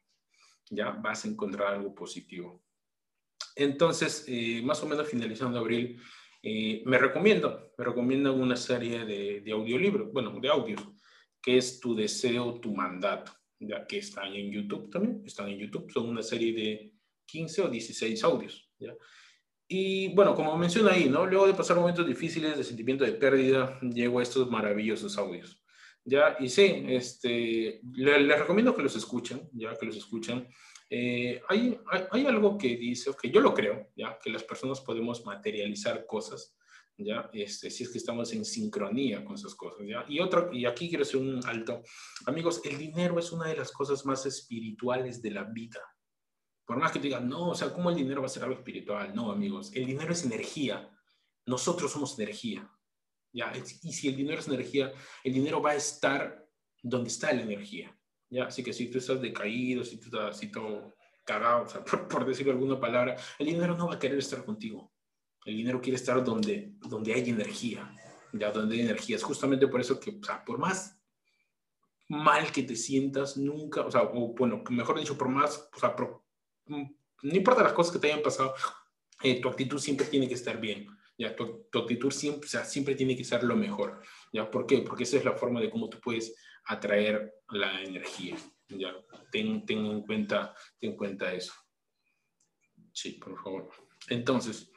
Ya 0.73 0.91
vas 0.91 1.25
a 1.25 1.29
encontrar 1.29 1.75
algo 1.75 1.95
positivo. 1.95 2.65
Entonces, 3.55 4.25
eh, 4.29 4.63
más 4.65 4.83
o 4.83 4.87
menos 4.87 5.09
finalizando 5.09 5.59
abril, 5.59 6.01
eh, 6.43 6.83
me 6.87 6.99
recomiendo, 6.99 7.73
me 7.77 7.85
recomiendo 7.85 8.33
una 8.33 8.57
serie 8.57 9.05
de, 9.05 9.41
de 9.43 9.53
audiolibros, 9.53 10.13
bueno, 10.13 10.39
de 10.41 10.49
audios, 10.49 10.81
que 11.41 11.59
es 11.59 11.79
Tu 11.79 11.95
Deseo, 11.95 12.61
Tu 12.61 12.75
Mandato, 12.75 13.33
ya 13.59 13.87
que 13.87 13.99
están 13.99 14.35
en 14.35 14.51
YouTube 14.51 14.91
también, 14.91 15.23
están 15.27 15.49
en 15.49 15.59
YouTube, 15.59 15.91
son 15.93 16.09
una 16.09 16.23
serie 16.23 16.53
de 16.53 16.95
15 17.27 17.63
o 17.63 17.69
16 17.69 18.25
audios, 18.25 18.71
¿ya? 18.79 18.95
Y 19.69 20.09
bueno, 20.15 20.35
como 20.35 20.57
menciona 20.59 20.93
ahí, 20.93 21.09
¿no? 21.09 21.25
Luego 21.25 21.47
de 21.47 21.55
pasar 21.55 21.77
momentos 21.77 22.07
difíciles 22.07 22.59
de 22.59 22.65
sentimiento 22.65 23.05
de 23.05 23.13
pérdida, 23.13 23.81
llego 23.81 24.19
a 24.19 24.23
estos 24.23 24.51
maravillosos 24.51 25.17
audios. 25.17 25.62
Ya, 26.05 26.37
y 26.41 26.49
sí, 26.49 26.85
este, 26.89 27.81
les 27.95 28.39
recomiendo 28.39 28.75
que 28.75 28.83
los 28.83 28.97
escuchen, 28.97 29.49
ya 29.53 29.77
que 29.77 29.87
los 29.87 29.97
escuchen. 29.97 30.49
Eh, 30.91 31.41
hay, 31.49 31.79
hay, 32.11 32.27
algo 32.27 32.59
que 32.59 32.77
dice, 32.77 33.11
que 33.21 33.31
yo 33.31 33.41
lo 33.41 33.55
creo, 33.55 33.91
ya, 33.97 34.19
que 34.23 34.31
las 34.31 34.43
personas 34.43 34.81
podemos 34.81 35.25
materializar 35.25 36.05
cosas, 36.07 36.57
ya, 36.99 37.31
este, 37.33 37.71
si 37.71 37.85
es 37.85 37.91
que 37.91 37.99
estamos 37.99 38.33
en 38.33 38.45
sincronía 38.45 39.25
con 39.25 39.37
esas 39.37 39.55
cosas, 39.55 39.87
ya. 39.87 40.05
Y 40.09 40.21
otro, 40.21 40.53
y 40.53 40.67
aquí 40.67 40.89
quiero 40.89 41.03
hacer 41.03 41.21
un 41.21 41.41
alto. 41.47 41.83
Amigos, 42.27 42.61
el 42.65 42.77
dinero 42.77 43.19
es 43.19 43.33
una 43.33 43.47
de 43.47 43.57
las 43.57 43.73
cosas 43.73 44.05
más 44.05 44.27
espirituales 44.27 45.23
de 45.23 45.31
la 45.31 45.45
vida, 45.45 45.81
por 46.65 46.79
más 46.79 46.93
que 46.93 46.99
te 46.99 47.09
digan, 47.09 47.29
no, 47.29 47.51
o 47.51 47.55
sea, 47.55 47.73
¿cómo 47.73 47.91
el 47.91 47.97
dinero 47.97 48.21
va 48.21 48.27
a 48.27 48.31
ser 48.31 48.45
algo 48.45 48.57
espiritual? 48.57 49.15
No, 49.15 49.33
amigos, 49.33 49.73
el 49.75 49.87
dinero 49.87 50.13
es 50.13 50.25
energía. 50.25 50.91
Nosotros 51.45 51.91
somos 51.91 52.19
energía. 52.19 52.71
¿Ya? 53.33 53.53
Y 53.83 53.93
si 53.93 54.09
el 54.09 54.17
dinero 54.17 54.41
es 54.41 54.49
energía, 54.49 54.93
el 55.25 55.33
dinero 55.33 55.61
va 55.61 55.71
a 55.71 55.77
estar 55.77 56.47
donde 56.83 57.09
está 57.09 57.33
la 57.33 57.43
energía. 57.43 57.97
¿ya? 58.31 58.45
Así 58.45 58.63
que 58.63 58.73
si 58.73 58.91
tú 58.91 58.99
estás 58.99 59.21
decaído, 59.21 59.85
si 59.85 59.99
tú 59.99 60.07
estás 60.07 60.37
así 60.37 60.51
todo 60.51 60.95
cagado, 61.25 61.65
o 61.65 61.69
sea, 61.69 61.85
por, 62.09 62.27
decirlo 62.27 62.53
alguna 62.53 62.81
palabra, 62.81 63.17
el 63.39 63.47
dinero 63.47 63.77
no 63.77 63.89
va 63.89 63.95
a 63.95 63.99
querer 63.99 64.19
estar 64.19 64.45
contigo. 64.45 64.93
El 65.45 65.57
dinero 65.57 65.81
quiere 65.81 65.97
estar 65.97 66.23
donde, 66.23 66.75
donde 66.89 67.15
hay 67.15 67.29
energía. 67.29 67.93
Ya, 68.33 68.51
donde 68.51 68.77
hay 68.77 68.83
energía. 68.83 69.17
Es 69.17 69.23
justamente 69.23 69.67
por 69.67 69.81
eso 69.81 70.01
que, 70.01 70.19
o 70.21 70.25
sea, 70.25 70.45
por 70.45 70.59
más 70.59 70.99
mal 72.09 72.53
que 72.53 72.63
te 72.63 72.77
sientas, 72.77 73.39
nunca, 73.39 73.83
o 73.83 73.91
sea, 73.91 74.03
o, 74.03 74.35
bueno, 74.35 74.63
mejor 74.69 74.99
dicho, 74.99 75.17
por 75.17 75.29
más, 75.29 75.71
o 75.75 75.79
sea, 75.79 75.97
por, 75.97 76.23
Mm, 76.67 76.85
no 77.23 77.37
importa 77.37 77.63
las 77.63 77.73
cosas 77.73 77.93
que 77.93 77.99
te 77.99 78.09
hayan 78.09 78.23
pasado, 78.23 78.55
eh, 79.23 79.41
tu 79.41 79.49
actitud 79.49 79.79
siempre 79.79 80.07
tiene 80.07 80.29
que 80.29 80.35
estar 80.35 80.61
bien. 80.61 80.87
¿Ya? 81.23 81.37
Tu, 81.37 81.79
actitud 81.79 82.11
siempre, 82.11 82.47
o 82.47 82.51
sea, 82.51 82.65
siempre 82.65 82.95
tiene 82.95 83.17
que 83.17 83.25
ser 83.25 83.45
lo 83.45 83.57
mejor. 83.57 84.03
¿ya? 84.33 84.51
¿Por 84.51 84.67
qué? 84.67 84.79
Porque 84.79 85.05
esa 85.05 85.17
es 85.17 85.25
la 85.25 85.33
forma 85.33 85.61
de 85.61 85.71
cómo 85.71 85.89
tú 85.89 86.01
puedes 86.01 86.35
atraer 86.65 87.35
la 87.51 87.83
energía. 87.83 88.37
¿ya? 88.69 88.93
Ten, 89.31 89.65
ten, 89.65 89.87
en 89.87 90.03
cuenta, 90.03 90.55
ten 90.79 90.91
en 90.91 90.97
cuenta 90.97 91.33
eso. 91.33 91.53
Sí, 92.93 93.13
por 93.13 93.41
favor. 93.43 93.71
Entonces, 94.09 94.71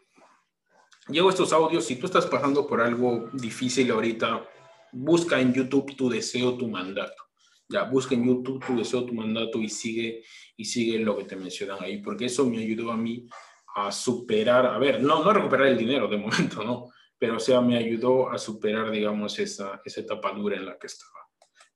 llego 1.10 1.28
a 1.30 1.32
estos 1.32 1.52
audios. 1.52 1.86
Si 1.86 1.96
tú 1.96 2.06
estás 2.06 2.28
pasando 2.28 2.68
por 2.68 2.80
algo 2.80 3.30
difícil 3.34 3.90
ahorita, 3.92 4.48
busca 4.92 5.42
en 5.42 5.54
YouTube 5.54 5.96
tu 5.96 6.10
deseo, 6.10 6.58
tu 6.58 6.68
mandato. 6.68 7.24
Ya, 7.68 7.84
busca 7.84 8.14
en 8.14 8.24
YouTube 8.24 8.64
tu 8.64 8.78
deseo, 8.78 9.04
tu 9.06 9.14
mandato 9.16 9.60
y 9.60 9.70
sigue, 9.70 10.24
y 10.56 10.66
sigue 10.66 11.00
lo 11.00 11.18
que 11.18 11.24
te 11.24 11.36
mencionan 11.36 11.80
ahí, 11.82 11.98
porque 11.98 12.26
eso 12.26 12.46
me 12.46 12.60
ayudó 12.60 12.92
a 12.92 12.98
mí 12.98 13.28
a 13.76 13.92
superar, 13.92 14.66
a 14.66 14.78
ver, 14.78 15.02
no, 15.02 15.24
no 15.24 15.34
recuperar 15.34 15.68
el 15.68 15.78
dinero 15.78 16.08
de 16.08 16.18
momento, 16.18 16.64
no, 16.64 16.90
pero 17.18 17.38
o 17.38 17.40
sea, 17.40 17.62
me 17.62 17.78
ayudó 17.78 18.30
a 18.30 18.38
superar, 18.38 18.90
digamos, 18.90 19.38
esa, 19.38 19.82
esa 19.84 20.02
etapa 20.02 20.32
dura 20.32 20.56
en 20.56 20.66
la 20.66 20.78
que 20.78 20.88
estaba. 20.88 21.12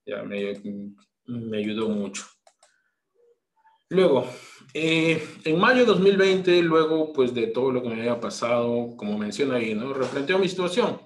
Ya, 0.05 0.23
me, 0.23 0.53
me 1.25 1.57
ayudó 1.57 1.89
mucho. 1.89 2.25
Luego, 3.89 4.25
eh, 4.73 5.21
en 5.43 5.59
mayo 5.59 5.79
de 5.79 5.85
2020, 5.87 6.61
luego 6.61 7.11
pues 7.11 7.33
de 7.33 7.47
todo 7.47 7.71
lo 7.71 7.81
que 7.81 7.89
me 7.89 7.99
había 7.99 8.19
pasado, 8.19 8.95
como 8.95 9.17
menciona 9.17 9.55
ahí, 9.55 9.73
¿no? 9.73 9.93
Replanteo 9.93 10.39
mi 10.39 10.47
situación. 10.47 11.01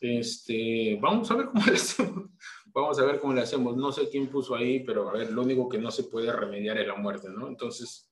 Este, 0.00 0.98
vamos 1.00 1.30
a 1.30 1.36
ver 1.36 1.46
cómo 1.46 1.64
le 1.66 1.72
hacemos. 1.72 2.30
Vamos 2.72 2.98
a 2.98 3.04
ver 3.04 3.20
cómo 3.20 3.34
le 3.34 3.42
hacemos. 3.42 3.76
No 3.76 3.92
sé 3.92 4.08
quién 4.08 4.28
puso 4.28 4.54
ahí, 4.54 4.80
pero 4.80 5.08
a 5.08 5.12
ver, 5.12 5.30
lo 5.30 5.42
único 5.42 5.68
que 5.68 5.78
no 5.78 5.90
se 5.90 6.04
puede 6.04 6.32
remediar 6.32 6.78
es 6.78 6.86
la 6.86 6.96
muerte, 6.96 7.28
¿no? 7.28 7.48
Entonces, 7.48 8.09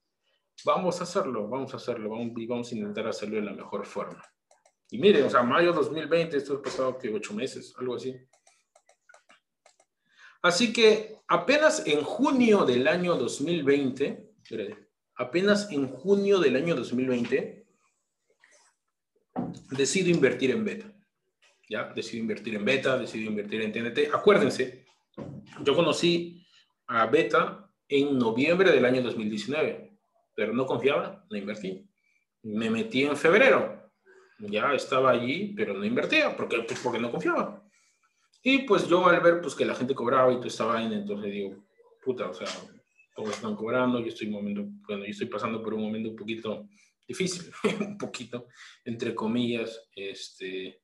vamos 0.64 1.01
a 1.01 1.05
hacerlo, 1.05 1.48
vamos 1.48 1.72
a 1.74 1.76
hacerlo, 1.76 2.10
vamos, 2.10 2.32
vamos 2.48 2.72
a 2.72 2.74
intentar 2.74 3.06
hacerlo 3.06 3.36
de 3.36 3.43
la 3.43 3.52
mejor 3.52 3.86
forma. 3.86 4.22
Y 4.90 4.98
miren, 4.98 5.24
o 5.26 5.30
sea, 5.30 5.43
mayo 5.43 5.72
2020, 5.72 6.36
esto 6.36 6.55
ha 6.55 6.62
pasado 6.62 6.98
que 6.98 7.10
ocho 7.10 7.35
meses, 7.35 7.74
algo 7.78 7.97
así. 7.97 8.16
Así 10.43 10.72
que 10.72 11.16
apenas 11.26 11.86
en 11.86 12.02
junio 12.02 12.64
del 12.64 12.89
año 12.89 13.16
2020, 13.16 14.30
apenas 15.16 15.70
en 15.72 15.89
junio 15.89 16.39
del 16.39 16.56
año 16.56 16.74
2020, 16.74 17.66
decido 19.70 20.10
invertir 20.10 20.52
en 20.52 20.64
beta. 20.64 20.98
¿ya? 21.68 21.93
Decido 21.94 22.22
invertir 22.22 22.55
en 22.55 22.64
Beta, 22.64 22.98
decido 22.98 23.30
invertir 23.30 23.62
en 23.62 23.72
TNT. 23.72 24.14
Acuérdense, 24.14 24.85
yo 25.62 25.74
conocí 25.74 26.44
a 26.86 27.06
Beta 27.06 27.70
en 27.89 28.18
noviembre 28.18 28.70
del 28.72 28.85
año 28.85 29.02
2019, 29.02 29.88
pero 30.39 30.52
no 30.52 30.66
confiaba, 30.66 31.27
no 31.28 31.36
invertí. 31.36 31.85
Me 32.44 32.70
metí 32.70 33.02
en 33.02 33.16
febrero, 33.16 33.90
ya 34.39 34.73
estaba 34.73 35.10
allí, 35.10 35.52
pero 35.56 35.74
no 35.74 35.85
invertía, 35.85 36.36
porque, 36.36 36.60
pues 36.60 36.78
porque 36.78 37.01
no 37.01 37.10
confiaba. 37.10 37.69
Y 38.40 38.59
pues 38.59 38.86
yo 38.86 39.05
al 39.09 39.20
ver 39.20 39.40
pues 39.40 39.56
que 39.56 39.65
la 39.65 39.74
gente 39.74 39.97
cobraba 39.97 40.32
y 40.32 40.40
tú 40.40 40.47
estaba 40.47 40.81
en, 40.81 40.93
entonces 40.93 41.32
digo, 41.32 41.66
puta, 42.05 42.31
o 42.31 42.32
sea, 42.32 42.47
todos 43.16 43.31
están 43.31 43.56
cobrando, 43.56 43.98
yo 43.98 44.06
estoy, 44.06 44.28
momento, 44.28 44.65
bueno, 44.86 45.05
yo 45.05 45.10
estoy 45.10 45.27
pasando 45.27 45.60
por 45.60 45.74
un 45.74 45.82
momento 45.82 46.10
un 46.10 46.16
poquito 46.16 46.69
difícil, 47.09 47.51
un 47.81 47.98
poquito, 47.98 48.47
entre 48.85 49.16
comillas, 49.16 49.89
este, 49.97 50.82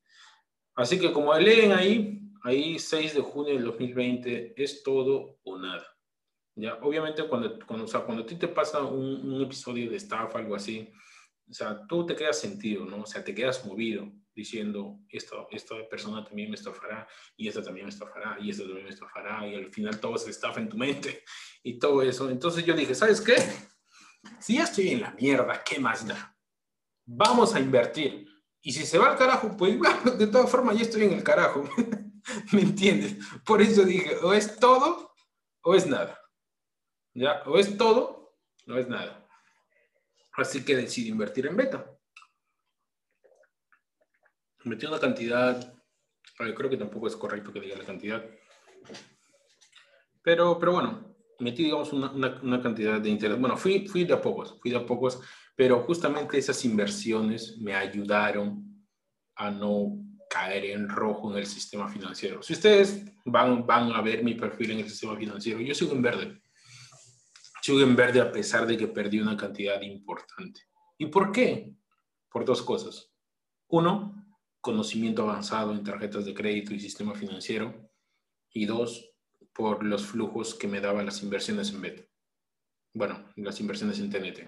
Así 0.75 0.99
que 0.99 1.13
como 1.13 1.33
leen 1.39 1.71
ahí, 1.71 2.21
ahí 2.43 2.77
6 2.77 3.15
de 3.15 3.21
junio 3.21 3.55
del 3.55 3.67
2020 3.67 4.61
es 4.61 4.83
todo 4.83 5.39
o 5.45 5.57
nada. 5.57 5.94
¿Ya? 6.55 6.79
Obviamente 6.83 7.27
cuando, 7.29 7.59
cuando, 7.67 7.85
o 7.85 7.89
sea, 7.89 8.01
cuando 8.01 8.23
a 8.23 8.27
ti 8.27 8.37
te 8.37 8.49
pasa 8.49 8.83
un, 8.83 9.33
un, 9.33 9.43
episodio 9.43 9.91
de 9.91 9.97
estafa, 9.97 10.39
algo 10.39 10.55
así, 10.55 10.91
o 11.49 11.53
sea, 11.53 11.87
tú 11.87 12.07
te 12.07 12.17
quedas 12.17 12.39
sentido, 12.39 12.85
¿no? 12.85 13.03
O 13.03 13.07
sea, 13.07 13.23
te 13.23 13.35
quedas 13.35 13.65
movido 13.67 14.11
diciendo, 14.35 14.99
esto, 15.09 15.47
esta 15.51 15.77
persona 15.89 16.25
también 16.25 16.51
me 16.51 16.57
estafará, 16.57 17.07
y 17.37 17.49
esta 17.49 17.63
también 17.63 17.87
me 17.87 17.91
estafará, 17.91 18.37
y 18.41 18.51
esta 18.51 18.65
también 18.65 18.85
me 18.85 18.91
estafará, 18.91 19.47
y 19.47 19.55
al 19.55 19.73
final 19.73 20.01
todo 20.01 20.19
se 20.19 20.31
estafa 20.31 20.61
en 20.61 20.69
tu 20.69 20.77
mente, 20.77 21.25
y 21.63 21.79
todo 21.79 22.03
eso. 22.03 22.29
Entonces 22.31 22.65
yo 22.65 22.75
dije, 22.75 22.95
¿sabes 22.95 23.21
qué? 23.21 23.37
Si 24.41 24.57
ya 24.57 24.65
estoy 24.65 24.89
en 24.91 25.03
la 25.03 25.13
mierda, 25.13 25.63
¿qué 25.65 25.79
más 25.79 26.07
da? 26.07 26.37
Vamos 27.07 27.55
a 27.55 27.61
invertir. 27.61 28.27
Y 28.63 28.73
si 28.73 28.87
se 28.87 28.99
va 28.99 29.13
al 29.13 29.19
carajo, 29.19 29.57
pues 29.57 29.79
bueno, 29.79 30.13
de 30.13 30.27
todas 30.27 30.51
formas 30.51 30.77
ya 30.77 30.83
estoy 30.83 31.05
en 31.05 31.13
el 31.13 31.23
carajo. 31.23 31.69
¿Me 32.53 32.63
entiendes? 32.63 33.17
Por 33.45 33.61
eso 33.61 33.85
dije, 33.85 34.17
o 34.23 34.33
es 34.33 34.59
todo 34.59 35.15
o 35.63 35.75
es 35.75 35.87
nada. 35.87 36.19
¿Ya? 37.15 37.43
O 37.47 37.59
es 37.59 37.77
todo 37.79 38.35
o 38.67 38.75
es 38.77 38.89
nada. 38.89 39.27
Así 40.37 40.65
que 40.65 40.77
decidí 40.77 41.09
invertir 41.09 41.47
en 41.47 41.57
beta. 41.57 41.91
Metí 44.65 44.87
una 44.87 44.99
cantidad, 44.99 45.75
creo 46.37 46.71
que 46.71 46.77
tampoco 46.77 47.07
es 47.07 47.17
correcto 47.17 47.53
que 47.53 47.61
diga 47.61 47.77
la 47.77 47.85
cantidad. 47.85 48.25
Pero, 50.23 50.59
pero 50.59 50.73
bueno, 50.73 51.17
metí, 51.39 51.65
digamos, 51.65 51.93
una, 51.93 52.11
una, 52.11 52.63
cantidad 52.63 53.01
de 53.01 53.11
interés. 53.11 53.39
Bueno, 53.39 53.57
fui, 53.57 53.87
fui 53.87 54.05
de 54.05 54.15
a 54.15 54.23
pocos, 54.23 54.59
fui 54.61 54.71
de 54.71 54.79
a 54.79 54.87
pocos, 54.87 55.21
pero 55.55 55.83
justamente 55.83 56.39
esas 56.39 56.65
inversiones 56.65 57.59
me 57.59 57.75
ayudaron 57.75 58.87
a 59.37 59.51
no 59.51 59.99
caer 60.31 60.65
en 60.65 60.89
rojo 60.89 61.31
en 61.31 61.39
el 61.39 61.47
sistema 61.47 61.89
financiero. 61.89 62.43
Si 62.43 62.55
ustedes 62.55 63.05
van, 63.25 63.67
van 63.67 63.93
a 63.93 64.01
ver 64.01 64.25
mi 64.25 64.35
perfil 64.35 64.73
en 64.73 64.79
el 64.79 64.89
sistema 64.89 65.17
financiero, 65.17 65.61
yo 65.61 65.75
sigo 65.75 65.93
en 65.93 66.03
verde. 66.03 66.43
Sigo 67.65 67.81
en 67.81 67.97
verde 67.97 68.21
a 68.21 68.31
pesar 68.31 68.67
de 68.67 68.77
que 68.77 68.89
perdí 68.89 69.21
una 69.21 69.39
cantidad 69.39 69.81
importante. 69.81 70.61
¿Y 70.99 71.07
por 71.07 71.33
qué? 71.33 71.73
Por 72.31 72.45
dos 72.45 72.61
cosas. 72.61 73.11
Uno, 73.69 74.23
conocimiento 74.61 75.23
avanzado 75.23 75.73
en 75.73 75.83
tarjetas 75.83 76.27
de 76.27 76.35
crédito 76.35 76.75
y 76.75 76.79
sistema 76.79 77.15
financiero. 77.15 77.91
Y 78.51 78.67
dos, 78.67 79.11
por 79.55 79.83
los 79.83 80.05
flujos 80.05 80.55
que 80.55 80.69
me 80.69 80.83
daban 80.83 81.07
las 81.07 81.23
inversiones 81.23 81.73
en 81.73 81.81
beta. 81.81 82.03
Bueno, 82.93 83.31
las 83.37 83.59
inversiones 83.61 83.99
en 83.99 84.11
TNT. 84.11 84.47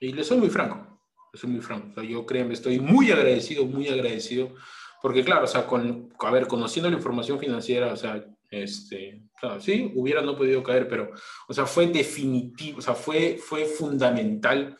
Y 0.00 0.12
les 0.12 0.26
soy 0.26 0.38
muy 0.38 0.50
franco, 0.50 1.00
les 1.32 1.40
soy 1.40 1.50
muy 1.50 1.60
franco. 1.60 2.02
yo 2.02 2.26
créanme, 2.26 2.54
estoy 2.54 2.80
muy 2.80 3.12
agradecido, 3.12 3.66
muy 3.66 3.86
agradecido 3.86 4.52
porque 5.00 5.22
claro, 5.22 5.44
o 5.44 5.46
sea, 5.46 5.64
con, 5.64 6.12
a 6.18 6.30
ver, 6.32 6.48
conociendo 6.48 6.90
la 6.90 6.96
información 6.96 7.38
financiera, 7.38 7.92
o 7.92 7.96
sea, 7.96 8.26
este, 8.50 9.22
claro, 9.40 9.60
sí, 9.60 9.92
hubiera 9.94 10.22
no 10.22 10.36
podido 10.36 10.62
caer, 10.62 10.88
pero, 10.88 11.10
o 11.46 11.54
sea, 11.54 11.66
fue 11.66 11.86
definitivo, 11.86 12.78
o 12.78 12.82
sea, 12.82 12.94
fue, 12.94 13.38
fue 13.38 13.64
fundamental 13.64 14.76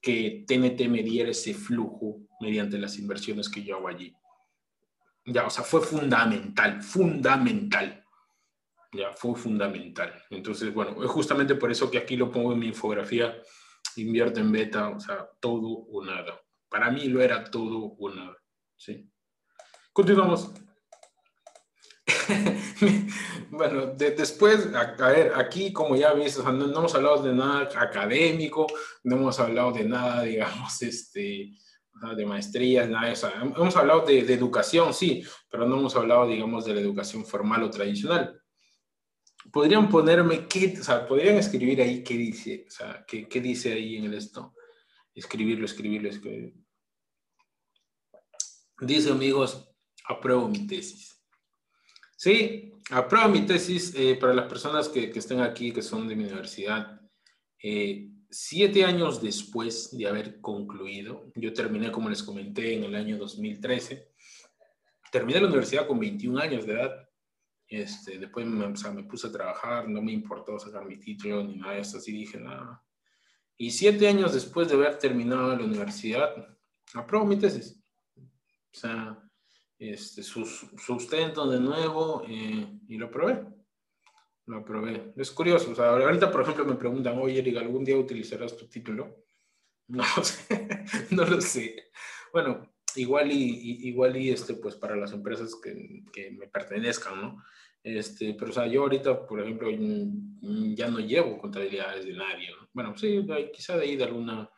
que 0.00 0.44
TNT 0.46 0.88
me 0.88 1.02
diera 1.02 1.30
ese 1.30 1.54
flujo 1.54 2.22
mediante 2.40 2.78
las 2.78 2.98
inversiones 2.98 3.48
que 3.48 3.62
yo 3.62 3.76
hago 3.76 3.88
allí. 3.88 4.14
Ya, 5.24 5.46
o 5.46 5.50
sea, 5.50 5.62
fue 5.62 5.80
fundamental, 5.80 6.82
fundamental. 6.82 8.04
Ya, 8.92 9.12
fue 9.12 9.34
fundamental. 9.36 10.12
Entonces, 10.28 10.74
bueno, 10.74 11.02
es 11.02 11.10
justamente 11.10 11.54
por 11.54 11.70
eso 11.70 11.90
que 11.90 11.98
aquí 11.98 12.16
lo 12.16 12.30
pongo 12.30 12.52
en 12.52 12.58
mi 12.58 12.66
infografía, 12.66 13.40
invierte 13.96 14.40
en 14.40 14.52
beta, 14.52 14.88
o 14.88 15.00
sea, 15.00 15.28
todo 15.40 15.68
o 15.68 16.04
nada. 16.04 16.42
Para 16.68 16.90
mí 16.90 17.04
lo 17.04 17.22
era 17.22 17.44
todo 17.44 17.94
o 17.98 18.10
nada, 18.10 18.36
¿sí? 18.76 19.08
Continuamos. 19.92 20.52
bueno, 23.50 23.86
después, 23.96 24.68
a, 24.74 25.08
ver, 25.08 25.32
aquí 25.34 25.72
como 25.72 25.96
ya 25.96 26.12
viste, 26.12 26.42
no, 26.42 26.64
hemos 26.64 26.94
hablado 26.94 27.22
de 27.22 27.32
nada 27.32 27.68
académico, 27.80 28.66
no 29.04 29.16
hemos 29.16 29.38
hablado 29.38 29.72
de 29.72 29.84
nada, 29.84 30.22
digamos, 30.24 30.82
este, 30.82 31.52
de 32.16 32.26
maestrías, 32.26 32.88
nada. 32.88 33.12
Hemos 33.56 33.76
hablado 33.76 34.04
de, 34.06 34.20
educación, 34.20 34.92
sí, 34.92 35.24
pero 35.50 35.66
no 35.66 35.78
hemos 35.78 35.94
hablado, 35.96 36.26
digamos, 36.26 36.64
de 36.64 36.74
la 36.74 36.80
educación 36.80 37.24
formal 37.24 37.62
o 37.62 37.70
tradicional. 37.70 38.40
Podrían 39.52 39.88
ponerme, 39.88 40.46
qué, 40.46 40.76
o 40.80 40.84
sea, 40.84 41.06
podrían 41.06 41.36
escribir 41.36 41.80
ahí 41.82 42.02
qué 42.02 42.14
dice, 42.14 42.64
o 42.66 42.70
sea, 42.70 43.04
qué, 43.06 43.28
qué 43.28 43.40
dice 43.40 43.72
ahí 43.72 43.96
en 43.96 44.04
el 44.04 44.14
esto. 44.14 44.54
Escribirlo, 45.14 45.66
escribirlo, 45.66 46.08
escribirlo. 46.08 46.62
Dice, 48.80 49.10
amigos, 49.10 49.68
apruebo 50.08 50.48
mi 50.48 50.66
tesis. 50.66 51.11
Sí, 52.22 52.72
apruebo 52.92 53.30
mi 53.30 53.44
tesis 53.44 53.92
eh, 53.96 54.14
para 54.14 54.32
las 54.32 54.46
personas 54.46 54.88
que, 54.88 55.10
que, 55.10 55.18
estén 55.18 55.40
aquí, 55.40 55.72
que 55.72 55.82
son 55.82 56.06
de 56.06 56.14
mi 56.14 56.22
universidad. 56.22 57.00
Eh, 57.60 58.10
siete 58.30 58.84
años 58.84 59.20
después 59.20 59.90
de 59.98 60.06
haber 60.06 60.40
concluido, 60.40 61.32
yo 61.34 61.52
terminé, 61.52 61.90
como 61.90 62.08
les 62.08 62.22
comenté, 62.22 62.74
en 62.74 62.84
el 62.84 62.94
año 62.94 63.18
2013. 63.18 64.12
Terminé 65.10 65.40
la 65.40 65.48
universidad 65.48 65.88
con 65.88 65.98
21 65.98 66.38
años 66.38 66.64
de 66.64 66.74
edad. 66.74 67.08
Este, 67.66 68.20
después 68.20 68.46
me, 68.46 68.66
o 68.66 68.76
sea, 68.76 68.92
me 68.92 69.02
puse 69.02 69.26
a 69.26 69.32
trabajar, 69.32 69.88
no 69.88 70.00
me 70.00 70.12
importó 70.12 70.60
sacar 70.60 70.86
mi 70.86 71.00
título 71.00 71.42
ni 71.42 71.56
nada 71.56 71.72
de 71.72 71.80
eso, 71.80 71.96
así 71.96 72.12
dije 72.12 72.38
nada. 72.38 72.84
Y 73.56 73.72
siete 73.72 74.06
años 74.06 74.32
después 74.32 74.68
de 74.68 74.74
haber 74.74 74.96
terminado 74.96 75.56
la 75.56 75.64
universidad, 75.64 76.56
apruebo 76.94 77.26
mi 77.26 77.36
tesis. 77.36 77.82
O 78.16 78.78
sea, 78.78 79.21
este, 79.90 80.22
sustento 80.22 81.50
de 81.50 81.58
nuevo 81.58 82.24
eh, 82.28 82.66
y 82.88 82.96
lo 82.96 83.10
probé. 83.10 83.44
Lo 84.46 84.64
probé. 84.64 85.12
Es 85.16 85.30
curioso. 85.30 85.72
O 85.72 85.74
sea, 85.74 85.90
ahorita, 85.90 86.30
por 86.30 86.42
ejemplo, 86.42 86.64
me 86.64 86.76
preguntan, 86.76 87.18
oye, 87.18 87.40
Eric, 87.40 87.56
¿algún 87.56 87.84
día 87.84 87.96
utilizarás 87.96 88.56
tu 88.56 88.66
título? 88.68 89.16
No 89.88 90.04
sé, 90.22 90.86
no 91.10 91.24
lo 91.26 91.40
sé. 91.40 91.90
Bueno, 92.32 92.72
igual 92.94 93.30
y, 93.30 93.88
igual 93.88 94.16
y 94.16 94.30
este, 94.30 94.54
pues 94.54 94.76
para 94.76 94.96
las 94.96 95.12
empresas 95.12 95.54
que, 95.62 96.04
que, 96.12 96.30
me 96.30 96.46
pertenezcan, 96.46 97.20
¿no? 97.20 97.44
Este, 97.82 98.34
pero, 98.34 98.52
o 98.52 98.54
sea, 98.54 98.66
yo 98.68 98.82
ahorita, 98.82 99.26
por 99.26 99.40
ejemplo, 99.40 99.68
ya 99.70 100.88
no 100.88 101.00
llevo 101.00 101.36
contabilidades 101.36 102.06
de 102.06 102.14
nadie, 102.14 102.50
¿no? 102.52 102.68
Bueno, 102.72 102.96
sí, 102.96 103.26
quizá 103.52 103.76
de 103.76 103.82
ahí 103.82 103.96
de 103.96 104.04
alguna, 104.04 104.48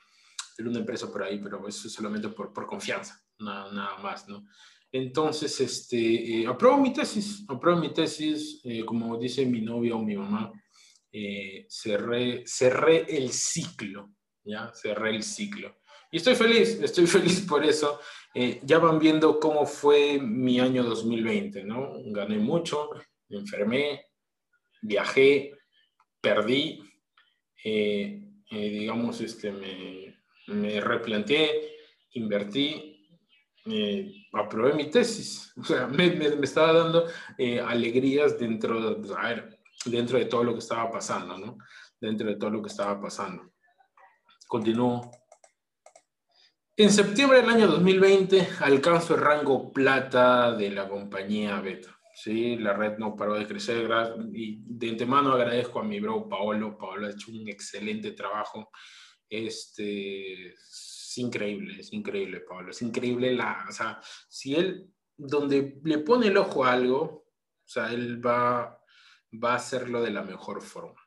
de 0.56 0.62
alguna 0.62 0.80
empresa 0.80 1.10
por 1.10 1.22
ahí, 1.22 1.40
pero 1.42 1.66
eso 1.66 1.88
es 1.88 1.94
solamente 1.94 2.28
por, 2.28 2.52
por 2.52 2.66
confianza, 2.66 3.20
nada, 3.38 3.72
nada 3.72 3.98
más, 3.98 4.28
¿no? 4.28 4.46
Entonces, 4.94 5.60
este, 5.60 5.96
eh, 6.42 6.46
apruebo 6.46 6.78
mi 6.78 6.92
tesis, 6.92 7.44
apruebo 7.48 7.80
mi 7.80 7.92
tesis, 7.92 8.60
eh, 8.62 8.84
como 8.84 9.18
dice 9.18 9.44
mi 9.44 9.60
novia 9.60 9.96
o 9.96 10.02
mi 10.04 10.14
mamá, 10.14 10.52
eh, 11.10 11.66
cerré, 11.68 12.44
el 13.08 13.32
ciclo, 13.32 14.12
¿ya? 14.44 14.72
Cerré 14.72 15.16
el 15.16 15.24
ciclo. 15.24 15.78
Y 16.12 16.18
estoy 16.18 16.36
feliz, 16.36 16.78
estoy 16.80 17.06
feliz 17.08 17.40
por 17.40 17.64
eso. 17.64 17.98
ya 18.62 18.78
van 18.78 19.00
viendo 19.00 19.40
cómo 19.40 19.66
fue 19.66 20.20
mi 20.20 20.60
año 20.60 20.84
2020, 20.84 21.64
¿no? 21.64 21.94
Gané 22.12 22.38
mucho, 22.38 22.90
me 23.30 23.38
enfermé, 23.38 24.06
viajé, 24.80 25.54
perdí, 26.20 26.80
digamos, 28.48 29.20
este, 29.20 29.50
me, 29.50 30.22
me 30.46 30.80
replanteé, 30.80 31.78
invertí, 32.12 32.93
eh, 33.66 34.26
aprobé 34.32 34.74
mi 34.74 34.90
tesis. 34.90 35.52
O 35.56 35.64
sea, 35.64 35.86
me, 35.86 36.10
me, 36.10 36.26
estaba 36.42 36.72
dando 36.72 37.06
eh, 37.38 37.60
alegrías 37.60 38.38
dentro, 38.38 38.96
de, 38.96 39.14
a 39.14 39.28
ver, 39.28 39.60
dentro 39.84 40.18
de 40.18 40.24
todo 40.24 40.42
lo 40.42 40.52
que 40.52 40.58
estaba 40.58 40.90
pasando, 40.90 41.38
¿no? 41.38 41.58
Dentro 42.00 42.28
de 42.28 42.36
todo 42.36 42.50
lo 42.50 42.60
que 42.60 42.68
estaba 42.68 43.00
pasando. 43.00 43.52
Continúo. 44.48 45.10
En 46.76 46.90
septiembre 46.90 47.40
del 47.40 47.50
año 47.50 47.68
2020 47.68 48.48
alcanzo 48.60 49.14
el 49.14 49.20
rango 49.20 49.72
plata 49.72 50.52
de 50.52 50.70
la 50.70 50.88
compañía 50.88 51.60
Beta. 51.60 51.96
Sí, 52.14 52.56
la 52.56 52.72
red 52.72 52.98
no 52.98 53.14
paró 53.14 53.34
de 53.34 53.46
crecer 53.46 53.88
y 54.32 54.58
de 54.64 54.90
antemano 54.90 55.32
agradezco 55.32 55.80
a 55.80 55.84
mi 55.84 56.00
bro 56.00 56.28
Paolo. 56.28 56.76
Paolo 56.76 57.06
ha 57.06 57.10
hecho 57.10 57.30
un 57.30 57.48
excelente 57.48 58.10
trabajo. 58.12 58.70
Este, 59.28 60.54
es 61.14 61.18
increíble, 61.18 61.76
es 61.78 61.92
increíble, 61.92 62.40
Pablo. 62.40 62.72
Es 62.72 62.82
increíble 62.82 63.32
la, 63.34 63.66
o 63.68 63.72
sea, 63.72 64.00
si 64.28 64.56
él, 64.56 64.90
donde 65.16 65.80
le 65.84 65.98
pone 65.98 66.26
el 66.26 66.36
ojo 66.36 66.64
a 66.64 66.72
algo, 66.72 67.00
o 67.00 67.68
sea, 67.68 67.92
él 67.92 68.24
va, 68.24 68.82
va 69.32 69.52
a 69.52 69.56
hacerlo 69.56 70.02
de 70.02 70.10
la 70.10 70.22
mejor 70.22 70.60
forma. 70.60 71.00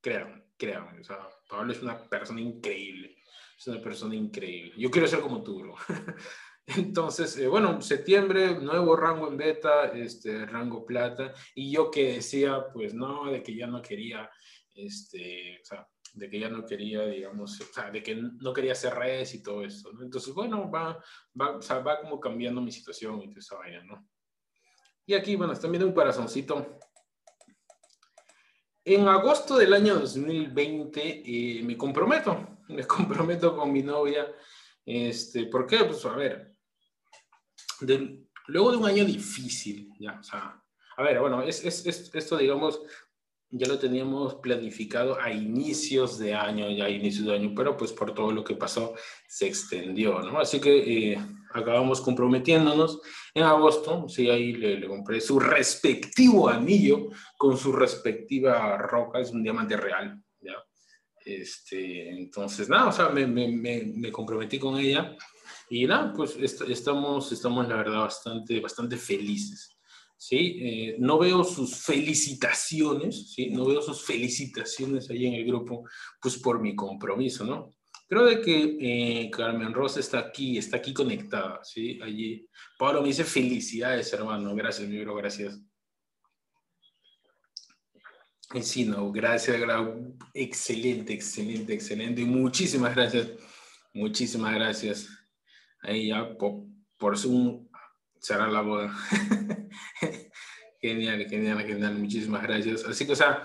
Créanme, 0.00 0.48
créanme. 0.56 1.00
O 1.00 1.04
sea, 1.04 1.28
Pablo 1.48 1.72
es 1.72 1.80
una 1.80 1.96
persona 2.08 2.40
increíble. 2.40 3.18
Es 3.56 3.68
una 3.68 3.80
persona 3.80 4.16
increíble. 4.16 4.74
Yo 4.76 4.90
quiero 4.90 5.06
ser 5.06 5.20
como 5.20 5.44
tú, 5.44 5.60
bro. 5.60 5.76
Entonces, 6.66 7.38
eh, 7.38 7.46
bueno, 7.46 7.80
septiembre, 7.80 8.58
nuevo 8.58 8.96
rango 8.96 9.28
en 9.28 9.36
beta, 9.36 9.92
este, 9.92 10.44
rango 10.44 10.84
plata. 10.84 11.32
Y 11.54 11.70
yo 11.70 11.88
que 11.88 12.14
decía, 12.14 12.66
pues 12.72 12.94
no, 12.94 13.30
de 13.30 13.44
que 13.44 13.54
ya 13.54 13.68
no 13.68 13.80
quería, 13.80 14.28
este, 14.74 15.60
o 15.62 15.64
sea, 15.64 15.88
de 16.16 16.30
que 16.30 16.40
ya 16.40 16.48
no 16.48 16.64
quería, 16.64 17.06
digamos, 17.06 17.60
o 17.60 17.64
sea, 17.64 17.90
de 17.90 18.02
que 18.02 18.16
no 18.16 18.52
quería 18.54 18.72
hacer 18.72 18.94
redes 18.94 19.34
y 19.34 19.42
todo 19.42 19.62
eso, 19.62 19.92
¿no? 19.92 20.02
Entonces, 20.02 20.32
bueno, 20.32 20.70
va, 20.70 20.98
va, 21.38 21.56
o 21.58 21.62
sea, 21.62 21.80
va 21.80 22.00
como 22.00 22.18
cambiando 22.18 22.60
mi 22.62 22.72
situación 22.72 23.20
y 23.22 23.28
toda 23.28 23.40
esa 23.40 23.56
vaina, 23.56 23.84
¿no? 23.84 24.08
Y 25.04 25.12
aquí, 25.12 25.36
bueno, 25.36 25.52
están 25.52 25.70
viendo 25.70 25.86
un 25.86 25.94
corazoncito. 25.94 26.78
En 28.82 29.06
agosto 29.06 29.58
del 29.58 29.74
año 29.74 29.96
2020 29.96 31.22
eh, 31.26 31.62
me 31.62 31.76
comprometo, 31.76 32.60
me 32.68 32.86
comprometo 32.86 33.54
con 33.54 33.70
mi 33.70 33.82
novia 33.82 34.26
Este, 34.84 35.46
¿Por 35.46 35.66
qué? 35.66 35.84
Pues 35.84 36.04
a 36.06 36.16
ver, 36.16 36.56
luego 38.46 38.70
de 38.70 38.76
un 38.78 38.86
año 38.86 39.04
difícil, 39.04 39.92
ya, 40.00 40.18
o 40.18 40.22
sea, 40.22 40.62
a 40.96 41.02
ver, 41.02 41.20
bueno, 41.20 41.42
es, 41.42 41.62
es, 41.62 41.84
esto, 42.14 42.38
digamos, 42.38 42.80
ya 43.58 43.66
lo 43.66 43.78
teníamos 43.78 44.36
planificado 44.36 45.20
a 45.20 45.32
inicios 45.32 46.18
de 46.18 46.34
año, 46.34 46.70
ya 46.70 46.84
a 46.84 46.90
inicios 46.90 47.26
de 47.26 47.34
año, 47.34 47.52
pero 47.54 47.76
pues 47.76 47.92
por 47.92 48.14
todo 48.14 48.32
lo 48.32 48.44
que 48.44 48.54
pasó 48.54 48.94
se 49.28 49.46
extendió, 49.46 50.20
¿no? 50.20 50.38
Así 50.38 50.60
que 50.60 51.12
eh, 51.12 51.18
acabamos 51.52 52.00
comprometiéndonos 52.00 53.00
en 53.34 53.44
agosto, 53.44 54.08
sí, 54.08 54.30
ahí 54.30 54.52
le, 54.52 54.78
le, 54.78 54.88
compré 54.88 55.20
su 55.20 55.38
respectivo 55.38 56.48
anillo 56.48 57.08
con 57.36 57.56
su 57.56 57.72
respectiva 57.72 58.76
roca, 58.78 59.20
es 59.20 59.30
un 59.30 59.42
diamante 59.42 59.76
real, 59.76 60.22
¿ya? 60.40 60.54
Este, 61.26 62.10
entonces, 62.10 62.68
nada, 62.68 62.86
o 62.86 62.92
sea, 62.92 63.08
me, 63.08 63.26
me, 63.26 63.48
me, 63.48 64.12
comprometí 64.12 64.60
con 64.60 64.78
ella 64.78 65.16
y 65.68 65.84
nada, 65.84 66.12
pues 66.12 66.36
estamos, 66.36 67.32
estamos 67.32 67.68
la 67.68 67.76
verdad 67.76 68.02
bastante, 68.02 68.60
bastante 68.60 68.96
felices. 68.96 69.75
¿Sí? 70.16 70.58
Eh, 70.60 70.96
no 70.98 71.18
veo 71.18 71.44
sus 71.44 71.76
felicitaciones, 71.76 73.32
¿sí? 73.34 73.50
No 73.50 73.64
veo 73.66 73.82
sus 73.82 74.04
felicitaciones 74.04 75.10
ahí 75.10 75.26
en 75.26 75.34
el 75.34 75.46
grupo, 75.46 75.88
pues 76.20 76.36
por 76.38 76.60
mi 76.60 76.74
compromiso, 76.74 77.44
¿no? 77.44 77.70
Creo 78.08 78.24
de 78.24 78.40
que 78.40 78.76
eh, 78.80 79.30
Carmen 79.30 79.74
Rosa 79.74 79.98
está 79.98 80.18
aquí, 80.20 80.58
está 80.58 80.76
aquí 80.76 80.94
conectada, 80.94 81.60
¿sí? 81.64 81.98
Allí. 82.02 82.48
Pablo 82.78 83.02
me 83.02 83.08
dice 83.08 83.24
felicidades, 83.24 84.12
hermano. 84.12 84.54
Gracias, 84.54 84.88
mi 84.88 84.98
bro, 85.00 85.16
gracias. 85.16 85.60
Sí, 88.62 88.84
no, 88.84 89.10
gracias, 89.10 89.60
excelente, 90.32 91.12
excelente, 91.12 91.74
excelente. 91.74 92.24
Muchísimas 92.24 92.94
gracias, 92.94 93.28
muchísimas 93.92 94.54
gracias. 94.54 95.08
Ahí 95.82 96.08
ya 96.08 96.36
por, 96.38 96.62
por 96.96 97.18
Zoom 97.18 97.65
será 98.20 98.48
la 98.48 98.60
boda. 98.60 98.94
genial, 100.80 101.26
genial, 101.28 101.62
genial. 101.64 101.94
Muchísimas 101.98 102.42
gracias. 102.42 102.84
Así 102.84 103.06
que, 103.06 103.12
o 103.12 103.16
sea, 103.16 103.42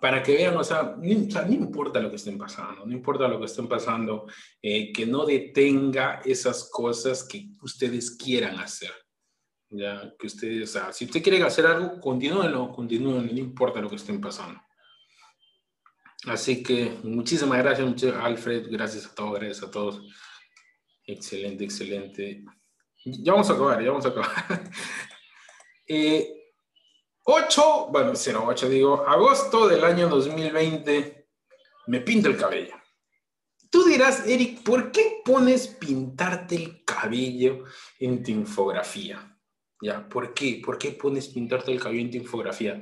para 0.00 0.22
que 0.22 0.34
vean, 0.34 0.56
o 0.56 0.64
sea, 0.64 0.96
no, 0.96 1.52
importa 1.52 2.00
lo 2.00 2.10
que 2.10 2.16
estén 2.16 2.38
pasando, 2.38 2.86
no 2.86 2.92
importa 2.92 3.26
lo 3.26 3.38
que 3.38 3.46
estén 3.46 3.68
pasando, 3.68 4.26
eh, 4.62 4.92
que 4.92 5.06
no 5.06 5.24
detenga 5.26 6.20
esas 6.24 6.70
cosas 6.70 7.24
que 7.24 7.48
ustedes 7.62 8.16
quieran 8.16 8.58
hacer. 8.58 8.92
Ya, 9.70 10.14
que 10.18 10.28
ustedes, 10.28 10.70
o 10.70 10.72
sea, 10.72 10.92
si 10.92 11.04
usted 11.04 11.22
quiere 11.22 11.42
hacer 11.42 11.66
algo, 11.66 12.00
continúenlo, 12.00 12.72
continúenlo, 12.72 13.32
no 13.32 13.38
importa 13.38 13.80
lo 13.80 13.90
que 13.90 13.96
estén 13.96 14.20
pasando. 14.20 14.60
Así 16.24 16.62
que 16.62 16.98
muchísimas 17.02 17.58
gracias, 17.58 18.14
Alfred, 18.14 18.68
gracias 18.70 19.06
a 19.06 19.14
todos, 19.14 19.34
gracias 19.34 19.62
a 19.62 19.70
todos. 19.70 20.02
Excelente, 21.04 21.64
excelente. 21.64 22.44
Ya 23.22 23.32
vamos 23.32 23.50
a 23.50 23.54
acabar, 23.54 23.82
ya 23.82 23.90
vamos 23.90 24.06
a 24.06 24.08
acabar. 24.08 24.70
eh, 25.86 26.38
8, 27.24 27.88
bueno, 27.90 28.12
08 28.12 28.68
digo, 28.68 29.06
agosto 29.06 29.68
del 29.68 29.84
año 29.84 30.08
2020, 30.08 31.28
me 31.88 32.00
pinto 32.00 32.28
el 32.28 32.36
cabello. 32.36 32.74
Tú 33.70 33.84
dirás, 33.84 34.26
Eric, 34.26 34.62
¿por 34.62 34.90
qué 34.90 35.20
pones 35.24 35.66
pintarte 35.66 36.54
el 36.54 36.84
cabello 36.84 37.64
en 37.98 38.22
tu 38.22 38.30
infografía? 38.30 39.38
¿Ya? 39.82 40.08
¿Por 40.08 40.32
qué? 40.32 40.62
¿Por 40.64 40.78
qué 40.78 40.92
pones 40.92 41.28
pintarte 41.28 41.70
el 41.70 41.80
cabello 41.80 42.00
en 42.00 42.10
tu 42.10 42.16
infografía? 42.16 42.80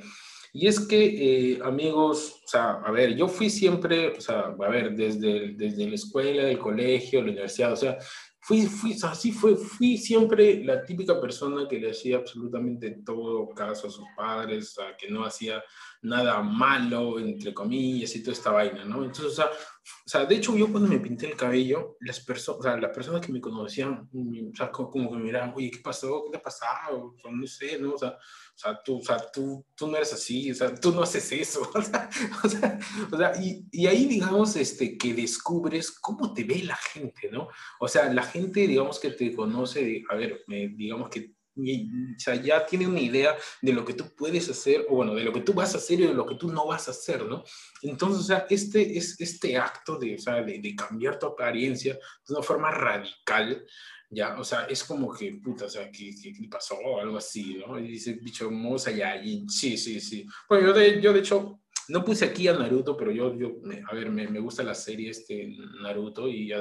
Y 0.52 0.68
es 0.68 0.80
que, 0.80 1.04
eh, 1.52 1.58
amigos, 1.64 2.40
o 2.44 2.48
sea, 2.48 2.80
a 2.84 2.90
ver, 2.90 3.14
yo 3.14 3.28
fui 3.28 3.50
siempre, 3.50 4.16
o 4.16 4.20
sea, 4.20 4.54
a 4.58 4.68
ver, 4.68 4.94
desde, 4.94 5.54
desde 5.54 5.88
la 5.88 5.96
escuela, 5.96 6.48
el 6.48 6.58
colegio, 6.58 7.20
la 7.20 7.32
universidad, 7.32 7.72
o 7.72 7.76
sea, 7.76 7.98
fui, 8.46 8.64
fui, 8.66 8.96
así 9.02 9.32
fue, 9.32 9.56
fui 9.56 9.98
siempre 9.98 10.62
la 10.62 10.84
típica 10.84 11.20
persona 11.20 11.66
que 11.68 11.80
le 11.80 11.90
hacía 11.90 12.18
absolutamente 12.18 13.02
todo 13.04 13.48
caso 13.48 13.88
a 13.88 13.90
sus 13.90 14.04
padres, 14.16 14.78
a 14.78 14.96
que 14.96 15.10
no 15.10 15.24
hacía 15.24 15.64
nada 16.02 16.42
malo, 16.42 17.18
entre 17.18 17.52
comillas, 17.52 18.14
y 18.16 18.22
toda 18.22 18.32
esta 18.32 18.50
vaina, 18.50 18.84
¿no? 18.84 19.04
Entonces, 19.04 19.26
o 19.26 19.30
sea, 19.30 19.46
o 19.46 20.08
sea 20.08 20.24
de 20.24 20.36
hecho, 20.36 20.56
yo 20.56 20.70
cuando 20.70 20.88
me 20.88 20.98
pinté 20.98 21.26
el 21.26 21.36
cabello, 21.36 21.96
las, 22.00 22.20
personas, 22.20 22.60
o 22.60 22.62
sea, 22.62 22.76
las 22.76 22.90
personas 22.92 23.20
que 23.20 23.32
me 23.32 23.40
conocían, 23.40 24.08
o 24.12 24.56
sea, 24.56 24.70
como, 24.70 24.90
que 24.90 25.16
me 25.16 25.24
miraban, 25.24 25.52
oye, 25.54 25.70
¿qué 25.70 25.78
pasó? 25.78 26.24
¿Qué 26.24 26.32
te 26.32 26.38
ha 26.38 26.42
pasado? 26.42 27.14
O 27.14 27.18
sea, 27.20 27.30
no 27.30 27.46
sé, 27.46 27.78
¿no? 27.78 27.94
O 27.94 27.98
sea, 27.98 28.10
o 28.10 28.58
sea, 28.58 28.82
tú, 28.82 28.98
o 28.98 29.02
sea 29.02 29.18
tú, 29.30 29.64
tú 29.76 29.86
no 29.86 29.96
eres 29.96 30.12
así, 30.12 30.50
o 30.50 30.54
sea, 30.54 30.74
tú 30.74 30.92
no 30.92 31.02
haces 31.02 31.30
eso. 31.32 31.70
O 31.74 31.82
sea, 31.82 32.10
o 32.42 32.48
sea, 32.48 32.78
o 33.12 33.16
sea 33.16 33.32
y, 33.42 33.66
y, 33.70 33.86
ahí, 33.86 34.06
digamos, 34.06 34.56
este, 34.56 34.96
que 34.96 35.14
descubres 35.14 35.90
cómo 35.90 36.32
te 36.32 36.44
ve 36.44 36.62
la 36.62 36.76
gente, 36.76 37.30
¿no? 37.30 37.48
O 37.78 37.86
sea, 37.86 38.12
la 38.12 38.22
gente, 38.22 38.66
digamos, 38.66 38.98
que 38.98 39.10
te 39.10 39.34
conoce, 39.34 40.02
a 40.08 40.14
ver, 40.14 40.44
digamos 40.46 41.10
que 41.10 41.35
o 41.56 42.18
sea, 42.18 42.34
ya 42.36 42.66
tiene 42.66 42.86
una 42.86 43.00
idea 43.00 43.36
de 43.62 43.72
lo 43.72 43.84
que 43.84 43.94
tú 43.94 44.04
puedes 44.14 44.48
hacer, 44.48 44.86
o 44.88 44.96
bueno, 44.96 45.14
de 45.14 45.24
lo 45.24 45.32
que 45.32 45.40
tú 45.40 45.54
vas 45.54 45.74
a 45.74 45.78
hacer 45.78 46.00
y 46.00 46.06
de 46.06 46.14
lo 46.14 46.26
que 46.26 46.34
tú 46.34 46.52
no 46.52 46.66
vas 46.66 46.88
a 46.88 46.90
hacer, 46.90 47.24
¿no? 47.24 47.44
Entonces, 47.82 48.20
o 48.20 48.24
sea, 48.24 48.46
este, 48.50 48.96
es, 48.96 49.20
este 49.20 49.56
acto 49.56 49.98
de, 49.98 50.16
o 50.16 50.18
sea, 50.18 50.42
de, 50.42 50.58
de 50.58 50.74
cambiar 50.74 51.18
tu 51.18 51.26
apariencia 51.26 51.94
de 51.94 52.34
una 52.34 52.42
forma 52.42 52.70
radical, 52.70 53.64
ya, 54.10 54.38
o 54.38 54.44
sea, 54.44 54.66
es 54.66 54.84
como 54.84 55.12
que, 55.12 55.32
puta, 55.42 55.64
o 55.64 55.68
sea, 55.68 55.90
¿qué, 55.90 56.14
qué, 56.22 56.48
pasó? 56.48 56.76
O 56.76 57.00
algo 57.00 57.16
así, 57.16 57.56
¿no? 57.66 57.78
Y 57.78 57.88
dice, 57.88 58.12
bicho, 58.14 58.50
moza 58.50 58.90
ya, 58.90 59.16
y 59.16 59.48
sí, 59.48 59.76
sí, 59.76 60.00
sí. 60.00 60.26
Bueno, 60.48 60.68
yo 60.68 60.72
de, 60.74 61.00
yo 61.00 61.12
de 61.12 61.20
hecho, 61.20 61.60
no 61.88 62.04
puse 62.04 62.24
aquí 62.24 62.48
a 62.48 62.52
Naruto, 62.52 62.96
pero 62.96 63.10
yo, 63.10 63.34
yo 63.34 63.56
a 63.88 63.94
ver, 63.94 64.10
me, 64.10 64.28
me, 64.28 64.40
gusta 64.40 64.62
la 64.62 64.74
serie 64.74 65.10
este 65.10 65.56
Naruto 65.82 66.28
y, 66.28 66.52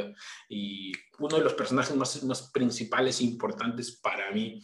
y 0.49 0.91
uno 1.19 1.37
de 1.37 1.43
los 1.43 1.53
personajes 1.53 1.95
más, 1.95 2.23
más 2.23 2.51
principales 2.51 3.19
e 3.19 3.25
importantes 3.25 3.91
para 3.91 4.31
mí 4.31 4.59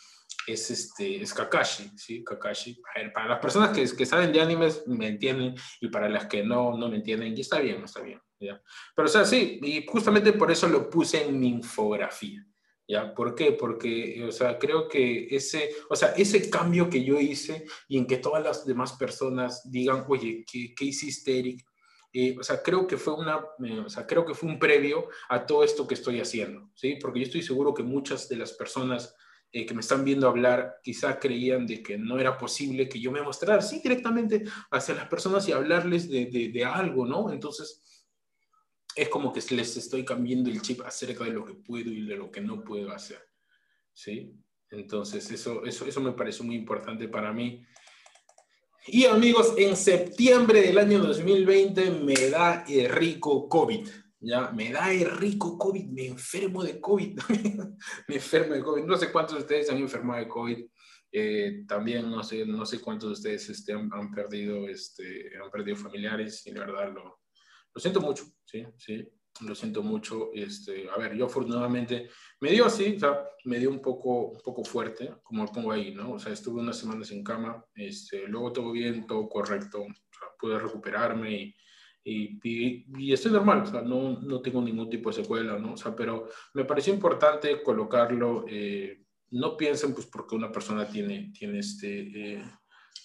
es, 0.47 0.71
este, 0.71 1.21
es 1.21 1.33
Kakashi, 1.33 1.91
¿sí? 1.97 2.23
Kakashi. 2.23 2.81
Para 3.13 3.29
las 3.29 3.39
personas 3.39 3.69
que, 3.69 3.85
que 3.95 4.05
saben 4.05 4.31
de 4.31 4.41
animes 4.41 4.87
me 4.87 5.07
entienden 5.07 5.55
y 5.79 5.87
para 5.89 6.09
las 6.09 6.25
que 6.25 6.43
no, 6.43 6.77
no 6.77 6.89
me 6.89 6.97
entienden, 6.97 7.37
y 7.37 7.41
está 7.41 7.59
bien, 7.59 7.83
está 7.83 8.01
bien. 8.01 8.19
Pero, 8.39 9.05
o 9.05 9.07
sea, 9.07 9.25
sí, 9.25 9.59
y 9.61 9.85
justamente 9.85 10.33
por 10.33 10.51
eso 10.51 10.67
lo 10.67 10.89
puse 10.89 11.23
en 11.23 11.39
mi 11.39 11.49
infografía. 11.49 12.45
¿Ya? 12.87 13.13
¿Por 13.13 13.35
qué? 13.35 13.53
Porque, 13.53 14.25
o 14.27 14.31
sea, 14.33 14.57
creo 14.59 14.89
que 14.89 15.27
ese, 15.33 15.69
o 15.89 15.95
sea, 15.95 16.09
ese 16.09 16.49
cambio 16.49 16.89
que 16.89 17.05
yo 17.05 17.17
hice 17.19 17.65
y 17.87 17.97
en 17.97 18.05
que 18.05 18.17
todas 18.17 18.43
las 18.43 18.65
demás 18.65 18.93
personas 18.93 19.71
digan, 19.71 20.03
oye, 20.09 20.43
¿qué, 20.51 20.73
qué 20.75 20.85
hiciste, 20.85 21.39
Eric? 21.39 21.65
Eh, 22.11 22.35
o 22.37 22.43
sea, 22.43 22.61
creo 22.61 22.85
que 22.87 22.97
fue 22.97 23.13
una, 23.13 23.45
eh, 23.63 23.79
o 23.85 23.89
sea, 23.89 24.05
creo 24.05 24.25
que 24.25 24.33
fue 24.33 24.49
un 24.49 24.59
previo 24.59 25.07
a 25.29 25.45
todo 25.45 25.63
esto 25.63 25.87
que 25.87 25.93
estoy 25.93 26.19
haciendo, 26.19 26.69
¿sí? 26.75 26.97
Porque 27.01 27.19
yo 27.19 27.25
estoy 27.25 27.41
seguro 27.41 27.73
que 27.73 27.83
muchas 27.83 28.27
de 28.27 28.35
las 28.35 28.51
personas 28.51 29.15
eh, 29.51 29.65
que 29.65 29.73
me 29.73 29.81
están 29.81 30.05
viendo 30.05 30.27
hablar 30.27 30.79
quizá 30.81 31.19
creían 31.19 31.67
de 31.67 31.83
que 31.83 31.97
no 31.97 32.17
era 32.19 32.37
posible 32.37 32.87
que 32.87 32.99
yo 32.99 33.11
me 33.11 33.21
mostrara 33.21 33.59
así 33.59 33.79
directamente 33.79 34.43
hacia 34.71 34.95
las 34.95 35.07
personas 35.07 35.47
y 35.47 35.51
hablarles 35.51 36.09
de, 36.09 36.27
de, 36.27 36.49
de 36.49 36.65
algo, 36.65 37.05
¿no? 37.05 37.31
Entonces, 37.31 37.81
es 38.95 39.09
como 39.09 39.31
que 39.31 39.41
les 39.55 39.77
estoy 39.77 40.03
cambiando 40.03 40.49
el 40.49 40.61
chip 40.61 40.81
acerca 40.81 41.23
de 41.23 41.31
lo 41.31 41.45
que 41.45 41.53
puedo 41.53 41.89
y 41.89 42.05
de 42.05 42.15
lo 42.15 42.31
que 42.31 42.41
no 42.41 42.63
puedo 42.63 42.91
hacer. 42.91 43.21
¿Sí? 43.93 44.33
Entonces, 44.69 45.29
eso, 45.31 45.65
eso, 45.65 45.85
eso 45.85 46.01
me 46.01 46.13
parece 46.13 46.43
muy 46.43 46.55
importante 46.55 47.07
para 47.07 47.33
mí. 47.33 47.65
Y 48.87 49.05
amigos, 49.05 49.53
en 49.57 49.75
septiembre 49.75 50.61
del 50.61 50.77
año 50.77 50.99
2020 50.99 51.91
me 51.91 52.29
da 52.29 52.65
el 52.67 52.89
rico 52.89 53.47
COVID. 53.47 53.87
Ya, 54.23 54.51
me 54.51 54.71
da 54.71 54.93
el 54.93 55.09
rico 55.09 55.57
COVID, 55.57 55.87
me 55.89 56.05
enfermo 56.05 56.63
de 56.63 56.79
COVID. 56.79 57.19
me 58.07 58.15
enfermo 58.15 58.53
de 58.53 58.61
COVID. 58.61 58.83
No 58.83 58.95
sé 58.95 59.11
cuántos 59.11 59.35
de 59.35 59.41
ustedes 59.41 59.69
han 59.71 59.77
enfermado 59.77 60.19
de 60.19 60.27
COVID. 60.27 60.65
Eh, 61.11 61.63
también 61.67 62.09
no 62.09 62.23
sé, 62.23 62.45
no 62.45 62.65
sé 62.65 62.79
cuántos 62.79 63.09
de 63.09 63.13
ustedes 63.13 63.49
este, 63.49 63.73
han, 63.73 63.89
han, 63.91 64.11
perdido, 64.11 64.67
este, 64.67 65.31
han 65.43 65.49
perdido 65.49 65.75
familiares 65.75 66.45
y 66.45 66.51
la 66.51 66.61
verdad 66.61 66.93
lo, 66.93 67.21
lo 67.73 67.81
siento 67.81 67.99
mucho, 67.99 68.25
sí, 68.45 68.65
sí, 68.77 69.05
lo 69.41 69.55
siento 69.55 69.81
mucho. 69.81 70.31
Este, 70.33 70.89
a 70.89 70.97
ver, 70.97 71.15
yo 71.15 71.25
afortunadamente 71.25 72.09
me 72.39 72.51
dio 72.51 72.65
así, 72.65 72.95
o 72.95 72.99
sea, 72.99 73.25
me 73.45 73.59
dio 73.59 73.69
un 73.69 73.81
poco, 73.81 74.29
un 74.29 74.41
poco 74.41 74.63
fuerte, 74.63 75.15
como 75.23 75.43
lo 75.43 75.51
pongo 75.51 75.71
ahí, 75.71 75.93
¿no? 75.93 76.13
O 76.13 76.19
sea, 76.19 76.31
estuve 76.31 76.61
unas 76.61 76.77
semanas 76.77 77.11
en 77.11 77.23
cama, 77.23 77.65
este, 77.75 78.27
luego 78.27 78.53
todo 78.53 78.71
bien, 78.71 79.07
todo 79.07 79.27
correcto, 79.27 79.81
o 79.81 79.85
sea, 79.85 80.27
pude 80.39 80.59
recuperarme 80.59 81.31
y, 81.33 81.55
y, 82.03 82.83
y, 82.97 83.13
estoy 83.13 83.31
normal, 83.31 83.61
o 83.61 83.65
sea, 83.67 83.81
no, 83.81 84.19
no, 84.19 84.41
tengo 84.41 84.61
ningún 84.61 84.89
tipo 84.89 85.09
de 85.09 85.21
secuela, 85.21 85.59
¿no? 85.59 85.73
O 85.73 85.77
sea, 85.77 85.95
pero 85.95 86.27
me 86.53 86.65
pareció 86.65 86.93
importante 86.93 87.61
colocarlo. 87.61 88.45
Eh, 88.47 89.05
no 89.31 89.55
piensen, 89.55 89.93
pues, 89.93 90.07
porque 90.07 90.35
una 90.35 90.51
persona 90.51 90.87
tiene, 90.87 91.31
tiene 91.37 91.59
este, 91.59 91.99
eh, 91.99 92.43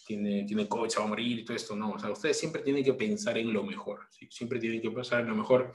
tiene, 0.06 0.44
tiene 0.44 0.66
se 0.88 0.98
va 0.98 1.04
a 1.04 1.08
morir 1.08 1.38
y 1.38 1.44
todo 1.44 1.56
esto, 1.56 1.76
no. 1.76 1.92
O 1.92 1.98
sea, 1.98 2.10
ustedes 2.10 2.38
siempre 2.38 2.62
tienen 2.62 2.84
que 2.84 2.94
pensar 2.94 3.36
en 3.36 3.52
lo 3.52 3.62
mejor, 3.62 4.06
¿sí? 4.10 4.28
siempre 4.30 4.58
tienen 4.58 4.80
que 4.80 4.90
pensar 4.90 5.20
en 5.20 5.28
lo 5.28 5.36
mejor. 5.36 5.72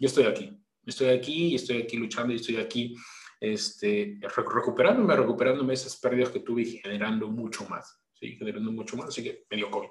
Yo 0.00 0.06
estoy 0.06 0.24
aquí, 0.24 0.50
estoy 0.86 1.08
aquí 1.08 1.48
y 1.48 1.54
estoy 1.56 1.82
aquí 1.82 1.96
luchando 1.96 2.32
y 2.32 2.36
estoy 2.36 2.56
aquí 2.56 2.94
este, 3.38 4.18
recuperándome, 4.34 5.14
recuperándome 5.14 5.74
esas 5.74 5.96
pérdidas 5.96 6.30
que 6.30 6.40
tuve 6.40 6.62
y 6.62 6.78
generando 6.78 7.28
mucho 7.28 7.68
más, 7.68 8.00
¿sí? 8.14 8.36
generando 8.36 8.72
mucho 8.72 8.96
más, 8.96 9.08
así 9.08 9.22
que 9.22 9.44
me 9.50 9.58
dio 9.58 9.70
COVID. 9.70 9.88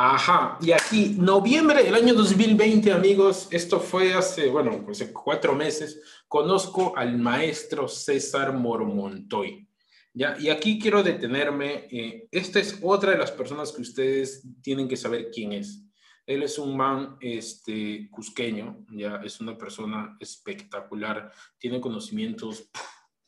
Ajá, 0.00 0.56
y 0.60 0.70
aquí, 0.70 1.16
noviembre 1.18 1.82
del 1.82 1.96
año 1.96 2.14
2020, 2.14 2.92
amigos, 2.92 3.48
esto 3.50 3.80
fue 3.80 4.14
hace, 4.14 4.48
bueno, 4.48 4.86
hace 4.88 5.12
cuatro 5.12 5.56
meses, 5.56 6.00
conozco 6.28 6.96
al 6.96 7.18
maestro 7.18 7.88
César 7.88 8.52
Mormontoy. 8.52 9.68
¿ya? 10.14 10.36
Y 10.38 10.50
aquí 10.50 10.78
quiero 10.78 11.02
detenerme, 11.02 11.88
eh, 11.90 12.28
esta 12.30 12.60
es 12.60 12.78
otra 12.80 13.10
de 13.10 13.18
las 13.18 13.32
personas 13.32 13.72
que 13.72 13.82
ustedes 13.82 14.46
tienen 14.62 14.86
que 14.86 14.96
saber 14.96 15.32
quién 15.34 15.52
es. 15.54 15.82
Él 16.24 16.44
es 16.44 16.60
un 16.60 16.76
man 16.76 17.16
este, 17.20 18.08
cusqueño, 18.08 18.86
ya 18.92 19.16
es 19.24 19.40
una 19.40 19.58
persona 19.58 20.16
espectacular, 20.20 21.32
tiene 21.58 21.80
conocimientos 21.80 22.70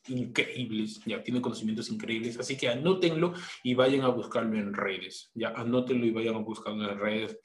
increíbles, 0.07 1.01
ya 1.05 1.23
tiene 1.23 1.41
conocimientos 1.41 1.89
increíbles, 1.89 2.39
así 2.39 2.57
que 2.57 2.69
anótenlo 2.69 3.33
y 3.63 3.73
vayan 3.73 4.01
a 4.01 4.09
buscarlo 4.09 4.57
en 4.57 4.73
redes, 4.73 5.31
ya 5.33 5.49
anótenlo 5.49 6.05
y 6.05 6.11
vayan 6.11 6.35
a 6.35 6.39
buscarlo 6.39 6.89
en 6.89 6.97
redes 6.97 7.39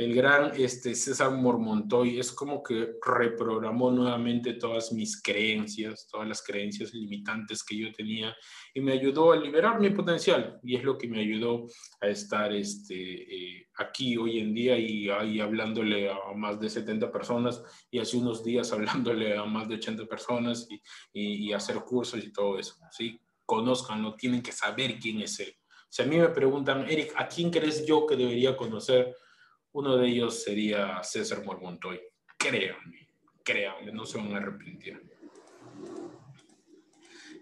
el 0.00 0.14
gran 0.14 0.52
este, 0.56 0.94
César 0.94 1.30
Mormontoy 1.30 2.18
es 2.18 2.32
como 2.32 2.62
que 2.62 2.94
reprogramó 3.04 3.90
nuevamente 3.90 4.54
todas 4.54 4.92
mis 4.92 5.20
creencias, 5.20 6.08
todas 6.10 6.26
las 6.26 6.42
creencias 6.42 6.94
limitantes 6.94 7.62
que 7.62 7.76
yo 7.76 7.92
tenía 7.92 8.34
y 8.72 8.80
me 8.80 8.92
ayudó 8.92 9.32
a 9.32 9.36
liberar 9.36 9.78
mi 9.78 9.90
potencial 9.90 10.58
y 10.62 10.76
es 10.76 10.84
lo 10.84 10.96
que 10.96 11.06
me 11.06 11.20
ayudó 11.20 11.66
a 12.00 12.06
estar 12.08 12.50
este, 12.50 12.94
eh, 12.94 13.68
aquí 13.76 14.16
hoy 14.16 14.38
en 14.38 14.54
día 14.54 14.78
y 14.78 15.10
ahí 15.10 15.38
hablándole 15.38 16.10
a 16.10 16.16
más 16.34 16.58
de 16.58 16.70
70 16.70 17.12
personas 17.12 17.62
y 17.90 17.98
hace 17.98 18.16
unos 18.16 18.42
días 18.42 18.72
hablándole 18.72 19.36
a 19.36 19.44
más 19.44 19.68
de 19.68 19.74
80 19.74 20.06
personas 20.06 20.66
y, 20.70 20.80
y, 21.12 21.52
hacer 21.52 21.76
cursos 21.80 22.24
y 22.24 22.32
todo 22.32 22.58
eso, 22.58 22.76
¿sí? 22.90 23.20
Conozcanlo, 23.44 24.14
tienen 24.14 24.40
que 24.40 24.52
saber 24.52 24.98
quién 24.98 25.20
es 25.20 25.40
él. 25.40 25.54
Si 25.90 26.00
a 26.00 26.06
mí 26.06 26.16
me 26.16 26.28
preguntan, 26.28 26.88
Eric, 26.88 27.12
¿a 27.16 27.28
quién 27.28 27.50
crees 27.50 27.84
yo 27.84 28.06
que 28.06 28.16
debería 28.16 28.56
conocer? 28.56 29.14
Uno 29.72 29.96
de 29.96 30.08
ellos 30.08 30.42
sería 30.42 31.02
César 31.02 31.44
Mormontoy. 31.44 32.00
Créanme, 32.36 33.08
créanme, 33.44 33.92
no 33.92 34.04
se 34.04 34.18
van 34.18 34.34
a 34.34 34.38
arrepentir. 34.38 35.00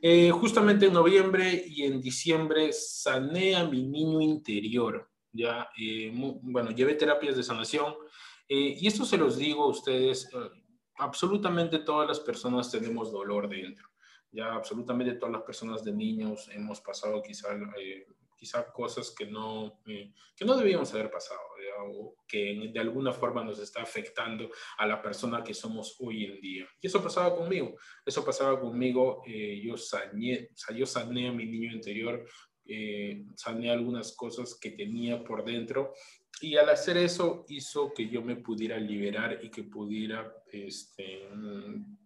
Eh, 0.01 0.31
justamente 0.31 0.87
en 0.87 0.93
noviembre 0.93 1.65
y 1.67 1.83
en 1.85 2.01
diciembre 2.01 2.73
sané 2.73 3.57
a 3.57 3.65
mi 3.65 3.83
niño 3.83 4.21
interior. 4.21 5.11
Ya, 5.33 5.69
eh, 5.79 6.13
bueno, 6.15 6.71
llevé 6.71 6.95
terapias 6.95 7.37
de 7.37 7.43
sanación 7.43 7.95
eh, 8.49 8.77
y 8.79 8.87
esto 8.87 9.05
se 9.05 9.19
los 9.19 9.37
digo 9.37 9.65
a 9.65 9.69
ustedes. 9.69 10.29
absolutamente 10.97 11.79
todas 11.81 12.09
las 12.09 12.21
personas 12.21 12.71
tenemos 12.71 13.11
dolor 13.13 13.49
dentro. 13.49 13.89
Ya, 14.31 14.53
absolutamente 14.53 15.15
todas 15.15 15.33
las 15.33 15.43
personas 15.43 15.83
de 15.83 15.93
niños 15.93 16.49
hemos 16.53 16.81
pasado 16.81 17.23
quizá 17.23 17.49
quizá 18.39 18.73
cosas 18.73 19.11
que 19.11 19.27
no, 19.27 19.81
eh, 19.87 20.13
que 20.37 20.45
no 20.45 20.57
debíamos 20.57 20.95
haber 20.95 21.11
pasado, 21.11 21.41
o 21.81 22.17
que 22.27 22.71
de 22.73 22.81
alguna 22.81 23.13
forma 23.13 23.45
nos 23.45 23.59
está 23.59 23.83
afectando 23.83 24.51
a 24.79 24.87
la 24.87 25.01
persona 25.01 25.43
que 25.43 25.55
somos 25.55 25.97
hoy 26.01 26.25
en 26.25 26.41
día. 26.41 26.69
Y 26.81 26.87
eso 26.87 27.03
pasaba 27.03 27.37
conmigo, 27.37 27.77
eso 28.05 28.25
pasaba 28.25 28.61
conmigo, 28.61 29.23
eh, 29.27 29.61
yo, 29.63 29.77
sané, 29.77 30.51
yo 30.75 30.87
sané 30.87 31.29
a 31.29 31.33
mi 31.33 31.47
niño 31.47 31.73
interior, 31.73 32.25
eh, 32.65 33.25
sané 33.35 33.71
algunas 33.71 34.15
cosas 34.15 34.59
que 34.61 34.73
tenía 34.73 35.25
por 35.25 35.45
dentro 35.45 35.95
y 36.41 36.57
al 36.57 36.69
hacer 36.69 36.99
eso 36.99 37.45
hizo 37.49 37.93
que 37.95 38.09
yo 38.09 38.23
me 38.23 38.37
pudiera 38.37 38.77
liberar 38.79 39.41
y 39.43 39.51
que 39.51 39.65
pudiera 39.65 40.33
este, 40.53 41.29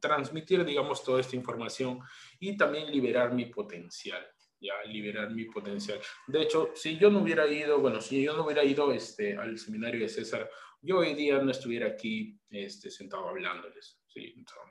transmitir, 0.00 0.64
digamos, 0.64 1.02
toda 1.02 1.20
esta 1.20 1.36
información 1.36 2.00
y 2.38 2.56
también 2.56 2.90
liberar 2.90 3.34
mi 3.34 3.46
potencial 3.46 4.24
ya 4.62 4.74
liberar 4.90 5.30
mi 5.30 5.44
potencial. 5.46 5.98
De 6.26 6.42
hecho, 6.42 6.70
si 6.74 6.96
yo 6.96 7.10
no 7.10 7.20
hubiera 7.20 7.46
ido, 7.46 7.80
bueno, 7.80 8.00
si 8.00 8.22
yo 8.22 8.36
no 8.36 8.44
hubiera 8.44 8.64
ido 8.64 8.92
este, 8.92 9.36
al 9.36 9.58
seminario 9.58 10.00
de 10.00 10.08
César, 10.08 10.48
yo 10.80 10.98
hoy 10.98 11.14
día 11.14 11.38
no 11.38 11.50
estuviera 11.50 11.88
aquí 11.88 12.38
este, 12.48 12.90
sentado 12.90 13.28
hablándoles. 13.28 13.98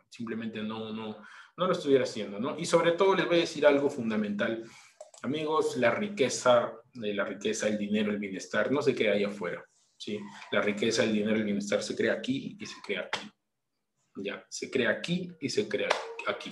simplemente 0.10 0.64
no, 0.64 0.94
no, 0.94 1.18
no 1.58 1.68
lo 1.68 1.72
estuviera 1.72 2.06
haciendo, 2.06 2.40
¿no? 2.40 2.58
Y 2.58 2.66
sobre 2.66 2.94
todo 2.94 3.16
les 3.16 3.28
voy 3.28 3.38
a 3.38 3.42
decir 3.42 3.66
algo 3.66 3.90
fundamental. 3.90 4.64
Amigos, 5.24 5.78
la 5.78 5.92
riqueza, 5.92 6.74
la 6.94 7.26
riqueza, 7.26 7.68
el 7.68 7.78
dinero, 7.78 8.12
el 8.12 8.18
bienestar, 8.18 8.72
no 8.72 8.82
se 8.82 8.96
crea 8.96 9.14
ahí 9.14 9.24
afuera. 9.24 9.64
¿sí? 9.98 10.20
La 10.52 10.62
riqueza, 10.62 11.04
el 11.04 11.14
dinero, 11.14 11.38
el 11.38 11.44
bienestar 11.44 11.84
se 11.84 11.96
crea 11.96 12.14
aquí 12.14 12.58
y 12.60 12.66
se 12.66 12.82
crea 12.82 13.02
aquí. 13.02 13.30
Ya, 14.16 14.46
se 14.50 14.70
crea 14.70 14.90
aquí 14.90 15.30
y 15.40 15.50
se 15.50 15.70
crea 15.70 15.90
aquí 16.28 16.52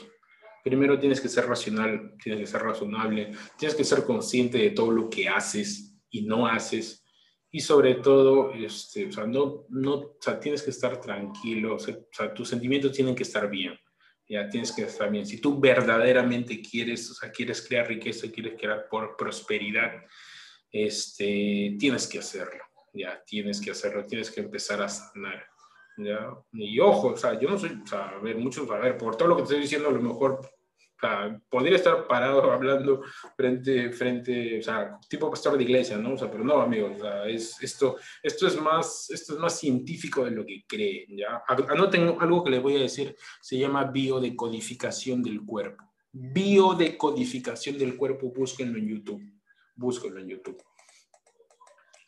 primero 0.69 0.97
tienes 0.97 1.19
que 1.19 1.27
ser 1.27 1.45
racional, 1.45 2.15
tienes 2.23 2.41
que 2.41 2.47
ser 2.47 2.61
razonable, 2.61 3.31
tienes 3.57 3.75
que 3.75 3.83
ser 3.83 4.03
consciente 4.03 4.57
de 4.57 4.69
todo 4.69 4.91
lo 4.91 5.09
que 5.09 5.27
haces 5.27 5.95
y 6.09 6.21
no 6.21 6.47
haces. 6.47 7.05
Y 7.51 7.59
sobre 7.59 7.95
todo, 7.95 8.53
este, 8.53 9.07
o 9.07 9.11
sea, 9.11 9.25
no, 9.25 9.65
no, 9.69 9.93
o 9.95 10.17
sea, 10.21 10.39
tienes 10.39 10.61
que 10.61 10.69
estar 10.69 11.01
tranquilo, 11.01 11.75
o 11.75 11.79
sea, 11.79 11.97
tus 12.33 12.47
sentimientos 12.47 12.91
tienen 12.91 13.15
que 13.15 13.23
estar 13.23 13.49
bien, 13.49 13.73
ya 14.27 14.47
tienes 14.47 14.71
que 14.71 14.83
estar 14.83 15.09
bien. 15.09 15.25
Si 15.25 15.41
tú 15.41 15.59
verdaderamente 15.59 16.61
quieres, 16.61 17.09
o 17.09 17.15
sea, 17.15 17.31
quieres 17.31 17.67
crear 17.67 17.87
riqueza, 17.87 18.31
quieres 18.31 18.53
crear 18.59 18.87
por 18.87 19.17
prosperidad, 19.17 19.91
este, 20.71 21.75
tienes 21.79 22.07
que 22.07 22.19
hacerlo, 22.19 22.63
ya 22.93 23.21
tienes 23.25 23.59
que 23.59 23.71
hacerlo, 23.71 24.05
tienes 24.05 24.29
que 24.29 24.41
empezar 24.41 24.81
a 24.83 24.89
sanar. 24.89 25.43
¿ya? 25.97 26.31
Y 26.53 26.79
ojo, 26.79 27.09
o 27.09 27.17
sea, 27.17 27.39
yo 27.39 27.49
no 27.49 27.57
soy, 27.57 27.81
o 27.83 27.87
sea, 27.87 28.09
a 28.09 28.19
ver, 28.19 28.37
muchos, 28.37 28.69
a 28.69 28.77
ver, 28.77 28.97
por 28.97 29.15
todo 29.15 29.27
lo 29.27 29.35
que 29.35 29.41
te 29.41 29.45
estoy 29.45 29.61
diciendo, 29.61 29.89
a 29.89 29.91
lo 29.91 30.01
mejor 30.01 30.39
o 30.99 31.07
sea, 31.07 31.41
podría 31.49 31.77
estar 31.77 32.07
parado 32.07 32.43
hablando 32.51 33.03
frente, 33.35 33.91
frente, 33.91 34.59
o 34.59 34.63
sea, 34.63 34.99
tipo 35.07 35.29
pastor 35.29 35.57
de 35.57 35.63
iglesia, 35.63 35.97
¿no? 35.97 36.13
O 36.13 36.17
sea, 36.17 36.29
pero 36.29 36.43
no, 36.43 36.61
amigos, 36.61 36.97
o 36.97 37.01
sea, 37.01 37.25
es, 37.25 37.61
esto, 37.61 37.97
esto, 38.21 38.47
es 38.47 38.59
más, 38.59 39.09
esto 39.09 39.33
es 39.33 39.39
más 39.39 39.57
científico 39.57 40.25
de 40.25 40.31
lo 40.31 40.45
que 40.45 40.65
creen, 40.67 41.17
¿ya? 41.17 41.43
Anoten 41.47 42.15
algo 42.19 42.43
que 42.43 42.51
les 42.51 42.61
voy 42.61 42.75
a 42.75 42.81
decir, 42.81 43.15
se 43.41 43.57
llama 43.57 43.85
biodecodificación 43.85 45.23
del 45.23 45.45
cuerpo. 45.45 45.83
Biodecodificación 46.11 47.77
del 47.77 47.95
cuerpo, 47.95 48.31
búsquenlo 48.35 48.77
en 48.77 48.87
YouTube, 48.89 49.21
búsquenlo 49.75 50.19
en 50.19 50.27
YouTube. 50.27 50.61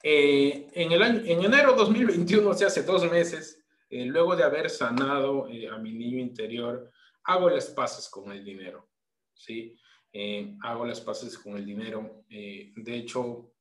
Eh, 0.04 0.68
en, 0.74 0.92
el 0.92 1.02
año, 1.02 1.22
en 1.24 1.44
enero 1.44 1.74
2021, 1.74 2.50
o 2.50 2.54
sea, 2.54 2.68
hace 2.68 2.84
dos 2.84 3.10
meses, 3.10 3.62
eh, 3.90 4.06
luego 4.06 4.36
de 4.36 4.44
haber 4.44 4.70
sanado 4.70 5.48
eh, 5.50 5.68
a 5.70 5.78
mi 5.78 5.94
niño 5.94 6.18
interior, 6.18 6.92
hago 7.26 7.50
las 7.50 7.68
paces 7.68 8.10
con 8.10 8.32
el 8.32 8.44
dinero, 8.44 8.90
¿sí? 9.34 9.78
Eh, 10.14 10.56
hago 10.64 10.86
las 10.86 11.02
paces 11.02 11.38
con 11.38 11.56
el 11.56 11.66
dinero. 11.66 12.26
Eh, 12.30 12.74
de 12.76 12.96
hecho, 12.96 13.54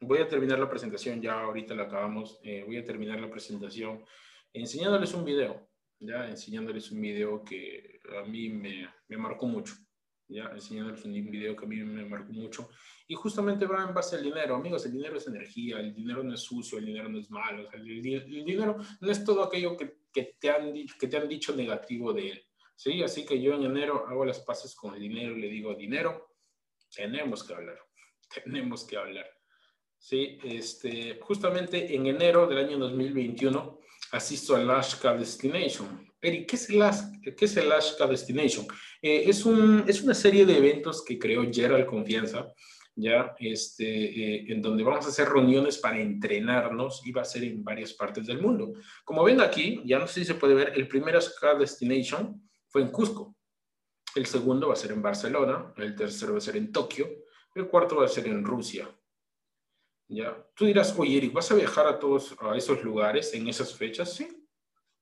voy 0.00 0.18
a 0.18 0.28
terminar 0.28 0.58
la 0.58 0.68
presentación, 0.68 1.20
ya 1.20 1.40
ahorita 1.40 1.74
la 1.74 1.84
acabamos, 1.84 2.38
eh, 2.42 2.62
voy 2.64 2.76
a 2.76 2.84
terminar 2.84 3.20
la 3.20 3.30
presentación 3.30 4.04
enseñándoles 4.52 5.12
un 5.14 5.24
video, 5.24 5.68
ya 5.98 6.28
enseñándoles 6.28 6.90
un 6.90 7.00
video 7.00 7.44
que 7.44 8.00
a 8.18 8.26
mí 8.26 8.48
me, 8.48 8.88
me 9.08 9.16
marcó 9.16 9.46
mucho, 9.46 9.74
ya 10.28 10.50
enseñándoles 10.52 11.04
un 11.04 11.12
video 11.12 11.56
que 11.56 11.64
a 11.64 11.68
mí 11.68 11.76
me 11.76 12.04
marcó 12.04 12.32
mucho. 12.32 12.68
Y 13.08 13.14
justamente 13.14 13.66
va 13.66 13.86
en 13.86 13.94
base 13.94 14.16
al 14.16 14.22
dinero, 14.22 14.56
amigos, 14.56 14.84
el 14.86 14.92
dinero 14.92 15.16
es 15.16 15.26
energía, 15.26 15.78
el 15.78 15.94
dinero 15.94 16.22
no 16.22 16.34
es 16.34 16.40
sucio, 16.40 16.78
el 16.78 16.86
dinero 16.86 17.08
no 17.08 17.18
es 17.18 17.30
malo, 17.30 17.70
el, 17.72 17.88
el, 17.88 18.44
dinero 18.44 18.78
no 19.00 19.10
es 19.10 19.24
todo 19.24 19.44
aquello 19.44 19.76
que, 19.76 19.98
que, 20.12 20.36
te 20.38 20.50
han, 20.50 20.72
que 20.98 21.06
te 21.06 21.16
han 21.16 21.28
dicho 21.28 21.54
negativo 21.54 22.12
de 22.12 22.30
él. 22.30 22.45
¿Sí? 22.76 23.02
Así 23.02 23.24
que 23.24 23.40
yo 23.40 23.54
en 23.54 23.64
enero 23.64 24.06
hago 24.06 24.24
las 24.24 24.40
paces 24.40 24.74
con 24.76 24.94
el 24.94 25.00
dinero 25.00 25.36
y 25.36 25.40
le 25.40 25.48
digo, 25.48 25.74
dinero, 25.74 26.34
tenemos 26.94 27.42
que 27.42 27.54
hablar, 27.54 27.78
tenemos 28.44 28.84
que 28.84 28.96
hablar. 28.96 29.26
Sí, 29.98 30.38
este, 30.44 31.18
justamente 31.20 31.94
en 31.94 32.06
enero 32.06 32.46
del 32.46 32.58
año 32.58 32.78
2021 32.78 33.80
asisto 34.12 34.54
al 34.54 34.70
Ashka 34.70 35.16
Destination. 35.16 36.06
Eric, 36.20 36.48
¿qué 36.48 36.56
es 36.56 36.70
el, 36.70 36.82
qué 37.36 37.44
es 37.44 37.56
el 37.56 37.72
Destination? 38.08 38.66
Eh, 39.02 39.24
es, 39.26 39.44
un, 39.44 39.84
es 39.86 40.02
una 40.02 40.14
serie 40.14 40.46
de 40.46 40.56
eventos 40.56 41.04
que 41.04 41.18
creó 41.18 41.44
Gerald 41.52 41.86
Confianza, 41.86 42.46
ya, 42.94 43.34
este, 43.38 43.84
eh, 43.84 44.44
en 44.48 44.62
donde 44.62 44.82
vamos 44.82 45.04
a 45.04 45.10
hacer 45.10 45.28
reuniones 45.28 45.78
para 45.78 46.00
entrenarnos 46.00 47.02
y 47.06 47.12
va 47.12 47.22
a 47.22 47.26
ser 47.26 47.44
en 47.44 47.62
varias 47.62 47.92
partes 47.92 48.26
del 48.26 48.40
mundo. 48.40 48.72
Como 49.04 49.22
ven 49.22 49.40
aquí, 49.40 49.82
ya 49.84 49.98
no 49.98 50.06
sé 50.06 50.20
si 50.20 50.26
se 50.26 50.34
puede 50.34 50.54
ver, 50.54 50.72
el 50.74 50.88
primer 50.88 51.16
Ashka 51.16 51.54
Destination 51.54 52.45
en 52.78 52.90
Cusco. 52.90 53.36
El 54.14 54.26
segundo 54.26 54.68
va 54.68 54.74
a 54.74 54.76
ser 54.76 54.92
en 54.92 55.02
Barcelona, 55.02 55.72
el 55.76 55.94
tercero 55.94 56.32
va 56.32 56.38
a 56.38 56.40
ser 56.40 56.56
en 56.56 56.72
Tokio, 56.72 57.08
el 57.54 57.68
cuarto 57.68 57.96
va 57.96 58.06
a 58.06 58.08
ser 58.08 58.26
en 58.26 58.44
Rusia. 58.44 58.88
¿Ya? 60.08 60.36
Tú 60.54 60.66
dirás, 60.66 60.96
oye, 60.98 61.16
Eric, 61.16 61.32
¿vas 61.32 61.50
a 61.50 61.54
viajar 61.54 61.86
a 61.86 61.98
todos 61.98 62.36
a 62.40 62.56
esos 62.56 62.82
lugares 62.84 63.34
en 63.34 63.48
esas 63.48 63.74
fechas? 63.74 64.14
Sí, 64.14 64.28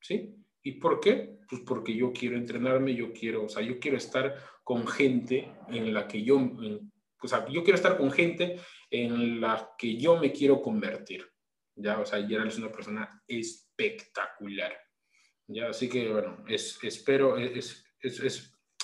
sí. 0.01 0.35
¿Y 0.63 0.73
por 0.73 0.99
qué? 0.99 1.39
Pues 1.49 1.63
porque 1.67 1.95
yo 1.95 2.13
quiero 2.13 2.37
entrenarme, 2.37 2.95
yo 2.95 3.13
quiero, 3.13 3.45
o 3.45 3.49
sea, 3.49 3.63
yo 3.63 3.79
quiero 3.79 3.99
estar 3.99 4.35
con 4.65 4.87
gente 4.87 5.53
en 5.69 5.93
la 5.93 6.09
que 6.09 6.25
yo, 6.25 6.39
o 7.23 7.29
sea, 7.29 7.47
yo 7.49 7.63
quiero 7.63 7.77
estar 7.77 7.99
con 7.99 8.11
gente 8.11 8.59
en 8.91 9.41
la 9.41 9.75
que 9.77 9.99
yo 9.99 10.17
me 10.17 10.33
quiero 10.33 10.63
convertir. 10.63 11.31
Ya, 11.77 12.01
o 12.01 12.07
sea, 12.07 12.27
Gerald 12.27 12.49
es 12.49 12.59
una 12.59 12.73
persona 12.73 13.23
espectacular. 13.27 14.75
¿Ya? 15.47 15.69
Así 15.69 15.89
que, 15.89 16.13
bueno, 16.13 16.45
es, 16.49 16.79
espero, 16.83 17.37
es, 17.39 17.85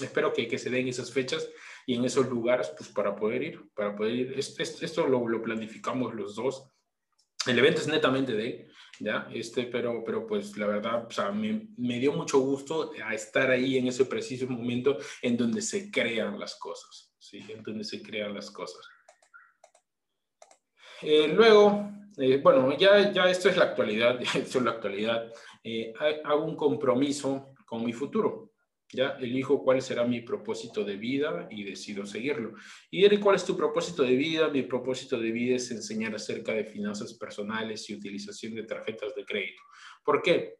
espero 0.00 0.32
que, 0.32 0.48
que, 0.48 0.58
se 0.58 0.70
den 0.70 0.88
esas 0.88 1.12
fechas 1.12 1.48
y 1.86 1.94
en 1.94 2.04
esos 2.04 2.28
lugares, 2.28 2.72
pues 2.76 2.90
para 2.90 3.16
poder 3.16 3.42
ir, 3.42 3.70
para 3.74 3.94
poder 3.94 4.14
ir. 4.14 4.38
Esto, 4.38 4.62
esto 4.62 5.06
lo, 5.06 5.26
lo, 5.28 5.42
planificamos 5.42 6.14
los 6.14 6.36
dos. 6.36 6.70
el 7.46 7.58
evento 7.58 7.80
es 7.80 7.88
netamente 7.88 8.32
de 8.32 8.68
¿ya? 9.00 9.28
Este, 9.32 9.64
pero, 9.64 10.04
pero 10.04 10.26
pues 10.26 10.56
la 10.56 10.66
verdad, 10.66 11.06
o 11.06 11.10
sea, 11.10 11.32
me, 11.32 11.68
me, 11.76 11.98
dio 11.98 12.12
mucho 12.12 12.38
gusto 12.38 12.92
a 13.02 13.14
estar 13.14 13.50
ahí 13.50 13.78
en 13.78 13.88
ese 13.88 14.04
preciso 14.04 14.46
momento 14.46 14.98
en 15.22 15.36
donde 15.36 15.62
se 15.62 15.90
crean 15.90 16.38
las 16.38 16.56
cosas, 16.56 17.12
¿sí? 17.18 17.44
En 17.48 17.62
donde 17.62 17.84
se 17.84 18.02
crean 18.02 18.34
las 18.34 18.50
cosas. 18.50 18.86
Eh, 21.02 21.28
luego, 21.28 21.90
eh, 22.18 22.36
bueno, 22.38 22.76
ya, 22.76 23.10
ya 23.10 23.30
esto 23.30 23.48
es 23.48 23.56
la 23.56 23.64
actualidad, 23.64 24.20
esto 24.20 24.58
es 24.58 24.64
la 24.64 24.72
actualidad. 24.72 25.32
Eh, 25.62 25.92
hago 26.24 26.44
un 26.44 26.56
compromiso 26.56 27.52
con 27.66 27.84
mi 27.84 27.92
futuro. 27.92 28.50
¿ya? 28.92 29.16
Elijo 29.20 29.62
cuál 29.62 29.80
será 29.82 30.04
mi 30.04 30.20
propósito 30.20 30.84
de 30.84 30.96
vida 30.96 31.46
y 31.50 31.64
decido 31.64 32.06
seguirlo. 32.06 32.54
Y 32.90 33.16
¿cuál 33.18 33.36
es 33.36 33.44
tu 33.44 33.56
propósito 33.56 34.02
de 34.02 34.16
vida? 34.16 34.48
Mi 34.48 34.62
propósito 34.62 35.18
de 35.18 35.30
vida 35.30 35.56
es 35.56 35.70
enseñar 35.70 36.14
acerca 36.14 36.52
de 36.52 36.64
finanzas 36.64 37.14
personales 37.14 37.88
y 37.88 37.94
utilización 37.94 38.54
de 38.54 38.64
tarjetas 38.64 39.14
de 39.14 39.24
crédito. 39.24 39.62
¿Por 40.04 40.22
qué? 40.22 40.56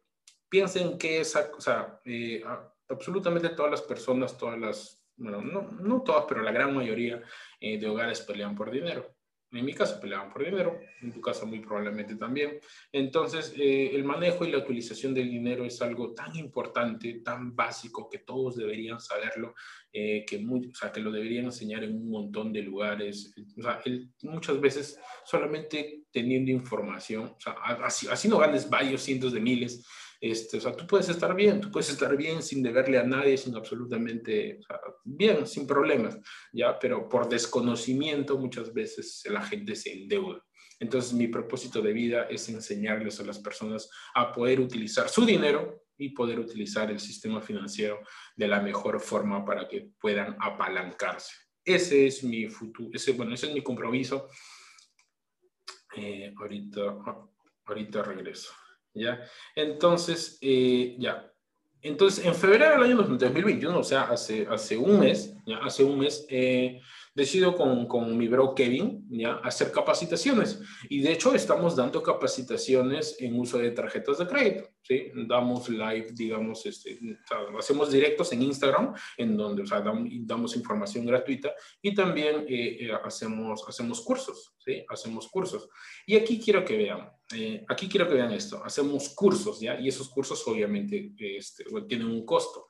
Piensen 0.49 0.97
que 0.97 1.21
esa, 1.21 1.51
o 1.57 1.61
sea, 1.61 1.99
eh, 2.05 2.43
absolutamente 2.89 3.49
todas 3.49 3.71
las 3.71 3.81
personas, 3.81 4.37
todas 4.37 4.59
las, 4.59 5.05
bueno, 5.15 5.41
no, 5.41 5.71
no 5.71 6.01
todas, 6.01 6.25
pero 6.27 6.41
la 6.41 6.51
gran 6.51 6.75
mayoría 6.75 7.21
eh, 7.59 7.79
de 7.79 7.87
hogares 7.87 8.21
pelean 8.21 8.55
por 8.55 8.71
dinero. 8.71 9.15
En 9.53 9.65
mi 9.65 9.73
casa 9.73 9.99
peleaban 9.99 10.31
por 10.31 10.45
dinero, 10.45 10.79
en 11.01 11.11
tu 11.11 11.19
casa 11.19 11.45
muy 11.45 11.59
probablemente 11.59 12.15
también. 12.15 12.59
Entonces, 12.91 13.53
eh, 13.57 13.91
el 13.93 14.05
manejo 14.05 14.45
y 14.45 14.51
la 14.51 14.59
utilización 14.59 15.13
del 15.13 15.29
dinero 15.29 15.65
es 15.65 15.81
algo 15.81 16.13
tan 16.13 16.33
importante, 16.37 17.21
tan 17.23 17.53
básico, 17.53 18.09
que 18.09 18.19
todos 18.19 18.55
deberían 18.55 18.99
saberlo, 19.01 19.53
eh, 19.91 20.23
que, 20.25 20.37
o 20.37 20.75
sea, 20.75 20.91
que 20.91 21.01
lo 21.01 21.11
deberían 21.11 21.45
enseñar 21.45 21.83
en 21.83 21.95
un 21.95 22.09
montón 22.09 22.53
de 22.53 22.61
lugares. 22.61 23.33
O 23.57 23.61
sea, 23.61 23.81
muchas 24.23 24.61
veces 24.61 24.97
solamente 25.25 26.03
teniendo 26.11 26.51
información, 26.51 27.25
o 27.25 27.39
sea, 27.39 27.53
así, 27.83 28.07
así 28.09 28.29
no 28.29 28.37
ganes 28.37 28.69
varios 28.69 29.01
cientos 29.01 29.33
de 29.33 29.41
miles, 29.41 29.85
este, 30.21 30.57
o 30.57 30.61
sea, 30.61 30.75
tú 30.75 30.85
puedes 30.85 31.09
estar 31.09 31.35
bien, 31.35 31.59
tú 31.59 31.71
puedes 31.71 31.89
estar 31.89 32.15
bien 32.15 32.43
sin 32.43 32.61
deberle 32.61 32.99
a 32.99 33.03
nadie, 33.03 33.35
sin 33.37 33.55
absolutamente, 33.55 34.59
o 34.59 34.61
sea, 34.61 34.79
bien, 35.03 35.47
sin 35.47 35.65
problemas, 35.65 36.19
¿ya? 36.53 36.77
Pero 36.77 37.09
por 37.09 37.27
desconocimiento 37.27 38.37
muchas 38.37 38.71
veces 38.71 39.23
la 39.25 39.41
gente 39.41 39.75
se 39.75 39.91
endeuda. 39.91 40.45
Entonces, 40.79 41.13
mi 41.13 41.27
propósito 41.27 41.81
de 41.81 41.91
vida 41.91 42.23
es 42.29 42.47
enseñarles 42.49 43.19
a 43.19 43.23
las 43.23 43.39
personas 43.39 43.89
a 44.13 44.31
poder 44.31 44.59
utilizar 44.59 45.09
su 45.09 45.25
dinero 45.25 45.85
y 45.97 46.09
poder 46.09 46.39
utilizar 46.39 46.91
el 46.91 46.99
sistema 46.99 47.41
financiero 47.41 47.99
de 48.35 48.47
la 48.47 48.61
mejor 48.61 48.99
forma 48.99 49.43
para 49.43 49.67
que 49.67 49.89
puedan 49.99 50.37
apalancarse. 50.39 51.33
Ese 51.65 52.05
es 52.05 52.23
mi 52.23 52.47
futuro, 52.47 52.91
ese, 52.93 53.13
bueno, 53.13 53.33
ese 53.33 53.47
es 53.47 53.53
mi 53.55 53.63
compromiso. 53.63 54.29
Eh, 55.95 56.31
ahorita, 56.37 56.81
ahorita 57.65 58.03
regreso. 58.03 58.51
¿Ya? 58.93 59.19
Entonces, 59.55 60.37
eh, 60.41 60.95
ya. 60.99 61.31
Entonces, 61.81 62.25
en 62.25 62.35
febrero 62.35 62.71
del 62.71 62.83
año 62.83 62.95
2021, 62.97 63.77
o 63.77 63.83
sea, 63.83 64.03
hace, 64.03 64.47
hace 64.49 64.77
un 64.77 64.99
mes, 64.99 65.33
ya, 65.45 65.57
hace 65.57 65.83
un 65.83 65.97
mes, 65.97 66.25
eh, 66.29 66.79
decido 67.13 67.55
con, 67.55 67.87
con, 67.87 68.17
mi 68.17 68.27
bro 68.27 68.55
Kevin 68.55 69.05
ya 69.09 69.33
hacer 69.43 69.71
capacitaciones 69.71 70.61
y 70.89 71.01
de 71.01 71.11
hecho 71.11 71.35
estamos 71.35 71.75
dando 71.75 72.01
capacitaciones 72.01 73.17
en 73.19 73.37
uso 73.37 73.57
de 73.57 73.71
tarjetas 73.71 74.19
de 74.19 74.27
crédito, 74.27 74.69
¿sí? 74.81 75.11
Damos 75.27 75.67
live, 75.69 76.07
digamos, 76.13 76.65
este, 76.65 76.99
hacemos 77.57 77.91
directos 77.91 78.31
en 78.31 78.43
Instagram 78.43 78.93
en 79.17 79.35
donde 79.35 79.63
o 79.63 79.65
sea, 79.65 79.81
damos, 79.81 80.55
información 80.55 81.05
gratuita 81.05 81.53
y 81.81 81.93
también 81.93 82.45
eh, 82.47 82.77
eh, 82.81 82.91
hacemos, 83.03 83.63
hacemos 83.67 84.01
cursos, 84.01 84.55
¿sí? 84.57 84.83
Hacemos 84.87 85.27
cursos. 85.27 85.67
Y 86.05 86.15
aquí 86.15 86.39
quiero 86.39 86.63
que 86.63 86.77
vean, 86.77 87.11
eh, 87.35 87.65
aquí 87.67 87.89
quiero 87.89 88.07
que 88.07 88.15
vean 88.15 88.31
esto, 88.31 88.63
hacemos 88.63 89.09
cursos, 89.09 89.59
¿ya? 89.59 89.79
Y 89.79 89.89
esos 89.89 90.09
cursos 90.09 90.45
obviamente 90.47 91.13
este, 91.17 91.65
tienen 91.87 92.07
un 92.07 92.25
costo. 92.25 92.67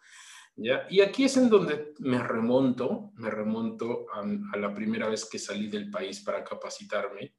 ¿Ya? 0.61 0.87
Y 0.89 1.01
aquí 1.01 1.25
es 1.25 1.37
en 1.37 1.49
donde 1.49 1.93
me 1.99 2.21
remonto, 2.21 3.11
me 3.15 3.29
remonto 3.29 4.05
a, 4.13 4.57
la 4.57 4.73
primera 4.73 5.09
vez 5.09 5.25
que 5.25 5.39
salí 5.39 5.67
del 5.67 5.89
país 5.89 6.21
para 6.21 6.43
capacitarme. 6.43 7.35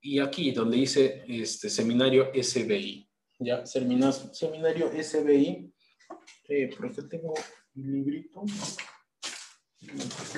Y 0.00 0.18
aquí 0.18 0.50
donde 0.52 0.76
hice 0.76 1.24
este 1.26 1.70
seminario 1.70 2.30
SBI, 2.34 3.08
¿ya? 3.38 3.64
Seminario 3.64 4.90
SBI, 5.02 5.72
eh, 6.48 6.70
por 6.76 6.86
aquí 6.86 7.00
tengo 7.08 7.34
mi 7.74 7.84
librito. 7.84 8.44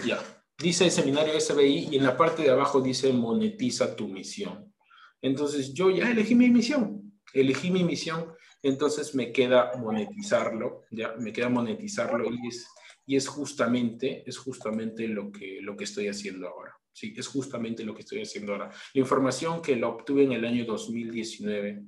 Ya, 0.04 0.22
dice 0.58 0.90
seminario 0.90 1.38
SBI 1.40 1.88
y 1.90 1.96
en 1.96 2.04
la 2.04 2.16
parte 2.16 2.42
de 2.42 2.50
abajo 2.50 2.80
dice 2.80 3.12
monetiza 3.12 3.96
tu 3.96 4.08
misión. 4.08 4.72
Entonces 5.20 5.72
yo 5.72 5.90
ya 5.90 6.10
elegí 6.10 6.34
mi 6.34 6.48
misión, 6.48 7.20
elegí 7.32 7.70
mi 7.70 7.82
misión 7.82 8.35
entonces 8.68 9.14
me 9.14 9.32
queda 9.32 9.72
monetizarlo, 9.78 10.82
ya 10.90 11.14
me 11.18 11.32
queda 11.32 11.48
monetizarlo 11.48 12.30
y 12.32 12.48
es, 12.48 12.68
y 13.06 13.16
es 13.16 13.28
justamente, 13.28 14.24
es 14.26 14.38
justamente 14.38 15.06
lo 15.08 15.30
que, 15.30 15.60
lo 15.62 15.76
que 15.76 15.84
estoy 15.84 16.08
haciendo 16.08 16.48
ahora. 16.48 16.76
Sí, 16.92 17.14
es 17.16 17.26
justamente 17.26 17.84
lo 17.84 17.94
que 17.94 18.00
estoy 18.00 18.22
haciendo 18.22 18.52
ahora. 18.52 18.70
La 18.94 19.00
información 19.00 19.60
que 19.60 19.76
la 19.76 19.88
obtuve 19.88 20.24
en 20.24 20.32
el 20.32 20.44
año 20.46 20.64
2019, 20.64 21.84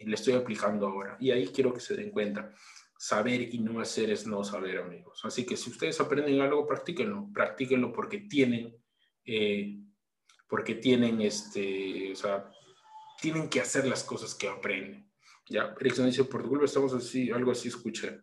la 0.00 0.14
estoy 0.14 0.34
aplicando 0.34 0.86
ahora. 0.86 1.16
Y 1.20 1.30
ahí 1.30 1.48
quiero 1.48 1.72
que 1.72 1.80
se 1.80 1.94
den 1.94 2.10
cuenta. 2.10 2.54
Saber 2.98 3.54
y 3.54 3.58
no 3.58 3.78
hacer 3.80 4.10
es 4.10 4.26
no 4.26 4.42
saber, 4.42 4.78
amigos. 4.78 5.20
Así 5.24 5.44
que 5.44 5.56
si 5.56 5.70
ustedes 5.70 6.00
aprenden 6.00 6.40
algo, 6.40 6.66
practíquenlo. 6.66 7.28
Practíquenlo 7.32 7.92
porque 7.92 8.20
tienen, 8.20 8.74
eh, 9.24 9.80
porque 10.48 10.76
tienen, 10.76 11.20
este, 11.20 12.12
o 12.12 12.16
sea, 12.16 12.50
tienen 13.20 13.48
que 13.48 13.60
hacer 13.60 13.86
las 13.86 14.02
cosas 14.02 14.34
que 14.34 14.48
aprenden. 14.48 15.07
Ya, 15.48 15.74
Erickson 15.80 16.06
dice, 16.06 16.24
por 16.24 16.42
tu 16.42 16.48
culpa 16.48 16.66
estamos 16.66 16.92
así, 16.92 17.30
algo 17.30 17.50
así 17.52 17.68
escuché. 17.68 18.20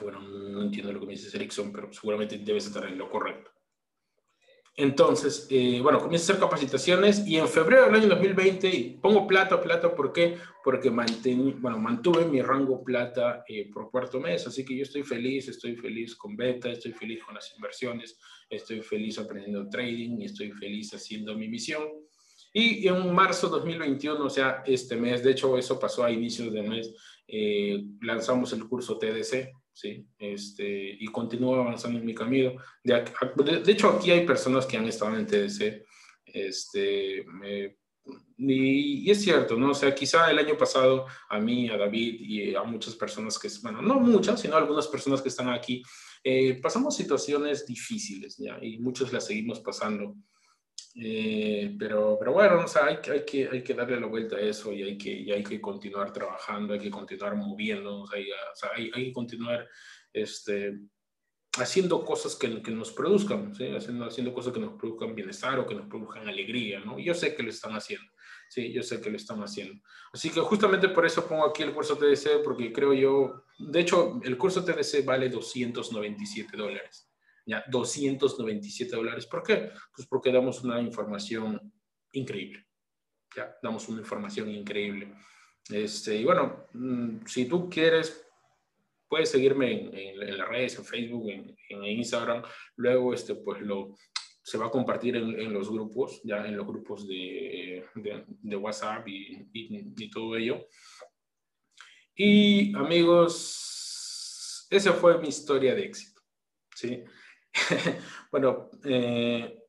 Bueno, 0.00 0.20
no 0.20 0.62
entiendo 0.62 0.92
lo 0.92 1.00
que 1.00 1.06
me 1.06 1.12
dices, 1.12 1.34
Erickson, 1.34 1.72
pero 1.72 1.92
seguramente 1.92 2.38
debes 2.38 2.66
estar 2.66 2.86
en 2.86 2.98
lo 2.98 3.10
correcto. 3.10 3.50
Entonces, 4.74 5.46
eh, 5.50 5.80
bueno, 5.82 6.00
comienzo 6.00 6.32
a 6.32 6.36
hacer 6.36 6.40
capacitaciones 6.40 7.26
y 7.26 7.36
en 7.36 7.46
febrero 7.46 7.84
del 7.84 7.94
año 7.94 8.08
2020 8.08 9.00
pongo 9.02 9.26
plata, 9.26 9.60
plata, 9.60 9.94
¿por 9.94 10.14
qué? 10.14 10.38
Porque 10.64 10.88
bueno, 10.88 11.78
mantuve 11.78 12.24
mi 12.24 12.40
rango 12.40 12.82
plata 12.82 13.44
eh, 13.46 13.68
por 13.70 13.90
cuarto 13.90 14.18
mes, 14.18 14.46
así 14.46 14.64
que 14.64 14.74
yo 14.74 14.84
estoy 14.84 15.02
feliz, 15.02 15.48
estoy 15.48 15.76
feliz 15.76 16.16
con 16.16 16.36
beta, 16.36 16.70
estoy 16.70 16.92
feliz 16.92 17.22
con 17.22 17.34
las 17.34 17.54
inversiones, 17.54 18.18
estoy 18.48 18.80
feliz 18.80 19.18
aprendiendo 19.18 19.68
trading 19.68 20.20
y 20.20 20.24
estoy 20.24 20.50
feliz 20.52 20.94
haciendo 20.94 21.36
mi 21.36 21.48
misión. 21.48 21.82
Y 22.52 22.86
en 22.86 23.14
marzo 23.14 23.46
de 23.46 23.52
2021, 23.58 24.24
o 24.24 24.30
sea, 24.30 24.62
este 24.66 24.96
mes, 24.96 25.22
de 25.22 25.30
hecho 25.30 25.56
eso 25.56 25.78
pasó 25.78 26.04
a 26.04 26.10
inicios 26.10 26.52
de 26.52 26.62
mes, 26.62 26.94
eh, 27.26 27.82
lanzamos 28.02 28.52
el 28.52 28.68
curso 28.68 28.98
TDC, 28.98 29.50
¿sí? 29.72 30.06
Este, 30.18 30.96
y 31.00 31.06
continúo 31.06 31.56
avanzando 31.56 31.98
en 31.98 32.04
mi 32.04 32.14
camino. 32.14 32.52
De, 32.84 33.04
de, 33.60 33.72
hecho, 33.72 33.88
aquí 33.88 34.10
hay 34.10 34.26
personas 34.26 34.66
que 34.66 34.76
han 34.76 34.86
estado 34.86 35.16
en 35.16 35.26
TDC, 35.26 35.82
este, 36.26 37.24
y, 38.36 39.10
es 39.10 39.22
cierto, 39.22 39.56
¿no? 39.56 39.70
O 39.70 39.74
sea, 39.74 39.94
quizá 39.94 40.30
el 40.30 40.38
año 40.38 40.56
pasado 40.56 41.06
a 41.28 41.38
mí, 41.38 41.68
a 41.68 41.76
David 41.76 42.20
y 42.20 42.54
a 42.54 42.62
muchas 42.64 42.94
personas 42.94 43.38
que, 43.38 43.48
bueno, 43.62 43.80
no 43.80 44.00
muchas, 44.00 44.40
sino 44.40 44.56
algunas 44.56 44.88
personas 44.88 45.22
que 45.22 45.28
están 45.28 45.48
aquí, 45.48 45.82
eh, 46.24 46.60
pasamos 46.60 46.96
situaciones 46.96 47.66
difíciles, 47.66 48.36
¿ya? 48.38 48.58
Y 48.60 48.78
muchos 48.78 49.12
las 49.12 49.26
seguimos 49.26 49.60
pasando. 49.60 50.16
Eh, 50.94 51.74
pero, 51.78 52.16
pero 52.18 52.32
bueno, 52.32 52.64
o 52.64 52.68
sea, 52.68 52.86
hay, 52.86 52.98
hay, 53.10 53.24
que, 53.24 53.48
hay 53.50 53.62
que 53.62 53.74
darle 53.74 53.98
la 53.98 54.06
vuelta 54.06 54.36
a 54.36 54.40
eso 54.40 54.72
y 54.72 54.82
hay 54.82 54.98
que, 54.98 55.10
y 55.10 55.32
hay 55.32 55.42
que 55.42 55.60
continuar 55.60 56.12
trabajando, 56.12 56.74
hay 56.74 56.80
que 56.80 56.90
continuar 56.90 57.34
moviéndonos, 57.34 58.12
hay, 58.12 58.30
o 58.30 58.54
sea, 58.54 58.70
hay, 58.76 58.90
hay, 58.94 59.06
que 59.06 59.12
continuar 59.12 59.66
este, 60.12 60.78
haciendo 61.58 62.04
cosas 62.04 62.36
que, 62.36 62.62
que 62.62 62.70
nos 62.72 62.92
produzcan, 62.92 63.54
¿sí? 63.54 63.68
haciendo, 63.74 64.04
haciendo 64.04 64.34
cosas 64.34 64.52
que 64.52 64.60
nos 64.60 64.74
produzcan 64.74 65.14
bienestar 65.14 65.58
o 65.58 65.66
que 65.66 65.74
nos 65.74 65.86
produzcan 65.86 66.28
alegría, 66.28 66.80
¿no? 66.80 66.98
Yo 66.98 67.14
sé 67.14 67.34
que 67.34 67.42
lo 67.42 67.48
están 67.48 67.72
haciendo, 67.72 68.12
sí, 68.50 68.70
yo 68.70 68.82
sé 68.82 69.00
que 69.00 69.10
lo 69.10 69.16
están 69.16 69.42
haciendo. 69.42 69.82
Así 70.12 70.28
que 70.28 70.40
justamente 70.40 70.90
por 70.90 71.06
eso 71.06 71.26
pongo 71.26 71.46
aquí 71.46 71.62
el 71.62 71.72
curso 71.72 71.96
TDC, 71.96 72.42
porque 72.44 72.70
creo 72.70 72.92
yo, 72.92 73.44
de 73.58 73.80
hecho, 73.80 74.20
el 74.24 74.36
curso 74.36 74.62
TDC 74.62 75.06
vale 75.06 75.30
297 75.30 76.54
dólares 76.54 77.11
ya 77.46 77.64
297 77.68 78.96
dólares. 78.96 79.26
¿Por 79.26 79.42
qué? 79.42 79.70
Pues 79.94 80.06
porque 80.08 80.32
damos 80.32 80.62
una 80.62 80.80
información 80.80 81.72
increíble. 82.12 82.66
Ya, 83.34 83.56
damos 83.62 83.88
una 83.88 84.00
información 84.00 84.50
increíble. 84.50 85.14
Este, 85.70 86.16
y 86.16 86.24
bueno, 86.24 86.66
mm, 86.72 87.26
si 87.26 87.46
tú 87.46 87.68
quieres, 87.70 88.26
puedes 89.08 89.30
seguirme 89.30 89.90
en, 89.92 90.38
las 90.38 90.48
redes, 90.48 90.78
en 90.78 90.84
Facebook, 90.84 91.28
en, 91.30 91.84
Instagram. 91.84 92.42
Luego, 92.76 93.14
este, 93.14 93.34
pues 93.36 93.60
lo, 93.62 93.94
se 94.42 94.58
va 94.58 94.66
a 94.66 94.70
compartir 94.70 95.16
en, 95.16 95.52
los 95.52 95.70
grupos, 95.70 96.20
ya 96.24 96.46
en 96.46 96.56
los 96.56 96.66
grupos 96.66 97.06
de, 97.06 97.84
de, 97.94 98.56
WhatsApp 98.56 99.06
y, 99.08 99.48
y, 99.52 99.92
y, 99.96 100.10
todo 100.10 100.36
ello. 100.36 100.66
Y 102.14 102.74
amigos, 102.76 104.66
esa 104.70 104.92
fue 104.92 105.18
mi 105.18 105.28
historia 105.28 105.74
de 105.74 105.84
éxito. 105.84 106.20
¿sí? 106.74 107.04
bueno, 108.30 108.70
eh, 108.84 109.62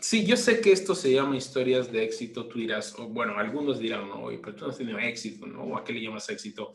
Sí, 0.00 0.24
yo 0.24 0.36
sé 0.36 0.60
que 0.60 0.70
esto 0.70 0.94
se 0.94 1.12
llama 1.12 1.36
historias 1.36 1.90
de 1.90 2.04
éxito, 2.04 2.46
tú 2.46 2.60
dirás, 2.60 2.96
o 2.98 3.08
bueno, 3.08 3.36
algunos 3.36 3.80
dirán, 3.80 4.08
no, 4.08 4.26
pero 4.26 4.54
tú 4.54 4.64
no 4.64 4.70
has 4.70 4.78
tenido 4.78 4.98
éxito, 4.98 5.44
¿no? 5.46 5.64
¿O 5.64 5.76
a 5.76 5.82
qué 5.82 5.92
le 5.92 6.00
llamas 6.00 6.28
éxito? 6.30 6.74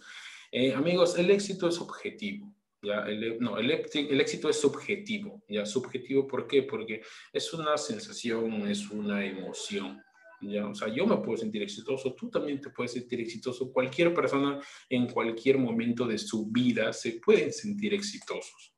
Eh, 0.52 0.74
amigos, 0.74 1.18
el 1.18 1.32
éxito 1.32 1.70
es 1.70 1.80
objetivo. 1.80 2.54
¿ya? 2.82 3.06
El, 3.08 3.40
no, 3.40 3.58
el, 3.58 3.72
el, 3.72 4.22
éxito 4.22 4.50
es 4.50 4.60
subjetivo. 4.60 5.42
¿ya? 5.48 5.66
Subjetivo, 5.66 6.28
¿por 6.28 6.48
qué? 6.48 6.64
Porque 6.64 7.02
es 7.32 7.54
una 7.54 7.78
sensación, 7.78 8.68
es 8.68 8.90
una 8.90 9.26
emoción. 9.26 10.02
¿ya? 10.42 10.68
O 10.68 10.76
sea, 10.76 10.90
yo 10.90 11.08
me 11.08 11.16
puedo 11.18 11.38
sentir 11.38 11.64
exitoso, 11.64 12.14
tú 12.16 12.30
también 12.30 12.60
te 12.60 12.72
puedes 12.72 12.92
sentir 12.92 13.22
exitoso. 13.22 13.72
Cualquier 13.72 14.14
persona 14.14 14.60
en 14.90 15.08
cualquier 15.08 15.58
momento 15.58 16.06
de 16.06 16.18
su 16.18 16.48
vida 16.48 16.92
se 16.92 17.22
puede 17.24 17.54
sentir 17.54 17.94
exitosos. 17.94 18.73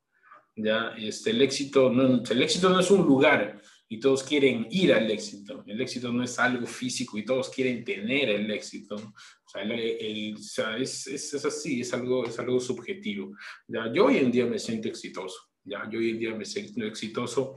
¿Ya? 0.56 0.96
Este, 0.98 1.32
el, 1.32 1.42
éxito 1.42 1.90
no, 1.92 2.24
el 2.30 2.42
éxito 2.42 2.70
no 2.70 2.80
es 2.80 2.92
un 2.92 3.06
lugar, 3.06 3.62
y 3.88 4.00
todos 4.00 4.24
quieren 4.24 4.68
ir 4.72 4.94
al 4.94 5.10
éxito. 5.12 5.64
El 5.68 5.80
éxito 5.80 6.12
no 6.12 6.24
es 6.24 6.40
algo 6.40 6.66
físico 6.66 7.18
y 7.18 7.26
todos 7.26 7.50
quieren 7.50 7.84
tener 7.84 8.30
el 8.30 8.50
éxito. 8.50 8.96
O 8.96 9.50
sea, 9.50 9.62
el, 9.62 9.72
es, 9.72 11.08
es, 11.08 11.34
es, 11.34 11.46
así, 11.46 11.82
es 11.82 11.94
algo, 11.94 12.26
es 12.26 12.38
algo 12.40 12.60
subjetivo. 12.60 13.36
¿ya? 13.68 13.92
Yo 13.94 14.06
hoy 14.06 14.18
en 14.18 14.32
día 14.32 14.46
me 14.46 14.58
siento 14.58 14.88
exitoso. 14.88 15.38
¿ya? 15.64 15.88
Yo 15.90 16.00
hoy 16.00 16.12
en 16.12 16.20
día 16.20 16.34
me 16.34 16.46
siento 16.46 16.84
exitoso. 16.84 17.56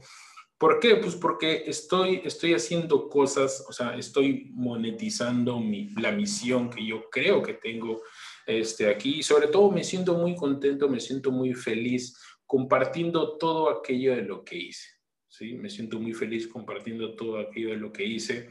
¿Por 0.57 0.79
qué? 0.79 0.97
Pues 0.97 1.15
porque 1.15 1.63
estoy, 1.65 2.21
estoy 2.23 2.53
haciendo 2.53 3.07
cosas, 3.07 3.63
o 3.67 3.71
sea, 3.71 3.95
estoy 3.95 4.51
monetizando 4.51 5.57
mi, 5.57 5.89
la 5.95 6.11
misión 6.11 6.69
que 6.69 6.85
yo 6.85 7.09
creo 7.09 7.41
que 7.41 7.53
tengo 7.53 8.01
este, 8.45 8.89
aquí 8.89 9.19
y 9.19 9.23
sobre 9.23 9.47
todo 9.47 9.71
me 9.71 9.85
siento 9.85 10.15
muy 10.15 10.35
contento, 10.35 10.89
me 10.89 10.99
siento 10.99 11.31
muy 11.31 11.53
feliz 11.53 12.13
compartiendo 12.49 13.37
todo 13.37 13.69
aquello 13.69 14.15
de 14.15 14.23
lo 14.23 14.43
que 14.43 14.57
hice. 14.57 14.89
¿sí? 15.27 15.53
Me 15.53 15.69
siento 15.69 15.99
muy 15.99 16.13
feliz 16.13 16.47
compartiendo 16.47 17.15
todo 17.15 17.37
aquello 17.37 17.69
de 17.69 17.77
lo 17.77 17.91
que 17.91 18.03
hice. 18.03 18.49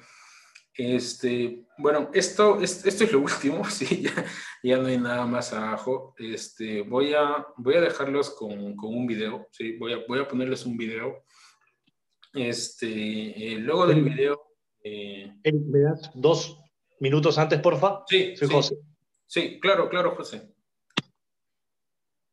Este, 0.72 1.64
bueno, 1.78 2.08
esto, 2.14 2.60
esto 2.62 2.88
es 2.88 3.12
lo 3.12 3.18
último, 3.28 3.64
sí, 3.68 4.02
ya, 4.02 4.24
ya, 4.62 4.76
no 4.78 4.86
hay 4.86 4.98
nada 4.98 5.26
más 5.26 5.52
abajo. 5.52 6.14
Este, 6.16 6.82
voy, 6.82 7.12
a, 7.12 7.44
voy 7.56 7.74
a 7.74 7.80
dejarlos 7.80 8.30
con, 8.30 8.76
con 8.76 8.94
un 8.94 9.04
video, 9.04 9.48
¿sí? 9.50 9.76
voy, 9.76 9.94
a, 9.94 10.04
voy 10.06 10.20
a 10.20 10.28
ponerles 10.28 10.64
un 10.64 10.76
video. 10.76 11.24
Este, 12.32 12.86
eh, 12.86 13.58
luego 13.58 13.84
del 13.88 14.02
video... 14.02 14.40
Eh, 14.84 15.34
¿Me 15.42 15.80
das 15.80 16.08
dos 16.14 16.56
minutos 17.00 17.36
antes, 17.36 17.58
porfa? 17.58 18.04
Sí, 18.06 18.36
Soy 18.36 18.48
José. 18.48 18.76
Sí, 19.26 19.58
claro, 19.58 19.88
claro, 19.88 20.14
José. 20.14 20.54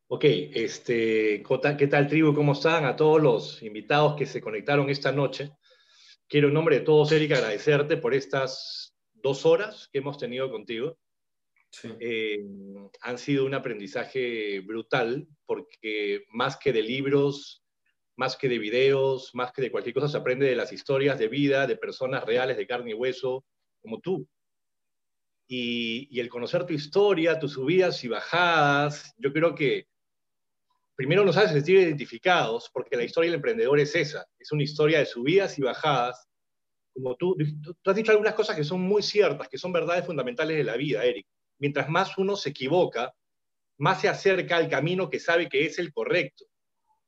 Ok, 0.07 0.23
este, 0.23 1.43
¿qué 1.79 1.87
tal 1.87 2.07
tribu? 2.07 2.35
¿Cómo 2.35 2.53
están? 2.53 2.85
A 2.85 2.95
todos 2.95 3.19
los 3.19 3.63
invitados 3.63 4.15
que 4.15 4.27
se 4.27 4.39
conectaron 4.39 4.87
esta 4.91 5.11
noche. 5.11 5.53
Quiero 6.27 6.49
en 6.49 6.53
nombre 6.53 6.77
de 6.77 6.85
todos, 6.85 7.11
Erika, 7.11 7.37
agradecerte 7.37 7.97
por 7.97 8.13
estas 8.13 8.95
dos 9.13 9.47
horas 9.47 9.89
que 9.91 9.97
hemos 9.97 10.19
tenido 10.19 10.51
contigo. 10.51 10.99
Eh, 11.99 12.37
han 13.01 13.17
sido 13.17 13.47
un 13.47 13.55
aprendizaje 13.55 14.59
brutal 14.59 15.27
porque 15.47 16.25
más 16.29 16.55
que 16.57 16.71
de 16.71 16.83
libros, 16.83 17.63
más 18.15 18.37
que 18.37 18.47
de 18.47 18.59
videos, 18.59 19.33
más 19.33 19.51
que 19.51 19.63
de 19.63 19.71
cualquier 19.71 19.95
cosa, 19.95 20.07
se 20.07 20.17
aprende 20.17 20.45
de 20.45 20.55
las 20.55 20.71
historias 20.71 21.17
de 21.17 21.29
vida, 21.29 21.65
de 21.65 21.77
personas 21.77 22.23
reales, 22.25 22.57
de 22.57 22.67
carne 22.67 22.91
y 22.91 22.93
hueso, 22.93 23.43
como 23.81 23.99
tú. 24.01 24.27
Y, 25.47 26.07
y 26.11 26.19
el 26.19 26.29
conocer 26.29 26.63
tu 26.67 26.73
historia, 26.73 27.39
tus 27.39 27.53
subidas 27.53 28.03
y 28.03 28.07
bajadas, 28.07 29.11
yo 29.17 29.33
creo 29.33 29.55
que 29.55 29.87
primero 30.95 31.23
nos 31.25 31.37
hace 31.37 31.53
sentir 31.53 31.77
identificados, 31.77 32.69
porque 32.73 32.95
la 32.95 33.03
historia 33.03 33.29
del 33.29 33.35
emprendedor 33.35 33.79
es 33.79 33.95
esa, 33.95 34.25
es 34.39 34.51
una 34.51 34.63
historia 34.63 34.99
de 34.99 35.05
subidas 35.05 35.57
y 35.59 35.61
bajadas. 35.61 36.27
Como 36.93 37.15
tú, 37.15 37.35
tú 37.81 37.89
has 37.89 37.95
dicho 37.95 38.11
algunas 38.11 38.33
cosas 38.33 38.55
que 38.55 38.63
son 38.63 38.81
muy 38.81 39.03
ciertas, 39.03 39.49
que 39.49 39.57
son 39.57 39.73
verdades 39.73 40.05
fundamentales 40.05 40.57
de 40.57 40.63
la 40.63 40.77
vida, 40.77 41.03
Eric. 41.03 41.27
Mientras 41.59 41.89
más 41.89 42.17
uno 42.17 42.35
se 42.35 42.49
equivoca, 42.49 43.13
más 43.77 44.01
se 44.01 44.07
acerca 44.07 44.57
al 44.57 44.69
camino 44.69 45.09
que 45.09 45.19
sabe 45.19 45.49
que 45.49 45.65
es 45.65 45.79
el 45.79 45.91
correcto. 45.91 46.45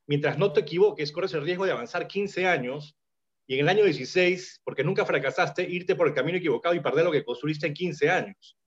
Mientras 0.06 0.38
no 0.38 0.52
te 0.52 0.62
equivoques, 0.62 1.12
corres 1.12 1.34
el 1.34 1.44
riesgo 1.44 1.66
de 1.66 1.72
avanzar 1.72 2.08
15 2.08 2.46
años 2.46 2.96
y 3.46 3.56
en 3.56 3.62
el 3.62 3.70
año 3.70 3.86
16, 3.86 4.62
porque 4.64 4.84
nunca 4.84 5.06
fracasaste, 5.06 5.64
irte 5.64 5.96
por 5.96 6.08
el 6.08 6.14
camino 6.14 6.38
equivocado 6.38 6.76
y 6.76 6.82
perder 6.82 7.06
lo 7.06 7.12
que 7.12 7.24
construiste 7.24 7.68
en 7.68 7.74
15 7.74 8.10
años. 8.10 8.58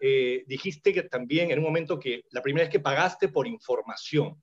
Eh, 0.00 0.44
dijiste 0.46 0.92
que 0.92 1.02
también 1.04 1.50
en 1.50 1.58
un 1.58 1.64
momento 1.64 1.98
que 1.98 2.22
la 2.30 2.42
primera 2.42 2.64
vez 2.64 2.72
que 2.72 2.80
pagaste 2.80 3.28
por 3.28 3.46
información. 3.46 4.40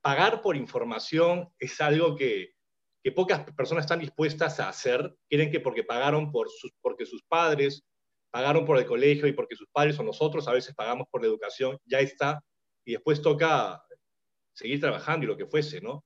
Pagar 0.00 0.40
por 0.40 0.56
información 0.56 1.52
es 1.58 1.78
algo 1.80 2.16
que, 2.16 2.54
que 3.02 3.12
pocas 3.12 3.44
personas 3.52 3.84
están 3.84 4.00
dispuestas 4.00 4.58
a 4.58 4.68
hacer. 4.68 5.14
Quieren 5.28 5.50
que 5.50 5.60
porque 5.60 5.84
pagaron 5.84 6.32
por 6.32 6.48
sus, 6.50 6.72
porque 6.80 7.04
sus 7.04 7.22
padres 7.24 7.84
pagaron 8.30 8.64
por 8.64 8.78
el 8.78 8.86
colegio 8.86 9.26
y 9.26 9.32
porque 9.32 9.56
sus 9.56 9.68
padres 9.72 9.98
o 9.98 10.04
nosotros 10.04 10.46
a 10.48 10.52
veces 10.52 10.74
pagamos 10.74 11.08
por 11.10 11.20
la 11.20 11.26
educación, 11.26 11.76
ya 11.84 11.98
está, 11.98 12.40
y 12.84 12.92
después 12.92 13.20
toca 13.20 13.82
seguir 14.52 14.80
trabajando 14.80 15.24
y 15.24 15.26
lo 15.26 15.36
que 15.36 15.46
fuese, 15.46 15.80
¿no? 15.80 16.04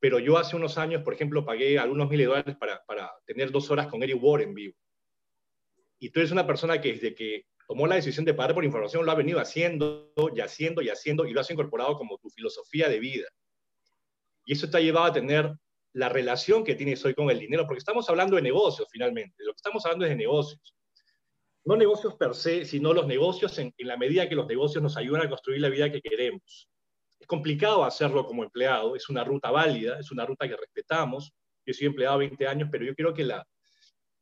Pero 0.00 0.18
yo 0.18 0.38
hace 0.38 0.56
unos 0.56 0.78
años, 0.78 1.02
por 1.02 1.12
ejemplo, 1.12 1.44
pagué 1.44 1.78
algunos 1.78 2.08
miles 2.08 2.24
de 2.24 2.28
dólares 2.30 2.56
para, 2.58 2.82
para 2.86 3.12
tener 3.26 3.50
dos 3.50 3.70
horas 3.70 3.88
con 3.88 4.02
Eric 4.02 4.22
Ward 4.22 4.42
en 4.42 4.54
vivo 4.54 4.74
y 5.98 6.10
tú 6.10 6.20
eres 6.20 6.32
una 6.32 6.46
persona 6.46 6.80
que 6.80 6.92
desde 6.92 7.14
que 7.14 7.46
tomó 7.66 7.86
la 7.86 7.96
decisión 7.96 8.24
de 8.24 8.34
pagar 8.34 8.54
por 8.54 8.64
información 8.64 9.04
lo 9.04 9.12
ha 9.12 9.14
venido 9.14 9.40
haciendo 9.40 10.12
y 10.34 10.40
haciendo 10.40 10.82
y 10.82 10.88
haciendo 10.88 11.26
y 11.26 11.32
lo 11.32 11.40
has 11.40 11.50
incorporado 11.50 11.96
como 11.96 12.18
tu 12.18 12.28
filosofía 12.30 12.88
de 12.88 12.98
vida. 12.98 13.26
Y 14.44 14.52
eso 14.52 14.68
te 14.68 14.76
ha 14.76 14.80
llevado 14.80 15.06
a 15.06 15.12
tener 15.12 15.54
la 15.94 16.08
relación 16.08 16.64
que 16.64 16.74
tienes 16.74 17.04
hoy 17.04 17.14
con 17.14 17.30
el 17.30 17.38
dinero, 17.38 17.66
porque 17.66 17.78
estamos 17.78 18.08
hablando 18.10 18.36
de 18.36 18.42
negocios 18.42 18.88
finalmente, 18.90 19.44
lo 19.44 19.52
que 19.52 19.56
estamos 19.56 19.84
hablando 19.86 20.04
es 20.04 20.10
de 20.10 20.16
negocios. 20.16 20.74
No 21.64 21.76
negocios 21.76 22.14
per 22.16 22.34
se, 22.34 22.66
sino 22.66 22.92
los 22.92 23.06
negocios 23.06 23.58
en, 23.58 23.72
la 23.78 23.96
medida 23.96 24.28
que 24.28 24.34
los 24.34 24.46
negocios 24.46 24.82
nos 24.82 24.98
ayudan 24.98 25.22
a 25.22 25.28
construir 25.30 25.62
la 25.62 25.70
vida 25.70 25.90
que 25.90 26.02
queremos. 26.02 26.68
Es 27.18 27.26
complicado 27.26 27.84
hacerlo 27.84 28.26
como 28.26 28.44
empleado, 28.44 28.96
es 28.96 29.08
una 29.08 29.24
ruta 29.24 29.50
válida, 29.50 29.98
es 29.98 30.10
una 30.10 30.26
ruta 30.26 30.46
que 30.46 30.56
respetamos. 30.56 31.32
Yo 31.64 31.72
soy 31.72 31.86
empleado 31.86 32.18
20 32.18 32.46
años, 32.46 32.68
pero 32.70 32.84
yo 32.84 32.94
creo 32.94 33.14
que 33.14 33.24
la, 33.24 33.46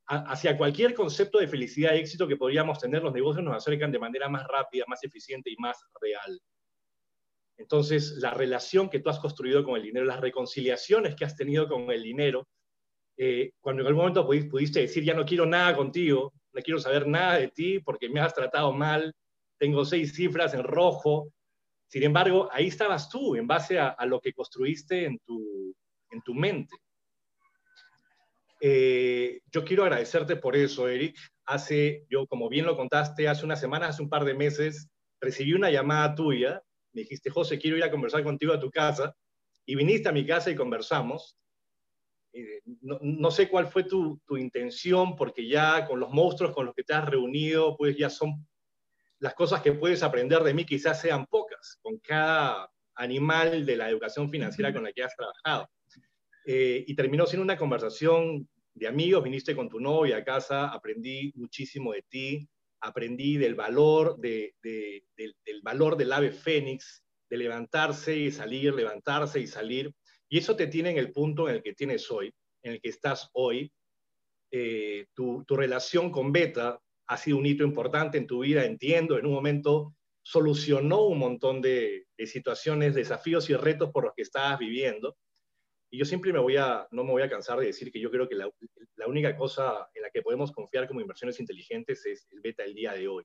hacia 0.07 0.57
cualquier 0.57 0.95
concepto 0.95 1.39
de 1.39 1.49
felicidad 1.49 1.95
y 1.95 1.99
éxito 1.99 2.27
que 2.27 2.37
podríamos 2.37 2.79
tener, 2.79 3.03
los 3.03 3.13
negocios 3.13 3.45
nos 3.45 3.57
acercan 3.57 3.93
de 3.93 3.99
manera 3.99 4.29
más 4.29 4.47
rápida, 4.47 4.85
más 4.89 5.03
eficiente 5.05 5.51
y 5.51 5.57
más 5.57 5.79
real. 6.01 6.41
Entonces, 7.57 8.17
la 8.19 8.33
relación 8.33 8.89
que 8.89 8.99
tú 8.99 9.11
has 9.11 9.21
construido 9.21 9.65
con 9.65 9.77
el 9.77 9.83
dinero, 9.83 10.05
las 10.05 10.21
reconciliaciones 10.21 11.15
que 11.15 11.25
has 11.25 11.37
tenido 11.37 11.69
con 11.69 11.91
el 11.91 12.03
dinero, 12.03 12.49
eh, 13.17 13.53
cuando 13.61 13.83
en 13.83 13.89
algún 13.89 14.03
momento 14.03 14.27
pudiste 14.27 14.81
decir, 14.81 15.05
ya 15.05 15.15
no 15.15 15.25
quiero 15.25 15.47
nada 15.47 15.77
contigo, 15.77 16.33
no 16.53 16.63
quiero 16.63 16.81
saber 16.81 17.07
nada 17.07 17.39
de 17.39 17.49
ti 17.49 17.79
porque 17.79 18.09
me 18.09 18.21
has 18.21 18.35
tratado 18.35 18.73
mal, 18.73 19.15
tengo 19.59 19.85
seis 19.85 20.13
cifras 20.15 20.55
en 20.55 20.65
rojo. 20.65 21.29
Sin 21.87 22.03
embargo, 22.03 22.49
ahí 22.51 22.69
estabas 22.69 23.09
tú, 23.09 23.37
en 23.37 23.47
base 23.47 23.79
a, 23.79 23.89
a 23.89 24.07
lo 24.07 24.21
que 24.21 24.33
construiste 24.33 25.05
en 25.05 25.19
tu, 25.21 25.75
en 26.11 26.23
tu 26.23 26.35
mente. 26.35 26.75
Eh, 28.65 29.41
yo 29.51 29.65
quiero 29.65 29.83
agradecerte 29.83 30.37
por 30.37 30.55
eso, 30.55 30.89
Eric. 30.89 31.19
Hace, 31.47 32.07
yo 32.09 32.29
como 32.29 32.49
bien 32.49 32.65
lo 32.65 32.77
contaste, 32.77 33.27
hace 33.27 33.45
unas 33.45 33.59
semanas, 33.59 33.91
hace 33.91 34.03
un 34.03 34.09
par 34.09 34.25
de 34.25 34.35
meses, 34.35 34.89
recibí 35.21 35.53
una 35.53 35.69
llamada 35.69 36.15
tuya. 36.15 36.63
Me 36.93 37.03
dijiste, 37.03 37.29
José, 37.29 37.59
quiero 37.59 37.77
ir 37.77 37.83
a 37.83 37.91
conversar 37.91 38.23
contigo 38.23 38.53
a 38.53 38.61
tu 38.61 38.71
casa. 38.71 39.17
Y 39.67 39.75
viniste 39.75 40.09
a 40.09 40.13
mi 40.13 40.25
casa 40.25 40.49
y 40.49 40.55
conversamos. 40.55 41.37
Eh, 42.33 42.61
no, 42.83 43.31
sé 43.33 43.49
cuál 43.49 43.67
fue 43.67 43.83
tu, 43.83 44.21
tu, 44.25 44.37
intención, 44.37 45.17
porque 45.17 45.49
ya 45.49 45.85
con 45.85 45.99
los 45.99 46.11
monstruos 46.11 46.55
con 46.55 46.67
los 46.67 46.75
que 46.75 46.85
te 46.85 46.95
has 46.95 47.05
reunido, 47.05 47.77
pues 47.77 47.97
ya 47.97 48.09
son 48.09 48.47
las 49.19 49.35
cosas 49.35 49.61
que 49.61 49.73
puedes 49.73 50.05
aprender 50.05 50.43
de 50.43 50.55
mí, 50.55 50.65
quizás 50.65 51.01
sean 51.01 51.27
pocas, 51.27 51.79
con 51.83 51.99
cada 51.99 52.71
animal 52.95 53.67
de 53.67 53.77
la 53.77 53.91
educación 53.91 54.31
financiera 54.31 54.73
con 54.73 54.85
la 54.85 54.93
que 54.93 55.03
has 55.03 55.15
trabajado. 55.17 55.69
Eh, 56.45 56.85
y 56.87 56.95
terminó 56.95 57.27
siendo 57.27 57.45
una 57.45 57.57
conversación 57.57 58.49
de 58.75 58.89
amigos, 58.89 59.23
viniste 59.23 59.55
con 59.55 59.69
tu 59.69 59.79
novia 59.81 60.19
a 60.19 60.25
casa, 60.25 60.69
aprendí 60.69 61.33
muchísimo 61.37 61.93
de 61.93 62.03
ti, 62.09 62.49
aprendí 62.81 63.37
del 63.37 63.55
valor, 63.55 64.19
de, 64.19 64.55
del, 64.63 65.63
valor 65.63 65.97
del 65.97 66.13
ave 66.13 66.33
fénix, 66.33 67.03
de 67.31 67.37
levantarse 67.37 68.17
y 68.17 68.31
salir, 68.31 68.75
levantarse 68.75 69.41
y 69.41 69.47
salir. 69.47 69.93
Y 70.29 70.39
eso 70.39 70.57
te 70.57 70.67
tiene 70.67 70.91
en 70.91 70.99
el 70.99 71.13
punto 71.13 71.49
en 71.49 71.57
el 71.57 71.63
que 71.63 71.75
tienes 71.75 72.11
hoy, 72.11 72.33
en 72.63 72.73
el 72.73 72.81
que 72.81 72.89
estás 72.89 73.29
hoy. 73.35 73.73
Eh, 74.51 75.07
tu, 75.15 75.45
tu, 75.45 75.57
relación 75.57 76.11
con 76.11 76.33
Beta 76.33 76.79
ha 77.07 77.17
sido 77.17 77.39
un 77.39 77.47
hito 77.47 77.65
importante 77.65 78.19
en 78.19 78.27
tu 78.27 78.41
vida, 78.41 78.65
entiendo, 78.65 79.19
en 79.19 79.27
un 79.27 79.33
momento 79.33 79.95
solucionó 80.23 81.07
un 81.07 81.19
montón 81.19 81.61
de, 81.63 82.07
de 82.17 82.27
situaciones, 82.27 82.95
desafíos 82.95 83.49
y 83.51 83.55
retos 83.55 83.91
por 83.91 84.05
los 84.05 84.13
que 84.15 84.23
estabas 84.23 84.59
viviendo. 84.59 85.17
Y 85.93 85.99
yo 85.99 86.07
siempre 86.07 86.33
me 86.33 86.39
voy 86.39 86.57
a, 86.57 86.89
no 86.91 87.05
me 87.05 87.11
voy 87.11 87.23
a 87.23 87.29
cansar 87.29 87.59
de 87.59 87.67
decir 87.67 87.93
que 87.93 88.01
yo 88.01 88.11
creo 88.11 88.27
que 88.27 88.35
la, 88.35 88.51
la 88.97 89.07
única 89.07 89.37
cosa 89.37 89.91
en 89.93 90.01
la 90.01 90.09
que 90.09 90.23
podemos 90.23 90.51
confiar 90.51 90.89
como 90.89 91.03
inversiones 91.03 91.39
inteligentes 91.39 92.07
es 92.07 92.27
el 92.31 92.41
beta 92.41 92.65
el 92.65 92.73
día 92.73 92.95
de 92.95 93.09
hoy. 93.09 93.25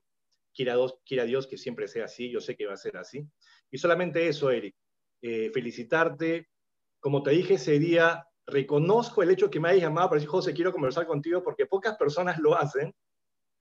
Quiera 0.54 0.74
Dios, 0.76 0.98
quiera 1.06 1.24
Dios 1.24 1.46
que 1.46 1.56
siempre 1.56 1.88
sea 1.88 2.04
así, 2.04 2.30
yo 2.30 2.42
sé 2.42 2.56
que 2.56 2.66
va 2.66 2.74
a 2.74 2.76
ser 2.76 2.98
así. 2.98 3.26
Y 3.70 3.78
solamente 3.78 4.28
eso, 4.28 4.50
Eric, 4.50 4.76
eh, 5.22 5.50
felicitarte. 5.50 6.50
Como 7.00 7.22
te 7.22 7.30
dije 7.30 7.54
ese 7.54 7.78
día, 7.78 8.26
reconozco 8.46 9.22
el 9.22 9.30
hecho 9.30 9.48
que 9.48 9.60
me 9.60 9.70
hayas 9.70 9.84
llamado 9.84 10.10
para 10.10 10.18
decir, 10.18 10.28
José, 10.28 10.52
quiero 10.52 10.70
conversar 10.70 11.06
contigo 11.06 11.42
porque 11.42 11.64
pocas 11.64 11.96
personas 11.96 12.38
lo 12.38 12.54
hacen. 12.54 12.92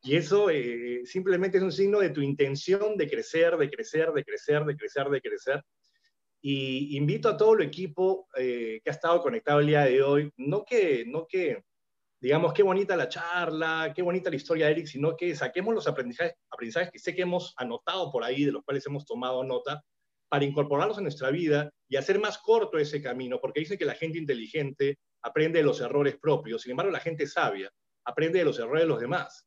Y 0.01 0.17
eso 0.17 0.49
eh, 0.49 1.03
simplemente 1.05 1.59
es 1.59 1.63
un 1.63 1.71
signo 1.71 1.99
de 1.99 2.09
tu 2.09 2.19
intención 2.19 2.97
de 2.97 3.09
crecer, 3.09 3.55
de 3.55 3.69
crecer, 3.69 4.11
de 4.11 4.25
crecer, 4.25 4.65
de 4.65 4.75
crecer, 4.75 5.09
de 5.09 5.21
crecer. 5.21 5.63
Y 6.49 6.95
invito 6.95 7.27
a 7.27 7.35
todo 7.35 7.55
el 7.55 7.63
equipo 7.63 8.29
eh, 8.37 8.79
que 8.81 8.89
ha 8.89 8.93
estado 8.93 9.21
conectado 9.21 9.59
el 9.59 9.67
día 9.67 9.81
de 9.81 10.01
hoy, 10.01 10.31
no 10.37 10.63
que, 10.63 11.03
no 11.05 11.27
que 11.27 11.61
digamos, 12.21 12.53
qué 12.53 12.63
bonita 12.63 12.95
la 12.95 13.09
charla, 13.09 13.91
qué 13.93 14.01
bonita 14.01 14.29
la 14.29 14.37
historia 14.37 14.67
de 14.67 14.71
Eric, 14.71 14.87
sino 14.87 15.17
que 15.17 15.35
saquemos 15.35 15.75
los 15.75 15.89
aprendizajes, 15.89 16.37
que 16.89 16.99
sé 16.99 17.13
que 17.13 17.23
hemos 17.23 17.53
anotado 17.57 18.09
por 18.13 18.23
ahí, 18.23 18.45
de 18.45 18.53
los 18.53 18.63
cuales 18.63 18.85
hemos 18.85 19.05
tomado 19.05 19.43
nota, 19.43 19.83
para 20.29 20.45
incorporarlos 20.45 20.97
en 20.97 21.03
nuestra 21.03 21.31
vida 21.31 21.69
y 21.89 21.97
hacer 21.97 22.17
más 22.17 22.37
corto 22.37 22.77
ese 22.77 23.01
camino, 23.01 23.39
porque 23.41 23.59
dicen 23.59 23.77
que 23.77 23.83
la 23.83 23.95
gente 23.95 24.17
inteligente 24.17 24.99
aprende 25.23 25.59
de 25.59 25.65
los 25.65 25.81
errores 25.81 26.15
propios, 26.17 26.61
sin 26.61 26.71
embargo 26.71 26.93
la 26.93 27.01
gente 27.01 27.27
sabia 27.27 27.69
aprende 28.05 28.39
de 28.39 28.45
los 28.45 28.57
errores 28.57 28.83
de 28.83 28.87
los 28.87 29.01
demás. 29.01 29.45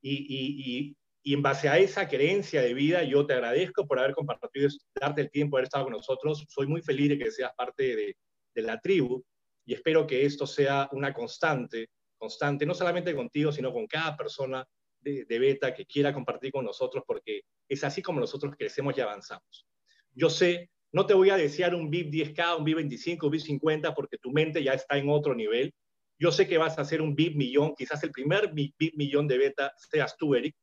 Y, 0.00 0.96
en 1.34 1.42
base 1.42 1.68
a 1.68 1.78
esa 1.78 2.08
creencia 2.08 2.62
de 2.62 2.74
vida, 2.74 3.02
yo 3.02 3.26
te 3.26 3.34
agradezco 3.34 3.86
por 3.86 3.98
haber 3.98 4.14
compartido, 4.14 4.68
darte 4.94 5.22
el 5.22 5.30
tiempo 5.30 5.56
de 5.56 5.60
haber 5.60 5.66
estado 5.66 5.84
con 5.84 5.92
nosotros. 5.94 6.44
Soy 6.48 6.66
muy 6.66 6.82
feliz 6.82 7.10
de 7.10 7.18
que 7.18 7.30
seas 7.30 7.52
parte 7.56 7.96
de, 7.96 8.16
de 8.54 8.62
la 8.62 8.80
tribu 8.80 9.24
y 9.68 9.74
espero 9.74 10.06
que 10.06 10.24
esto 10.24 10.46
sea 10.46 10.88
una 10.92 11.12
constante, 11.12 11.90
constante, 12.16 12.64
no 12.64 12.74
solamente 12.74 13.14
contigo, 13.14 13.52
sino 13.52 13.72
con 13.72 13.86
cada 13.86 14.16
persona 14.16 14.66
de, 15.00 15.26
de, 15.26 15.38
Beta 15.38 15.74
que 15.74 15.84
quiera 15.84 16.14
compartir 16.14 16.50
con 16.52 16.64
nosotros, 16.64 17.04
porque 17.06 17.42
es 17.68 17.84
así 17.84 18.00
como 18.00 18.18
nosotros 18.18 18.54
crecemos 18.56 18.96
y 18.96 19.02
avanzamos. 19.02 19.66
Yo 20.14 20.30
sé, 20.30 20.70
no 20.90 21.04
te 21.04 21.12
voy 21.12 21.30
a 21.30 21.36
desear 21.36 21.74
un 21.74 21.90
VIP 21.90 22.10
10K, 22.10 22.58
un 22.58 22.64
VIP 22.64 22.76
25, 22.76 23.26
un 23.26 23.32
VIP 23.32 23.42
50, 23.42 23.94
porque 23.94 24.16
tu 24.16 24.32
mente 24.32 24.62
ya 24.64 24.72
está 24.72 24.96
en 24.96 25.10
otro 25.10 25.34
nivel. 25.34 25.74
Yo 26.18 26.32
sé 26.32 26.48
que 26.48 26.58
vas 26.58 26.78
a 26.78 26.82
hacer 26.82 27.02
un 27.02 27.14
VIP 27.14 27.36
millón, 27.36 27.74
quizás 27.76 28.02
el 28.02 28.10
primer 28.10 28.52
VIP 28.52 28.94
millón 28.96 29.28
de 29.28 29.36
Beta 29.38 29.72
seas 29.76 30.16
tú, 30.16 30.34
Eric, 30.34 30.56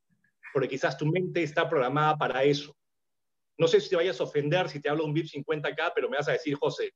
porque 0.56 0.70
quizás 0.70 0.98
tu 0.98 1.06
mente 1.06 1.44
está 1.44 1.68
programada 1.68 2.18
para 2.18 2.42
eso. 2.46 2.74
No 3.58 3.68
sé 3.68 3.82
si 3.82 3.90
te 3.90 3.98
vayas 3.98 4.22
a 4.22 4.24
ofender 4.24 4.70
si 4.70 4.80
te 4.80 4.88
hablo 4.88 5.04
un 5.04 5.14
VIP 5.14 5.26
50K, 5.26 5.92
pero 5.94 6.10
me 6.10 6.16
vas 6.16 6.30
a 6.30 6.32
decir, 6.32 6.56
José, 6.56 6.94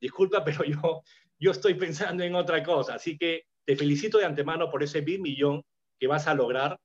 disculpa, 0.00 0.42
pero 0.44 0.64
yo, 0.64 1.02
yo 1.38 1.52
estoy 1.52 1.74
pensando 1.74 2.24
en 2.24 2.34
otra 2.34 2.60
cosa. 2.60 2.96
Así 2.96 3.16
que 3.16 3.44
te 3.64 3.76
felicito 3.76 4.18
de 4.18 4.24
antemano 4.24 4.68
por 4.68 4.82
ese 4.82 5.00
bit 5.00 5.20
millón 5.20 5.62
que 5.96 6.08
vas 6.08 6.26
a 6.26 6.34
lograr, 6.34 6.76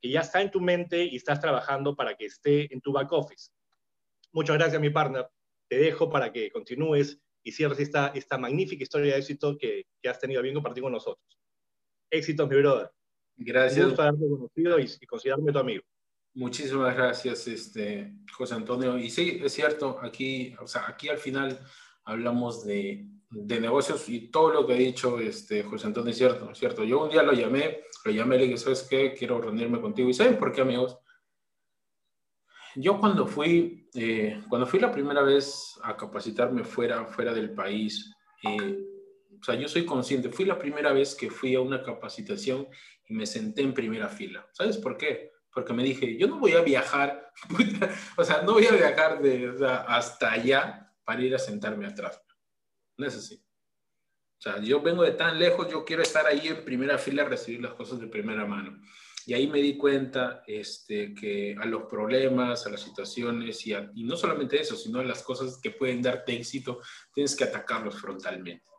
que 0.00 0.10
ya 0.10 0.22
está 0.22 0.42
en 0.42 0.50
tu 0.50 0.60
mente 0.60 1.04
y 1.04 1.14
estás 1.14 1.38
trabajando 1.38 1.94
para 1.94 2.16
que 2.16 2.24
esté 2.24 2.74
en 2.74 2.80
tu 2.80 2.90
back 2.90 3.12
office. 3.12 3.52
Muchas 4.32 4.58
gracias, 4.58 4.80
mi 4.80 4.90
partner. 4.90 5.28
Te 5.68 5.78
dejo 5.78 6.10
para 6.10 6.32
que 6.32 6.50
continúes 6.50 7.20
y 7.44 7.52
cierres 7.52 7.78
esta, 7.78 8.08
esta 8.08 8.36
magnífica 8.38 8.82
historia 8.82 9.12
de 9.12 9.20
éxito 9.20 9.56
que, 9.56 9.84
que 10.02 10.08
has 10.08 10.18
tenido 10.18 10.42
bien 10.42 10.56
compartir 10.56 10.82
con 10.82 10.90
nosotros. 10.90 11.38
Éxitos, 12.10 12.48
mi 12.48 12.56
brother. 12.56 12.90
Gracias. 13.40 13.78
Un 13.78 13.90
gusto 13.90 14.02
haberte 14.02 14.28
conocido 14.28 14.78
y, 14.78 14.90
y 15.00 15.06
considerarme 15.06 15.52
tu 15.52 15.58
amigo. 15.58 15.82
Muchísimas 16.34 16.94
gracias, 16.94 17.48
este, 17.48 18.14
José 18.32 18.54
Antonio. 18.54 18.96
Y 18.98 19.10
sí, 19.10 19.40
es 19.42 19.52
cierto, 19.52 19.98
aquí, 20.00 20.54
o 20.60 20.66
sea, 20.66 20.86
aquí 20.86 21.08
al 21.08 21.18
final 21.18 21.58
hablamos 22.04 22.64
de, 22.64 23.06
de, 23.30 23.60
negocios 23.60 24.08
y 24.08 24.30
todo 24.30 24.52
lo 24.52 24.66
que 24.66 24.74
ha 24.74 24.76
dicho 24.76 25.18
este, 25.18 25.64
José 25.64 25.88
Antonio 25.88 26.10
es 26.10 26.18
cierto, 26.18 26.54
cierto. 26.54 26.84
Yo 26.84 27.04
un 27.04 27.10
día 27.10 27.22
lo 27.22 27.32
llamé, 27.32 27.80
lo 28.04 28.12
llamé 28.12 28.36
y 28.36 28.38
le 28.40 28.44
dije, 28.44 28.58
¿sabes 28.58 28.86
qué? 28.88 29.14
Quiero 29.14 29.40
reunirme 29.40 29.80
contigo. 29.80 30.08
¿Y 30.08 30.14
saben 30.14 30.38
por 30.38 30.52
qué, 30.52 30.60
amigos? 30.60 30.98
Yo 32.76 33.00
cuando 33.00 33.26
fui, 33.26 33.88
eh, 33.94 34.44
cuando 34.48 34.66
fui 34.66 34.78
la 34.78 34.92
primera 34.92 35.22
vez 35.22 35.80
a 35.82 35.96
capacitarme 35.96 36.62
fuera, 36.62 37.06
fuera 37.06 37.32
del 37.32 37.54
país, 37.54 38.14
eh, 38.44 38.78
o 39.40 39.44
sea, 39.44 39.54
yo 39.54 39.68
soy 39.68 39.86
consciente, 39.86 40.30
fui 40.30 40.44
la 40.44 40.58
primera 40.58 40.92
vez 40.92 41.14
que 41.14 41.30
fui 41.30 41.54
a 41.54 41.60
una 41.60 41.82
capacitación 41.82 42.68
y 43.08 43.14
me 43.14 43.26
senté 43.26 43.62
en 43.62 43.72
primera 43.72 44.08
fila. 44.08 44.46
¿Sabes 44.52 44.76
por 44.76 44.96
qué? 44.98 45.32
Porque 45.52 45.72
me 45.72 45.82
dije, 45.82 46.16
yo 46.16 46.26
no 46.28 46.38
voy 46.38 46.52
a 46.52 46.60
viajar, 46.60 47.32
o 48.16 48.24
sea, 48.24 48.42
no 48.42 48.52
voy 48.52 48.66
a 48.66 48.72
viajar 48.72 49.20
de, 49.22 49.48
o 49.48 49.58
sea, 49.58 49.78
hasta 49.82 50.32
allá 50.32 50.92
para 51.04 51.22
ir 51.22 51.34
a 51.34 51.38
sentarme 51.38 51.86
atrás. 51.86 52.22
No 52.98 53.06
es 53.06 53.16
así. 53.16 53.42
O 54.38 54.42
sea, 54.42 54.60
yo 54.60 54.80
vengo 54.80 55.02
de 55.02 55.12
tan 55.12 55.38
lejos, 55.38 55.68
yo 55.70 55.84
quiero 55.84 56.02
estar 56.02 56.26
ahí 56.26 56.48
en 56.48 56.64
primera 56.64 56.98
fila 56.98 57.22
a 57.22 57.28
recibir 57.28 57.62
las 57.62 57.72
cosas 57.72 57.98
de 57.98 58.06
primera 58.06 58.44
mano. 58.44 58.80
Y 59.26 59.34
ahí 59.34 59.46
me 59.46 59.60
di 59.60 59.76
cuenta 59.76 60.42
este, 60.46 61.14
que 61.14 61.56
a 61.58 61.64
los 61.64 61.84
problemas, 61.84 62.66
a 62.66 62.70
las 62.70 62.80
situaciones, 62.80 63.66
y, 63.66 63.74
y 63.94 64.04
no 64.04 64.16
solamente 64.16 64.60
eso, 64.60 64.76
sino 64.76 65.00
a 65.00 65.04
las 65.04 65.22
cosas 65.22 65.58
que 65.62 65.70
pueden 65.70 66.02
darte 66.02 66.32
éxito, 66.32 66.80
tienes 67.12 67.36
que 67.36 67.44
atacarlos 67.44 68.00
frontalmente. 68.00 68.69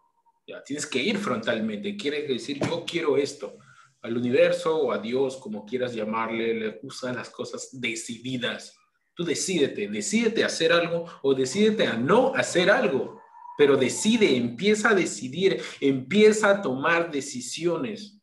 Ya, 0.47 0.63
tienes 0.63 0.85
que 0.85 0.99
ir 0.99 1.17
frontalmente. 1.17 1.95
Quiere 1.95 2.27
decir, 2.27 2.59
yo 2.59 2.83
quiero 2.85 3.17
esto. 3.17 3.57
Al 4.01 4.17
universo 4.17 4.75
o 4.75 4.91
a 4.91 4.97
Dios, 4.97 5.37
como 5.37 5.65
quieras 5.65 5.93
llamarle, 5.93 6.53
le 6.55 6.69
gustan 6.81 7.15
las 7.15 7.29
cosas 7.29 7.69
decididas. 7.71 8.75
Tú 9.13 9.23
decídete, 9.23 9.87
decídete 9.87 10.43
a 10.43 10.47
hacer 10.47 10.71
algo 10.71 11.05
o 11.21 11.33
decídete 11.33 11.85
a 11.85 11.93
no 11.93 12.33
hacer 12.33 12.71
algo, 12.71 13.21
pero 13.57 13.77
decide, 13.77 14.35
empieza 14.35 14.89
a 14.89 14.95
decidir, 14.95 15.61
empieza 15.79 16.49
a 16.49 16.61
tomar 16.61 17.11
decisiones. 17.11 18.19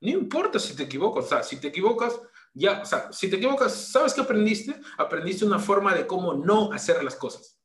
No 0.00 0.10
importa 0.10 0.58
si 0.58 0.74
te 0.74 0.84
equivocas, 0.84 1.24
o 1.24 1.28
sea, 1.28 1.42
si 1.42 1.60
te 1.60 1.68
equivocas, 1.68 2.18
ya, 2.54 2.82
o 2.82 2.84
sea, 2.84 3.12
si 3.12 3.28
te 3.28 3.36
equivocas, 3.36 3.74
¿sabes 3.74 4.14
qué 4.14 4.20
aprendiste? 4.20 4.80
Aprendiste 4.96 5.44
una 5.44 5.58
forma 5.58 5.94
de 5.94 6.06
cómo 6.06 6.34
no 6.34 6.72
hacer 6.72 7.02
las 7.02 7.16
cosas. 7.16 7.57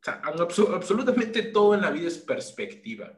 O 0.00 0.04
sea, 0.04 0.22
absolutamente 0.24 1.42
todo 1.44 1.74
en 1.74 1.82
la 1.82 1.90
vida 1.90 2.08
es 2.08 2.18
perspectiva. 2.18 3.12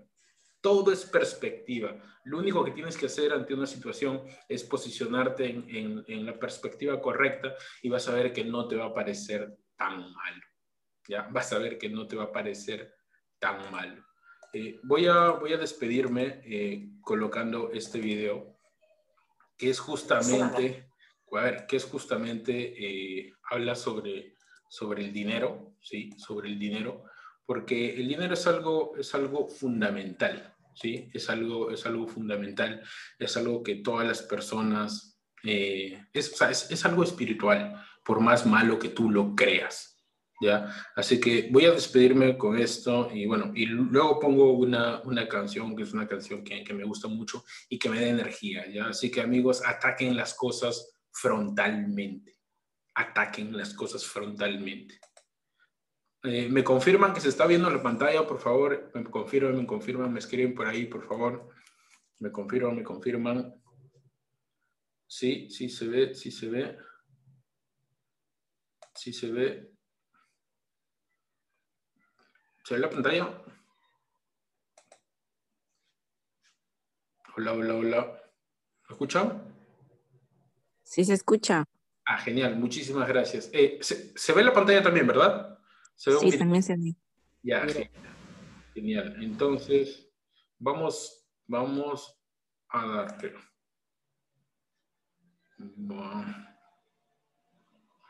Todo 0.60 0.92
es 0.92 1.04
perspectiva. 1.04 1.96
Lo 2.24 2.38
único 2.38 2.64
que 2.64 2.72
tienes 2.72 2.96
que 2.96 3.06
hacer 3.06 3.32
ante 3.32 3.54
una 3.54 3.66
situación 3.66 4.22
es 4.48 4.62
posicionarte 4.64 5.46
en, 5.46 6.26
la 6.26 6.38
perspectiva 6.38 7.00
correcta 7.00 7.54
y 7.82 7.88
vas 7.88 8.08
a 8.08 8.14
ver 8.14 8.32
que 8.32 8.44
no 8.44 8.68
te 8.68 8.76
va 8.76 8.86
a 8.86 8.94
parecer 8.94 9.56
tan 9.76 10.12
malo. 10.12 10.44
¿ya? 11.08 11.28
Vas 11.30 11.52
a 11.52 11.58
ver 11.58 11.78
que 11.78 11.88
no 11.88 12.06
te 12.06 12.16
va 12.16 12.24
a 12.24 12.32
parecer 12.32 12.94
tan 13.38 13.70
malo. 13.70 14.04
Eh, 14.52 14.80
voy, 14.82 15.06
a, 15.06 15.30
voy 15.30 15.52
a 15.52 15.58
despedirme 15.58 16.42
eh, 16.44 16.90
colocando 17.02 17.70
este 17.72 18.00
video 18.00 18.60
que 19.60 19.70
es 19.70 19.78
justamente, 19.78 20.90
a 21.32 21.42
ver, 21.42 21.66
que 21.66 21.76
es 21.76 21.84
justamente, 21.84 22.52
eh, 22.76 23.34
habla 23.50 23.74
sobre, 23.74 24.36
sobre 24.70 25.04
el 25.04 25.12
dinero, 25.12 25.74
¿sí? 25.82 26.14
Sobre 26.16 26.48
el 26.48 26.58
dinero 26.58 27.04
porque 27.50 27.96
el 27.96 28.06
dinero 28.06 28.34
es 28.34 28.46
algo, 28.46 28.96
es 28.96 29.12
algo 29.12 29.48
fundamental, 29.48 30.54
¿sí? 30.72 31.10
Es 31.12 31.28
algo, 31.28 31.72
es 31.72 31.84
algo 31.84 32.06
fundamental, 32.06 32.80
es 33.18 33.36
algo 33.36 33.64
que 33.64 33.74
todas 33.74 34.06
las 34.06 34.22
personas, 34.22 35.20
eh, 35.42 36.00
es, 36.12 36.40
es, 36.42 36.70
es, 36.70 36.84
algo 36.84 37.02
espiritual, 37.02 37.84
por 38.04 38.20
más 38.20 38.46
malo 38.46 38.78
que 38.78 38.90
tú 38.90 39.10
lo 39.10 39.34
creas, 39.34 40.00
¿ya? 40.40 40.72
Así 40.94 41.18
que 41.18 41.48
voy 41.50 41.64
a 41.64 41.72
despedirme 41.72 42.38
con 42.38 42.56
esto 42.56 43.10
y 43.12 43.26
bueno, 43.26 43.50
y 43.52 43.66
luego 43.66 44.20
pongo 44.20 44.52
una, 44.52 45.00
una 45.02 45.26
canción 45.26 45.74
que 45.74 45.82
es 45.82 45.92
una 45.92 46.06
canción 46.06 46.44
que, 46.44 46.62
que 46.62 46.72
me 46.72 46.84
gusta 46.84 47.08
mucho 47.08 47.44
y 47.68 47.80
que 47.80 47.90
me 47.90 48.00
da 48.00 48.06
energía, 48.06 48.64
¿ya? 48.68 48.86
Así 48.86 49.10
que 49.10 49.22
amigos, 49.22 49.60
ataquen 49.66 50.16
las 50.16 50.34
cosas 50.34 51.00
frontalmente, 51.10 52.38
ataquen 52.94 53.56
las 53.56 53.74
cosas 53.74 54.04
frontalmente. 54.04 55.00
Eh, 56.22 56.48
me 56.50 56.62
confirman 56.62 57.14
que 57.14 57.20
se 57.20 57.30
está 57.30 57.46
viendo 57.46 57.70
la 57.70 57.82
pantalla, 57.82 58.26
por 58.26 58.38
favor. 58.38 58.90
Me 58.94 59.04
confirman, 59.04 59.56
me 59.56 59.66
confirman, 59.66 60.12
me 60.12 60.18
escriben 60.18 60.54
por 60.54 60.66
ahí, 60.66 60.86
por 60.86 61.06
favor. 61.06 61.48
Me 62.18 62.30
confirman, 62.30 62.76
me 62.76 62.82
confirman. 62.82 63.54
Sí, 65.06 65.48
sí 65.50 65.70
se 65.70 65.88
ve, 65.88 66.14
sí 66.14 66.30
se 66.30 66.48
ve. 66.48 66.78
Sí 68.94 69.12
se 69.12 69.30
ve. 69.30 69.72
¿Se 72.64 72.74
ve 72.74 72.80
la 72.80 72.90
pantalla? 72.90 73.44
Hola, 77.36 77.52
hola, 77.54 77.74
hola. 77.74 78.22
¿Me 78.88 78.92
escuchan? 78.92 79.54
Sí, 80.82 81.04
se 81.04 81.14
escucha. 81.14 81.64
Ah, 82.12 82.18
genial, 82.18 82.56
muchísimas 82.56 83.06
gracias. 83.06 83.48
Eh, 83.52 83.78
se, 83.82 84.18
se 84.18 84.32
ve 84.32 84.42
la 84.42 84.52
pantalla 84.52 84.82
también, 84.82 85.06
¿verdad? 85.06 85.56
sí, 85.94 86.36
también 86.36 86.60
se 86.60 86.74
ve. 86.74 86.96
Ya, 87.40 87.64
genial. 88.74 89.16
Entonces, 89.22 90.10
vamos, 90.58 91.24
vamos 91.46 92.20
a 92.70 92.84
darte. 92.84 93.32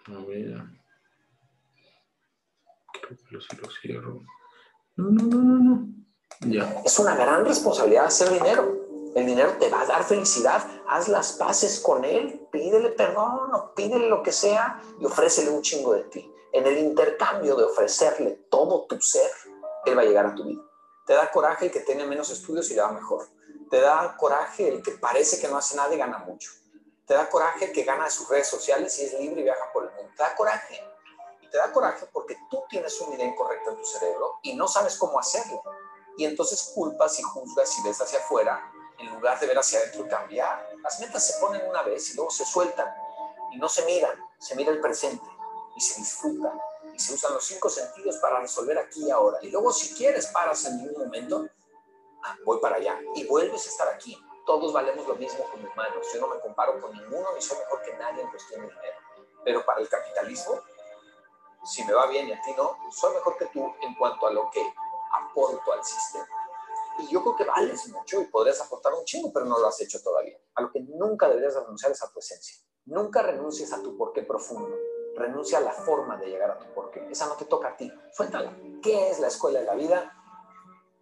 A 0.06 0.24
ver. 0.26 0.64
Creo 3.02 3.18
que 3.18 3.34
lo, 3.34 3.38
lo 3.38 3.70
cierro. 3.82 4.22
No, 4.96 5.10
no, 5.10 5.24
no, 5.24 5.42
no, 5.42 5.58
no. 5.58 5.88
Ya. 6.48 6.74
Es 6.86 6.98
una 6.98 7.14
gran 7.16 7.44
responsabilidad 7.44 8.06
hacer 8.06 8.30
dinero. 8.32 9.12
El 9.14 9.26
dinero 9.26 9.58
te 9.60 9.68
va 9.68 9.82
a 9.82 9.86
dar 9.86 10.04
felicidad. 10.04 10.66
Haz 10.90 11.08
las 11.08 11.32
paces 11.32 11.80
con 11.80 12.04
él. 12.04 12.46
Pídele 12.50 12.90
perdón 12.90 13.54
o 13.54 13.74
pídele 13.74 14.08
lo 14.08 14.22
que 14.22 14.32
sea 14.32 14.80
y 14.98 15.04
ofrécele 15.04 15.50
un 15.50 15.62
chingo 15.62 15.94
de 15.94 16.04
ti 16.04 16.34
en 16.52 16.66
el 16.66 16.78
intercambio 16.78 17.56
de 17.56 17.64
ofrecerle 17.64 18.32
todo 18.50 18.86
tu 18.86 19.00
ser, 19.00 19.30
él 19.86 19.96
va 19.96 20.02
a 20.02 20.04
llegar 20.04 20.26
a 20.26 20.34
tu 20.34 20.44
vida. 20.44 20.62
Te 21.06 21.14
da 21.14 21.30
coraje 21.30 21.66
el 21.66 21.72
que 21.72 21.80
tiene 21.80 22.04
menos 22.06 22.30
estudios 22.30 22.70
y 22.70 22.74
le 22.74 22.82
va 22.82 22.92
mejor. 22.92 23.28
Te 23.70 23.80
da 23.80 24.16
coraje 24.16 24.68
el 24.68 24.82
que 24.82 24.92
parece 24.92 25.40
que 25.40 25.48
no 25.48 25.56
hace 25.56 25.76
nada 25.76 25.92
y 25.94 25.98
gana 25.98 26.18
mucho. 26.18 26.50
Te 27.06 27.14
da 27.14 27.28
coraje 27.28 27.66
el 27.66 27.72
que 27.72 27.82
gana 27.82 28.08
sus 28.10 28.28
redes 28.28 28.48
sociales 28.48 28.96
y 28.98 29.04
es 29.04 29.14
libre 29.14 29.40
y 29.40 29.44
viaja 29.44 29.72
por 29.72 29.84
el 29.84 29.90
mundo. 29.90 30.12
Te 30.16 30.22
da 30.22 30.34
coraje. 30.34 30.80
Y 31.40 31.50
te 31.50 31.56
da 31.56 31.72
coraje 31.72 32.06
porque 32.12 32.36
tú 32.50 32.62
tienes 32.68 33.00
una 33.00 33.16
idea 33.16 33.26
incorrecta 33.26 33.70
en 33.70 33.76
tu 33.76 33.84
cerebro 33.84 34.38
y 34.42 34.54
no 34.54 34.68
sabes 34.68 34.96
cómo 34.96 35.18
hacerlo. 35.18 35.62
Y 36.16 36.24
entonces 36.24 36.72
culpas 36.74 37.18
y 37.18 37.22
juzgas 37.22 37.78
y 37.78 37.82
ves 37.82 38.00
hacia 38.00 38.18
afuera 38.18 38.72
en 39.00 39.14
lugar 39.14 39.38
de 39.40 39.46
ver 39.46 39.58
hacia 39.58 39.78
adentro 39.78 40.04
y 40.04 40.08
cambiar. 40.08 40.70
Las 40.82 41.00
metas 41.00 41.26
se 41.26 41.40
ponen 41.40 41.66
una 41.68 41.82
vez 41.82 42.10
y 42.10 42.16
luego 42.16 42.30
se 42.30 42.44
sueltan 42.44 42.94
y 43.52 43.58
no 43.58 43.68
se 43.68 43.84
miran, 43.84 44.16
se 44.38 44.54
mira 44.54 44.70
el 44.70 44.80
presente 44.80 45.26
y 45.76 45.80
se 45.80 46.00
disfruta 46.00 46.52
y 46.92 46.98
se 46.98 47.14
usan 47.14 47.34
los 47.34 47.44
cinco 47.44 47.68
sentidos 47.68 48.16
para 48.18 48.40
resolver 48.40 48.78
aquí 48.78 49.06
y 49.06 49.10
ahora. 49.10 49.38
Y 49.42 49.50
luego 49.50 49.72
si 49.72 49.94
quieres 49.94 50.26
paras 50.28 50.64
en 50.66 50.78
ningún 50.78 51.04
momento, 51.04 51.46
ah, 52.24 52.36
voy 52.44 52.60
para 52.60 52.76
allá 52.76 52.98
y 53.14 53.24
vuelves 53.24 53.66
a 53.66 53.70
estar 53.70 53.88
aquí. 53.88 54.18
Todos 54.46 54.72
valemos 54.72 55.06
lo 55.06 55.14
mismo 55.14 55.44
como 55.50 55.70
humanos. 55.70 56.06
Yo 56.12 56.20
no 56.20 56.28
me 56.34 56.40
comparo 56.40 56.80
con 56.80 56.92
ninguno 56.92 57.32
ni 57.34 57.40
soy 57.40 57.58
mejor 57.58 57.82
que 57.82 57.94
nadie 57.94 58.22
en 58.22 58.30
cuestión 58.30 58.62
de 58.62 58.68
dinero. 58.68 58.98
Pero 59.44 59.64
para 59.64 59.80
el 59.80 59.88
capitalismo, 59.88 60.60
si 61.64 61.84
me 61.84 61.92
va 61.92 62.06
bien 62.06 62.28
y 62.28 62.32
a 62.32 62.40
ti 62.42 62.52
no, 62.56 62.76
soy 62.90 63.14
mejor 63.14 63.36
que 63.38 63.46
tú 63.46 63.74
en 63.80 63.94
cuanto 63.94 64.26
a 64.26 64.32
lo 64.32 64.50
que 64.50 64.62
aporto 65.12 65.72
al 65.72 65.84
sistema. 65.84 66.39
Y 67.02 67.12
yo 67.12 67.22
creo 67.22 67.36
que 67.36 67.44
vales 67.44 67.88
mucho 67.88 68.20
y 68.20 68.26
podrías 68.26 68.60
aportar 68.60 68.92
un 68.94 69.04
chingo, 69.04 69.32
pero 69.32 69.46
no 69.46 69.58
lo 69.58 69.66
has 69.66 69.80
hecho 69.80 70.00
todavía. 70.02 70.38
A 70.54 70.62
lo 70.62 70.70
que 70.70 70.80
nunca 70.80 71.28
deberías 71.28 71.54
renunciar 71.54 71.92
es 71.92 72.02
a 72.02 72.10
tu 72.10 72.18
esencia. 72.18 72.56
Nunca 72.86 73.22
renuncies 73.22 73.72
a 73.72 73.82
tu 73.82 73.96
porqué 73.96 74.22
profundo. 74.22 74.76
Renuncia 75.16 75.58
a 75.58 75.60
la 75.60 75.72
forma 75.72 76.16
de 76.16 76.26
llegar 76.26 76.50
a 76.50 76.58
tu 76.58 76.72
porqué. 76.72 77.06
Esa 77.10 77.26
no 77.26 77.34
te 77.34 77.44
toca 77.44 77.68
a 77.68 77.76
ti. 77.76 77.92
Suéltala. 78.12 78.56
¿Qué 78.82 79.10
es 79.10 79.20
la 79.20 79.28
escuela 79.28 79.60
de 79.60 79.66
la 79.66 79.74
vida? 79.74 80.16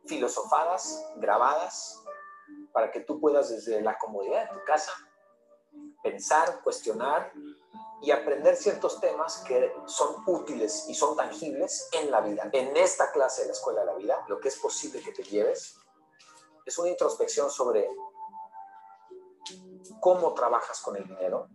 Filosofadas, 0.06 1.12
grabadas, 1.16 2.02
para 2.72 2.90
que 2.90 3.00
tú 3.00 3.20
puedas 3.20 3.50
desde 3.50 3.80
la 3.80 3.98
comodidad 3.98 4.48
de 4.48 4.58
tu 4.58 4.64
casa 4.64 4.92
pensar, 6.02 6.62
cuestionar 6.62 7.32
y 8.00 8.10
aprender 8.10 8.56
ciertos 8.56 9.00
temas 9.00 9.38
que 9.46 9.72
son 9.86 10.22
útiles 10.26 10.86
y 10.88 10.94
son 10.94 11.16
tangibles 11.16 11.88
en 11.92 12.10
la 12.10 12.20
vida. 12.20 12.48
En 12.52 12.76
esta 12.76 13.10
clase 13.10 13.42
de 13.42 13.48
la 13.48 13.52
Escuela 13.52 13.80
de 13.80 13.86
la 13.86 13.94
Vida, 13.94 14.24
lo 14.28 14.38
que 14.38 14.48
es 14.48 14.58
posible 14.58 15.02
que 15.02 15.12
te 15.12 15.24
lleves 15.24 15.76
es 16.68 16.78
una 16.78 16.90
introspección 16.90 17.50
sobre 17.50 17.88
cómo 20.00 20.34
trabajas 20.34 20.80
con 20.80 20.96
el 20.96 21.06
dinero, 21.06 21.48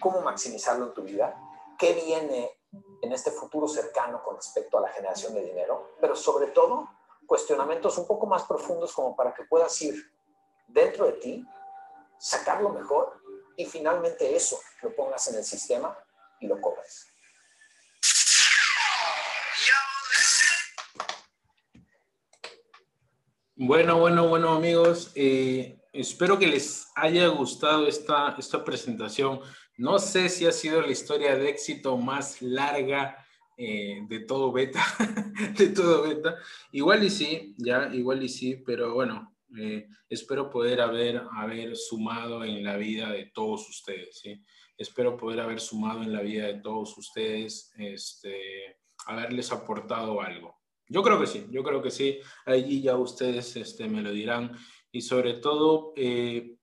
cómo 0.00 0.22
maximizarlo 0.22 0.86
en 0.86 0.94
tu 0.94 1.02
vida, 1.02 1.38
qué 1.78 1.92
viene 1.92 2.50
en 3.02 3.12
este 3.12 3.30
futuro 3.30 3.68
cercano 3.68 4.22
con 4.22 4.36
respecto 4.36 4.78
a 4.78 4.80
la 4.80 4.88
generación 4.88 5.34
de 5.34 5.42
dinero, 5.42 5.96
pero 6.00 6.16
sobre 6.16 6.46
todo 6.48 6.88
cuestionamientos 7.26 7.98
un 7.98 8.06
poco 8.06 8.26
más 8.26 8.44
profundos 8.44 8.92
como 8.94 9.14
para 9.14 9.34
que 9.34 9.44
puedas 9.44 9.80
ir 9.82 9.94
dentro 10.66 11.04
de 11.06 11.12
ti, 11.12 11.46
sacar 12.18 12.62
lo 12.62 12.70
mejor 12.70 13.20
y 13.56 13.66
finalmente 13.66 14.34
eso 14.34 14.58
lo 14.82 14.94
pongas 14.96 15.28
en 15.28 15.36
el 15.36 15.44
sistema 15.44 15.96
y 16.40 16.46
lo 16.46 16.58
cobres. 16.60 17.13
Bueno, 23.56 24.00
bueno, 24.00 24.26
bueno 24.28 24.48
amigos, 24.48 25.12
eh, 25.14 25.78
espero 25.92 26.40
que 26.40 26.48
les 26.48 26.88
haya 26.96 27.28
gustado 27.28 27.86
esta, 27.86 28.34
esta 28.36 28.64
presentación. 28.64 29.38
No 29.76 30.00
sé 30.00 30.28
si 30.28 30.44
ha 30.44 30.50
sido 30.50 30.80
la 30.80 30.90
historia 30.90 31.36
de 31.36 31.50
éxito 31.50 31.96
más 31.96 32.42
larga 32.42 33.24
eh, 33.56 34.00
de 34.08 34.20
todo 34.24 34.50
beta, 34.50 34.84
de 35.56 35.68
todo 35.68 36.02
beta. 36.02 36.34
Igual 36.72 37.04
y 37.04 37.10
sí, 37.10 37.54
ya, 37.56 37.90
igual 37.94 38.24
y 38.24 38.28
sí, 38.28 38.56
pero 38.66 38.92
bueno, 38.92 39.36
eh, 39.56 39.86
espero 40.08 40.50
poder 40.50 40.80
haber, 40.80 41.22
haber 41.36 41.76
sumado 41.76 42.42
en 42.42 42.64
la 42.64 42.76
vida 42.76 43.12
de 43.12 43.26
todos 43.26 43.68
ustedes. 43.68 44.20
Espero 44.76 45.16
poder 45.16 45.38
haber 45.38 45.60
sumado 45.60 46.02
en 46.02 46.12
la 46.12 46.22
vida 46.22 46.48
de 46.48 46.60
todos 46.60 46.98
ustedes, 46.98 47.72
este, 47.78 48.80
haberles 49.06 49.52
aportado 49.52 50.20
algo. 50.20 50.63
Yo 50.88 51.02
creo 51.02 51.18
que 51.18 51.26
sí, 51.26 51.46
yo 51.50 51.62
creo 51.62 51.82
que 51.82 51.90
sí. 51.90 52.18
Allí 52.46 52.82
ya 52.82 52.96
ustedes 52.96 53.56
este, 53.56 53.88
me 53.88 54.02
lo 54.02 54.12
dirán. 54.12 54.56
Y 54.92 55.00
sobre 55.00 55.34
todo, 55.34 55.92
eh, 55.96 56.56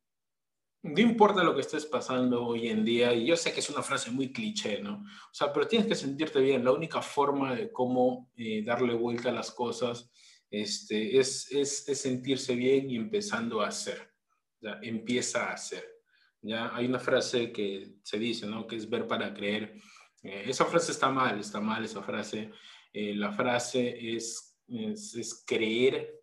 no 0.84 1.00
importa 1.00 1.44
lo 1.44 1.54
que 1.54 1.62
estés 1.62 1.86
pasando 1.86 2.46
hoy 2.46 2.70
en 2.70 2.84
día, 2.84 3.14
y 3.14 3.28
yo 3.28 3.36
sé 3.36 3.54
que 3.54 3.60
es 3.60 3.70
una 3.70 3.84
frase 3.84 4.10
muy 4.10 4.32
cliché, 4.32 4.82
¿no? 4.82 5.04
O 5.04 5.34
sea, 5.34 5.54
pero 5.54 5.68
tienes 5.68 5.88
que 5.88 5.96
sentirte 5.96 6.40
bien. 6.40 6.66
La 6.66 6.72
única 6.72 7.02
forma 7.02 7.56
de 7.56 7.72
cómo 7.72 8.32
eh, 8.36 8.64
darle 8.64 8.94
vuelta 8.94 9.30
a 9.30 9.34
las 9.34 9.52
cosas 9.52 10.10
este, 10.50 11.20
es, 11.20 11.52
es, 11.52 11.88
es, 11.88 12.02
sentirse 12.02 12.56
bien 12.56 12.90
y 12.90 12.96
empezando 12.96 13.62
a 13.62 13.68
hacer. 13.68 14.12
¿ya? 14.60 14.80
Empieza 14.82 15.50
a 15.50 15.54
hacer. 15.54 15.86
¿ya? 16.42 16.76
Hay 16.76 16.86
una 16.88 17.00
frase 17.00 17.52
que 17.52 17.96
se 18.04 18.18
dice, 18.18 18.48
¿no? 18.48 18.66
Que 18.66 18.76
es 18.76 18.90
ver 18.90 19.08
para 19.08 19.34
creer. 19.34 19.76
Eh, 20.24 20.44
esa 20.48 20.66
frase 20.66 20.92
está 20.92 21.10
mal, 21.10 21.40
está 21.40 21.62
mal 21.62 21.86
esa 21.86 22.02
frase. 22.02 22.52
Eh, 22.94 23.16
la 23.16 23.32
frase 23.32 24.16
es, 24.16 24.60
es, 24.68 25.16
es, 25.16 25.44
creer 25.46 26.22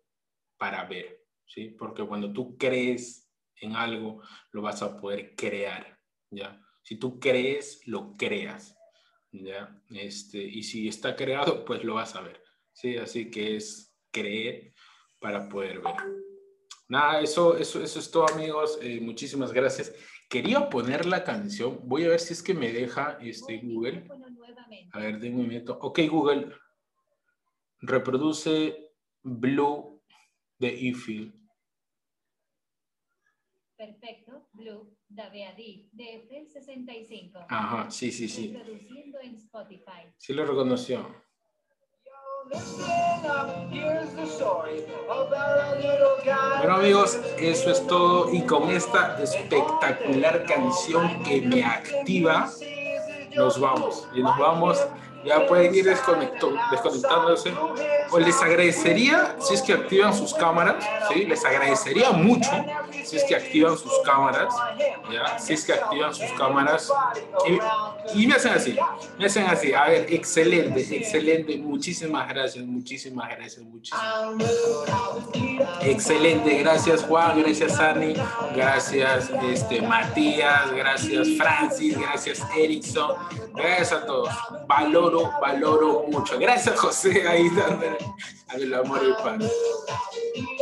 para 0.57 0.85
ver, 0.85 1.25
¿sí? 1.45 1.69
Porque 1.69 2.05
cuando 2.05 2.31
tú 2.31 2.57
crees 2.57 3.31
en 3.55 3.75
algo, 3.75 4.21
lo 4.51 4.61
vas 4.61 4.81
a 4.81 4.95
poder 4.97 5.35
crear, 5.35 5.99
¿ya? 6.29 6.61
Si 6.83 6.97
tú 6.97 7.19
crees, 7.19 7.85
lo 7.87 8.15
creas, 8.17 8.77
¿ya? 9.31 9.81
Este, 9.89 10.37
y 10.37 10.63
si 10.63 10.87
está 10.87 11.15
creado, 11.15 11.65
pues 11.65 11.83
lo 11.83 11.95
vas 11.95 12.15
a 12.15 12.21
ver, 12.21 12.43
¿sí? 12.73 12.97
Así 12.97 13.31
que 13.31 13.55
es 13.55 13.97
creer 14.11 14.73
para 15.19 15.49
poder 15.49 15.79
ver. 15.79 15.95
Nada, 16.87 17.21
eso, 17.21 17.55
eso, 17.55 17.83
eso 17.83 17.99
es 17.99 18.09
todo, 18.09 18.27
amigos. 18.27 18.79
Eh, 18.81 18.99
muchísimas 18.99 19.53
gracias. 19.53 19.93
Quería 20.27 20.69
poner 20.69 21.05
la 21.05 21.23
canción. 21.23 21.79
Voy 21.83 22.03
a 22.03 22.09
ver 22.09 22.19
si 22.19 22.33
es 22.33 22.41
que 22.41 22.53
me 22.53 22.71
deja 22.73 23.17
este 23.21 23.57
Google. 23.57 24.07
A 24.91 24.99
ver, 24.99 25.19
de 25.19 25.29
un 25.29 25.37
momento. 25.37 25.77
Ok, 25.81 25.99
Google. 26.09 26.51
Reproduce 27.81 28.93
Blue 29.23 30.01
de 30.57 30.69
Eiffel. 30.69 31.33
Perfecto. 33.77 34.49
Blue 34.53 34.95
de 35.07 35.89
de 35.93 36.27
F65. 36.29 37.45
Ajá, 37.47 37.89
sí, 37.89 38.11
sí, 38.11 38.27
sí. 38.27 38.53
Reproduciendo 38.53 39.19
en 39.21 39.35
Spotify. 39.35 40.11
Sí 40.17 40.33
lo 40.33 40.45
reconoció. 40.45 41.29
Bueno 46.59 46.75
amigos, 46.75 47.19
eso 47.37 47.71
es 47.71 47.85
todo 47.87 48.33
y 48.33 48.41
con 48.41 48.69
esta 48.69 49.21
espectacular 49.21 50.45
canción 50.45 51.23
que 51.23 51.41
me 51.41 51.63
activa, 51.63 52.49
nos 53.39 53.59
vamos. 53.59 54.07
Y 54.13 54.21
nos 54.21 54.37
vamos 54.37 54.85
ya 55.25 55.45
pueden 55.47 55.73
ir 55.75 55.85
desconectándose. 55.85 57.53
O 58.11 58.19
les 58.19 58.41
agradecería 58.41 59.35
si 59.39 59.53
es 59.53 59.61
que 59.61 59.73
activan 59.73 60.13
sus 60.13 60.33
cámaras, 60.33 60.83
¿sí? 61.11 61.25
Les 61.25 61.43
agradecería 61.45 62.11
mucho 62.11 62.49
si 63.03 63.17
es 63.17 63.23
que 63.23 63.35
activan 63.35 63.77
sus 63.77 63.91
cámaras, 64.03 64.53
¿ya? 65.11 65.37
Si 65.37 65.53
es 65.53 65.65
que 65.65 65.73
activan 65.73 66.13
sus 66.13 66.31
cámaras. 66.31 66.91
Y, 68.15 68.27
me 68.27 68.35
hacen 68.35 68.53
así, 68.53 68.77
me 69.17 69.25
hacen 69.25 69.45
así. 69.45 69.73
A 69.73 69.85
ver, 69.85 70.11
excelente, 70.11 70.81
excelente. 70.95 71.57
Muchísimas 71.57 72.27
gracias, 72.29 72.65
muchísimas 72.65 73.29
gracias, 73.29 73.63
muchísimas 73.65 74.09
Excelente, 75.81 76.57
gracias 76.59 77.03
Juan, 77.03 77.41
gracias 77.41 77.79
Ani, 77.79 78.13
gracias 78.55 79.29
este, 79.43 79.81
Matías, 79.81 80.71
gracias 80.71 81.27
Francis, 81.37 81.97
gracias 81.97 82.41
Erickson, 82.55 83.15
gracias 83.53 83.93
a 83.93 84.05
todos. 84.05 84.29
Valor 84.67 85.08
valoro, 85.41 86.05
mucho. 86.07 86.37
Gracias, 86.39 86.79
José, 86.79 87.27
ahí 87.27 87.49
al 88.47 88.73
amor 88.73 89.01
y 89.03 89.13
paz. 89.23 89.51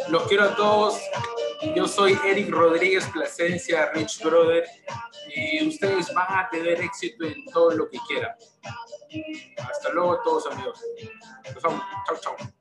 Los 0.09 0.23
quiero 0.23 0.43
a 0.43 0.55
todos. 0.55 0.99
Yo 1.75 1.87
soy 1.87 2.17
Eric 2.25 2.49
Rodríguez 2.51 3.07
Plasencia, 3.07 3.91
Rich 3.93 4.23
Brother, 4.23 4.65
y 5.35 5.67
ustedes 5.67 6.13
van 6.13 6.27
a 6.29 6.49
tener 6.49 6.79
éxito 6.81 7.25
en 7.25 7.45
todo 7.45 7.71
lo 7.71 7.89
que 7.89 7.97
quieran. 8.07 8.35
Hasta 9.57 9.89
luego, 9.89 10.21
todos 10.23 10.47
amigos. 10.47 10.79
Chao, 11.61 12.17
chao. 12.21 12.35